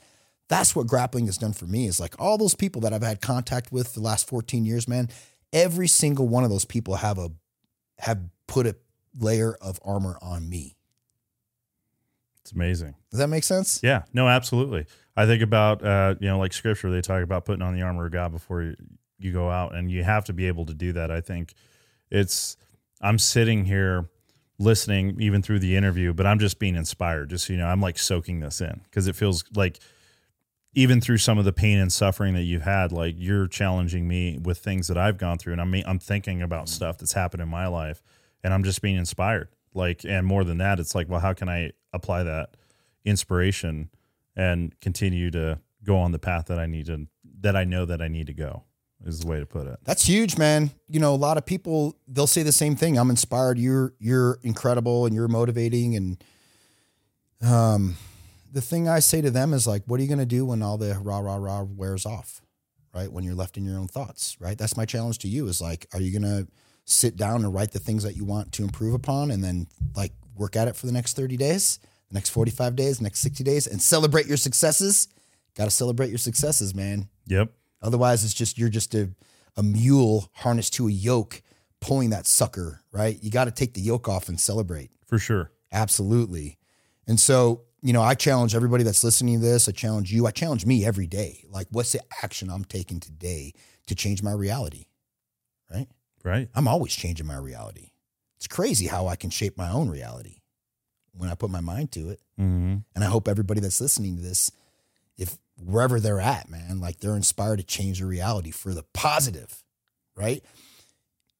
That's 0.48 0.74
what 0.74 0.88
grappling 0.88 1.26
has 1.26 1.38
done 1.38 1.52
for 1.52 1.66
me 1.66 1.86
is 1.86 2.00
like 2.00 2.16
all 2.18 2.36
those 2.36 2.56
people 2.56 2.80
that 2.82 2.92
I've 2.92 3.02
had 3.04 3.20
contact 3.20 3.70
with 3.70 3.94
the 3.94 4.00
last 4.00 4.26
14 4.26 4.64
years, 4.64 4.88
man, 4.88 5.08
every 5.52 5.86
single 5.86 6.26
one 6.26 6.42
of 6.42 6.50
those 6.50 6.64
people 6.64 6.96
have 6.96 7.18
a 7.18 7.30
have 7.98 8.18
put 8.48 8.66
a 8.66 8.74
layer 9.18 9.54
of 9.60 9.78
armor 9.84 10.18
on 10.20 10.48
me. 10.48 10.76
It's 12.40 12.52
amazing. 12.52 12.94
Does 13.10 13.18
that 13.18 13.28
make 13.28 13.44
sense? 13.44 13.80
Yeah, 13.82 14.02
no, 14.12 14.28
absolutely. 14.28 14.86
I 15.16 15.26
think 15.26 15.42
about 15.42 15.84
uh, 15.84 16.16
you 16.20 16.28
know, 16.28 16.38
like 16.38 16.52
scripture, 16.52 16.90
they 16.90 17.00
talk 17.00 17.22
about 17.22 17.44
putting 17.44 17.62
on 17.62 17.74
the 17.74 17.82
armor 17.82 18.06
of 18.06 18.12
God 18.12 18.32
before 18.32 18.62
you, 18.62 18.76
you 19.18 19.32
go 19.32 19.50
out, 19.50 19.74
and 19.74 19.90
you 19.90 20.02
have 20.02 20.24
to 20.24 20.32
be 20.32 20.48
able 20.48 20.66
to 20.66 20.74
do 20.74 20.92
that. 20.92 21.10
I 21.10 21.20
think 21.20 21.54
it's. 22.10 22.56
I'm 23.00 23.18
sitting 23.18 23.64
here 23.64 24.08
listening 24.58 25.16
even 25.20 25.42
through 25.42 25.58
the 25.58 25.76
interview, 25.76 26.12
but 26.12 26.26
I'm 26.26 26.38
just 26.38 26.58
being 26.58 26.76
inspired. 26.76 27.30
Just 27.30 27.46
so 27.46 27.52
you 27.52 27.58
know, 27.58 27.66
I'm 27.66 27.80
like 27.80 27.98
soaking 27.98 28.40
this 28.40 28.60
in 28.60 28.80
because 28.84 29.06
it 29.06 29.16
feels 29.16 29.44
like 29.54 29.78
even 30.74 31.00
through 31.00 31.18
some 31.18 31.38
of 31.38 31.44
the 31.44 31.52
pain 31.52 31.78
and 31.78 31.92
suffering 31.92 32.34
that 32.34 32.42
you've 32.42 32.62
had, 32.62 32.92
like 32.92 33.14
you're 33.18 33.46
challenging 33.46 34.08
me 34.08 34.38
with 34.42 34.58
things 34.58 34.88
that 34.88 34.96
I've 34.96 35.18
gone 35.18 35.38
through, 35.38 35.52
and 35.52 35.60
I'm 35.60 35.74
I'm 35.86 35.98
thinking 35.98 36.42
about 36.42 36.68
stuff 36.68 36.98
that's 36.98 37.12
happened 37.12 37.42
in 37.42 37.48
my 37.48 37.66
life, 37.66 38.02
and 38.42 38.52
I'm 38.52 38.64
just 38.64 38.82
being 38.82 38.96
inspired. 38.96 39.48
Like, 39.74 40.04
and 40.04 40.26
more 40.26 40.44
than 40.44 40.58
that, 40.58 40.80
it's 40.80 40.94
like, 40.94 41.08
well, 41.08 41.20
how 41.20 41.32
can 41.32 41.48
I 41.48 41.72
apply 41.92 42.24
that 42.24 42.56
inspiration 43.04 43.90
and 44.36 44.78
continue 44.80 45.30
to 45.30 45.60
go 45.84 45.98
on 45.98 46.12
the 46.12 46.18
path 46.18 46.46
that 46.46 46.58
I 46.58 46.66
need 46.66 46.86
to, 46.86 47.06
that 47.40 47.56
I 47.56 47.64
know 47.64 47.84
that 47.84 48.00
I 48.00 48.08
need 48.08 48.26
to 48.28 48.34
go, 48.34 48.64
is 49.04 49.20
the 49.20 49.26
way 49.26 49.38
to 49.38 49.46
put 49.46 49.66
it. 49.66 49.78
That's 49.84 50.04
huge, 50.06 50.38
man. 50.38 50.70
You 50.88 51.00
know, 51.00 51.14
a 51.14 51.16
lot 51.16 51.38
of 51.38 51.46
people 51.46 51.96
they'll 52.06 52.26
say 52.26 52.42
the 52.42 52.52
same 52.52 52.76
thing. 52.76 52.98
I'm 52.98 53.10
inspired. 53.10 53.58
You're 53.58 53.94
you're 53.98 54.38
incredible 54.42 55.06
and 55.06 55.14
you're 55.14 55.28
motivating. 55.28 55.96
And 55.96 56.24
um, 57.42 57.96
the 58.52 58.60
thing 58.60 58.88
I 58.88 59.00
say 59.00 59.20
to 59.20 59.30
them 59.30 59.52
is 59.52 59.66
like, 59.66 59.82
what 59.86 59.98
are 59.98 60.02
you 60.02 60.08
going 60.08 60.18
to 60.18 60.26
do 60.26 60.46
when 60.46 60.62
all 60.62 60.78
the 60.78 60.98
rah 61.02 61.18
rah 61.18 61.36
rah 61.36 61.62
wears 61.62 62.06
off? 62.06 62.40
Right 62.94 63.10
when 63.10 63.24
you're 63.24 63.34
left 63.34 63.56
in 63.56 63.64
your 63.64 63.78
own 63.78 63.88
thoughts. 63.88 64.36
Right. 64.38 64.58
That's 64.58 64.76
my 64.76 64.84
challenge 64.84 65.18
to 65.20 65.28
you. 65.28 65.48
Is 65.48 65.60
like, 65.60 65.86
are 65.94 66.00
you 66.00 66.12
going 66.18 66.44
to 66.44 66.46
sit 66.84 67.16
down 67.16 67.44
and 67.44 67.54
write 67.54 67.72
the 67.72 67.78
things 67.78 68.02
that 68.02 68.16
you 68.16 68.24
want 68.24 68.52
to 68.52 68.62
improve 68.62 68.94
upon, 68.94 69.30
and 69.30 69.42
then 69.42 69.66
like 69.96 70.12
work 70.36 70.56
at 70.56 70.68
it 70.68 70.76
for 70.76 70.86
the 70.86 70.92
next 70.92 71.16
30 71.16 71.36
days, 71.36 71.78
the 72.08 72.14
next 72.14 72.30
45 72.30 72.76
days, 72.76 72.98
the 72.98 73.04
next 73.04 73.20
60 73.20 73.44
days, 73.44 73.66
and 73.66 73.80
celebrate 73.80 74.26
your 74.26 74.36
successes? 74.36 75.08
Got 75.56 75.64
to 75.64 75.70
celebrate 75.70 76.08
your 76.08 76.18
successes, 76.18 76.74
man. 76.74 77.08
Yep. 77.26 77.52
Otherwise, 77.82 78.24
it's 78.24 78.34
just 78.34 78.58
you're 78.58 78.68
just 78.68 78.94
a, 78.94 79.10
a 79.56 79.62
mule 79.62 80.30
harnessed 80.34 80.74
to 80.74 80.88
a 80.88 80.90
yoke 80.90 81.42
pulling 81.80 82.10
that 82.10 82.26
sucker, 82.26 82.80
right? 82.92 83.18
You 83.22 83.30
got 83.30 83.44
to 83.44 83.50
take 83.50 83.74
the 83.74 83.80
yoke 83.80 84.08
off 84.08 84.28
and 84.28 84.40
celebrate. 84.40 84.90
For 85.06 85.18
sure. 85.18 85.50
Absolutely. 85.72 86.58
And 87.06 87.18
so, 87.18 87.62
you 87.82 87.92
know, 87.92 88.02
I 88.02 88.14
challenge 88.14 88.54
everybody 88.54 88.84
that's 88.84 89.02
listening 89.02 89.40
to 89.40 89.44
this. 89.44 89.68
I 89.68 89.72
challenge 89.72 90.12
you. 90.12 90.26
I 90.26 90.30
challenge 90.30 90.64
me 90.64 90.84
every 90.86 91.06
day. 91.06 91.44
Like, 91.50 91.66
what's 91.70 91.92
the 91.92 92.00
action 92.22 92.48
I'm 92.48 92.64
taking 92.64 93.00
today 93.00 93.52
to 93.88 93.94
change 93.94 94.22
my 94.22 94.32
reality? 94.32 94.86
Right? 95.70 95.88
Right. 96.24 96.48
I'm 96.54 96.68
always 96.68 96.94
changing 96.94 97.26
my 97.26 97.36
reality. 97.36 97.90
It's 98.36 98.46
crazy 98.46 98.86
how 98.86 99.06
I 99.06 99.16
can 99.16 99.30
shape 99.30 99.56
my 99.56 99.70
own 99.70 99.88
reality 99.88 100.38
when 101.14 101.28
I 101.28 101.34
put 101.34 101.50
my 101.50 101.60
mind 101.60 101.92
to 101.92 102.10
it. 102.10 102.20
Mm-hmm. 102.40 102.76
And 102.94 103.04
I 103.04 103.06
hope 103.06 103.28
everybody 103.28 103.60
that's 103.60 103.80
listening 103.80 104.16
to 104.16 104.22
this, 104.22 104.50
if 105.16 105.36
wherever 105.56 106.00
they're 106.00 106.20
at, 106.20 106.48
man. 106.48 106.80
Like 106.80 107.00
they're 107.00 107.16
inspired 107.16 107.58
to 107.58 107.64
change 107.64 107.98
their 107.98 108.08
reality 108.08 108.50
for 108.50 108.74
the 108.74 108.84
positive, 108.94 109.62
right? 110.16 110.42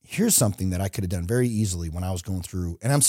Here's 0.03 0.35
something 0.35 0.71
that 0.71 0.81
I 0.81 0.89
could 0.89 1.05
have 1.05 1.11
done 1.11 1.27
very 1.27 1.49
easily 1.49 1.89
when 1.89 2.05
I 2.05 2.13
was 2.13 2.23
going 2.23 2.43
through, 2.43 2.79
and 2.83 2.93
I'm 2.93 3.01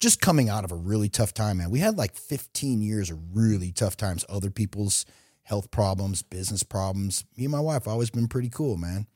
just 0.00 0.20
coming 0.20 0.48
out 0.48 0.64
of 0.64 0.72
a 0.72 0.76
really 0.76 1.08
tough 1.08 1.34
time, 1.34 1.58
man. 1.58 1.70
We 1.70 1.80
had 1.80 1.96
like 1.96 2.14
15 2.14 2.80
years 2.82 3.10
of 3.10 3.18
really 3.34 3.72
tough 3.72 3.96
times, 3.96 4.24
other 4.28 4.50
people's 4.50 5.04
health 5.42 5.70
problems, 5.70 6.22
business 6.22 6.62
problems. 6.62 7.24
Me 7.36 7.44
and 7.44 7.52
my 7.52 7.60
wife 7.60 7.88
always 7.88 8.10
been 8.10 8.28
pretty 8.28 8.48
cool, 8.48 8.76
man. 8.76 9.06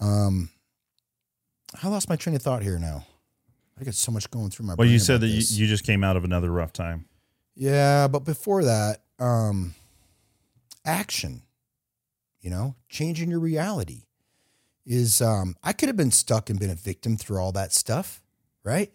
Um, 0.00 0.50
I 1.82 1.88
lost 1.88 2.08
my 2.08 2.16
train 2.16 2.36
of 2.36 2.42
thought 2.42 2.62
here 2.62 2.78
now. 2.78 3.06
I 3.78 3.84
got 3.84 3.94
so 3.94 4.10
much 4.10 4.30
going 4.30 4.50
through 4.50 4.66
my. 4.66 4.74
Well, 4.74 4.88
you 4.88 4.98
said 4.98 5.20
that 5.20 5.28
you, 5.28 5.42
you 5.48 5.66
just 5.66 5.84
came 5.84 6.02
out 6.02 6.16
of 6.16 6.24
another 6.24 6.50
rough 6.50 6.72
time. 6.72 7.06
Yeah, 7.54 8.08
but 8.08 8.20
before 8.20 8.64
that, 8.64 9.02
um, 9.18 9.74
action, 10.84 11.42
you 12.40 12.50
know, 12.50 12.74
changing 12.88 13.30
your 13.30 13.40
reality 13.40 14.02
is 14.86 15.20
um 15.20 15.56
I 15.64 15.72
could 15.72 15.88
have 15.88 15.96
been 15.96 16.12
stuck 16.12 16.48
and 16.48 16.60
been 16.60 16.70
a 16.70 16.74
victim 16.76 17.16
through 17.16 17.38
all 17.38 17.52
that 17.52 17.72
stuff, 17.72 18.22
right? 18.62 18.92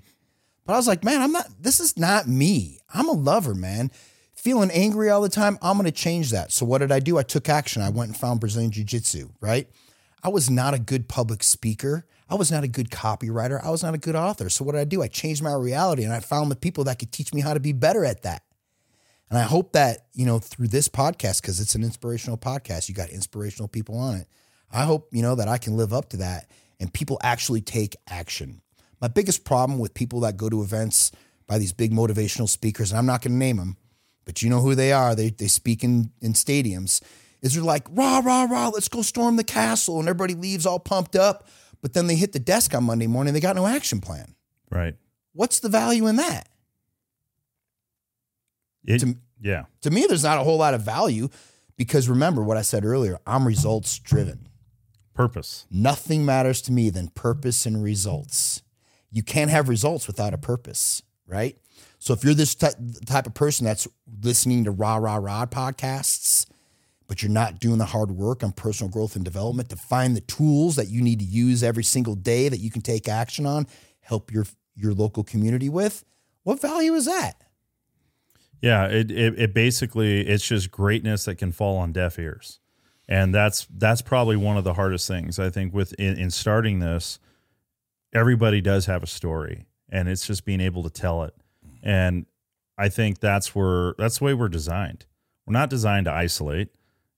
But 0.65 0.73
I 0.73 0.77
was 0.77 0.87
like, 0.87 1.03
man, 1.03 1.21
I'm 1.21 1.31
not 1.31 1.47
this 1.59 1.79
is 1.79 1.97
not 1.97 2.27
me. 2.27 2.79
I'm 2.93 3.09
a 3.09 3.13
lover, 3.13 3.53
man. 3.53 3.91
Feeling 4.33 4.71
angry 4.71 5.09
all 5.09 5.21
the 5.21 5.29
time, 5.29 5.59
I'm 5.61 5.77
going 5.77 5.85
to 5.85 5.91
change 5.91 6.31
that. 6.31 6.51
So 6.51 6.65
what 6.65 6.79
did 6.79 6.91
I 6.91 6.99
do? 6.99 7.17
I 7.19 7.23
took 7.23 7.47
action. 7.47 7.83
I 7.83 7.89
went 7.89 8.09
and 8.09 8.17
found 8.17 8.39
Brazilian 8.39 8.71
Jiu-Jitsu, 8.71 9.29
right? 9.39 9.67
I 10.23 10.29
was 10.29 10.49
not 10.49 10.73
a 10.73 10.79
good 10.79 11.07
public 11.07 11.43
speaker. 11.43 12.07
I 12.31 12.35
was 12.35 12.49
not 12.49 12.63
a 12.63 12.67
good 12.69 12.89
copywriter. 12.89 13.61
I 13.61 13.69
was 13.69 13.83
not 13.83 13.93
a 13.93 13.97
good 13.97 14.15
author. 14.15 14.49
So 14.49 14.63
what 14.63 14.71
did 14.71 14.79
I 14.79 14.85
do? 14.85 15.03
I 15.03 15.07
changed 15.07 15.43
my 15.43 15.53
reality 15.53 16.05
and 16.05 16.13
I 16.13 16.21
found 16.21 16.49
the 16.49 16.55
people 16.55 16.85
that 16.85 16.97
could 16.97 17.11
teach 17.11 17.33
me 17.33 17.41
how 17.41 17.53
to 17.53 17.59
be 17.59 17.73
better 17.73 18.05
at 18.05 18.23
that. 18.23 18.43
And 19.29 19.37
I 19.37 19.43
hope 19.43 19.73
that, 19.73 20.07
you 20.13 20.25
know, 20.25 20.39
through 20.39 20.69
this 20.69 20.87
podcast, 20.87 21.41
because 21.41 21.59
it's 21.59 21.75
an 21.75 21.83
inspirational 21.83 22.37
podcast, 22.37 22.87
you 22.87 22.95
got 22.95 23.09
inspirational 23.09 23.67
people 23.67 23.97
on 23.97 24.15
it. 24.15 24.27
I 24.71 24.83
hope, 24.83 25.09
you 25.11 25.21
know, 25.21 25.35
that 25.35 25.49
I 25.49 25.57
can 25.57 25.75
live 25.75 25.91
up 25.91 26.07
to 26.09 26.17
that 26.17 26.49
and 26.79 26.93
people 26.93 27.19
actually 27.21 27.59
take 27.59 27.97
action. 28.09 28.61
My 29.01 29.09
biggest 29.09 29.43
problem 29.43 29.77
with 29.77 29.93
people 29.93 30.21
that 30.21 30.37
go 30.37 30.49
to 30.49 30.61
events 30.61 31.11
by 31.47 31.57
these 31.57 31.73
big 31.73 31.91
motivational 31.91 32.47
speakers, 32.47 32.91
and 32.91 32.97
I'm 32.97 33.05
not 33.05 33.21
going 33.21 33.33
to 33.33 33.37
name 33.37 33.57
them, 33.57 33.75
but 34.23 34.41
you 34.41 34.49
know 34.49 34.61
who 34.61 34.73
they 34.73 34.93
are. 34.93 35.15
They, 35.15 35.31
they 35.31 35.47
speak 35.47 35.83
in, 35.83 36.11
in 36.21 36.31
stadiums, 36.31 37.01
is 37.41 37.55
they're 37.55 37.63
like, 37.63 37.87
rah, 37.91 38.19
rah, 38.19 38.43
rah, 38.43 38.69
let's 38.69 38.87
go 38.87 39.01
storm 39.01 39.35
the 39.35 39.43
castle. 39.43 39.99
And 39.99 40.07
everybody 40.07 40.33
leaves 40.33 40.65
all 40.65 40.79
pumped 40.79 41.15
up. 41.17 41.47
But 41.81 41.93
then 41.93 42.07
they 42.07 42.15
hit 42.15 42.31
the 42.33 42.39
desk 42.39 42.73
on 42.75 42.83
Monday 42.83 43.07
morning, 43.07 43.33
they 43.33 43.39
got 43.39 43.55
no 43.55 43.65
action 43.67 44.01
plan. 44.01 44.35
Right. 44.69 44.95
What's 45.33 45.59
the 45.59 45.69
value 45.69 46.07
in 46.07 46.17
that? 46.17 46.47
It, 48.85 48.99
To- 48.99 49.17
yeah. 49.41 49.65
to 49.81 49.91
me, 49.91 50.05
there's 50.07 50.23
not 50.23 50.39
a 50.39 50.43
whole 50.43 50.57
lot 50.57 50.73
of 50.73 50.81
value 50.81 51.29
because 51.77 52.07
remember 52.09 52.43
what 52.43 52.57
I 52.57 52.61
said 52.61 52.85
earlier 52.85 53.17
I'm 53.25 53.47
results 53.47 53.97
driven. 53.99 54.47
Purpose. 55.13 55.65
Nothing 55.69 56.25
matters 56.25 56.61
to 56.63 56.71
me 56.71 56.89
than 56.89 57.09
purpose 57.09 57.65
and 57.65 57.83
results. 57.83 58.61
You 59.11 59.23
can't 59.23 59.51
have 59.51 59.67
results 59.67 60.07
without 60.07 60.33
a 60.33 60.37
purpose, 60.37 61.01
right? 61.27 61.57
So 61.99 62.13
if 62.13 62.23
you're 62.23 62.33
this 62.33 62.55
ty- 62.55 62.73
type 63.05 63.27
of 63.27 63.33
person 63.33 63.65
that's 63.65 63.87
listening 64.23 64.63
to 64.63 64.71
rah, 64.71 64.95
rah, 64.95 65.15
rah 65.17 65.45
podcasts, 65.45 66.45
but 67.11 67.21
you're 67.21 67.29
not 67.29 67.59
doing 67.59 67.77
the 67.77 67.83
hard 67.83 68.09
work 68.09 68.41
on 68.41 68.53
personal 68.53 68.89
growth 68.89 69.17
and 69.17 69.25
development 69.25 69.67
to 69.67 69.75
find 69.75 70.15
the 70.15 70.21
tools 70.21 70.77
that 70.77 70.87
you 70.87 71.01
need 71.01 71.19
to 71.19 71.25
use 71.25 71.61
every 71.61 71.83
single 71.83 72.15
day 72.15 72.47
that 72.47 72.59
you 72.59 72.71
can 72.71 72.81
take 72.81 73.09
action 73.09 73.45
on, 73.45 73.67
help 73.99 74.31
your 74.31 74.45
your 74.75 74.93
local 74.93 75.21
community 75.21 75.67
with, 75.67 76.05
what 76.43 76.61
value 76.61 76.93
is 76.93 77.03
that? 77.07 77.33
Yeah, 78.61 78.85
it, 78.85 79.11
it 79.11 79.37
it 79.37 79.53
basically 79.53 80.21
it's 80.21 80.47
just 80.47 80.71
greatness 80.71 81.25
that 81.25 81.35
can 81.35 81.51
fall 81.51 81.79
on 81.79 81.91
deaf 81.91 82.17
ears, 82.17 82.61
and 83.09 83.35
that's 83.35 83.67
that's 83.69 84.01
probably 84.01 84.37
one 84.37 84.55
of 84.55 84.63
the 84.63 84.75
hardest 84.75 85.05
things 85.05 85.37
I 85.37 85.49
think 85.49 85.73
with 85.73 85.91
in, 85.99 86.17
in 86.17 86.31
starting 86.31 86.79
this. 86.79 87.19
Everybody 88.13 88.61
does 88.61 88.85
have 88.85 89.03
a 89.03 89.07
story, 89.07 89.65
and 89.89 90.07
it's 90.07 90.25
just 90.25 90.45
being 90.45 90.61
able 90.61 90.81
to 90.83 90.89
tell 90.89 91.23
it, 91.23 91.35
and 91.83 92.25
I 92.77 92.87
think 92.87 93.19
that's 93.19 93.53
where 93.53 93.95
that's 93.97 94.19
the 94.19 94.23
way 94.23 94.33
we're 94.33 94.47
designed. 94.47 95.07
We're 95.45 95.51
not 95.51 95.69
designed 95.69 96.05
to 96.05 96.13
isolate, 96.13 96.69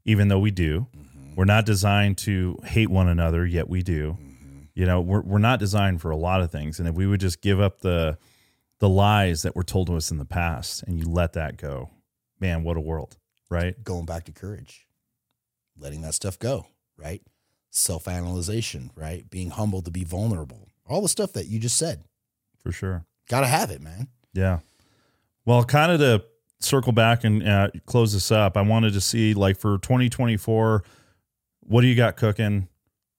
even 0.05 0.27
though 0.27 0.39
we 0.39 0.51
do. 0.51 0.88
Mm-hmm. 0.95 1.35
We're 1.35 1.45
not 1.45 1.65
designed 1.65 2.17
to 2.19 2.57
hate 2.63 2.89
one 2.89 3.07
another, 3.07 3.45
yet 3.45 3.67
we 3.69 3.81
do. 3.81 4.17
Mm-hmm. 4.19 4.59
You 4.75 4.85
know, 4.85 5.01
we're 5.01 5.21
we're 5.21 5.39
not 5.39 5.59
designed 5.59 6.01
for 6.01 6.11
a 6.11 6.17
lot 6.17 6.41
of 6.41 6.51
things, 6.51 6.80
and 6.80 6.88
if 6.88 6.95
we 6.95 7.07
would 7.07 7.19
just 7.19 7.41
give 7.41 7.59
up 7.59 7.81
the 7.81 8.17
the 8.80 8.89
lies 8.89 9.43
that 9.43 9.55
were 9.55 9.63
told 9.63 9.88
to 9.88 9.95
us 9.95 10.11
in 10.11 10.17
the 10.17 10.25
past 10.25 10.84
and 10.84 10.99
you 10.99 11.05
let 11.05 11.34
that 11.34 11.55
go, 11.55 11.89
man, 12.39 12.63
what 12.63 12.75
a 12.75 12.81
world, 12.81 13.17
right? 13.49 13.81
going 13.84 14.05
back 14.05 14.25
to 14.25 14.31
courage, 14.31 14.88
letting 15.77 16.01
that 16.01 16.13
stuff 16.13 16.38
go, 16.38 16.67
right? 16.97 17.21
Self 17.69 18.07
analyzation, 18.07 18.91
right? 18.95 19.30
Being 19.30 19.51
humble 19.51 19.81
to 19.84 19.91
be 19.91 20.03
vulnerable. 20.03 20.67
All 20.85 21.01
the 21.01 21.07
stuff 21.07 21.34
that 21.34 21.47
you 21.47 21.59
just 21.59 21.77
said. 21.77 22.03
For 22.61 22.71
sure. 22.71 23.05
Got 23.30 23.41
to 23.41 23.47
have 23.47 23.71
it, 23.71 23.81
man. 23.81 24.09
Yeah. 24.34 24.59
Well, 25.45 25.63
kind 25.63 25.91
of 25.91 25.99
to 25.99 26.25
circle 26.64 26.91
back 26.94 27.23
and 27.23 27.48
uh, 27.48 27.69
close 27.85 28.14
this 28.14 28.31
up, 28.31 28.57
I 28.57 28.61
wanted 28.61 28.94
to 28.94 29.02
see 29.02 29.34
like 29.34 29.57
for 29.60 29.77
2024, 29.80 30.84
what 31.61 31.81
do 31.81 31.88
you 31.88 31.95
got 31.95 32.18
cooking? 32.18 32.68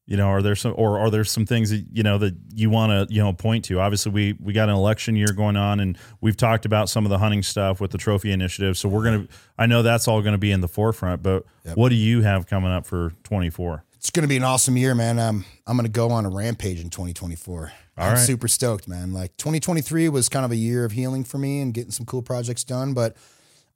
You 0.07 0.19
know, 0.19 0.27
are 0.29 0.43
there 0.43 0.55
some 0.55 0.75
or 0.77 0.99
are 0.99 1.11
there 1.11 1.25
some 1.25 1.47
things 1.47 1.71
that 1.71 1.87
you 1.91 2.03
know 2.03 2.19
that 2.19 2.35
you 2.55 2.69
want 2.69 3.09
to 3.09 3.15
you 3.15 3.23
know 3.23 3.33
point 3.33 3.65
to? 3.67 3.81
Obviously, 3.81 4.13
we 4.13 4.33
we 4.39 4.53
got 4.53 4.69
an 4.69 4.75
election 4.75 5.17
year 5.17 5.29
going 5.35 5.57
on, 5.57 5.81
and 5.81 5.97
we've 6.21 6.37
talked 6.37 6.67
about 6.67 6.91
some 6.91 7.07
of 7.07 7.11
the 7.11 7.17
hunting 7.17 7.43
stuff 7.43 7.81
with 7.81 7.91
the 7.91 7.97
trophy 7.97 8.31
initiative. 8.31 8.77
So 8.77 8.87
we're 8.91 9.05
gonna, 9.05 9.27
I 9.57 9.65
know 9.65 9.83
that's 9.83 10.07
all 10.07 10.21
gonna 10.21 10.37
be 10.37 10.53
in 10.53 10.61
the 10.61 10.69
forefront. 10.69 11.23
But 11.23 11.45
Yep. 11.65 11.77
what 11.79 11.89
do 11.89 11.95
you 11.95 12.21
have 12.21 12.47
coming 12.47 12.71
up 12.71 12.85
for 12.85 13.13
24? 13.23 13.85
It's 13.95 14.11
going 14.11 14.25
to 14.25 14.29
be 14.29 14.37
an 14.37 14.43
awesome 14.43 14.77
year, 14.77 14.95
man. 14.95 15.19
Um, 15.19 15.47
I'm 15.67 15.79
going 15.79 15.87
to 15.87 15.91
go 15.91 16.11
on 16.11 16.27
a 16.27 16.29
rampage 16.29 16.79
in 16.79 16.91
2024. 16.91 17.73
All 17.97 18.05
I'm 18.05 18.13
right. 18.13 18.19
super 18.19 18.49
stoked, 18.49 18.87
man. 18.87 19.15
Like 19.15 19.35
2023 19.39 20.11
was 20.11 20.29
kind 20.29 20.45
of 20.45 20.51
a 20.51 20.57
year 20.57 20.85
of 20.85 20.93
healing 20.93 21.25
for 21.25 21.39
me 21.39 21.63
and 21.63 21.73
getting 21.73 21.91
some 21.91 22.05
cool 22.05 22.21
projects 22.21 22.65
done, 22.65 22.93
but 22.93 23.17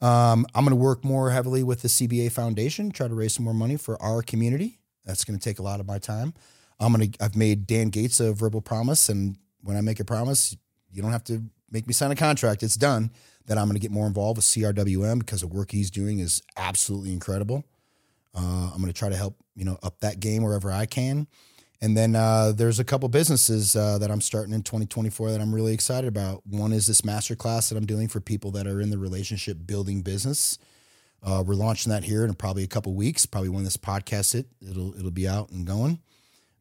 um, 0.01 0.47
I'm 0.55 0.65
going 0.65 0.70
to 0.70 0.77
work 0.77 1.05
more 1.05 1.31
heavily 1.31 1.62
with 1.62 1.83
the 1.83 1.89
CBA 1.89 2.33
Foundation, 2.33 2.91
try 2.91 3.09
to 3.09 3.15
raise 3.15 3.35
some 3.35 3.45
more 3.45 3.55
money 3.55 3.77
for 3.77 4.01
our 4.01 4.23
community. 4.23 4.79
That's 5.05 5.25
going 5.25 5.39
to 5.39 5.43
take 5.43 5.59
a 5.59 5.62
lot 5.62 5.81
of 5.81 5.87
my 5.87 5.99
time. 5.99 6.35
I'm 6.79 6.93
going 6.93 7.11
to. 7.11 7.25
I've 7.25 7.35
made 7.35 7.66
Dan 7.66 7.89
Gates 7.89 8.20
a 8.20 8.33
verbal 8.33 8.61
promise, 8.61 9.09
and 9.09 9.37
when 9.62 9.77
I 9.77 9.81
make 9.81 9.99
a 9.99 10.05
promise, 10.05 10.57
you 10.93 11.03
don't 11.03 11.11
have 11.11 11.25
to 11.25 11.43
make 11.70 11.87
me 11.87 11.93
sign 11.93 12.11
a 12.11 12.16
contract. 12.16 12.62
It's 12.62 12.77
done. 12.77 13.11
That 13.47 13.57
I'm 13.57 13.65
going 13.65 13.77
to 13.77 13.81
get 13.81 13.91
more 13.91 14.07
involved 14.07 14.37
with 14.37 14.45
CRWM 14.45 15.20
because 15.20 15.41
the 15.41 15.47
work 15.47 15.70
he's 15.70 15.91
doing 15.91 16.19
is 16.19 16.43
absolutely 16.59 17.15
incredible. 17.15 17.65
Uh, 18.35 18.70
I'm 18.73 18.81
going 18.81 18.93
to 18.93 18.99
try 18.99 19.09
to 19.09 19.16
help 19.16 19.37
you 19.57 19.65
know 19.65 19.79
up 19.83 20.01
that 20.01 20.20
game 20.20 20.43
wherever 20.43 20.70
I 20.70 20.87
can. 20.87 21.27
And 21.80 21.96
then 21.96 22.16
uh, 22.16 22.52
there's 22.52 22.80
a 22.80 22.84
couple 22.84 23.09
businesses 23.09 23.76
uh, 23.76 23.98
that 23.98 24.10
I'm 24.10 24.20
starting 24.20 24.52
in 24.52 24.62
2024 24.62 25.30
that 25.30 25.40
I'm 25.40 25.55
really 25.55 25.72
excited 25.72 26.09
about. 26.09 26.42
One 26.44 26.72
is 26.72 26.88
this 26.88 27.05
master 27.05 27.36
class 27.36 27.68
that 27.68 27.76
I'm 27.76 27.86
doing 27.86 28.09
for 28.09 28.20
people 28.20 28.50
that 28.52 28.66
are 28.66 28.80
in 28.80 28.90
the 28.90 28.98
relationship 28.98 29.59
building 29.64 30.02
business. 30.02 30.59
Uh, 31.22 31.42
we're 31.46 31.55
launching 31.55 31.90
that 31.90 32.05
here 32.05 32.24
in 32.24 32.34
probably 32.34 32.64
a 32.64 32.68
couple 32.68 32.94
weeks. 32.94 33.26
Probably 33.26 33.48
when 33.48 33.64
this 33.64 33.76
podcast 33.76 34.34
it 34.34 34.46
it'll 34.60 34.96
it'll 34.96 35.10
be 35.10 35.28
out 35.28 35.50
and 35.50 35.66
going. 35.66 36.00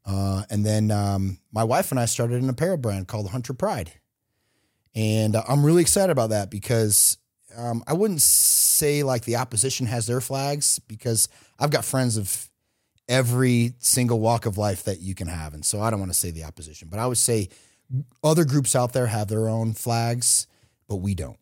Uh, 0.05 0.43
and 0.49 0.65
then 0.65 0.89
um, 0.89 1.37
my 1.51 1.63
wife 1.63 1.91
and 1.91 1.99
I 1.99 2.05
started 2.05 2.41
an 2.41 2.49
apparel 2.49 2.77
brand 2.77 3.07
called 3.07 3.29
Hunter 3.29 3.53
Pride, 3.53 3.91
and 4.95 5.35
uh, 5.35 5.43
I'm 5.47 5.65
really 5.65 5.81
excited 5.81 6.11
about 6.11 6.29
that 6.29 6.49
because 6.49 7.17
um, 7.55 7.83
I 7.87 7.93
wouldn't 7.93 8.21
say 8.21 9.03
like 9.03 9.25
the 9.25 9.35
opposition 9.35 9.85
has 9.87 10.07
their 10.07 10.21
flags 10.21 10.79
because 10.87 11.27
I've 11.59 11.71
got 11.71 11.85
friends 11.85 12.17
of 12.17 12.49
every 13.07 13.73
single 13.79 14.19
walk 14.19 14.45
of 14.45 14.57
life 14.57 14.83
that 14.83 14.99
you 14.99 15.15
can 15.15 15.27
have. 15.27 15.53
And 15.53 15.65
so 15.65 15.81
I 15.81 15.89
don't 15.89 15.99
want 15.99 16.11
to 16.11 16.17
say 16.17 16.31
the 16.31 16.43
opposition, 16.43 16.87
but 16.89 16.99
I 16.99 17.07
would 17.07 17.17
say 17.17 17.49
other 18.23 18.45
groups 18.45 18.75
out 18.75 18.93
there 18.93 19.07
have 19.07 19.27
their 19.27 19.47
own 19.47 19.73
flags, 19.73 20.47
but 20.87 20.97
we 20.97 21.15
don't. 21.15 21.39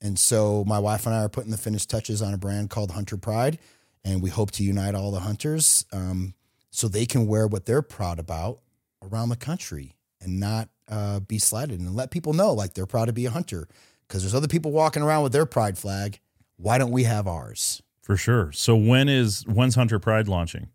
And 0.00 0.18
so 0.18 0.64
my 0.66 0.78
wife 0.78 1.06
and 1.06 1.14
I 1.14 1.22
are 1.24 1.28
putting 1.28 1.50
the 1.50 1.56
finished 1.56 1.90
touches 1.90 2.22
on 2.22 2.34
a 2.34 2.38
brand 2.38 2.70
called 2.70 2.90
Hunter 2.92 3.16
Pride, 3.16 3.58
and 4.04 4.22
we 4.22 4.30
hope 4.30 4.50
to 4.52 4.62
unite 4.62 4.94
all 4.94 5.10
the 5.10 5.20
hunters 5.20 5.86
um, 5.92 6.34
so 6.70 6.88
they 6.88 7.06
can 7.06 7.26
wear 7.26 7.46
what 7.46 7.66
they're 7.66 7.82
proud 7.82 8.18
about 8.18 8.60
around 9.02 9.30
the 9.30 9.36
country 9.36 9.96
and 10.20 10.38
not 10.38 10.68
uh, 10.88 11.20
be 11.20 11.38
slighted 11.38 11.80
and 11.80 11.94
let 11.94 12.10
people 12.10 12.34
know 12.34 12.52
like 12.52 12.74
they're 12.74 12.86
proud 12.86 13.06
to 13.06 13.12
be 13.12 13.26
a 13.26 13.30
hunter 13.30 13.66
because 14.06 14.22
there's 14.22 14.34
other 14.34 14.48
people 14.48 14.70
walking 14.72 15.02
around 15.02 15.22
with 15.22 15.32
their 15.32 15.46
pride 15.46 15.78
flag. 15.78 16.20
Why 16.56 16.78
don't 16.78 16.90
we 16.90 17.04
have 17.04 17.26
ours? 17.26 17.82
For 18.02 18.16
sure. 18.16 18.52
So 18.52 18.76
when 18.76 19.08
is 19.08 19.44
when's 19.46 19.74
Hunter 19.74 19.98
Pride 19.98 20.28
launching? 20.28 20.68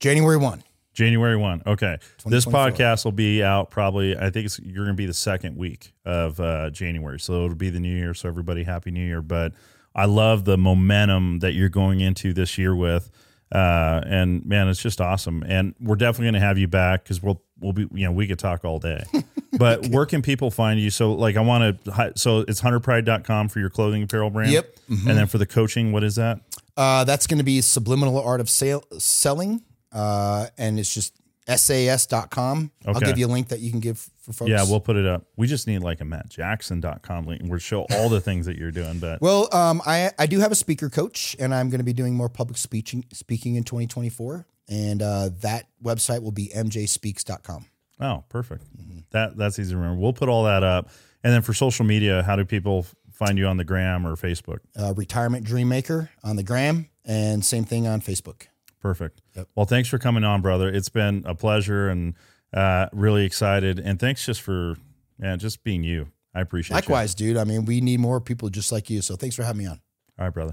January 0.00 0.36
1. 0.36 0.62
January 0.92 1.36
1. 1.36 1.62
Okay. 1.66 1.98
This 2.24 2.46
podcast 2.46 3.04
will 3.04 3.12
be 3.12 3.42
out 3.42 3.70
probably, 3.70 4.16
I 4.16 4.30
think 4.30 4.46
it's, 4.46 4.58
you're 4.60 4.84
going 4.86 4.96
to 4.96 5.00
be 5.00 5.04
the 5.06 5.12
second 5.14 5.56
week 5.56 5.92
of 6.06 6.40
uh, 6.40 6.70
January. 6.70 7.20
So 7.20 7.44
it'll 7.44 7.54
be 7.54 7.68
the 7.68 7.80
new 7.80 7.94
year. 7.94 8.14
So 8.14 8.28
everybody, 8.28 8.64
happy 8.64 8.90
new 8.90 9.04
year. 9.04 9.20
But 9.20 9.52
I 9.94 10.06
love 10.06 10.46
the 10.46 10.56
momentum 10.56 11.40
that 11.40 11.52
you're 11.52 11.68
going 11.68 12.00
into 12.00 12.32
this 12.32 12.56
year 12.56 12.74
with. 12.74 13.10
Uh, 13.52 14.00
and 14.06 14.44
man, 14.46 14.68
it's 14.68 14.80
just 14.82 15.00
awesome. 15.00 15.44
And 15.46 15.74
we're 15.80 15.96
definitely 15.96 16.26
going 16.26 16.40
to 16.40 16.46
have 16.46 16.56
you 16.56 16.66
back 16.66 17.04
because 17.04 17.22
we'll, 17.22 17.42
we'll 17.60 17.74
be, 17.74 17.86
you 17.92 18.06
know, 18.06 18.12
we 18.12 18.26
could 18.26 18.38
talk 18.38 18.64
all 18.64 18.78
day. 18.78 19.04
but 19.58 19.86
where 19.88 20.06
can 20.06 20.22
people 20.22 20.50
find 20.50 20.80
you? 20.80 20.88
So, 20.88 21.12
like, 21.12 21.36
I 21.36 21.42
want 21.42 21.84
to, 21.84 22.12
so 22.16 22.40
it's 22.40 22.62
hunterpride.com 22.62 23.48
for 23.50 23.60
your 23.60 23.70
clothing 23.70 24.02
apparel 24.02 24.30
brand. 24.30 24.50
Yep. 24.50 24.76
Mhm. 24.90 25.08
And 25.08 25.18
then 25.18 25.26
for 25.26 25.36
the 25.36 25.46
coaching, 25.46 25.92
what 25.92 26.02
is 26.02 26.16
that? 26.16 26.40
Uh, 26.76 27.04
that's 27.04 27.26
going 27.26 27.38
to 27.38 27.44
be 27.44 27.60
Subliminal 27.60 28.18
Art 28.20 28.40
of 28.40 28.48
Sale, 28.48 28.82
Selling. 28.98 29.62
Uh, 29.96 30.48
and 30.58 30.78
it's 30.78 30.92
just 30.92 31.14
sas.com. 31.48 32.70
I'll 32.86 33.00
give 33.00 33.18
you 33.18 33.26
a 33.26 33.28
link 33.28 33.48
that 33.48 33.60
you 33.60 33.70
can 33.70 33.80
give 33.80 33.98
for 34.18 34.32
folks. 34.32 34.50
Yeah, 34.50 34.64
we'll 34.68 34.80
put 34.80 34.96
it 34.96 35.06
up. 35.06 35.24
We 35.36 35.46
just 35.46 35.66
need 35.66 35.78
like 35.78 36.00
a 36.00 36.04
mattjackson.com 36.04 37.24
link. 37.24 37.42
We'll 37.44 37.58
show 37.58 37.86
all 37.92 38.08
the 38.08 38.20
things 38.20 38.46
that 38.46 38.58
you're 38.58 38.72
doing. 38.72 38.98
But 38.98 39.22
Well, 39.22 39.48
um, 39.54 39.80
I 39.86 40.10
I 40.18 40.26
do 40.26 40.40
have 40.40 40.52
a 40.52 40.56
speaker 40.56 40.90
coach, 40.90 41.34
and 41.38 41.54
I'm 41.54 41.70
going 41.70 41.78
to 41.78 41.84
be 41.84 41.92
doing 41.92 42.14
more 42.14 42.28
public 42.28 42.58
speaking 42.58 43.04
speaking 43.12 43.54
in 43.54 43.64
2024, 43.64 44.46
and 44.68 45.00
uh, 45.00 45.30
that 45.40 45.68
website 45.82 46.22
will 46.22 46.32
be 46.32 46.50
mjspeaks.com. 46.54 47.66
oh, 48.00 48.24
perfect. 48.28 48.64
Mm-hmm. 48.76 48.98
That 49.12 49.36
that's 49.38 49.58
easy 49.58 49.70
to 49.70 49.76
remember. 49.76 50.00
We'll 50.00 50.12
put 50.12 50.28
all 50.28 50.44
that 50.44 50.62
up. 50.62 50.90
And 51.24 51.32
then 51.32 51.42
for 51.42 51.54
social 51.54 51.84
media, 51.84 52.22
how 52.22 52.36
do 52.36 52.44
people 52.44 52.86
find 53.12 53.38
you 53.38 53.46
on 53.46 53.56
the 53.56 53.64
gram 53.64 54.06
or 54.06 54.14
Facebook? 54.16 54.58
Uh, 54.78 54.92
Retirement 54.94 55.44
Dream 55.44 55.68
Maker 55.68 56.10
on 56.22 56.36
the 56.36 56.42
gram, 56.42 56.88
and 57.04 57.44
same 57.44 57.64
thing 57.64 57.86
on 57.86 58.00
Facebook. 58.00 58.46
Perfect. 58.86 59.20
Yep. 59.34 59.48
Well, 59.56 59.66
thanks 59.66 59.88
for 59.88 59.98
coming 59.98 60.22
on, 60.22 60.42
brother. 60.42 60.68
It's 60.68 60.88
been 60.88 61.24
a 61.26 61.34
pleasure 61.34 61.88
and 61.88 62.14
uh, 62.54 62.86
really 62.92 63.24
excited. 63.24 63.80
And 63.80 63.98
thanks 63.98 64.24
just 64.24 64.42
for 64.42 64.76
yeah, 65.18 65.34
just 65.34 65.64
being 65.64 65.82
you. 65.82 66.12
I 66.32 66.40
appreciate 66.40 66.74
it. 66.74 66.76
Likewise, 66.76 67.16
dude. 67.16 67.36
I 67.36 67.42
mean, 67.42 67.64
we 67.64 67.80
need 67.80 67.98
more 67.98 68.20
people 68.20 68.48
just 68.48 68.70
like 68.70 68.88
you. 68.88 69.02
So 69.02 69.16
thanks 69.16 69.34
for 69.34 69.42
having 69.42 69.58
me 69.58 69.66
on. 69.66 69.80
All 70.20 70.26
right, 70.26 70.32
brother. 70.32 70.52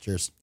Cheers. 0.00 0.32